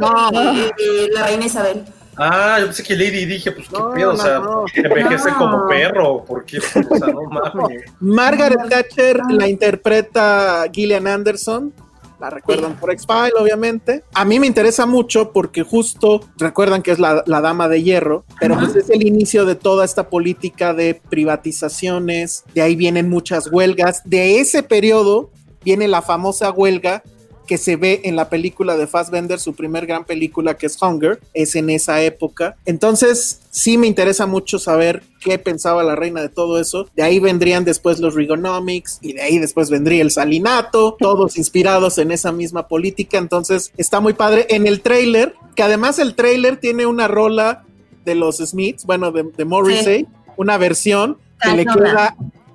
no. 0.00 0.30
y, 0.32 0.72
y 0.82 1.10
la 1.12 1.26
reina 1.26 1.46
Isabel. 1.46 1.84
Ah, 2.16 2.58
yo 2.60 2.66
pensé 2.66 2.82
que 2.82 2.96
Lady 2.96 3.24
dije, 3.24 3.52
pues 3.52 3.68
qué 3.68 3.78
No, 3.78 3.92
pedo, 3.92 4.10
o 4.10 4.12
no, 4.12 4.18
sea, 4.22 4.38
no. 4.40 4.64
envejece 4.74 5.30
No. 5.30 5.38
como 5.38 5.66
perro, 5.68 6.24
porque, 6.26 6.58
o 6.58 6.60
sea, 6.62 6.82
no 7.08 7.22
mames. 7.30 7.84
Margaret 8.00 8.68
Thatcher 8.68 9.20
la 9.30 9.48
interpreta 9.48 10.64
Gillian 10.72 11.06
Anderson. 11.06 11.72
La 12.20 12.28
recuerdan 12.28 12.78
por 12.78 12.92
X-File, 12.92 13.32
obviamente. 13.38 14.04
A 14.12 14.24
mí 14.24 14.38
me 14.38 14.46
interesa 14.46 14.84
mucho 14.84 15.32
porque 15.32 15.62
justo 15.62 16.20
recuerdan 16.36 16.82
que 16.82 16.90
es 16.90 16.98
la, 16.98 17.22
la 17.26 17.40
dama 17.40 17.68
de 17.68 17.82
hierro, 17.82 18.24
pero 18.38 18.58
pues 18.58 18.76
es 18.76 18.90
el 18.90 19.06
inicio 19.06 19.46
de 19.46 19.54
toda 19.54 19.84
esta 19.84 20.10
política 20.10 20.74
de 20.74 21.00
privatizaciones. 21.08 22.44
De 22.54 22.60
ahí 22.60 22.76
vienen 22.76 23.08
muchas 23.08 23.50
huelgas. 23.50 24.02
De 24.04 24.38
ese 24.38 24.62
periodo 24.62 25.30
viene 25.64 25.88
la 25.88 26.02
famosa 26.02 26.50
huelga 26.50 27.02
que 27.50 27.58
se 27.58 27.74
ve 27.74 28.02
en 28.04 28.14
la 28.14 28.28
película 28.28 28.76
de 28.76 28.86
Fassbender, 28.86 29.40
su 29.40 29.56
primer 29.56 29.84
gran 29.84 30.04
película 30.04 30.56
que 30.56 30.66
es 30.66 30.80
Hunger, 30.80 31.18
es 31.34 31.56
en 31.56 31.68
esa 31.68 32.00
época. 32.00 32.54
Entonces, 32.64 33.40
sí 33.50 33.76
me 33.76 33.88
interesa 33.88 34.26
mucho 34.26 34.60
saber 34.60 35.02
qué 35.20 35.36
pensaba 35.36 35.82
la 35.82 35.96
reina 35.96 36.22
de 36.22 36.28
todo 36.28 36.60
eso. 36.60 36.88
De 36.94 37.02
ahí 37.02 37.18
vendrían 37.18 37.64
después 37.64 37.98
los 37.98 38.14
Reaganomics 38.14 39.00
y 39.02 39.14
de 39.14 39.22
ahí 39.22 39.38
después 39.40 39.68
vendría 39.68 40.00
el 40.00 40.12
Salinato, 40.12 40.96
todos 40.96 41.36
inspirados 41.36 41.98
en 41.98 42.12
esa 42.12 42.30
misma 42.30 42.68
política. 42.68 43.18
Entonces, 43.18 43.72
está 43.76 43.98
muy 43.98 44.12
padre. 44.12 44.46
En 44.50 44.68
el 44.68 44.80
trailer, 44.80 45.34
que 45.56 45.64
además 45.64 45.98
el 45.98 46.14
trailer 46.14 46.56
tiene 46.56 46.86
una 46.86 47.08
rola 47.08 47.64
de 48.04 48.14
los 48.14 48.36
Smiths, 48.36 48.86
bueno, 48.86 49.10
de, 49.10 49.24
de 49.24 49.44
Morrissey, 49.44 50.06
una 50.36 50.56
versión 50.56 51.18
que 51.42 51.50
le 51.50 51.66
queda, 51.66 52.14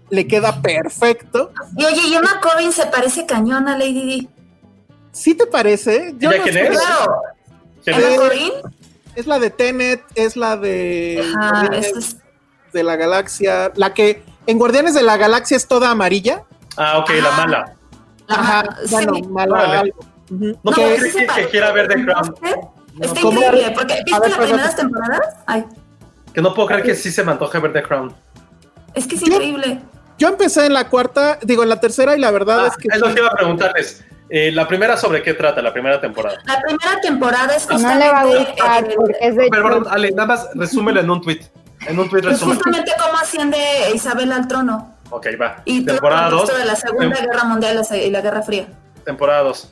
le 0.10 0.26
queda 0.26 0.62
perfecto. 0.62 1.52
Y 1.76 1.84
oye, 1.84 2.00
y 2.08 2.14
Emma 2.14 2.40
Corrin 2.40 2.72
se 2.72 2.86
parece 2.86 3.26
cañón 3.26 3.68
a 3.68 3.78
Lady 3.78 4.06
Di. 4.06 4.30
¿Sí 5.16 5.34
te 5.34 5.46
parece? 5.48 6.14
Yo 6.18 6.30
¿Ella 6.30 6.38
no 6.40 6.44
quién 6.44 6.58
es? 6.58 6.70
Claro, 6.78 7.22
¿Quién 7.86 7.96
Emma 7.96 8.08
Eh, 8.14 8.18
Corrin. 8.18 8.52
Es 9.16 9.28
la 9.28 9.40
de 9.40 9.50
Tenet, 9.50 10.04
es 10.16 10.36
la 10.36 10.58
de 10.58 11.24
Ajá, 11.42 11.68
es- 11.78 12.18
de 12.74 12.84
la 12.84 12.98
Galaxia, 12.98 13.72
la 13.76 13.94
que 13.94 14.22
en 14.46 14.58
Guardianes 14.60 14.94
de 14.94 15.04
la 15.04 15.16
Galaxia 15.16 15.56
es 15.56 15.66
toda 15.68 15.90
amarilla. 15.90 16.44
Ah, 16.76 16.98
ok, 17.00 17.10
la 17.24 17.32
mala. 17.32 17.74
Ajá, 18.28 18.60
Ajá, 18.60 18.78
bueno, 18.90 19.14
sí. 19.16 19.22
mala 19.24 19.80
algo. 19.80 20.00
No 20.30 20.74
sí 20.74 20.82
creer 20.82 21.12
se 21.12 21.26
que, 21.28 21.48
quiera 21.50 21.72
ver 21.72 21.88
The 21.88 22.04
Crown. 22.04 22.36
Está 23.00 23.22
¿Cómo? 23.22 23.42
increíble, 23.42 23.72
porque 23.74 23.94
¿viste 24.06 24.20
ver, 24.20 24.30
las 24.30 24.38
perdón. 24.38 24.48
primeras 24.48 24.76
temporadas? 24.76 25.36
Ay, 25.46 25.66
Que 26.34 26.42
no 26.42 26.54
puedo 26.54 26.68
creer 26.68 26.84
que 26.84 26.96
sí 26.96 27.10
se 27.12 27.24
me 27.24 27.32
antoje 27.32 27.58
ver 27.60 27.72
The 27.72 27.84
Crown. 27.84 28.14
es 28.94 29.08
que 29.08 29.16
es 29.16 29.22
Yo- 29.22 29.34
increíble. 29.34 29.80
yo 30.18 30.28
empecé 30.28 30.66
en 30.66 30.74
la 30.74 30.90
cuarta, 30.90 31.40
digo 31.44 31.64
en 31.64 31.70
la 31.70 31.80
tercera 31.80 32.18
y 32.18 32.20
la 32.20 32.32
verdad 32.32 32.66
Ah, 32.66 32.68
es 32.68 32.76
que 32.78 32.88
es 32.92 33.00
lo 33.00 33.14
que 33.14 33.20
iba 33.22 33.30
a 33.30 33.36
preguntarles. 33.36 34.04
Eh, 34.30 34.52
la 34.52 34.68
primera, 34.68 34.98
¿sobre 34.98 35.22
qué 35.22 35.34
trata? 35.34 35.62
La 35.62 35.72
primera 35.72 36.02
temporada. 36.02 36.38
La 36.46 36.60
primera 36.62 37.00
temporada 37.02 37.56
es 37.56 37.70
No 37.70 37.78
le 37.78 38.10
va 38.10 38.22
a 38.22 38.24
justamente, 38.24 38.52
gustar 38.52 38.96
porque 38.96 39.18
es 39.22 39.36
de 39.36 39.48
Pero, 39.52 39.64
perdón, 39.64 39.86
Ale, 39.90 40.12
nada 40.12 40.28
más 40.28 40.50
resúmelo 40.56 41.00
en 41.00 41.10
un 41.10 41.22
tweet. 41.22 41.42
En 41.88 42.00
un 42.00 42.10
tweet 42.10 42.24
justamente 42.36 42.94
cómo 42.98 43.18
asciende 43.20 43.58
Isabel 43.94 44.32
al 44.32 44.48
trono. 44.48 44.96
Ok, 45.12 45.28
va. 45.40 45.62
Y 45.66 45.86
Temporada 45.86 46.30
2. 46.30 46.40
contexto 46.40 46.60
de 46.60 46.66
la 46.66 46.76
Segunda 46.76 47.22
Guerra 47.22 47.44
Mundial 47.44 47.82
y 47.92 48.10
la 48.10 48.22
Guerra 48.22 48.42
Fría. 48.42 48.66
Temporada 49.04 49.44
2. 49.44 49.72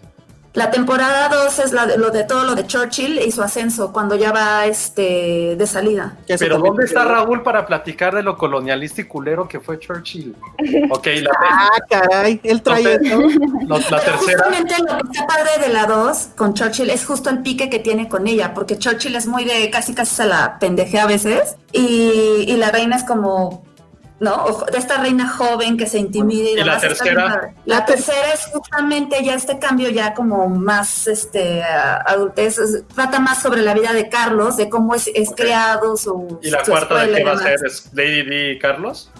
La 0.54 0.70
temporada 0.70 1.30
2 1.30 1.60
es 1.60 1.74
la 1.74 1.88
de, 1.88 1.98
lo 1.98 2.12
de 2.12 2.26
todo 2.26 2.44
lo 2.44 2.54
de 2.54 2.68
Churchill 2.68 3.18
y 3.20 3.32
su 3.32 3.42
ascenso 3.42 3.92
cuando 3.92 4.16
ya 4.16 4.32
va 4.32 4.68
este 4.68 5.56
de 5.56 5.66
salida. 5.68 6.16
Pero 6.28 6.60
¿dónde 6.60 6.86
está 6.86 7.04
Raúl 7.06 7.42
para 7.42 7.66
platicar 7.66 8.14
de 8.14 8.22
lo 8.22 8.38
colonialista 8.38 9.02
y 9.02 9.06
culero 9.06 9.48
que 9.48 9.60
fue 9.60 9.80
Churchill? 9.80 10.36
Ok, 10.92 11.08
la, 11.22 11.32
Ah, 11.42 11.70
caray, 11.90 12.40
él 12.44 12.62
trae 12.62 13.00
No, 13.00 13.78
la 13.80 13.84
Pero 13.90 14.02
tercera. 14.02 14.44
justamente 14.44 14.76
lo 14.80 14.98
que 14.98 15.12
está 15.12 15.26
padre 15.26 15.50
de 15.68 15.74
la 15.74 15.86
2 15.88 16.30
con 16.36 16.54
Churchill 16.54 16.90
es 16.92 17.04
justo 17.06 17.32
el 17.32 17.40
pique 17.42 17.70
que 17.70 17.80
tiene 17.80 18.08
con 18.08 18.28
ella, 18.28 18.54
porque 18.54 18.78
Churchill 18.78 19.16
es 19.16 19.26
muy 19.26 19.46
de 19.46 19.70
casi 19.72 19.96
casi 19.96 20.14
se 20.16 20.26
la 20.26 20.60
pendeje 20.60 21.00
a 21.00 21.08
veces 21.08 21.56
y, 21.72 22.46
y 22.48 22.58
la 22.58 22.70
reina 22.70 22.96
es 22.96 23.04
como, 23.04 23.64
¿no? 24.20 24.46
O- 24.46 24.66
De 24.66 24.78
esta 24.78 24.98
reina 24.98 25.28
joven 25.28 25.78
que 25.78 25.86
se 25.88 26.00
intimida 26.00 26.50
y, 26.50 26.54
¿Y 26.54 26.64
la 26.64 26.80
tercera? 26.80 27.54
La 27.66 27.86
tercera 27.86 28.34
es 28.34 28.46
justamente 28.46 29.24
ya 29.24 29.34
este 29.36 29.60
cambio 29.60 29.90
ya 29.90 30.14
como 30.14 30.48
más 30.48 31.08
este 31.08 31.64
adultez, 31.64 32.60
trata 32.96 33.20
más 33.20 33.42
sobre 33.42 33.62
la 33.62 33.74
vida 33.74 33.94
de 33.94 34.10
Carlos, 34.10 34.58
de 34.58 34.70
cómo 34.70 34.96
es, 34.96 35.10
es 35.14 35.32
creado 35.36 35.98
su 35.98 36.40
¿Y 36.42 36.50
la 36.50 36.64
su 36.64 36.72
cuarta 36.72 37.06
de 37.06 37.14
qué 37.14 37.24
va 37.24 37.34
a 37.34 37.38
ser? 37.38 37.60
¿Es 37.66 37.90
Lady 37.94 38.24
D 38.24 38.52
y 38.52 38.60
Carlos? 38.60 39.12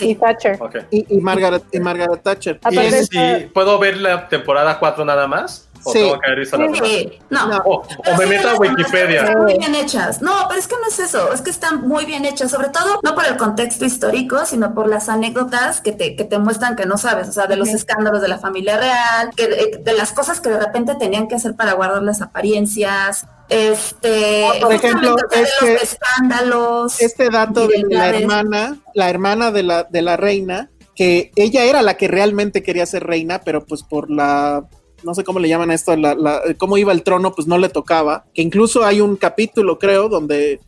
Y. 0.00 0.14
Thatcher. 0.14 0.58
Ok. 0.60 0.76
Y, 0.90 1.16
y 1.16 1.20
Margaret, 1.20 1.62
y 1.72 1.80
Margaret 1.80 2.22
Thatcher. 2.22 2.60
¿Y 2.70 2.76
si 3.04 3.46
puedo 3.54 3.78
ver 3.78 3.96
la 3.96 4.28
temporada 4.28 4.78
4 4.78 5.04
nada 5.04 5.26
más? 5.26 5.65
¿O 5.86 5.92
Sí. 5.92 5.98
tengo 6.00 6.18
que 6.20 6.26
haber 6.26 6.38
visto 6.40 6.56
las 6.58 6.72
demás? 6.72 6.88
Sí, 6.88 7.18
no. 7.30 7.46
No. 7.48 7.56
O, 7.64 7.82
me 8.18 8.24
sí 8.24 8.26
meto 8.28 8.48
a 8.50 8.54
Wikipedia. 8.56 9.20
Están 9.22 9.42
muy 9.42 9.56
bien 9.58 9.74
hechas. 9.76 10.20
No, 10.20 10.32
pero 10.48 10.60
es 10.60 10.66
que 10.66 10.74
no 10.80 10.88
es 10.88 10.98
eso. 10.98 11.32
Es 11.32 11.40
que 11.42 11.50
están 11.50 11.86
muy 11.86 12.04
bien 12.04 12.24
hechas. 12.24 12.50
Sobre 12.50 12.68
todo, 12.70 13.00
no 13.02 13.14
por 13.14 13.24
el 13.24 13.36
contexto 13.36 13.84
histórico, 13.84 14.44
sino 14.44 14.74
por 14.74 14.88
las 14.88 15.08
anécdotas 15.08 15.80
que 15.80 15.92
te, 15.92 16.16
que 16.16 16.24
te 16.24 16.38
muestran 16.38 16.74
que 16.76 16.86
no 16.86 16.98
sabes. 16.98 17.28
O 17.28 17.32
sea, 17.32 17.46
de 17.46 17.56
los 17.56 17.68
escándalos 17.68 18.20
de 18.20 18.28
la 18.28 18.38
familia 18.38 18.76
real, 18.78 19.30
que 19.36 19.46
de, 19.48 19.80
de 19.82 19.92
las 19.92 20.12
cosas 20.12 20.40
que 20.40 20.48
de 20.50 20.58
repente 20.58 20.94
tenían 20.98 21.28
que 21.28 21.36
hacer 21.36 21.54
para 21.54 21.74
guardar 21.74 22.02
las 22.02 22.20
apariencias. 22.20 23.24
Este. 23.48 24.48
Por 24.60 24.72
ejemplo, 24.72 25.16
este- 25.30 25.72
los 25.72 25.82
escándalos. 25.82 27.00
Este 27.00 27.30
dato 27.30 27.68
de 27.68 27.84
la 27.88 28.08
hermana, 28.08 28.76
la 28.94 29.08
hermana 29.10 29.50
de 29.52 29.62
la, 29.62 29.84
de 29.84 30.02
la 30.02 30.16
reina, 30.16 30.70
que 30.94 31.30
ella 31.36 31.64
era 31.64 31.82
la 31.82 31.94
que 31.96 32.08
realmente 32.08 32.62
quería 32.62 32.86
ser 32.86 33.04
reina, 33.04 33.40
pero 33.44 33.64
pues 33.64 33.82
por 33.82 34.10
la 34.10 34.64
no 35.06 35.14
sé 35.14 35.24
cómo 35.24 35.38
le 35.38 35.48
llaman 35.48 35.70
esto, 35.70 35.96
la, 35.96 36.14
la- 36.14 36.42
cómo 36.58 36.76
iba 36.76 36.92
el 36.92 37.02
trono, 37.02 37.32
pues 37.34 37.48
no 37.48 37.56
le 37.56 37.70
tocaba. 37.70 38.26
Que 38.34 38.42
incluso 38.42 38.84
hay 38.84 39.00
un 39.00 39.16
capítulo, 39.16 39.78
creo, 39.78 40.10
donde 40.10 40.60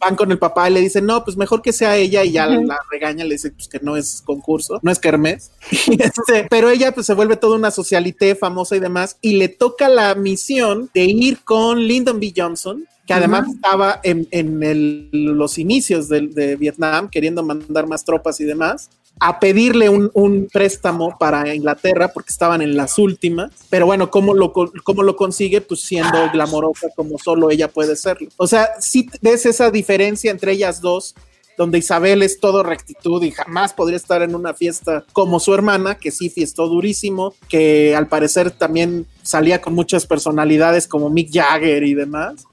van 0.00 0.16
con 0.16 0.30
el 0.30 0.38
papá 0.38 0.68
y 0.68 0.74
le 0.74 0.80
dicen, 0.80 1.06
no, 1.06 1.24
pues 1.24 1.36
mejor 1.36 1.62
que 1.62 1.72
sea 1.72 1.96
ella, 1.96 2.22
y 2.24 2.32
ya 2.32 2.46
la 2.46 2.78
regaña, 2.90 3.24
le 3.24 3.34
dice 3.36 3.50
pues 3.50 3.68
que 3.68 3.80
no 3.80 3.96
es 3.96 4.22
concurso, 4.24 4.78
no 4.82 4.90
es 4.90 4.98
kermés. 4.98 5.50
Este, 5.98 6.46
pero 6.50 6.68
ella 6.70 6.92
pues 6.92 7.06
se 7.06 7.14
vuelve 7.14 7.36
toda 7.36 7.56
una 7.56 7.70
socialité 7.70 8.34
famosa 8.34 8.76
y 8.76 8.80
demás, 8.80 9.16
y 9.22 9.32
le 9.38 9.48
toca 9.48 9.88
la 9.88 10.14
misión 10.14 10.90
de 10.94 11.04
ir 11.04 11.40
con 11.42 11.78
Lyndon 11.80 12.20
B. 12.20 12.32
Johnson, 12.36 12.84
que 13.06 13.14
además 13.14 13.48
estaba 13.52 13.98
en, 14.04 14.28
en 14.30 14.62
el- 14.62 15.08
los 15.12 15.58
inicios 15.58 16.08
de, 16.08 16.56
Vietnam, 16.56 17.08
queriendo 17.08 17.42
mandar 17.42 17.86
más 17.88 18.04
tropas 18.04 18.40
y 18.40 18.44
demás, 18.44 18.90
a 19.20 19.38
pedirle 19.38 19.88
un, 19.90 20.10
un 20.14 20.48
préstamo 20.50 21.16
para 21.18 21.54
Inglaterra, 21.54 22.08
porque 22.08 22.30
estaban 22.30 22.62
en 22.62 22.76
las 22.76 22.98
últimas. 22.98 23.52
Pero 23.68 23.86
bueno, 23.86 24.10
¿cómo 24.10 24.34
lo, 24.34 24.52
cómo 24.52 25.02
lo 25.02 25.14
consigue? 25.14 25.60
Pues 25.60 25.80
siendo 25.80 26.30
glamorosa 26.32 26.88
como 26.96 27.18
solo 27.18 27.50
ella 27.50 27.68
puede 27.68 27.96
serlo. 27.96 28.28
O 28.38 28.46
sea, 28.46 28.70
sí 28.80 29.08
ves 29.20 29.44
esa 29.46 29.70
diferencia 29.70 30.30
entre 30.30 30.52
ellas 30.52 30.80
dos, 30.80 31.14
donde 31.60 31.76
Isabel 31.76 32.22
es 32.22 32.40
todo 32.40 32.62
rectitud 32.62 33.22
y 33.22 33.32
jamás 33.32 33.74
podría 33.74 33.98
estar 33.98 34.22
en 34.22 34.34
una 34.34 34.54
fiesta 34.54 35.04
como 35.12 35.38
su 35.38 35.52
hermana, 35.52 35.96
que 35.96 36.10
sí 36.10 36.30
fiestó 36.30 36.68
durísimo, 36.68 37.34
que 37.50 37.94
al 37.94 38.08
parecer 38.08 38.50
también 38.50 39.06
salía 39.22 39.60
con 39.60 39.74
muchas 39.74 40.06
personalidades 40.06 40.86
como 40.86 41.10
Mick 41.10 41.30
Jagger 41.30 41.82
y 41.82 41.92
demás. 41.92 42.46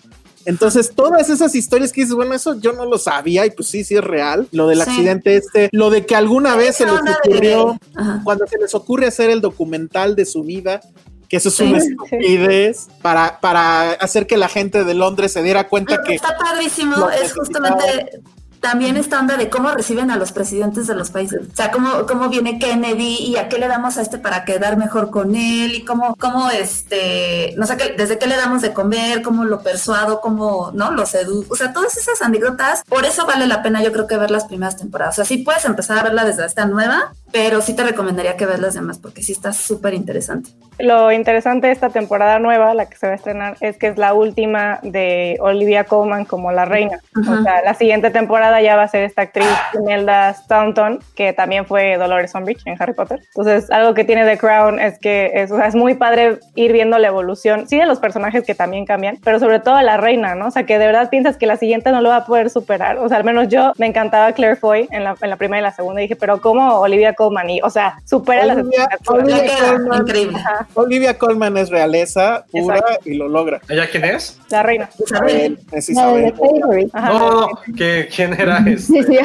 Entonces, 0.47 0.93
todas 0.95 1.29
esas 1.29 1.53
historias 1.55 1.91
que 1.91 2.01
dices, 2.01 2.15
bueno, 2.15 2.33
eso 2.33 2.57
yo 2.59 2.71
no 2.71 2.85
lo 2.85 2.97
sabía 2.97 3.45
y 3.45 3.51
pues 3.51 3.67
sí, 3.67 3.83
sí 3.83 3.95
es 3.95 4.03
real. 4.03 4.47
Lo 4.53 4.67
del 4.67 4.77
Sí. 4.81 4.89
accidente 4.89 5.35
este, 5.35 5.67
lo 5.73 5.89
de 5.89 6.05
que 6.05 6.15
alguna 6.15 6.55
vez 6.55 6.77
se 6.77 6.85
les 6.85 6.93
ocurrió, 6.95 7.77
cuando 8.23 8.47
se 8.47 8.57
les 8.57 8.73
ocurre 8.73 9.07
hacer 9.07 9.29
el 9.29 9.41
documental 9.41 10.15
de 10.15 10.25
su 10.25 10.43
vida, 10.43 10.79
que 11.27 11.35
eso 11.35 11.49
es 11.49 11.55
Sí. 11.55 11.63
una 11.65 11.81
Sí. 11.81 11.89
estupidez, 11.91 12.87
para, 13.01 13.41
para 13.41 13.91
hacer 13.91 14.25
que 14.25 14.37
la 14.37 14.47
gente 14.47 14.85
de 14.85 14.93
Londres 14.93 15.33
se 15.33 15.43
diera 15.43 15.67
cuenta 15.67 16.01
que 16.01 16.15
está 16.15 16.37
padrísimo 16.37 17.09
es 17.09 17.33
justamente 17.33 18.21
también 18.67 18.97
esta 18.97 19.21
onda 19.21 19.37
de 19.37 19.49
cómo 19.49 19.71
reciben 19.71 20.11
a 20.11 20.17
los 20.17 20.33
presidentes 20.33 20.87
de 20.87 20.95
los 20.95 21.09
países. 21.09 21.39
O 21.53 21.55
sea, 21.55 21.71
cómo, 21.71 22.05
cómo 22.05 22.27
viene 22.27 22.59
Kennedy 22.59 23.15
y 23.15 23.37
a 23.37 23.47
qué 23.47 23.59
le 23.59 23.69
damos 23.69 23.97
a 23.97 24.01
este 24.01 24.17
para 24.17 24.43
quedar 24.43 24.75
mejor 24.75 25.09
con 25.09 25.35
él 25.35 25.73
y 25.73 25.85
cómo, 25.85 26.17
cómo 26.17 26.49
este, 26.49 27.53
no 27.55 27.65
sé, 27.65 27.77
qué, 27.77 27.95
desde 27.97 28.19
qué 28.19 28.27
le 28.27 28.35
damos 28.35 28.61
de 28.61 28.73
comer, 28.73 29.21
cómo 29.21 29.45
lo 29.45 29.61
persuado, 29.61 30.19
cómo, 30.19 30.71
¿no? 30.73 30.91
Lo 30.91 31.05
seduzco. 31.05 31.53
O 31.53 31.55
sea, 31.55 31.71
todas 31.71 31.95
esas 31.95 32.21
anécdotas, 32.21 32.83
por 32.89 33.05
eso 33.05 33.25
vale 33.25 33.47
la 33.47 33.63
pena 33.63 33.81
yo 33.81 33.93
creo 33.93 34.05
que 34.05 34.17
ver 34.17 34.31
las 34.31 34.43
primeras 34.43 34.75
temporadas. 34.75 35.13
O 35.13 35.23
sea, 35.23 35.25
sí 35.25 35.37
puedes 35.37 35.63
empezar 35.63 35.97
a 35.99 36.03
verla 36.03 36.25
desde 36.25 36.45
esta 36.45 36.65
nueva, 36.65 37.13
pero 37.31 37.61
sí 37.61 37.75
te 37.75 37.83
recomendaría 37.83 38.37
que 38.37 38.45
veas 38.45 38.59
las 38.59 38.73
demás 38.73 38.99
porque 38.99 39.21
sí 39.21 39.31
está 39.31 39.53
súper 39.53 39.93
interesante. 39.93 40.51
Lo 40.79 41.11
interesante 41.11 41.67
de 41.67 41.73
esta 41.73 41.89
temporada 41.89 42.37
nueva, 42.37 42.73
la 42.75 42.85
que 42.87 42.97
se 42.97 43.07
va 43.07 43.13
a 43.13 43.15
estrenar, 43.15 43.57
es 43.61 43.77
que 43.77 43.87
es 43.87 43.97
la 43.97 44.13
última 44.13 44.79
de 44.83 45.37
Olivia 45.39 45.85
Colman 45.85 46.25
como 46.25 46.51
la 46.51 46.65
reina. 46.65 46.99
O 47.15 47.41
sea, 47.41 47.63
la 47.63 47.73
siguiente 47.73 48.11
temporada 48.11 48.61
ya 48.61 48.75
va 48.75 48.83
a 48.83 48.87
ser 48.87 49.03
esta 49.03 49.23
actriz 49.23 49.47
Imelda 49.73 50.33
Staunton, 50.33 50.99
que 51.15 51.33
también 51.33 51.65
fue 51.65 51.97
Dolores 51.97 52.35
Umbridge 52.35 52.61
en 52.65 52.75
Harry 52.79 52.93
Potter. 52.93 53.19
Entonces, 53.35 53.71
algo 53.71 53.95
que 53.95 54.03
tiene 54.03 54.23
The 54.25 54.37
Crown 54.37 54.79
es 54.79 54.99
que 54.99 55.31
es, 55.33 55.51
o 55.51 55.57
sea, 55.57 55.67
es 55.67 55.75
muy 55.75 55.95
padre 55.95 56.39
ir 56.53 56.71
viendo 56.73 56.99
la 56.99 57.07
evolución, 57.07 57.67
sí 57.67 57.77
de 57.77 57.87
los 57.87 57.99
personajes 57.99 58.43
que 58.43 58.53
también 58.53 58.85
cambian, 58.85 59.17
pero 59.23 59.39
sobre 59.39 59.59
todo 59.59 59.81
la 59.81 59.97
reina, 59.97 60.35
¿no? 60.35 60.47
O 60.47 60.51
sea, 60.51 60.67
que 60.67 60.77
de 60.77 60.85
verdad 60.85 61.09
piensas 61.09 61.37
que 61.37 61.47
la 61.47 61.57
siguiente 61.57 61.91
no 61.91 62.01
lo 62.01 62.09
va 62.09 62.17
a 62.17 62.25
poder 62.25 62.51
superar. 62.51 62.99
O 62.99 63.09
sea, 63.09 63.17
al 63.17 63.23
menos 63.23 63.47
yo 63.47 63.73
me 63.79 63.87
encantaba 63.87 64.31
Claire 64.33 64.55
Foy 64.55 64.87
en 64.91 65.03
la, 65.03 65.15
en 65.19 65.29
la 65.29 65.37
primera 65.37 65.59
y 65.59 65.63
la 65.63 65.71
segunda 65.71 66.01
y 66.01 66.03
dije, 66.03 66.15
pero 66.15 66.39
¿cómo 66.39 66.79
Olivia 66.79 67.13
Colman? 67.17 67.49
Y, 67.49 67.59
o 67.61 67.69
sea, 67.69 67.99
supera 68.05 68.45
las 68.45 68.57
Olivia- 68.57 68.83
expectativas. 68.83 69.23
Olivia 69.23 69.37
Le 69.37 69.43
queda 69.49 69.71
Colman. 69.73 70.01
increíble. 70.01 70.37
Ajá, 70.37 70.67
Olivia 70.75 71.17
Colman 71.17 71.57
es 71.57 71.69
realeza 71.69 72.45
pura 72.51 72.77
Exacto. 72.77 73.09
y 73.09 73.13
lo 73.15 73.27
logra. 73.27 73.59
¿Ella 73.67 73.89
quién 73.91 74.05
es? 74.05 74.39
la 74.49 74.63
reina. 74.63 74.89
Isabel. 74.97 75.59
Es 75.73 75.89
Isabel. 75.89 76.31
The 76.31 76.37
Favorite. 76.37 76.89
Ajá. 76.93 77.09
No, 77.09 77.19
no, 77.41 77.49
¿qué- 77.75 78.07
¿quién 78.15 78.33
era 78.39 78.63
Sí, 78.77 78.97
este? 78.99 79.03
sí. 79.03 79.17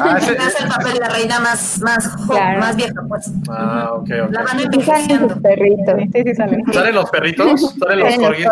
Ah, 0.00 0.18
ese- 0.18 0.38
Hace 0.38 0.62
el 0.62 0.68
papel 0.68 0.92
de 0.94 1.00
la 1.00 1.08
reina 1.08 1.40
más, 1.40 1.80
más, 1.80 2.08
Claro. 2.28 2.60
más 2.60 2.76
vieja, 2.76 2.94
pues. 3.08 3.30
ah, 3.50 3.90
ok, 3.94 4.02
ok. 4.26 4.30
La 4.32 4.42
van 4.44 4.60
envejeciendo. 4.60 5.40
perritos. 5.42 5.94
Sí, 6.12 6.22
sí, 6.24 6.34
salen. 6.34 6.62
¿Salen 6.72 6.94
los 6.94 7.10
perritos? 7.10 7.74
¿Salen 7.78 7.98
los 8.00 8.14
corgis? 8.16 8.46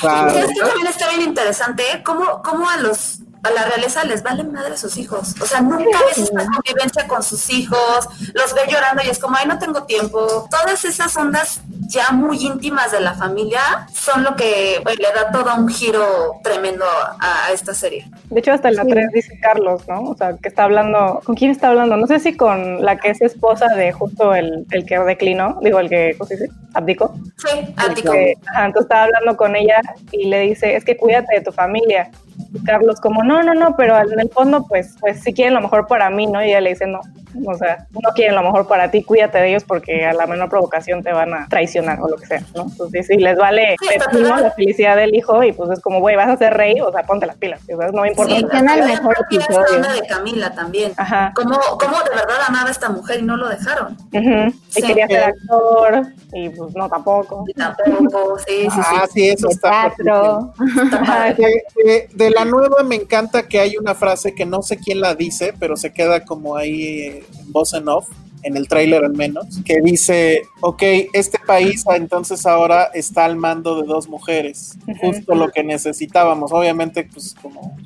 Claro. 0.00 0.32
También 0.32 0.86
está 0.88 1.08
bien 1.10 1.22
interesante, 1.28 1.82
¿eh? 1.92 2.02
¿Cómo, 2.04 2.40
cómo 2.42 2.68
a 2.68 2.78
los 2.78 3.20
a 3.44 3.50
la 3.50 3.64
realeza 3.64 4.04
les 4.04 4.22
valen 4.22 4.52
madre 4.52 4.76
sus 4.76 4.96
hijos. 4.96 5.34
O 5.40 5.46
sea, 5.46 5.60
nunca 5.60 5.98
ves 6.06 6.18
esta 6.18 6.44
convivencia 6.46 7.06
con 7.06 7.22
sus 7.22 7.50
hijos, 7.50 8.08
los 8.34 8.54
ve 8.54 8.62
llorando 8.68 9.02
y 9.04 9.10
es 9.10 9.18
como, 9.18 9.36
ay, 9.36 9.46
no 9.46 9.58
tengo 9.58 9.84
tiempo. 9.84 10.48
Todas 10.50 10.84
esas 10.84 11.16
ondas 11.16 11.60
ya 11.88 12.10
muy 12.12 12.38
íntimas 12.38 12.92
de 12.92 13.00
la 13.00 13.14
familia 13.14 13.86
son 13.92 14.24
lo 14.24 14.34
que 14.36 14.80
bueno, 14.82 14.98
le 15.00 15.12
da 15.12 15.30
todo 15.30 15.54
un 15.56 15.68
giro 15.68 16.36
tremendo 16.42 16.84
a, 17.20 17.46
a 17.46 17.52
esta 17.52 17.74
serie. 17.74 18.08
De 18.30 18.40
hecho, 18.40 18.52
hasta 18.52 18.68
en 18.68 18.76
la 18.76 18.84
Sí. 18.84 18.90
3 18.90 19.12
dice 19.12 19.38
Carlos, 19.40 19.82
¿no? 19.88 20.10
O 20.10 20.16
sea, 20.16 20.36
que 20.36 20.48
está 20.48 20.64
hablando. 20.64 21.20
¿Con 21.24 21.34
quién 21.34 21.50
está 21.50 21.68
hablando? 21.68 21.96
No 21.96 22.06
sé 22.06 22.20
si 22.20 22.36
con 22.36 22.84
la 22.84 22.96
que 22.96 23.10
es 23.10 23.20
esposa 23.22 23.66
de 23.74 23.92
justo 23.92 24.34
el, 24.34 24.66
el 24.70 24.84
que 24.84 24.98
declinó, 24.98 25.58
digo, 25.62 25.78
el 25.80 25.88
que, 25.88 26.14
¿cómo 26.18 26.28
se 26.28 26.36
dice? 26.36 26.50
Abdicó. 26.74 27.14
Sí, 27.38 27.74
Ático. 27.76 28.12
Que, 28.12 28.34
ajá, 28.46 28.66
entonces 28.66 28.84
estaba 28.84 29.04
hablando 29.04 29.36
con 29.36 29.56
ella 29.56 29.80
y 30.12 30.26
le 30.26 30.40
dice, 30.40 30.76
es 30.76 30.84
que 30.84 30.96
cuídate 30.96 31.34
de 31.34 31.40
tu 31.40 31.52
familia. 31.52 32.10
Y 32.52 32.62
Carlos 32.64 33.00
como, 33.00 33.22
no, 33.22 33.33
no, 33.42 33.54
no, 33.54 33.74
pero 33.76 33.96
en 33.98 34.20
el 34.20 34.30
fondo, 34.30 34.66
pues, 34.68 34.94
pues 35.00 35.20
sí 35.22 35.32
quieren 35.32 35.54
lo 35.54 35.60
mejor 35.60 35.86
para 35.86 36.10
mí, 36.10 36.26
¿no? 36.26 36.42
Y 36.42 36.48
ella 36.48 36.60
le 36.60 36.70
dice, 36.70 36.86
no, 36.86 37.00
o 37.46 37.54
sea, 37.56 37.86
no 37.90 38.10
quieren 38.14 38.34
lo 38.36 38.42
mejor 38.42 38.66
para 38.68 38.90
ti, 38.90 39.02
cuídate 39.02 39.38
de 39.38 39.48
ellos 39.50 39.64
porque 39.64 40.04
a 40.06 40.12
la 40.12 40.26
menor 40.26 40.48
provocación 40.48 41.02
te 41.02 41.12
van 41.12 41.34
a 41.34 41.48
traicionar 41.48 42.00
o 42.00 42.08
lo 42.08 42.16
que 42.16 42.26
sea, 42.26 42.42
¿no? 42.54 42.62
Entonces, 42.62 43.06
si 43.06 43.16
les 43.16 43.36
vale 43.36 43.74
Sí, 43.80 43.88
está 43.94 44.10
claro. 44.10 44.36
la 44.42 44.50
felicidad 44.52 44.96
del 44.96 45.14
hijo 45.14 45.42
y 45.42 45.52
pues 45.52 45.70
es 45.70 45.80
como, 45.80 46.00
güey, 46.00 46.16
vas 46.16 46.28
a 46.28 46.36
ser 46.36 46.54
rey, 46.54 46.80
o 46.80 46.92
sea, 46.92 47.02
ponte 47.02 47.26
las 47.26 47.36
pilas, 47.36 47.60
sea, 47.66 47.76
no 47.92 48.02
me 48.02 48.08
importa. 48.08 48.34
Sí, 48.34 48.42
Menciona 48.42 48.74
el 48.74 48.80
la 48.80 48.86
mejor 48.86 49.16
episodio. 49.30 49.80
de 49.82 50.06
Camila 50.06 50.54
también. 50.54 50.92
Ajá. 50.96 51.32
¿Cómo, 51.34 51.58
¿Cómo 51.80 51.96
de 52.02 52.10
verdad 52.10 52.36
amaba 52.48 52.68
a 52.68 52.72
esta 52.72 52.88
mujer 52.88 53.20
y 53.20 53.22
no 53.22 53.36
lo 53.36 53.48
dejaron? 53.48 53.94
Ujú. 54.12 54.54
Sí. 54.68 54.80
Y 54.80 54.82
quería 54.86 55.06
ser 55.08 55.24
actor 55.24 56.06
y 56.32 56.48
pues 56.50 56.74
no 56.74 56.88
tampoco. 56.88 57.44
Y 57.48 57.52
tampoco, 57.54 58.38
sí, 58.46 58.62
sí, 58.62 58.70
sí. 58.70 58.80
Ah, 58.96 59.06
sí, 59.12 59.28
eso 59.30 59.48
De 59.48 59.54
está. 59.54 59.70
teatro. 59.96 60.52
Ajá, 60.92 61.24
De, 61.34 61.62
de- 61.84 62.08
de 62.12 62.30
la 62.30 62.44
nueva 62.44 62.82
me 62.84 62.96
encanta 62.96 63.23
que 63.48 63.60
hay 63.60 63.76
una 63.76 63.94
frase 63.94 64.34
que 64.34 64.46
no 64.46 64.62
sé 64.62 64.78
quién 64.78 65.00
la 65.00 65.14
dice, 65.14 65.54
pero 65.58 65.76
se 65.76 65.92
queda 65.92 66.24
como 66.24 66.56
ahí 66.56 66.82
eh, 67.00 67.24
en 67.40 67.52
voz 67.52 67.74
en 67.74 67.88
off, 67.88 68.08
en 68.42 68.56
el 68.56 68.68
tráiler 68.68 69.04
al 69.04 69.14
menos, 69.14 69.46
que 69.64 69.80
dice, 69.80 70.42
ok, 70.60 70.82
este 71.12 71.38
país 71.46 71.84
ah, 71.88 71.96
entonces 71.96 72.44
ahora 72.46 72.90
está 72.92 73.24
al 73.24 73.36
mando 73.36 73.80
de 73.80 73.86
dos 73.86 74.08
mujeres, 74.08 74.76
justo 75.00 75.34
lo 75.34 75.50
que 75.50 75.64
necesitábamos, 75.64 76.52
obviamente 76.52 77.08
pues 77.10 77.34
como 77.40 77.76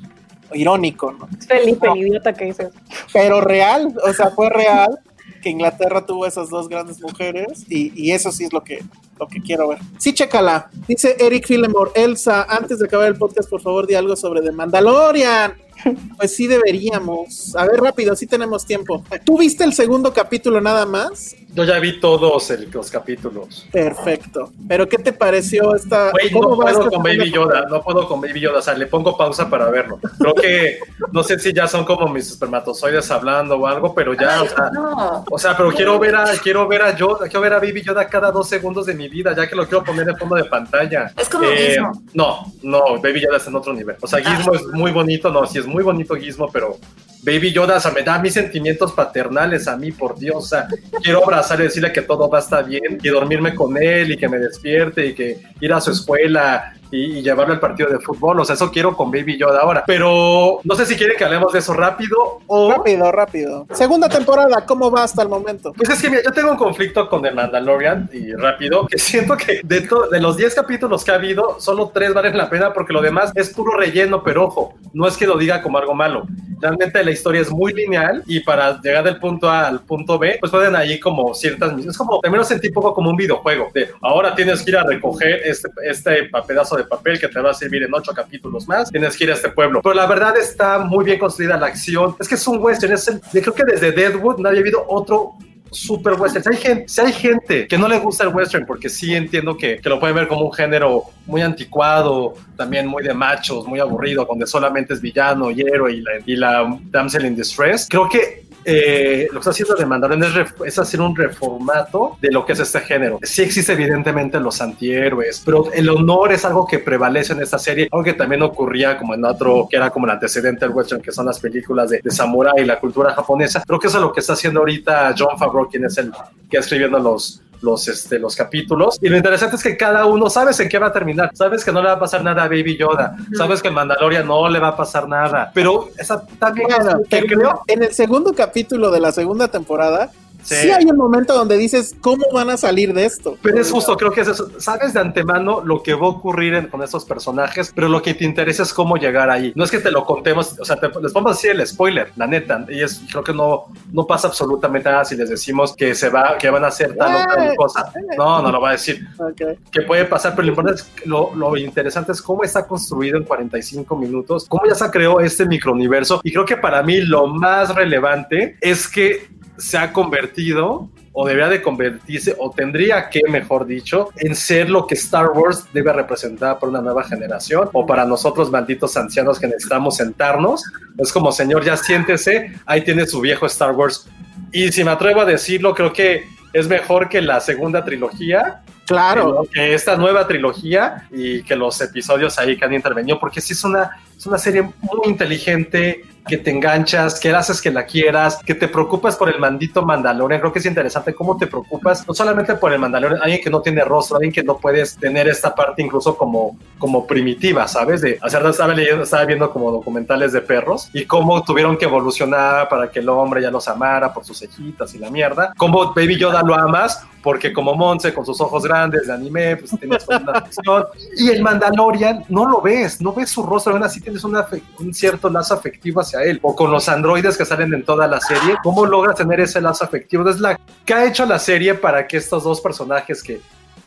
irónico, 0.53 1.11
¿no? 1.11 1.27
Felipe, 1.47 1.87
el 1.87 1.97
idiota 1.97 2.33
que 2.33 2.45
dices. 2.45 2.69
Pero 3.13 3.41
real, 3.41 3.93
o 4.03 4.13
sea, 4.13 4.31
fue 4.31 4.49
real. 4.49 4.99
Que 5.41 5.49
Inglaterra 5.49 6.05
tuvo 6.05 6.25
esas 6.25 6.49
dos 6.49 6.69
grandes 6.69 7.01
mujeres 7.01 7.65
y, 7.69 7.91
y 7.95 8.11
eso 8.11 8.31
sí 8.31 8.45
es 8.45 8.53
lo 8.53 8.63
que, 8.63 8.83
lo 9.19 9.27
que 9.27 9.41
quiero 9.41 9.69
ver. 9.69 9.79
Sí, 9.97 10.13
chécala. 10.13 10.69
Dice 10.87 11.15
Eric 11.19 11.47
Filemore, 11.47 11.91
Elsa, 11.95 12.43
antes 12.43 12.79
de 12.79 12.85
acabar 12.85 13.07
el 13.07 13.17
podcast, 13.17 13.49
por 13.49 13.61
favor, 13.61 13.87
di 13.87 13.95
algo 13.95 14.15
sobre 14.15 14.41
The 14.41 14.51
Mandalorian. 14.51 15.53
Pues 16.17 16.35
sí 16.35 16.45
deberíamos. 16.45 17.55
A 17.55 17.65
ver, 17.65 17.79
rápido, 17.79 18.13
sí 18.13 18.27
tenemos 18.27 18.65
tiempo. 18.65 19.01
¿Tú 19.23 19.37
viste 19.37 19.63
el 19.63 19.71
segundo 19.71 20.11
capítulo 20.11 20.59
nada 20.59 20.85
más? 20.85 21.37
Yo 21.53 21.63
ya 21.63 21.79
vi 21.79 21.99
todos 21.99 22.49
el- 22.51 22.69
los 22.71 22.91
capítulos. 22.91 23.65
Perfecto. 23.71 24.51
Pero 24.67 24.87
¿qué 24.87 24.97
te 24.97 25.11
pareció 25.11 25.73
esta? 25.75 26.11
Güey, 26.11 26.31
¿cómo 26.31 26.49
no 26.49 26.57
puedo 26.57 26.89
con 26.89 27.01
Baby 27.03 27.31
Yoda, 27.31 27.65
no 27.69 27.81
puedo 27.81 28.07
con 28.07 28.21
Baby 28.21 28.39
Yoda, 28.41 28.59
o 28.59 28.61
sea, 28.61 28.75
le 28.75 28.85
pongo 28.85 29.17
pausa 29.17 29.49
para 29.49 29.69
verlo. 29.69 29.99
Creo 30.19 30.33
que, 30.35 30.79
no 31.11 31.23
sé 31.23 31.39
si 31.39 31.51
ya 31.51 31.67
son 31.67 31.85
como 31.85 32.07
mis 32.07 32.29
espermatozoides 32.29 33.09
hablando 33.09 33.55
o 33.55 33.65
algo, 33.65 33.95
pero 33.95 34.13
ya, 34.13 34.43
o 34.43 34.47
sea, 34.47 34.69
No. 34.71 35.25
o 35.29 35.39
sea, 35.39 35.57
pero 35.57 35.71
quiero 35.71 35.97
ver 35.97 36.15
a, 36.15 36.25
quiero 36.41 36.67
ver 36.67 36.83
a 36.83 36.95
Yoda, 36.95 37.25
quiero 37.27 37.41
ver 37.41 37.53
a 37.53 37.59
Baby 37.59 37.81
Yoda 37.81 38.07
cada 38.07 38.31
dos 38.31 38.47
segundos 38.47 38.85
de 38.85 38.93
mi 38.93 39.09
vida, 39.09 39.35
ya 39.35 39.47
que 39.47 39.55
lo 39.55 39.65
quiero 39.67 39.83
poner 39.83 40.05
de 40.05 40.15
fondo 40.15 40.35
de 40.35 40.45
pantalla. 40.45 41.11
Es 41.17 41.27
como 41.27 41.45
Eh, 41.45 41.69
Gizmo. 41.71 42.03
No, 42.13 42.45
no, 42.61 43.01
Baby 43.01 43.21
Yoda 43.21 43.37
está 43.37 43.49
en 43.49 43.55
otro 43.55 43.73
nivel. 43.73 43.95
O 44.01 44.07
sea, 44.07 44.19
Gizmo 44.19 44.53
es 44.53 44.67
muy 44.67 44.91
bonito, 44.91 45.31
no, 45.31 45.47
sí 45.47 45.57
es 45.57 45.65
muy 45.65 45.83
bonito 45.83 46.15
Gizmo, 46.15 46.47
pero 46.51 46.77
Baby 47.23 47.51
Yoda, 47.51 47.77
o 47.77 47.79
sea, 47.81 47.91
me 47.91 48.01
da 48.03 48.17
mis 48.19 48.33
sentimientos 48.33 48.93
paternales 48.93 49.67
a 49.67 49.75
mí, 49.75 49.91
por 49.91 50.17
Dios. 50.17 50.37
O 50.37 50.41
sea, 50.47 50.67
quiero 51.03 51.21
abrazar 51.23 51.38
y 51.59 51.63
decirle 51.63 51.91
que 51.91 52.01
todo 52.01 52.29
va 52.29 52.39
a 52.39 52.41
estar 52.41 52.65
bien 52.65 52.99
y 53.01 53.09
dormirme 53.09 53.55
con 53.55 53.77
él 53.81 54.11
y 54.11 54.17
que 54.17 54.29
me 54.29 54.39
despierte 54.39 55.07
y 55.07 55.13
que 55.13 55.37
ir 55.59 55.73
a 55.73 55.81
su 55.81 55.91
escuela 55.91 56.73
y, 56.91 57.19
y 57.19 57.21
llevarlo 57.21 57.53
al 57.53 57.59
partido 57.59 57.89
de 57.89 57.99
fútbol. 57.99 58.39
O 58.39 58.45
sea, 58.45 58.55
eso 58.55 58.71
quiero 58.71 58.95
con 58.95 59.11
Baby 59.11 59.37
Yoda 59.37 59.61
ahora. 59.61 59.83
Pero 59.85 60.59
no 60.63 60.75
sé 60.75 60.85
si 60.85 60.95
quieren 60.95 61.17
que 61.17 61.23
hablemos 61.23 61.53
de 61.53 61.59
eso 61.59 61.73
rápido 61.73 62.41
o. 62.47 62.71
Rápido, 62.71 63.11
rápido. 63.11 63.67
Segunda 63.73 64.09
temporada, 64.09 64.65
¿cómo 64.65 64.91
va 64.91 65.03
hasta 65.03 65.21
el 65.21 65.29
momento? 65.29 65.73
Pues 65.73 65.89
es 65.89 66.01
que 66.01 66.09
mira, 66.09 66.21
yo 66.23 66.31
tengo 66.31 66.51
un 66.51 66.57
conflicto 66.57 67.09
con 67.09 67.25
el 67.25 67.35
Mandalorian 67.35 68.09
y 68.13 68.33
rápido, 68.33 68.87
que 68.87 68.97
siento 68.99 69.35
que 69.37 69.61
de, 69.63 69.87
de 70.11 70.19
los 70.19 70.37
10 70.37 70.55
capítulos 70.55 71.03
que 71.03 71.11
ha 71.11 71.15
habido, 71.15 71.59
solo 71.59 71.91
3 71.93 72.13
valen 72.13 72.37
la 72.37 72.49
pena 72.49 72.73
porque 72.73 72.93
lo 72.93 73.01
demás 73.01 73.31
es 73.35 73.49
puro 73.49 73.77
relleno, 73.77 74.23
pero 74.23 74.45
ojo, 74.45 74.73
no 74.93 75.07
es 75.07 75.17
que 75.17 75.27
lo 75.27 75.37
diga 75.37 75.61
como 75.61 75.77
algo 75.77 75.93
malo. 75.93 76.23
Realmente 76.61 77.03
la 77.03 77.11
historia 77.11 77.41
es 77.41 77.51
muy 77.51 77.73
lineal 77.73 78.23
y 78.25 78.41
para 78.41 78.81
llegar 78.81 79.03
del 79.03 79.17
punto 79.17 79.49
A 79.49 79.67
al 79.67 79.81
punto 79.81 80.19
B, 80.19 80.37
pues 80.39 80.51
pueden 80.51 80.75
ahí 80.75 80.99
como 80.99 81.33
ciertas 81.33 81.69
misiones. 81.69 81.95
Es 81.95 81.97
como, 81.97 82.19
también 82.19 82.39
lo 82.39 82.45
sentí 82.45 82.67
un 82.67 82.73
poco 82.73 82.93
como 82.93 83.09
un 83.09 83.15
videojuego, 83.15 83.69
de 83.73 83.89
ahora 84.01 84.35
tienes 84.35 84.61
que 84.61 84.71
ir 84.71 84.77
a 84.77 84.83
recoger 84.83 85.41
este, 85.45 85.69
este 85.83 86.29
pedazo 86.47 86.75
de 86.75 86.78
papel 86.83 87.19
que 87.19 87.27
te 87.27 87.39
va 87.39 87.51
a 87.51 87.53
servir 87.53 87.83
en 87.83 87.93
8 87.93 88.11
capítulos 88.15 88.67
más, 88.67 88.89
tienes 88.89 89.15
que 89.17 89.23
ir 89.25 89.31
a 89.31 89.33
este 89.33 89.49
pueblo. 89.49 89.81
Pero 89.81 89.95
la 89.95 90.07
verdad 90.07 90.37
está 90.37 90.79
muy 90.79 91.05
bien 91.05 91.19
construida 91.19 91.57
la 91.57 91.67
acción. 91.67 92.15
Es 92.19 92.27
que 92.27 92.35
es 92.35 92.47
un 92.47 92.61
western, 92.61 92.93
es 92.93 93.07
el, 93.07 93.21
yo 93.33 93.41
creo 93.41 93.53
que 93.53 93.63
desde 93.63 93.91
Deadwood 93.91 94.39
no 94.39 94.49
había 94.49 94.61
habido 94.61 94.85
otro 94.87 95.35
super 95.71 96.13
western. 96.13 96.43
Si 96.43 96.49
hay, 96.49 96.57
gente, 96.57 96.87
si 96.87 97.01
hay 97.01 97.13
gente 97.13 97.67
que 97.67 97.77
no 97.77 97.87
le 97.87 97.99
gusta 97.99 98.23
el 98.23 98.33
western, 98.33 98.65
porque 98.65 98.89
sí 98.89 99.13
entiendo 99.15 99.57
que, 99.57 99.79
que 99.79 99.89
lo 99.89 99.99
pueden 99.99 100.15
ver 100.15 100.27
como 100.27 100.45
un 100.45 100.53
género 100.53 101.03
muy 101.25 101.41
anticuado, 101.41 102.33
también 102.55 102.87
muy 102.87 103.03
de 103.03 103.13
machos, 103.13 103.65
muy 103.67 103.79
aburrido, 103.79 104.25
donde 104.25 104.47
solamente 104.47 104.93
es 104.93 105.01
villano 105.01 105.51
y 105.51 105.61
héroe 105.61 105.93
y 105.93 106.01
la, 106.01 106.11
y 106.25 106.35
la 106.35 106.79
damsel 106.91 107.25
in 107.25 107.35
distress. 107.35 107.87
Creo 107.89 108.09
que 108.09 108.48
eh, 108.65 109.27
lo 109.27 109.33
que 109.33 109.39
está 109.39 109.49
haciendo 109.51 109.75
de 109.75 109.85
Mandalorian 109.85 110.47
es, 110.65 110.79
hacer 110.79 111.01
un 111.01 111.15
reformato 111.15 112.17
de 112.21 112.31
lo 112.31 112.45
que 112.45 112.53
es 112.53 112.59
este 112.59 112.79
género. 112.81 113.19
Sí 113.23 113.41
existe 113.41 113.73
evidentemente 113.73 114.39
los 114.39 114.61
antihéroes, 114.61 115.41
pero 115.45 115.71
el 115.73 115.89
honor 115.89 116.33
es 116.33 116.45
algo 116.45 116.67
que 116.67 116.79
prevalece 116.79 117.33
en 117.33 117.41
esta 117.41 117.57
serie, 117.57 117.87
algo 117.91 118.03
que 118.03 118.13
también 118.13 118.41
ocurría 118.41 118.97
como 118.97 119.13
en 119.13 119.25
otro, 119.25 119.67
que 119.69 119.77
era 119.77 119.89
como 119.89 120.05
el 120.05 120.11
antecedente 120.11 120.65
del 120.65 120.75
western, 120.75 121.01
que 121.01 121.11
son 121.11 121.25
las 121.25 121.39
películas 121.39 121.89
de, 121.89 122.01
de 122.03 122.11
samurai 122.11 122.61
y 122.61 122.65
la 122.65 122.79
cultura 122.79 123.13
japonesa. 123.13 123.63
Creo 123.65 123.79
que 123.79 123.87
eso 123.87 123.97
es 123.97 124.03
lo 124.03 124.11
que 124.11 124.19
está 124.19 124.33
haciendo 124.33 124.59
ahorita 124.59 125.15
John 125.17 125.37
Favreau, 125.37 125.69
quien 125.69 125.85
es 125.85 125.97
el 125.97 126.11
que 126.11 126.57
está 126.57 126.59
escribiendo 126.59 126.99
los 126.99 127.41
los, 127.61 127.87
este, 127.87 128.19
los 128.19 128.35
capítulos. 128.35 128.97
Y 129.01 129.09
lo 129.09 129.17
interesante 129.17 129.55
es 129.55 129.63
que 129.63 129.77
cada 129.77 130.05
uno 130.05 130.29
sabes 130.29 130.59
en 130.59 130.69
qué 130.69 130.79
va 130.79 130.87
a 130.87 130.93
terminar. 130.93 131.31
Sabes 131.33 131.63
que 131.63 131.71
no 131.71 131.81
le 131.81 131.87
va 131.87 131.93
a 131.95 131.99
pasar 131.99 132.23
nada 132.23 132.43
a 132.43 132.47
Baby 132.47 132.77
Yoda. 132.77 133.15
Sabes 133.37 133.61
que 133.61 133.67
en 133.69 133.73
Mandalorian 133.73 134.27
no 134.27 134.47
le 134.49 134.59
va 134.59 134.69
a 134.69 134.77
pasar 134.77 135.07
nada. 135.07 135.51
Pero 135.53 135.89
esa 135.97 136.25
también 136.39 136.67
Bueno, 136.69 136.99
que 137.09 137.25
creo. 137.25 137.61
en 137.67 137.83
el 137.83 137.93
segundo 137.93 138.33
capítulo 138.33 138.91
de 138.91 138.99
la 138.99 139.11
segunda 139.11 139.47
temporada, 139.47 140.11
Sí. 140.49 140.55
sí. 140.63 140.69
hay 140.71 140.85
un 140.85 140.97
momento 140.97 141.33
donde 141.33 141.57
dices, 141.57 141.95
¿cómo 142.01 142.25
van 142.33 142.49
a 142.49 142.57
salir 142.57 142.93
de 142.93 143.05
esto? 143.05 143.37
Pero 143.41 143.59
es 143.59 143.71
justo, 143.71 143.95
creo 143.97 144.11
que 144.11 144.21
es 144.21 144.27
eso. 144.27 144.49
Sabes 144.59 144.93
de 144.93 144.99
antemano 144.99 145.61
lo 145.63 145.81
que 145.83 145.93
va 145.93 146.07
a 146.07 146.09
ocurrir 146.09 146.53
en- 146.55 146.67
con 146.67 146.81
estos 146.83 147.05
personajes, 147.05 147.71
pero 147.75 147.87
lo 147.89 148.01
que 148.01 148.13
te 148.13 148.25
interesa 148.25 148.63
es 148.63 148.73
cómo 148.73 148.97
llegar 148.97 149.29
ahí. 149.29 149.51
No 149.55 149.63
es 149.63 149.71
que 149.71 149.79
te 149.79 149.91
lo 149.91 150.05
contemos, 150.05 150.55
o 150.59 150.65
sea, 150.65 150.75
te- 150.77 150.89
les 151.01 151.13
vamos 151.13 151.31
a 151.31 151.35
decir 151.35 151.51
el 151.51 151.65
spoiler, 151.67 152.11
la 152.15 152.27
neta. 152.27 152.65
Y 152.69 152.81
es, 152.81 153.01
creo 153.11 153.23
que 153.23 153.33
no, 153.33 153.65
no 153.91 154.05
pasa 154.07 154.27
absolutamente 154.27 154.89
nada 154.89 155.05
si 155.05 155.15
les 155.15 155.29
decimos 155.29 155.75
que 155.75 155.93
se 155.95 156.09
va, 156.09 156.37
que 156.37 156.49
van 156.49 156.63
a 156.63 156.67
hacer 156.67 156.95
tal 156.95 157.15
o 157.15 157.25
tal 157.35 157.55
cosa. 157.55 157.91
No, 158.17 158.41
no 158.41 158.51
lo 158.51 158.61
va 158.61 158.69
a 158.69 158.71
decir. 158.73 159.07
Ok. 159.19 159.41
que 159.71 159.81
puede 159.83 160.05
pasar, 160.05 160.31
pero 160.35 160.43
lo 160.43 160.49
importante 160.49 160.81
es 160.81 161.05
lo, 161.05 161.33
lo 161.35 161.55
interesante 161.57 162.11
es 162.11 162.21
cómo 162.21 162.43
está 162.43 162.65
construido 162.67 163.17
en 163.17 163.23
45 163.23 163.95
minutos, 163.95 164.45
cómo 164.47 164.63
ya 164.67 164.75
se 164.75 164.89
creó 164.89 165.19
este 165.19 165.45
microuniverso. 165.45 166.21
Y 166.23 166.31
creo 166.31 166.45
que 166.45 166.57
para 166.57 166.81
mí 166.83 167.01
lo 167.01 167.27
más 167.27 167.73
relevante 167.75 168.57
es 168.61 168.87
que 168.87 169.27
se 169.59 169.77
ha 169.77 169.93
convertido 169.93 170.89
o 171.11 171.27
debería 171.27 171.49
de 171.49 171.61
convertirse, 171.61 172.35
o 172.37 172.49
tendría 172.51 173.09
que, 173.09 173.21
mejor 173.29 173.65
dicho, 173.65 174.09
en 174.15 174.35
ser 174.35 174.69
lo 174.69 174.87
que 174.87 174.95
Star 174.95 175.31
Wars 175.31 175.65
debe 175.73 175.91
representar 175.91 176.59
para 176.59 176.69
una 176.69 176.81
nueva 176.81 177.03
generación, 177.03 177.69
o 177.73 177.85
para 177.85 178.05
nosotros 178.05 178.49
malditos 178.49 178.95
ancianos 178.95 179.37
que 179.37 179.47
necesitamos 179.47 179.97
sentarnos. 179.97 180.63
Es 180.97 181.11
como, 181.11 181.31
señor, 181.31 181.65
ya 181.65 181.75
siéntese, 181.75 182.53
ahí 182.65 182.83
tiene 182.83 183.05
su 183.05 183.19
viejo 183.19 183.45
Star 183.47 183.71
Wars. 183.71 184.07
Y 184.53 184.71
si 184.71 184.83
me 184.83 184.91
atrevo 184.91 185.21
a 185.21 185.25
decirlo, 185.25 185.73
creo 185.73 185.91
que 185.91 186.25
es 186.53 186.67
mejor 186.67 187.09
que 187.09 187.21
la 187.21 187.39
segunda 187.41 187.83
trilogía, 187.83 188.61
Claro. 188.85 189.45
que, 189.53 189.75
esta 189.75 189.95
nueva 189.97 190.25
trilogía 190.27 191.07
y 191.11 191.43
que 191.43 191.55
los 191.55 191.79
episodios 191.79 192.39
ahí 192.39 192.57
que 192.57 192.65
han 192.65 192.73
intervenido, 192.73 193.19
porque 193.19 193.39
sí 193.39 193.53
es 193.53 193.63
una, 193.63 193.91
es 194.17 194.25
una 194.25 194.39
serie 194.39 194.63
muy 194.63 195.01
inteligente, 195.05 196.03
que 196.29 196.37
te 196.37 196.51
enganchas, 196.51 197.19
que 197.19 197.31
haces 197.31 197.61
que 197.61 197.71
la 197.71 197.85
quieras, 197.85 198.39
que 198.45 198.53
te 198.53 198.67
preocupas 198.67 199.17
por 199.17 199.29
el 199.29 199.39
mandito 199.39 199.81
Mandalorian. 199.81 200.39
Creo 200.39 200.53
que 200.53 200.59
es 200.59 200.65
interesante 200.65 201.15
cómo 201.15 201.35
te 201.35 201.47
preocupas, 201.47 202.07
no 202.07 202.13
solamente 202.13 202.53
por 202.55 202.71
el 202.71 202.79
Mandalorian, 202.79 203.21
alguien 203.21 203.41
que 203.41 203.49
no 203.49 203.61
tiene 203.61 203.83
rostro, 203.83 204.17
alguien 204.17 204.31
que 204.31 204.43
no 204.43 204.57
puedes 204.57 204.95
tener 204.95 205.27
esta 205.27 205.55
parte 205.55 205.81
incluso 205.81 206.15
como, 206.15 206.57
como 206.77 207.07
primitiva, 207.07 207.67
¿sabes? 207.67 208.01
De, 208.01 208.19
sea, 208.27 208.47
estaba 208.47 208.73
leyendo, 208.73 209.03
estaba 209.03 209.25
viendo 209.25 209.49
como 209.51 209.71
documentales 209.71 210.31
de 210.31 210.41
perros 210.41 210.89
y 210.93 211.05
cómo 211.05 211.43
tuvieron 211.43 211.77
que 211.77 211.85
evolucionar 211.85 212.69
para 212.69 212.91
que 212.91 212.99
el 212.99 213.09
hombre 213.09 213.41
ya 213.41 213.49
los 213.49 213.67
amara 213.67 214.13
por 214.13 214.23
sus 214.23 214.37
cejitas 214.39 214.93
y 214.93 214.99
la 214.99 215.09
mierda. 215.09 215.53
Cómo 215.57 215.93
Baby 215.93 216.17
Yoda 216.17 216.43
lo 216.43 216.53
amas 216.53 217.03
porque 217.21 217.51
como 217.53 217.75
Monse 217.75 218.13
con 218.13 218.25
sus 218.25 218.39
ojos 218.41 218.63
grandes 218.63 219.07
de 219.07 219.13
anime, 219.13 219.57
pues 219.57 219.71
tienes 219.79 220.07
una 220.07 220.31
afección. 220.33 220.85
Y 221.17 221.29
el 221.29 221.41
Mandalorian 221.41 222.23
no 222.29 222.47
lo 222.47 222.61
ves, 222.61 223.01
no 223.01 223.13
ves 223.13 223.29
su 223.29 223.43
rostro, 223.43 223.73
aún 223.73 223.83
así 223.83 223.99
tienes 223.99 224.23
un 224.23 224.93
cierto 224.93 225.29
lazo 225.29 225.53
afectivo 225.53 226.01
hacia 226.01 226.23
él. 226.23 226.39
O 226.41 226.55
con 226.55 226.71
los 226.71 226.87
androides 226.89 227.37
que 227.37 227.45
salen 227.45 227.73
en 227.73 227.83
toda 227.83 228.07
la 228.07 228.19
serie, 228.19 228.55
¿cómo 228.63 228.85
logras 228.85 229.15
tener 229.15 229.39
ese 229.39 229.61
lazo 229.61 229.85
afectivo? 229.85 230.27
Es 230.29 230.39
la 230.39 230.59
que 230.85 230.93
ha 230.93 231.05
hecho 231.05 231.25
la 231.25 231.39
serie 231.39 231.73
para 231.73 232.07
que 232.07 232.17
estos 232.17 232.43
dos 232.43 232.61
personajes 232.61 233.21
que 233.23 233.41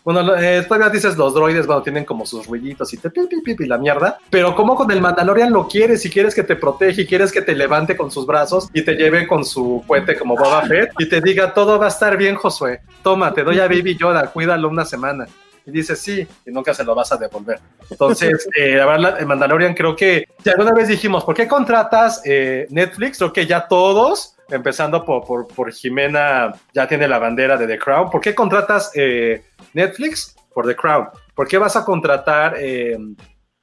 bueno, 0.04 0.36
eh, 0.36 0.62
todavía 0.62 0.88
dices 0.90 1.16
los 1.16 1.34
droides, 1.34 1.66
bueno, 1.66 1.82
tienen 1.82 2.04
como 2.04 2.26
sus 2.26 2.46
ruiditos 2.46 2.92
y 2.92 2.98
te 2.98 3.10
pi, 3.10 3.22
pi, 3.28 3.40
pi, 3.40 3.54
pi, 3.54 3.66
la 3.66 3.78
mierda. 3.78 4.18
Pero 4.30 4.54
como 4.54 4.74
con 4.74 4.90
el 4.90 5.00
Mandalorian 5.00 5.52
lo 5.52 5.68
quieres 5.68 6.04
y 6.04 6.10
quieres 6.10 6.34
que 6.34 6.42
te 6.42 6.56
protege 6.56 7.02
y 7.02 7.06
quieres 7.06 7.32
que 7.32 7.42
te 7.42 7.54
levante 7.54 7.96
con 7.96 8.10
sus 8.10 8.26
brazos 8.26 8.68
y 8.72 8.82
te 8.82 8.94
lleve 8.94 9.26
con 9.26 9.44
su 9.44 9.82
cohete 9.86 10.16
como 10.18 10.36
Boba 10.36 10.62
Fett 10.62 10.90
y 10.98 11.08
te 11.08 11.20
diga 11.20 11.54
todo 11.54 11.78
va 11.78 11.86
a 11.86 11.88
estar 11.88 12.16
bien, 12.16 12.36
Josué. 12.36 12.80
Toma, 13.02 13.32
te 13.34 13.42
doy 13.42 13.58
a 13.58 13.68
Baby 13.68 13.96
Yoda, 13.96 14.26
cuídalo 14.28 14.68
una 14.68 14.84
semana. 14.84 15.26
Y 15.64 15.70
dices 15.70 16.00
sí, 16.00 16.26
y 16.46 16.50
nunca 16.50 16.74
se 16.74 16.84
lo 16.84 16.94
vas 16.94 17.12
a 17.12 17.16
devolver. 17.16 17.60
Entonces, 17.88 18.48
eh, 18.58 18.76
la 18.76 18.86
verdad, 18.86 19.20
el 19.20 19.26
Mandalorian 19.26 19.74
creo 19.74 19.94
que 19.94 20.26
si 20.42 20.50
alguna 20.50 20.72
vez 20.72 20.88
dijimos, 20.88 21.24
¿por 21.24 21.34
qué 21.34 21.46
contratas 21.46 22.22
eh, 22.24 22.66
Netflix? 22.70 23.18
Creo 23.18 23.32
que 23.32 23.46
ya 23.46 23.68
todos, 23.68 24.36
empezando 24.48 25.04
por, 25.04 25.24
por, 25.24 25.48
por 25.48 25.72
Jimena, 25.72 26.52
ya 26.72 26.86
tiene 26.86 27.08
la 27.08 27.18
bandera 27.18 27.56
de 27.56 27.66
The 27.66 27.78
Crown. 27.78 28.10
¿Por 28.10 28.20
qué 28.20 28.34
contratas 28.34 28.90
eh, 28.94 29.44
Netflix? 29.72 30.34
Por 30.52 30.66
The 30.66 30.76
Crown. 30.76 31.08
¿Por 31.34 31.48
qué 31.48 31.58
vas 31.58 31.76
a 31.76 31.84
contratar 31.84 32.56
eh, 32.58 32.98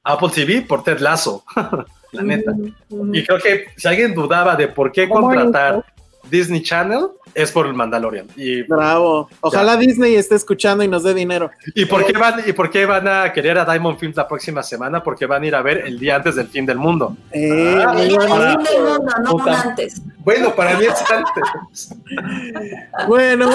Apple 0.04 0.30
TV? 0.34 0.62
Por 0.62 0.82
Ted 0.82 0.98
Lasso. 0.98 1.44
la 2.12 2.22
neta. 2.22 2.52
Y 3.12 3.24
creo 3.24 3.38
que 3.38 3.66
si 3.76 3.88
alguien 3.88 4.14
dudaba 4.14 4.56
de 4.56 4.68
por 4.68 4.90
qué 4.92 5.08
¿Cómo 5.08 5.28
contratar 5.28 5.84
Disney 6.28 6.62
Channel, 6.62 7.08
es 7.34 7.52
por 7.52 7.66
el 7.66 7.74
Mandalorian. 7.74 8.26
Y 8.36 8.62
Bravo. 8.62 9.28
Ojalá 9.40 9.76
Disney 9.76 10.14
esté 10.16 10.34
escuchando 10.34 10.84
y 10.84 10.88
nos 10.88 11.02
dé 11.02 11.14
dinero. 11.14 11.50
¿Y 11.74 11.84
por, 11.86 12.04
qué 12.04 12.12
van, 12.12 12.42
¿Y 12.46 12.52
por 12.52 12.70
qué 12.70 12.86
van 12.86 13.06
a 13.08 13.32
querer 13.32 13.58
a 13.58 13.64
Diamond 13.64 13.98
Films 13.98 14.16
la 14.16 14.26
próxima 14.28 14.62
semana? 14.62 15.02
Porque 15.02 15.26
van 15.26 15.42
a 15.42 15.46
ir 15.46 15.54
a 15.54 15.62
ver 15.62 15.78
el 15.86 15.98
día 15.98 16.16
antes 16.16 16.34
del 16.36 16.48
fin 16.48 16.66
del 16.66 16.78
mundo. 16.78 17.16
Eh, 17.32 17.82
Ah, 17.86 17.94
El 17.98 18.10
fin 18.10 18.18
del 18.18 18.28
mundo, 18.28 19.00
no 19.24 19.34
un 19.34 19.48
antes. 19.48 20.02
Bueno, 20.18 20.54
para 20.54 20.78
mí 20.78 20.84
es 20.86 21.04
antes. 21.10 21.94
Bueno, 23.06 23.50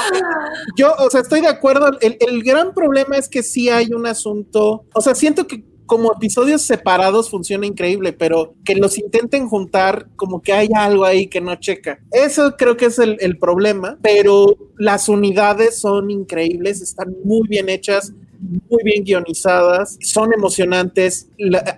yo, 0.76 0.94
o 1.00 1.10
sea, 1.10 1.22
estoy 1.22 1.42
de 1.42 1.48
acuerdo. 1.48 1.98
El, 2.02 2.18
el 2.20 2.44
gran 2.44 2.74
problema 2.74 3.18
es 3.18 3.30
que 3.30 3.44
sí 3.44 3.70
hay 3.70 3.94
un 3.94 4.06
asunto. 4.08 4.86
O 4.94 5.02
sea, 5.02 5.16
siento 5.16 5.48
que 5.48 5.64
como 5.86 6.14
episodios 6.14 6.62
separados 6.62 7.30
funciona 7.30 7.66
increíble, 7.66 8.14
pero 8.14 8.56
que 8.64 8.76
los 8.76 8.98
intenten 8.98 9.48
juntar, 9.48 10.08
como 10.16 10.42
que 10.42 10.54
hay 10.54 10.70
algo 10.76 11.06
ahí 11.06 11.28
que 11.28 11.42
no 11.42 11.56
checa. 11.56 12.00
Eso 12.12 12.56
creo 12.58 12.78
que 12.78 12.86
es 12.86 13.00
el, 13.00 13.18
el 13.20 13.38
problema, 13.38 13.98
pero 14.02 14.58
las 14.78 15.10
unidades 15.10 15.78
son 15.80 16.12
increíbles, 16.12 16.82
están 16.82 17.16
muy 17.24 17.48
bien 17.48 17.70
hechas, 17.70 18.14
muy 18.70 18.84
bien 18.84 19.04
guionizadas, 19.04 19.98
son 20.02 20.34
emocionantes, 20.34 21.30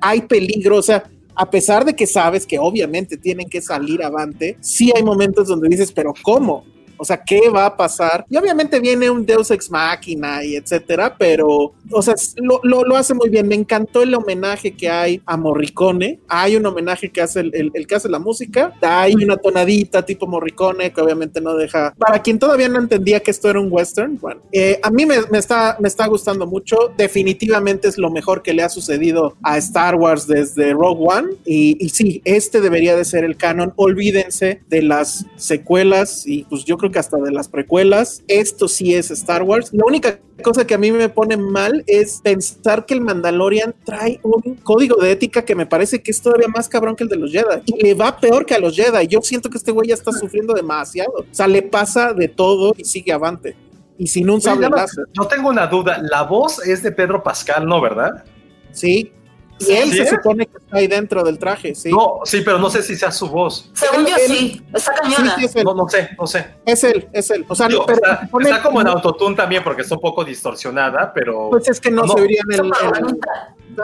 hay 0.02 0.22
peligro, 0.22 0.78
o 0.78 0.82
sea, 0.82 1.10
a 1.36 1.50
pesar 1.50 1.86
de 1.86 1.96
que 1.96 2.08
sabes 2.08 2.46
que 2.46 2.58
obviamente 2.58 3.16
tienen 3.16 3.48
que 3.48 3.62
salir 3.62 4.04
avante, 4.04 4.58
sí 4.60 4.92
hay 4.96 5.04
momentos 5.04 5.48
donde 5.48 5.70
dices, 5.70 5.92
pero 5.92 6.14
¿cómo? 6.24 6.66
O 6.98 7.06
sea, 7.06 7.24
¿qué 7.24 7.50
va 7.50 7.66
a 7.68 7.78
pasar? 7.78 8.26
Y 8.30 8.38
obviamente 8.38 8.80
viene 8.80 9.10
un 9.10 9.26
Deus 9.26 9.52
Ex 9.52 9.70
Machina 9.72 10.44
y 10.44 10.56
etcétera, 10.56 11.16
pero, 11.18 11.74
o 11.92 12.02
sea, 12.02 12.16
lo, 12.38 12.60
lo, 12.64 12.84
lo 12.84 12.96
hace 12.96 13.14
muy 13.14 13.30
bien. 13.30 13.48
Me 13.48 13.56
encantó 13.56 14.02
el 14.02 14.14
homenaje 14.14 14.72
que 14.76 14.90
hay 14.90 15.22
a 15.26 15.38
Morricone. 15.38 16.20
Hay 16.28 16.56
un 16.56 16.66
homenaje 16.66 17.10
que 17.10 17.22
hace 17.22 17.42
el, 17.42 17.52
el- 17.56 17.72
el 17.74 17.86
que 17.88 17.96
hace 17.96 18.10
la 18.10 18.20
música. 18.20 18.74
Hay 18.82 19.14
una 19.16 19.38
tonadita 19.38 20.06
tipo 20.06 20.28
Morricone 20.28 20.92
que 20.92 21.02
obviamente 21.02 21.42
no 21.42 21.56
deja. 21.56 21.94
Para 21.98 22.22
quien 22.22 22.40
todavía 22.40 22.70
no 22.70 22.80
entendía 22.80 23.20
que 23.20 23.32
esto 23.32 23.50
era 23.50 23.60
un 23.60 23.68
western, 23.72 24.18
bueno, 24.20 24.42
eh, 24.52 24.80
a 24.84 24.90
mí 24.90 25.06
me, 25.06 25.18
me 25.32 25.38
está, 25.38 25.78
me 25.80 25.88
está 25.88 26.08
gustando 26.08 26.46
mucho. 26.48 26.92
Definitivamente 26.98 27.88
es 27.88 27.98
lo 27.98 28.10
mejor 28.10 28.42
que 28.42 28.54
le 28.54 28.64
ha 28.64 28.70
sucedido 28.70 29.36
a 29.44 29.58
Star 29.58 29.96
Wars 29.96 30.28
desde 30.28 30.74
Rogue 30.74 31.04
One. 31.08 31.28
Y, 31.46 31.78
y 31.84 31.90
sí, 31.90 32.22
este 32.26 32.62
debería 32.62 32.96
de 32.96 33.06
ser 33.06 33.24
el 33.24 33.38
canon. 33.38 33.74
Olvídense 33.76 34.62
de 34.70 34.82
las 34.82 35.26
secuelas 35.36 36.26
y 36.26 36.44
pues 36.44 36.64
yo 36.66 36.78
creo 36.78 36.87
que 36.92 37.00
hasta 37.00 37.18
de 37.18 37.32
las 37.32 37.48
precuelas. 37.48 38.24
Esto 38.28 38.68
sí 38.68 38.94
es 38.94 39.12
Star 39.12 39.44
Wars. 39.44 39.70
La 39.74 39.86
única 39.86 40.20
cosa 40.44 40.66
que 40.66 40.74
a 40.74 40.78
mí 40.78 40.92
me 40.92 41.10
pone 41.10 41.38
mal 41.38 41.84
es 41.88 42.22
pensar 42.24 42.86
que 42.86 42.94
el 42.94 43.02
Mandalorian 43.02 43.74
trae 43.84 44.20
un 44.24 44.56
código 44.64 44.98
de 44.98 45.12
ética 45.12 45.46
que 45.46 45.56
me 45.56 45.66
parece 45.66 46.02
que 46.02 46.12
es 46.12 46.22
todavía 46.22 46.48
más 46.48 46.70
cabrón 46.70 46.96
que 46.96 47.04
el 47.04 47.10
de 47.10 47.18
los 47.18 47.32
Jedi. 47.32 47.62
Y 47.66 47.84
le 47.84 47.94
va 47.94 48.20
peor 48.20 48.46
que 48.46 48.56
a 48.56 48.60
los 48.60 48.76
Jedi. 48.76 49.08
Yo 49.08 49.22
siento 49.22 49.50
que 49.50 49.58
este 49.58 49.72
güey 49.72 49.90
ya 49.90 49.96
está 49.96 50.12
sufriendo 50.12 50.54
demasiado. 50.54 51.14
O 51.18 51.26
sea, 51.34 51.48
le 51.48 51.62
pasa 51.62 52.14
de 52.14 52.28
todo 52.28 52.74
y 52.78 52.86
sigue 52.86 53.12
avante. 53.12 53.56
Y 53.98 54.08
sin 54.08 54.30
un 54.30 54.40
sable 54.40 54.70
láser. 54.70 55.06
Yo 55.14 55.26
tengo 55.28 55.50
una 55.50 55.68
duda. 55.68 56.00
La 56.02 56.24
voz 56.24 56.66
es 56.66 56.84
de 56.84 56.92
Pedro 56.92 57.24
Pascal, 57.24 57.66
¿no, 57.66 57.82
verdad? 57.82 58.24
Sí. 58.72 59.12
Y 59.60 59.72
él 59.72 59.92
¿Sí? 59.92 59.98
se 59.98 60.08
supone 60.10 60.46
que 60.46 60.58
está 60.58 60.78
ahí 60.78 60.88
dentro 60.88 61.24
del 61.24 61.40
traje, 61.40 61.74
sí. 61.74 61.92
No, 61.92 62.20
sí, 62.26 62.42
pero 62.46 62.60
no 62.60 62.70
sé 62.70 62.84
si 62.84 62.96
sea 62.96 63.12
su 63.12 63.28
voz. 63.28 63.72
Según 63.74 64.06
yo 64.06 64.16
Él- 64.16 64.28
sí, 64.28 64.62
está 64.74 64.94
cañona. 64.94 65.36
sí, 65.36 65.46
es. 65.46 65.56
No, 65.64 65.74
no 65.74 65.90
sé, 65.90 66.10
no 66.20 66.28
sé. 66.28 66.46
Es 66.66 66.84
él, 66.84 67.08
es 67.12 67.30
él. 67.32 67.46
O 67.48 67.56
sea, 67.56 67.68
Digo, 67.68 67.82
no, 67.82 67.86
pero 67.88 67.96
está, 67.98 68.20
se 68.20 68.26
supone- 68.28 68.50
está 68.50 68.62
como 68.64 68.82
en 68.82 68.88
autotune 68.88 69.36
también 69.36 69.64
porque 69.64 69.82
está 69.82 69.96
un 69.96 70.02
poco 70.02 70.24
distorsionada, 70.24 71.12
pero... 71.14 71.50
Pues 71.50 71.68
es 71.70 71.80
que 71.80 71.90
no, 71.90 72.04
No, 72.04 72.14
se 72.14 72.22
vería 72.22 72.42
en 72.50 72.66
el. 72.66 72.72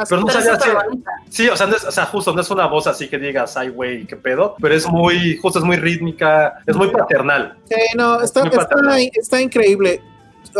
Pero 0.10 0.22
no 0.22 0.28
sabía. 0.30 0.58
Sí, 1.30 1.48
o 1.50 1.56
sea, 1.56 1.68
no 1.68 1.76
es, 1.76 1.84
o 1.84 1.92
sea, 1.92 2.06
justo 2.06 2.34
no 2.34 2.42
es 2.42 2.50
una 2.50 2.66
voz 2.68 2.88
así 2.88 3.08
que 3.08 3.18
digas, 3.20 3.56
ay, 3.58 3.70
güey, 3.70 4.06
qué 4.08 4.16
pedo, 4.16 4.56
pero 4.60 4.74
es 4.74 4.88
muy, 4.88 5.38
justo 5.38 5.60
es 5.60 5.66
muy 5.66 5.76
rítmica, 5.78 6.56
es 6.66 6.76
muy 6.76 6.88
paternal. 6.90 7.58
Sí, 7.70 7.76
no, 7.96 8.22
está, 8.22 8.44
Muy 8.44 8.52
está, 8.58 9.20
está 9.20 9.42
increíble. 9.42 10.02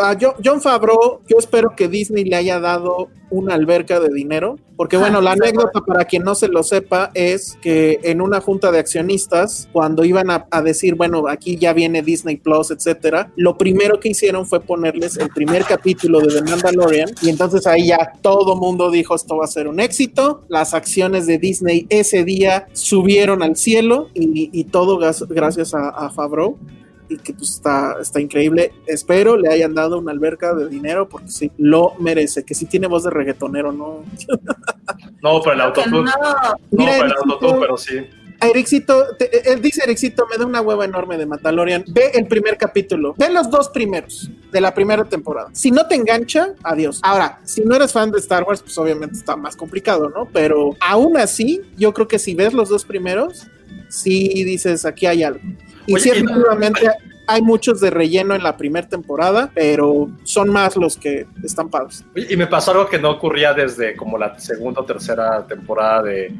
A 0.02 0.16
Jo- 0.20 0.36
John 0.44 0.62
Favreau, 0.62 1.20
yo 1.28 1.38
espero 1.38 1.76
que 1.76 1.88
Disney 1.88 2.24
le 2.26 2.36
haya 2.36 2.60
dado 2.60 3.10
una 3.30 3.56
alberca 3.56 4.00
de 4.00 4.10
dinero, 4.14 4.58
porque 4.76 4.96
bueno, 4.98 5.20
la 5.20 5.32
anécdota 5.32 5.82
para 5.82 6.06
quien 6.06 6.24
no 6.24 6.36
se 6.36 6.48
lo 6.48 6.62
sepa 6.64 7.10
es 7.16 7.58
que 7.62 8.00
en 8.04 8.22
una 8.22 8.42
junta 8.42 8.72
de 8.72 8.78
accionistas, 8.80 9.68
cuando 9.72 10.04
iban 10.06 10.30
a, 10.30 10.46
a 10.52 10.62
decir, 10.62 10.96
bueno, 10.96 11.28
aquí 11.28 11.58
ya 11.58 11.74
viene 11.74 12.02
Disney 12.04 12.38
Plus, 12.38 12.70
etcétera, 12.72 13.32
lo 13.36 13.58
primero 13.58 14.00
que 14.00 14.10
hicieron 14.10 14.46
fue 14.46 14.60
ponerles 14.62 15.18
el 15.18 15.30
primer 15.30 15.64
capítulo 15.66 16.22
de 16.22 16.28
The 16.28 16.42
Mandalorian, 16.50 17.10
y 17.22 17.30
entonces 17.30 17.66
ahí 17.68 17.88
ya 17.88 18.14
todo 18.22 18.56
mundo 18.56 18.92
dijo 18.92 19.16
esto 19.16 19.38
va 19.38 19.46
a 19.46 19.48
ser 19.48 19.68
un 19.68 19.80
éxito, 19.80 20.44
las 20.48 20.74
acciones 20.76 21.26
de 21.28 21.38
Disney 21.40 21.88
ese 21.90 22.24
día 22.24 22.68
subieron 22.74 23.42
al 23.44 23.56
cielo 23.58 24.10
y, 24.14 24.50
y 24.54 24.64
todo 24.66 25.00
gracias 25.28 25.74
a, 25.74 25.90
a 25.90 26.10
Favreau 26.12 26.58
y 27.14 27.18
que 27.18 27.34
pues 27.34 27.52
está, 27.52 27.96
está 28.02 28.20
increíble. 28.20 28.74
Espero 28.88 29.38
le 29.38 29.50
hayan 29.50 29.74
dado 29.74 30.00
una 30.00 30.12
alberca 30.12 30.54
de 30.54 30.68
dinero 30.70 31.08
porque 31.08 31.30
sí, 31.30 31.52
lo 31.58 31.94
merece. 32.00 32.44
Que 32.44 32.54
sí 32.56 32.66
tiene 32.66 32.88
voz 32.88 33.04
de 33.04 33.10
reggaetonero, 33.12 33.72
¿no? 33.72 34.04
No, 35.22 35.42
pero 35.42 35.54
el 35.56 35.62
autotune, 35.62 35.98
no, 35.98 36.04
no, 36.04 36.56
Mira, 36.72 36.92
pero 37.00 37.06
el 37.06 37.14
autotune, 37.14 37.60
pero 37.62 37.78
sí. 37.78 37.98
a 38.40 38.48
Ericito, 38.48 39.16
te- 39.18 39.52
él 39.54 39.62
dice 39.62 39.82
Ericito, 39.86 40.26
me 40.30 40.38
da 40.38 40.46
una 40.46 40.60
hueva 40.62 40.84
enorme 40.86 41.18
de 41.18 41.26
Mandalorian. 41.26 41.86
Ve 41.88 42.12
el 42.14 42.28
primer 42.28 42.58
capítulo, 42.58 43.16
ve 43.18 43.30
los 43.30 43.50
dos 43.50 43.70
primeros 43.70 44.30
de 44.52 44.60
la 44.62 44.74
primera 44.74 45.06
temporada. 45.06 45.50
Si 45.54 45.72
no 45.72 45.88
te 45.88 45.96
engancha, 45.96 46.54
adiós. 46.64 47.00
Ahora, 47.04 47.40
si 47.46 47.62
no 47.64 47.76
eres 47.76 47.94
fan 47.94 48.12
de 48.12 48.20
Star 48.20 48.44
Wars, 48.44 48.62
pues 48.62 48.78
obviamente 48.78 49.16
está 49.16 49.36
más 49.38 49.56
complicado, 49.56 50.10
¿no? 50.10 50.28
Pero 50.34 50.76
aún 50.82 51.16
así, 51.18 51.62
yo 51.78 51.94
creo 51.94 52.08
que 52.08 52.20
si 52.20 52.36
ves 52.36 52.54
los 52.54 52.68
dos 52.70 52.84
primeros, 52.84 53.48
sí 53.90 54.44
dices, 54.44 54.84
aquí 54.86 55.06
hay 55.06 55.24
algo. 55.24 55.40
Y 55.86 55.94
Oye, 55.94 56.04
sí, 56.04 56.10
efectivamente, 56.10 56.90
hay 57.28 57.42
muchos 57.42 57.80
de 57.80 57.90
relleno 57.90 58.36
en 58.36 58.44
la 58.44 58.58
primera 58.58 58.88
temporada, 58.88 59.50
pero 59.54 60.10
son 60.24 60.50
más 60.50 60.76
los 60.76 60.98
que 60.98 61.26
están. 61.44 61.70
Oye, 62.16 62.28
Y 62.30 62.38
me 62.38 62.48
pasó 62.48 62.72
algo 62.72 62.88
que 62.88 63.00
no 63.00 63.12
ocurría 63.12 63.54
desde 63.54 63.96
como 63.96 64.18
la 64.18 64.38
segunda 64.40 64.82
o 64.82 64.86
tercera 64.86 65.46
temporada 65.48 66.04
de, 66.04 66.34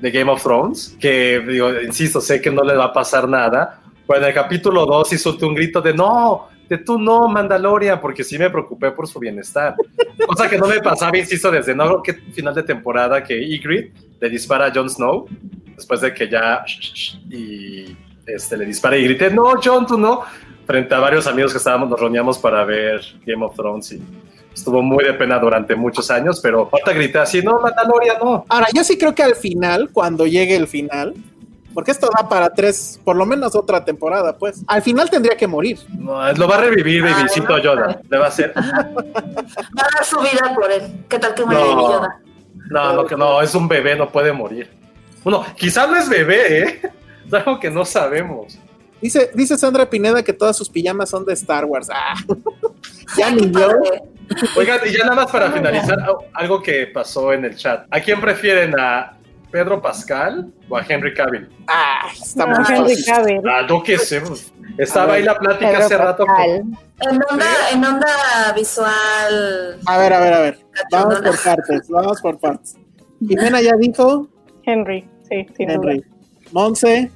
de 0.00 0.10
Game 0.10 0.30
of 0.30 0.42
Thrones, 0.42 0.96
que 0.98 1.40
digo, 1.40 1.80
insisto, 1.80 2.20
sé 2.20 2.40
que 2.40 2.50
no 2.50 2.62
le 2.62 2.74
va 2.74 2.86
a 2.86 2.92
pasar 2.92 3.28
nada, 3.28 3.80
pero 4.06 4.20
en 4.20 4.28
el 4.28 4.34
capítulo 4.34 4.86
2 4.86 5.08
sí 5.08 5.18
solté 5.18 5.44
un 5.44 5.54
grito 5.54 5.80
de 5.80 5.92
no, 5.92 6.48
de 6.68 6.78
tú 6.78 6.98
no, 6.98 7.28
Mandalorian, 7.28 8.00
porque 8.00 8.24
sí 8.24 8.38
me 8.38 8.48
preocupé 8.48 8.92
por 8.92 9.06
su 9.06 9.18
bienestar. 9.18 9.74
Cosa 10.26 10.48
que 10.48 10.56
no 10.56 10.66
me 10.66 10.80
pasaba, 10.80 11.16
insisto, 11.18 11.50
desde 11.50 11.74
no 11.74 12.02
que 12.02 12.14
final 12.14 12.54
de 12.54 12.62
temporada 12.62 13.22
que 13.22 13.36
Ygritte 13.36 13.92
le 14.20 14.30
dispara 14.30 14.66
a 14.66 14.72
Jon 14.72 14.88
Snow, 14.88 15.26
después 15.76 16.00
de 16.00 16.14
que 16.14 16.28
ya 16.28 16.64
y 17.28 17.96
este, 18.26 18.56
le 18.56 18.66
dispara 18.66 18.96
y 18.96 19.04
grité, 19.04 19.30
no, 19.30 19.52
Jon, 19.62 19.86
tú 19.86 19.98
no, 19.98 20.22
frente 20.66 20.94
a 20.94 20.98
varios 21.00 21.26
amigos 21.26 21.52
que 21.52 21.58
estábamos, 21.58 21.88
nos 21.88 22.00
reuníamos 22.00 22.38
para 22.38 22.64
ver 22.64 23.00
Game 23.26 23.44
of 23.44 23.54
Thrones 23.54 23.92
y 23.92 24.02
estuvo 24.54 24.82
muy 24.82 25.04
de 25.04 25.14
pena 25.14 25.38
durante 25.38 25.74
muchos 25.74 26.10
años, 26.10 26.40
pero 26.40 26.68
ahorita 26.70 26.92
grité 26.92 27.18
así, 27.18 27.42
no, 27.42 27.60
Mandalorian, 27.60 28.16
no. 28.22 28.44
Ahora, 28.48 28.66
yo 28.74 28.84
sí 28.84 28.98
creo 28.98 29.14
que 29.14 29.22
al 29.22 29.34
final, 29.34 29.90
cuando 29.92 30.26
llegue 30.26 30.56
el 30.56 30.66
final, 30.66 31.14
porque 31.72 31.92
esto 31.92 32.08
da 32.16 32.28
para 32.28 32.52
tres, 32.52 33.00
por 33.04 33.16
lo 33.16 33.24
menos 33.24 33.54
otra 33.54 33.84
temporada, 33.84 34.36
pues, 34.36 34.62
al 34.66 34.82
final 34.82 35.08
tendría 35.08 35.36
que 35.36 35.46
morir. 35.46 35.78
No, 35.96 36.32
lo 36.32 36.48
va 36.48 36.56
a 36.56 36.60
revivir, 36.62 37.04
Ay, 37.04 37.12
Babycito 37.12 37.48
no. 37.48 37.58
Yoda. 37.58 38.00
Le 38.08 38.18
va 38.18 38.24
a 38.24 38.28
hacer. 38.28 38.52
va 38.56 38.62
a 38.62 39.88
dar 39.94 40.04
su 40.04 40.18
vida 40.18 40.52
por 40.54 40.70
él. 40.70 41.04
¿Qué 41.08 41.18
tal 41.18 41.34
que 41.34 41.44
muere 41.44 41.60
No. 41.60 41.92
Yoda? 41.92 42.20
No, 42.70 42.92
no, 42.92 43.06
que 43.06 43.16
no, 43.16 43.40
es 43.40 43.54
un 43.54 43.68
bebé, 43.68 43.96
no 43.96 44.10
puede 44.10 44.32
morir. 44.32 44.68
Bueno, 45.22 45.44
quizás 45.56 45.88
no 45.88 45.96
es 45.96 46.08
bebé, 46.08 46.62
¿eh? 46.62 46.80
Es 47.30 47.34
algo 47.46 47.60
que 47.60 47.70
no 47.70 47.84
sabemos. 47.84 48.58
Dice, 49.00 49.30
dice 49.34 49.56
Sandra 49.56 49.88
Pineda 49.88 50.22
que 50.22 50.32
todas 50.32 50.56
sus 50.56 50.68
pijamas 50.68 51.08
son 51.08 51.24
de 51.24 51.32
Star 51.32 51.64
Wars. 51.64 51.88
Ah. 51.90 52.14
ya 53.16 53.30
ni 53.30 53.50
yo. 53.50 53.68
Oigan, 54.56 54.78
y 54.86 54.92
ya 54.96 55.04
nada 55.04 55.16
más 55.22 55.30
para 55.30 55.50
finalizar, 55.50 55.98
algo 56.34 56.62
que 56.62 56.86
pasó 56.86 57.32
en 57.32 57.44
el 57.44 57.56
chat. 57.56 57.86
¿A 57.90 58.00
quién 58.00 58.20
prefieren? 58.20 58.78
¿A 58.78 59.16
Pedro 59.50 59.82
Pascal 59.82 60.52
o 60.68 60.76
a 60.76 60.84
Henry 60.88 61.14
Cavill? 61.14 61.48
Ah, 61.66 62.02
está 62.12 62.46
No, 62.46 62.64
Henry. 62.68 63.02
Cavill. 63.02 63.40
Ah, 63.48 63.62
no 63.68 63.82
que 63.82 63.98
sé. 63.98 64.22
Estaba 64.78 65.14
ahí 65.14 65.24
la 65.24 65.36
plática 65.36 65.70
Pedro 65.72 65.84
hace 65.84 65.96
rato. 65.98 66.26
con-. 66.26 66.78
En 67.00 67.20
onda, 67.30 67.46
en 67.72 67.84
onda 67.84 68.52
visual. 68.54 69.80
A 69.86 69.98
ver, 69.98 70.12
a 70.12 70.20
ver, 70.20 70.34
a 70.34 70.40
ver. 70.40 70.58
Vamos 70.92 71.20
por 71.20 71.42
partes, 71.42 71.88
vamos 71.88 72.20
por 72.20 72.38
partes. 72.38 72.76
Jimena 73.26 73.60
ya 73.60 73.74
dijo, 73.76 74.28
Henry, 74.64 75.08
sí, 75.28 75.44
duda. 75.58 75.72
Henry. 75.74 76.04
Monse, 76.52 77.10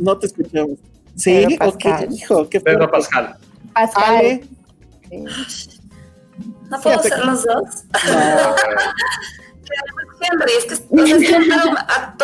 no 0.00 0.18
te 0.18 0.26
escuchamos. 0.26 0.78
Sí, 1.16 1.56
Pedro 1.58 1.76
hijo, 2.12 2.48
qué 2.48 2.60
Pedro 2.60 2.88
fuerte. 2.88 2.96
Pascal. 2.98 3.36
Pascal. 3.72 4.04
Ale, 4.16 4.44
Sí. 5.08 5.24
¿No 6.70 6.80
puedo 6.80 7.02
ser 7.02 7.12
que- 7.12 7.24
los 7.26 7.44
dos? 7.44 7.64
no. 8.06 8.54
Henry, 10.22 10.52
es 10.58 10.64
que 10.66 10.74
o 10.90 11.06
sea, 11.06 12.14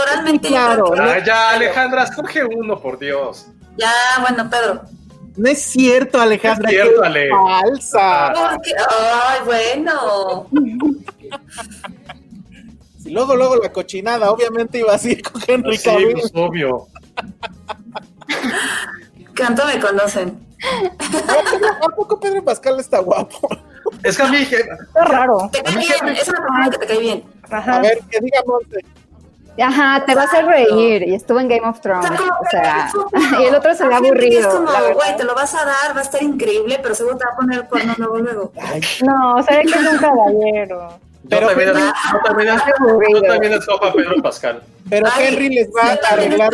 Claro, 0.42 0.92
que- 0.92 1.00
Ah, 1.00 1.24
ya, 1.24 1.50
Alejandra, 1.50 2.04
escoge 2.04 2.44
uno, 2.44 2.80
por 2.80 2.98
Dios. 2.98 3.46
Ya, 3.76 3.92
bueno, 4.20 4.48
Pedro. 4.50 4.82
no 5.36 5.48
es 5.48 5.62
cierto, 5.62 6.20
Alejandra. 6.20 6.70
No 6.70 6.76
es 6.78 6.84
cierto, 6.84 7.02
Ale. 7.04 7.28
Falsa. 7.30 8.32
Porque, 8.34 8.72
ay, 8.78 9.38
bueno. 9.44 10.46
Y 13.04 13.10
luego, 13.10 13.36
luego 13.36 13.56
la 13.56 13.72
cochinada, 13.72 14.30
obviamente 14.30 14.78
iba 14.78 14.92
así 14.94 15.20
con 15.22 15.40
Henry 15.46 15.62
Pues 15.70 15.82
sí, 15.82 16.06
pues, 16.12 16.30
obvio. 16.34 16.88
¿Cuánto 19.36 19.66
me 19.66 19.78
conocen? 19.80 20.46
¿A 21.82 21.88
poco 21.94 22.18
Pedro 22.18 22.42
Pascal 22.42 22.80
está 22.80 22.98
guapo? 23.00 23.48
Es 24.02 24.16
que 24.16 24.22
a 24.22 24.26
mí, 24.28 24.44
que- 24.46 24.56
Está 24.60 25.04
raro. 25.04 25.48
Te 25.52 25.62
cae 25.62 25.76
bien, 25.76 26.08
es 26.16 26.28
una 26.28 26.38
persona 26.40 26.70
que 26.70 26.78
te 26.78 26.86
cae 26.86 26.98
bien. 26.98 27.24
Ajá. 27.50 27.76
A 27.76 27.80
ver, 27.80 27.98
que 28.10 28.20
diga 28.20 28.40
Monse. 28.46 28.84
Ajá, 29.62 30.04
te 30.04 30.14
va 30.14 30.22
a 30.22 30.24
hacer 30.24 30.44
reír. 30.44 31.02
Y 31.08 31.14
estuvo 31.14 31.40
en 31.40 31.48
Game 31.48 31.66
of 31.66 31.80
Thrones. 31.80 32.10
O 32.10 32.50
sea, 32.50 32.90
y 33.40 33.44
el 33.44 33.54
otro 33.54 33.74
se 33.74 33.86
ve 33.86 33.94
Henry 33.96 34.36
Es 34.36 34.44
aburrido. 34.44 34.66
como, 34.74 34.94
güey, 34.94 35.16
te 35.16 35.24
lo 35.24 35.34
vas 35.34 35.54
a 35.54 35.64
dar, 35.64 35.96
va 35.96 36.00
a 36.00 36.02
estar 36.02 36.22
increíble, 36.22 36.78
pero 36.82 36.94
seguro 36.94 37.16
te 37.16 37.24
va 37.24 37.32
a 37.32 37.36
poner 37.36 37.58
el 37.60 37.66
cuerno 37.66 37.94
luego, 37.96 38.18
luego. 38.18 38.52
No, 39.06 39.42
se 39.42 39.54
ve 39.56 39.62
que 39.62 39.78
es 39.78 39.92
un 39.92 39.98
caballero. 39.98 40.98
Pero 41.28 41.42
yo, 41.42 41.48
también, 41.48 41.68
Henry- 41.70 41.92
yo 42.12 42.18
también- 42.24 43.14
yo 43.14 43.22
también 43.22 43.52
escojo 43.54 43.84
a 43.84 43.92
Pedro 43.92 44.22
Pascal. 44.22 44.62
Pero 44.88 45.08
Ay, 45.12 45.26
Henry 45.26 45.48
les 45.48 45.68
va 45.68 45.94
sí, 45.94 45.98
a 46.04 46.12
arreglar, 46.14 46.50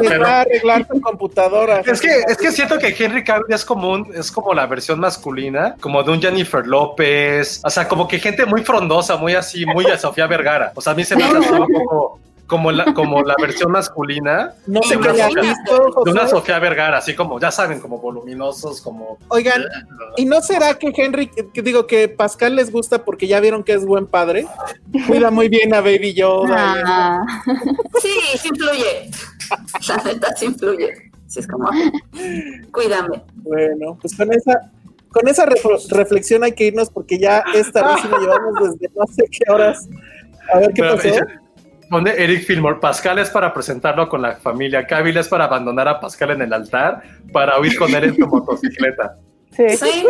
les 0.00 0.08
Pero- 0.08 0.22
va 0.22 0.28
a 0.28 0.40
arreglar 0.42 0.86
tu 0.86 1.00
computadora. 1.00 1.80
Es 1.80 2.00
que, 2.00 2.08
es 2.28 2.36
que 2.36 2.52
siento 2.52 2.78
que 2.78 2.94
Henry 2.98 3.24
Cavill 3.24 3.46
es 3.54 3.64
como 3.64 3.90
un, 3.90 4.12
es 4.14 4.30
como 4.30 4.52
la 4.52 4.66
versión 4.66 5.00
masculina, 5.00 5.76
como 5.80 6.02
de 6.02 6.10
un 6.12 6.20
Jennifer 6.20 6.66
López, 6.66 7.60
o 7.64 7.70
sea, 7.70 7.88
como 7.88 8.06
que 8.06 8.18
gente 8.18 8.44
muy 8.44 8.62
frondosa, 8.62 9.16
muy 9.16 9.34
así, 9.34 9.64
muy 9.64 9.86
a 9.86 9.96
Sofía 9.98 10.26
Vergara. 10.26 10.72
O 10.74 10.80
sea, 10.82 10.92
a 10.92 10.96
mí 10.96 11.04
se 11.04 11.16
me 11.16 11.24
hace 11.24 11.36
un 11.38 11.66
poco 11.66 12.20
como 12.46 12.70
la, 12.72 12.92
como 12.94 13.22
la 13.22 13.34
versión 13.40 13.72
masculina 13.72 14.52
No 14.66 14.82
sé 14.82 14.96
de 14.96 15.00
qué 15.02 15.08
una, 15.08 15.24
Sofía, 15.28 15.40
visto, 15.42 16.02
de 16.04 16.10
una. 16.10 16.28
Sofía 16.28 16.58
Vergara, 16.58 16.98
así 16.98 17.14
como, 17.14 17.40
ya 17.40 17.50
saben, 17.50 17.80
como 17.80 17.98
voluminosos, 17.98 18.80
como... 18.82 19.18
Oigan, 19.28 19.62
¿y 20.16 20.24
no 20.26 20.40
será 20.42 20.74
que 20.78 20.92
Henry, 20.96 21.28
que 21.28 21.62
digo 21.62 21.86
que 21.86 22.08
Pascal 22.08 22.56
les 22.56 22.70
gusta 22.70 23.04
porque 23.04 23.26
ya 23.26 23.40
vieron 23.40 23.64
que 23.64 23.72
es 23.72 23.84
buen 23.86 24.06
padre? 24.06 24.46
Cuida 25.06 25.30
muy 25.30 25.48
bien 25.48 25.74
a 25.74 25.80
Baby 25.80 26.14
Yoda. 26.14 26.74
Ah, 26.86 27.26
Sí, 28.00 28.10
sí 28.38 28.48
influye. 28.48 29.10
La 29.88 29.96
neta 30.04 30.36
sí 30.36 30.46
influye. 30.46 31.10
Sí, 31.26 31.40
es 31.40 31.46
como, 31.48 31.68
cuídame. 32.72 33.22
Bueno, 33.36 33.98
pues 34.00 34.16
con 34.16 34.32
esa, 34.32 34.70
con 35.10 35.26
esa 35.28 35.46
refle- 35.46 35.88
reflexión 35.90 36.44
hay 36.44 36.52
que 36.52 36.66
irnos 36.66 36.90
porque 36.90 37.18
ya 37.18 37.42
esta 37.54 37.86
vez 37.88 38.02
sí 38.02 38.08
nos 38.08 38.20
llevamos 38.20 38.54
desde 38.60 38.94
no 38.94 39.06
sé 39.06 39.24
qué 39.30 39.50
horas. 39.52 39.88
A 40.52 40.58
ver 40.58 40.72
qué 40.74 40.82
Pero, 40.82 40.96
pasó. 40.96 41.08
Eric 42.06 42.44
Fillmore, 42.44 42.78
Pascal 42.80 43.18
es 43.18 43.30
para 43.30 43.52
presentarlo 43.52 44.08
con 44.08 44.22
la 44.22 44.36
familia, 44.36 44.86
Cavill 44.86 45.16
es 45.16 45.28
para 45.28 45.44
abandonar 45.44 45.88
a 45.88 46.00
Pascal 46.00 46.30
en 46.32 46.42
el 46.42 46.52
altar, 46.52 47.02
para 47.32 47.58
huir 47.60 47.76
con 47.78 47.94
él 47.94 48.04
en 48.04 48.16
su 48.16 48.26
motocicleta. 48.26 49.16
Sí. 49.56 49.68
Sí. 49.76 50.04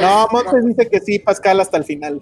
No, 0.00 0.28
Montes 0.30 0.64
dice 0.66 0.88
que 0.88 1.00
sí, 1.00 1.18
Pascal 1.18 1.60
hasta 1.60 1.78
el 1.78 1.84
final. 1.84 2.20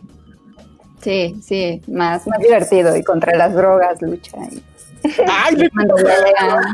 sí, 1.01 1.37
sí, 1.43 1.83
más, 1.89 2.27
más 2.27 2.39
divertido 2.39 2.97
y 2.97 3.03
contra 3.03 3.37
las 3.37 3.53
drogas 3.55 4.01
lucha. 4.01 4.37
Y 4.51 4.63
Ay, 5.29 5.57
le- 5.57 5.71
cuando 5.71 5.97
vean, 5.97 6.65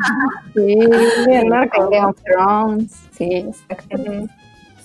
sí. 0.55 0.79
Game 1.27 2.01
of 2.07 2.17
Thrones, 2.25 2.93
sí, 3.17 3.35
exacto. 3.35 3.97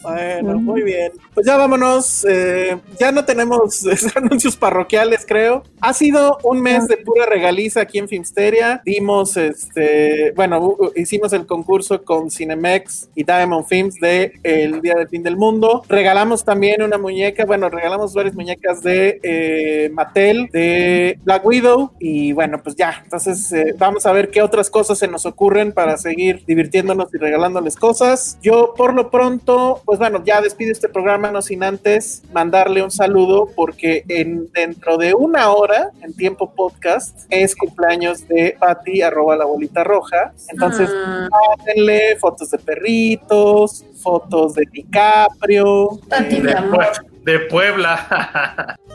Bueno, 0.05 0.59
muy 0.59 0.83
bien. 0.83 1.11
Pues 1.33 1.45
ya 1.45 1.57
vámonos. 1.57 2.25
eh, 2.29 2.77
ya 2.99 3.11
no 3.11 3.25
tenemos 3.25 3.85
anuncios 4.15 4.55
parroquiales, 4.55 5.25
creo. 5.27 5.63
Ha 5.81 5.93
sido 5.93 6.37
un 6.43 6.61
mes 6.61 6.87
de 6.87 6.97
pura 6.97 7.25
regaliza 7.25 7.81
aquí 7.81 7.97
en 7.97 8.07
Filmsteria. 8.07 8.81
Dimos, 8.85 9.37
este, 9.37 10.31
bueno, 10.35 10.77
hicimos 10.95 11.33
el 11.33 11.45
concurso 11.45 12.03
con 12.03 12.29
Cinemex 12.31 13.09
y 13.15 13.23
Diamond 13.23 13.65
Films 13.67 13.95
de 13.99 14.33
El 14.43 14.81
Día 14.81 14.95
del 14.95 15.07
Fin 15.09 15.23
del 15.23 15.37
Mundo. 15.37 15.83
Regalamos 15.87 16.43
también 16.45 16.81
una 16.81 16.97
muñeca, 16.97 17.45
bueno, 17.45 17.69
regalamos 17.69 18.13
varias 18.13 18.35
muñecas 18.35 18.81
de 18.81 19.19
eh, 19.23 19.89
Mattel, 19.93 20.49
de 20.51 21.19
Black 21.23 21.45
Widow. 21.45 21.91
Y 21.99 22.33
bueno, 22.33 22.61
pues 22.63 22.75
ya. 22.75 23.01
Entonces, 23.03 23.51
eh, 23.53 23.75
vamos 23.77 24.05
a 24.05 24.11
ver 24.11 24.29
qué 24.29 24.41
otras 24.41 24.69
cosas 24.69 24.97
se 24.97 25.07
nos 25.07 25.25
ocurren 25.25 25.71
para 25.71 25.97
seguir 25.97 26.43
divirtiéndonos 26.45 27.13
y 27.13 27.17
regalándoles 27.17 27.75
cosas. 27.75 28.37
Yo, 28.41 28.73
por 28.75 28.93
lo 28.93 29.09
pronto, 29.11 29.81
pues 29.85 29.94
bueno, 29.97 30.23
ya 30.25 30.41
despido 30.41 30.71
este 30.71 30.89
programa, 30.89 31.31
no 31.31 31.41
sin 31.41 31.63
antes 31.63 32.21
mandarle 32.33 32.81
un 32.83 32.91
saludo, 32.91 33.49
porque 33.55 34.03
en, 34.07 34.51
dentro 34.51 34.97
de 34.97 35.13
una 35.13 35.49
hora, 35.51 35.91
en 36.01 36.13
tiempo 36.15 36.51
podcast, 36.53 37.25
es 37.29 37.55
cumpleaños 37.55 38.27
de 38.27 38.55
Patti, 38.59 39.01
arroba 39.01 39.35
la 39.35 39.45
bolita 39.45 39.83
roja. 39.83 40.33
Entonces, 40.49 40.89
Mm, 40.89 41.27
mándenle 41.57 42.17
fotos 42.19 42.51
de 42.51 42.57
perritos, 42.59 43.83
fotos 44.01 44.53
de 44.55 44.63
DiCaprio. 44.71 45.99
Pati, 46.09 46.35
mi 46.35 46.41
De, 46.47 46.53
amor. 46.53 46.85
Pue- 46.85 47.23
de 47.23 47.39
Puebla. 47.41 48.77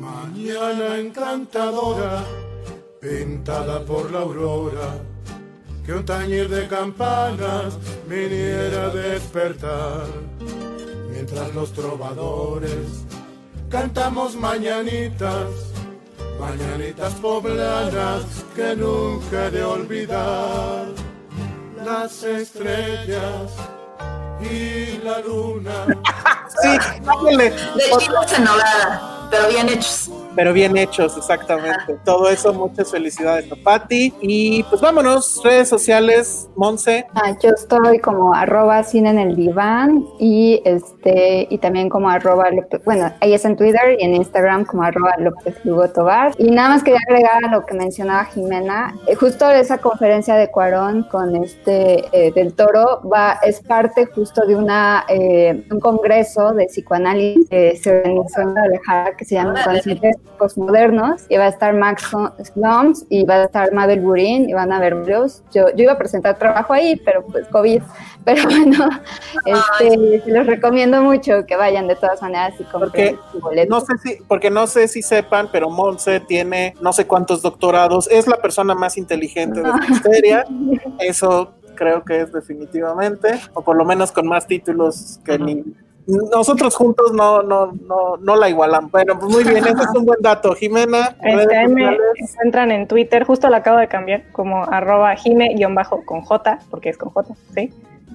Mañana 0.00 0.96
encantadora, 0.98 2.24
pintada 3.00 3.84
por 3.84 4.10
la 4.10 4.20
aurora, 4.20 4.94
que 5.88 5.94
un 5.94 6.04
tañir 6.04 6.50
de 6.50 6.68
campanas 6.68 7.78
viniera 8.06 8.88
a 8.88 8.90
despertar. 8.90 10.04
Mientras 11.10 11.54
los 11.54 11.72
trovadores 11.72 13.06
cantamos 13.70 14.36
mañanitas, 14.36 15.48
mañanitas 16.38 17.14
poblanas 17.14 18.22
que 18.54 18.76
nunca 18.76 19.46
he 19.46 19.50
de 19.50 19.64
olvidar. 19.64 20.88
Las 21.82 22.22
estrellas 22.22 23.50
y 24.42 24.98
la 25.02 25.20
luna. 25.20 25.86
Sí, 26.62 27.00
mándenle 27.04 27.50
De 27.50 27.98
chinos 27.98 28.32
en 28.32 28.44
nogada, 28.44 29.17
pero 29.30 29.48
bien 29.48 29.68
hechos. 29.68 30.10
pero 30.34 30.52
bien 30.52 30.76
hechos, 30.76 31.16
exactamente. 31.16 31.96
Todo 32.04 32.28
eso, 32.28 32.52
muchas 32.52 32.90
felicidades 32.90 33.50
a 33.50 33.56
Patti. 33.56 34.14
Y 34.20 34.62
pues 34.64 34.80
vámonos, 34.80 35.40
redes 35.42 35.68
sociales, 35.68 36.48
Monse. 36.54 37.06
Ah, 37.14 37.34
yo 37.42 37.50
estoy 37.50 37.98
como 37.98 38.34
arroba 38.34 38.84
cine 38.84 39.10
en 39.10 39.18
el 39.18 39.36
diván 39.36 40.04
y 40.18 40.62
este 40.64 41.46
y 41.50 41.58
también 41.58 41.88
como 41.88 42.08
arroba 42.08 42.48
bueno, 42.84 43.12
ahí 43.20 43.34
es 43.34 43.44
en 43.44 43.56
Twitter 43.56 43.96
y 43.98 44.04
en 44.04 44.14
Instagram 44.14 44.64
como 44.64 44.82
arroba 44.82 45.14
López 45.18 45.56
Lugo 45.64 45.88
Tobar. 45.90 46.32
Y 46.38 46.50
nada 46.50 46.70
más 46.70 46.82
quería 46.82 47.00
agregar 47.08 47.44
a 47.44 47.50
lo 47.50 47.66
que 47.66 47.74
mencionaba 47.74 48.24
Jimena, 48.26 48.94
eh, 49.06 49.14
justo 49.14 49.50
esa 49.50 49.78
conferencia 49.78 50.36
de 50.36 50.50
Cuarón 50.50 51.04
con 51.10 51.36
este 51.36 52.04
eh, 52.12 52.32
del 52.32 52.54
Toro 52.54 53.02
va, 53.08 53.38
es 53.42 53.60
parte 53.60 54.06
justo 54.06 54.46
de 54.46 54.56
una 54.56 55.04
eh, 55.08 55.64
un 55.70 55.80
congreso 55.80 56.52
de 56.52 56.66
psicoanálisis 56.66 57.48
que 57.48 57.76
se 57.76 57.98
organizó 57.98 58.40
en 58.40 58.52
Guadalajara 58.52 59.16
que 59.18 59.24
se 59.24 59.34
llama 59.34 59.62
Conscientes 59.62 60.16
Postmodernos 60.38 61.22
y 61.28 61.36
va 61.36 61.44
a 61.44 61.48
estar 61.48 61.74
Max 61.74 62.10
Slums 62.44 63.04
y 63.10 63.24
va 63.24 63.34
a 63.34 63.44
estar 63.44 63.72
Mabel 63.72 64.00
Burin 64.00 64.48
y 64.48 64.54
van 64.54 64.72
a 64.72 64.76
haber 64.76 64.94
varios. 64.94 65.42
Yo, 65.52 65.68
yo 65.74 65.82
iba 65.82 65.92
a 65.92 65.98
presentar 65.98 66.38
trabajo 66.38 66.72
ahí, 66.72 66.96
pero 67.04 67.26
pues 67.26 67.46
COVID. 67.48 67.82
Pero 68.24 68.42
bueno, 68.44 68.90
este, 69.46 70.22
los 70.26 70.46
recomiendo 70.46 71.00
mucho 71.00 71.46
que 71.46 71.56
vayan 71.56 71.88
de 71.88 71.96
todas 71.96 72.20
maneras 72.20 72.52
y 72.60 72.64
compren 72.64 72.90
Porque 72.90 73.16
su 73.32 73.40
boleto. 73.40 73.70
No 73.70 73.80
sé 73.80 73.96
si, 74.02 74.22
porque 74.28 74.50
no 74.50 74.66
sé 74.66 74.86
si 74.86 75.00
sepan, 75.00 75.48
pero 75.50 75.70
Monse 75.70 76.20
tiene 76.20 76.74
no 76.82 76.92
sé 76.92 77.06
cuántos 77.06 77.40
doctorados, 77.40 78.06
es 78.10 78.26
la 78.26 78.36
persona 78.36 78.74
más 78.74 78.98
inteligente 78.98 79.62
de 79.62 79.68
la 79.68 79.86
historia. 79.88 80.44
Eso 80.98 81.54
creo 81.74 82.04
que 82.04 82.20
es 82.20 82.30
definitivamente, 82.30 83.40
o 83.54 83.62
por 83.62 83.76
lo 83.76 83.86
menos 83.86 84.12
con 84.12 84.26
más 84.26 84.46
títulos 84.46 85.20
que 85.24 85.38
ni 85.38 85.64
nosotros 86.08 86.74
juntos 86.74 87.12
no, 87.12 87.42
no, 87.42 87.72
no, 87.86 88.16
no 88.16 88.36
la 88.36 88.48
igualamos. 88.48 88.90
Bueno, 88.90 89.18
pues 89.18 89.30
muy 89.30 89.44
bien, 89.44 89.58
ese 89.58 89.70
es 89.70 89.94
un 89.94 90.06
buen 90.06 90.20
dato. 90.22 90.54
Jimena, 90.54 91.16
Este, 91.22 91.68
me 91.68 91.96
encuentran 92.16 92.72
en 92.72 92.88
Twitter, 92.88 93.24
justo 93.24 93.48
lo 93.50 93.56
acabo 93.56 93.78
de 93.78 93.88
cambiar, 93.88 94.22
como 94.32 94.64
arroba 94.64 95.14
jime-bajo 95.16 96.04
con 96.06 96.22
J, 96.22 96.60
porque 96.70 96.88
es 96.88 96.96
con 96.96 97.10
J, 97.10 97.34
¿sí? 97.54 97.72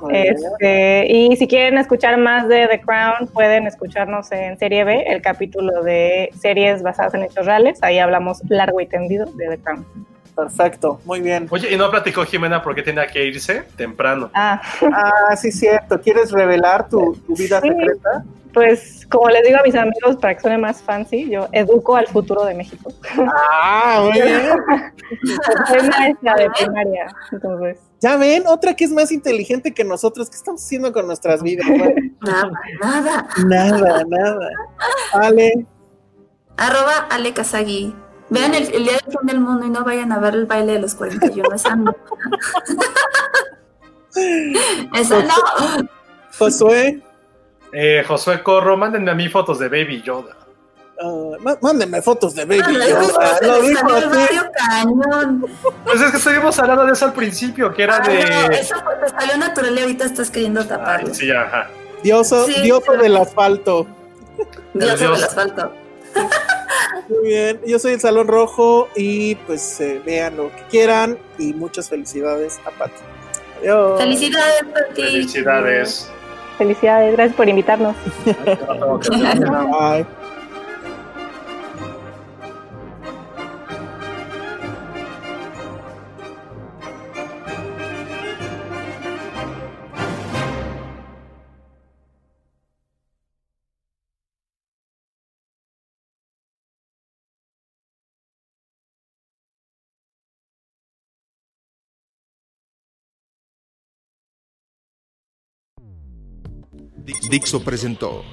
Este, 0.09 1.05
y 1.07 1.35
si 1.37 1.47
quieren 1.47 1.77
escuchar 1.77 2.17
más 2.17 2.47
de 2.47 2.67
The 2.67 2.81
Crown, 2.81 3.27
pueden 3.31 3.67
escucharnos 3.67 4.31
en 4.31 4.57
Serie 4.57 4.83
B, 4.83 5.03
el 5.07 5.21
capítulo 5.21 5.83
de 5.83 6.29
series 6.37 6.81
basadas 6.81 7.13
en 7.13 7.23
hechos 7.23 7.45
reales. 7.45 7.81
Ahí 7.83 7.99
hablamos 7.99 8.41
largo 8.49 8.81
y 8.81 8.87
tendido 8.87 9.27
de 9.27 9.49
The 9.49 9.57
Crown. 9.59 9.85
Perfecto, 10.35 10.99
muy 11.05 11.21
bien. 11.21 11.47
Oye, 11.51 11.71
y 11.73 11.77
no 11.77 11.91
platicó 11.91 12.25
Jimena 12.25 12.63
porque 12.63 12.81
tenía 12.81 13.05
que 13.07 13.23
irse 13.25 13.63
temprano. 13.75 14.31
Ah, 14.33 14.59
Ah, 14.91 15.35
sí, 15.35 15.51
cierto. 15.51 16.01
¿Quieres 16.01 16.31
revelar 16.31 16.89
tu, 16.89 17.15
tu 17.27 17.35
vida 17.35 17.61
Sí. 17.61 17.67
secreta? 17.69 18.23
pues 18.53 19.07
como 19.09 19.29
les 19.29 19.41
digo 19.43 19.57
a 19.57 19.63
mis 19.63 19.73
amigos, 19.73 20.15
para 20.21 20.35
que 20.35 20.41
suene 20.41 20.59
más 20.59 20.79
fancy, 20.79 21.27
yo 21.27 21.47
educo 21.51 21.95
al 21.95 22.05
futuro 22.05 22.45
de 22.45 22.53
México. 22.53 22.91
Ah, 23.17 23.99
muy 24.03 24.11
bien. 24.21 24.41
Soy 25.67 25.89
maestra 25.89 26.35
de 26.35 26.49
primaria, 26.51 27.07
entonces. 27.31 27.79
Ya 27.99 28.15
ven, 28.15 28.43
otra 28.45 28.75
que 28.75 28.83
es 28.85 28.91
más 28.91 29.11
inteligente 29.11 29.73
que 29.73 29.83
nosotros. 29.83 30.29
¿Qué 30.29 30.35
estamos 30.35 30.63
haciendo 30.63 30.93
con 30.93 31.07
nuestras 31.07 31.41
vidas? 31.41 31.65
Nada, 32.21 32.51
nada. 32.79 33.27
nada, 33.47 34.03
nada. 34.07 34.49
Vale. 35.15 35.65
Arroba 36.57 37.07
Ale 37.09 37.33
Kazagi. 37.33 37.95
Vean 38.33 38.53
el, 38.55 38.73
el 38.73 38.83
día 38.83 38.93
del 38.93 39.17
fin 39.17 39.27
del 39.27 39.39
mundo 39.39 39.65
y 39.65 39.69
no 39.69 39.83
vayan 39.83 40.11
a 40.11 40.19
ver 40.19 40.33
el 40.33 40.45
baile 40.45 40.73
de 40.73 40.79
los 40.79 40.95
41. 40.95 41.55
Esa 41.55 41.75
no. 41.75 41.95
Esa 44.93 45.19
no. 45.23 45.87
Josué, 46.37 47.01
Eh, 47.71 48.03
Josué 48.07 48.43
Corro, 48.43 48.77
mándenme 48.77 49.11
a 49.11 49.15
mí 49.15 49.29
fotos 49.29 49.57
de 49.59 49.67
Baby 49.67 50.01
Yoda. 50.03 50.35
ah, 51.01 51.37
má- 51.39 51.57
mándenme 51.61 52.01
fotos 52.01 52.35
de 52.35 52.45
Baby 52.45 52.61
Ándale, 52.63 52.89
Yoda. 52.89 53.39
Lo 53.41 53.61
dijo 53.61 53.87
cañón. 54.57 55.45
Pues 55.83 56.01
es 56.01 56.11
que 56.11 56.17
estuvimos 56.17 56.57
hablando 56.59 56.85
de 56.85 56.93
eso 56.93 57.05
al 57.05 57.13
principio, 57.13 57.73
que 57.73 57.83
era 57.83 57.97
Ah, 57.97 57.99
no, 58.07 58.11
de. 58.49 58.59
eso 58.59 58.75
fue- 58.83 58.95
te 58.95 59.09
salió 59.09 59.37
natural 59.37 59.77
y 59.77 59.81
ahorita 59.81 60.05
estás 60.05 60.29
queriendo 60.29 60.61
Ay, 60.61 60.67
taparlo. 60.67 61.13
sí, 61.13 61.31
ajá. 61.31 61.67
Dioso, 62.03 62.45
Sí, 62.45 62.61
dioso 62.61 62.83
pero- 62.87 63.01
del 63.03 63.17
asfalto. 63.17 63.87
Dios 64.73 64.99
Dios. 64.99 65.17
del 65.17 65.23
asfalto. 65.23 65.73
Muy 67.09 67.27
bien. 67.27 67.59
Yo 67.65 67.79
soy 67.79 67.93
el 67.93 67.99
Salón 67.99 68.27
Rojo 68.27 68.89
y 68.95 69.35
pues 69.35 69.79
eh, 69.81 70.01
vean 70.05 70.37
lo 70.37 70.49
que 70.49 70.63
quieran 70.69 71.17
y 71.37 71.53
muchas 71.53 71.89
felicidades 71.89 72.59
a 72.65 72.71
Pati. 72.71 72.93
Felicidades, 73.97 74.63
Pati. 74.73 75.01
Felicidades. 75.01 76.11
Felicidades, 76.57 77.13
gracias 77.13 77.35
por 77.35 77.49
invitarnos. 77.49 77.95
Bye. 78.25 80.05
Dixo 107.33 107.63
presentó 107.63 108.23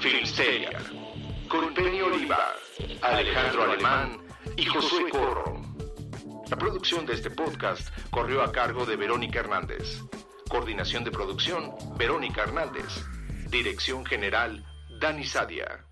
Filmsteria, 0.00 0.70
con 1.46 1.74
Penny 1.74 2.00
Oliva, 2.00 2.54
Alejandro 3.02 3.64
Alemán 3.64 4.16
y 4.56 4.64
Josué 4.64 5.10
Corro. 5.10 5.60
La 6.48 6.56
producción 6.56 7.04
de 7.04 7.12
este 7.12 7.28
podcast 7.28 7.90
corrió 8.10 8.40
a 8.40 8.50
cargo 8.50 8.86
de 8.86 8.96
Verónica 8.96 9.40
Hernández. 9.40 10.00
Coordinación 10.48 11.04
de 11.04 11.10
producción, 11.10 11.74
Verónica 11.98 12.44
Hernández. 12.44 13.04
Dirección 13.50 14.06
general, 14.06 14.64
Dani 14.98 15.26
Sadia. 15.26 15.84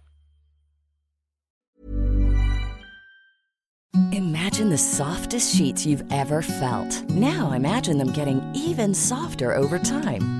Imagine 4.12 4.70
the 4.70 4.78
softest 4.78 5.54
sheets 5.54 5.84
you've 5.84 6.04
ever 6.10 6.40
felt. 6.40 7.04
Now 7.10 7.52
imagine 7.52 7.98
them 7.98 8.10
getting 8.14 8.40
even 8.54 8.94
softer 8.94 9.54
over 9.54 9.78
time. 9.78 10.39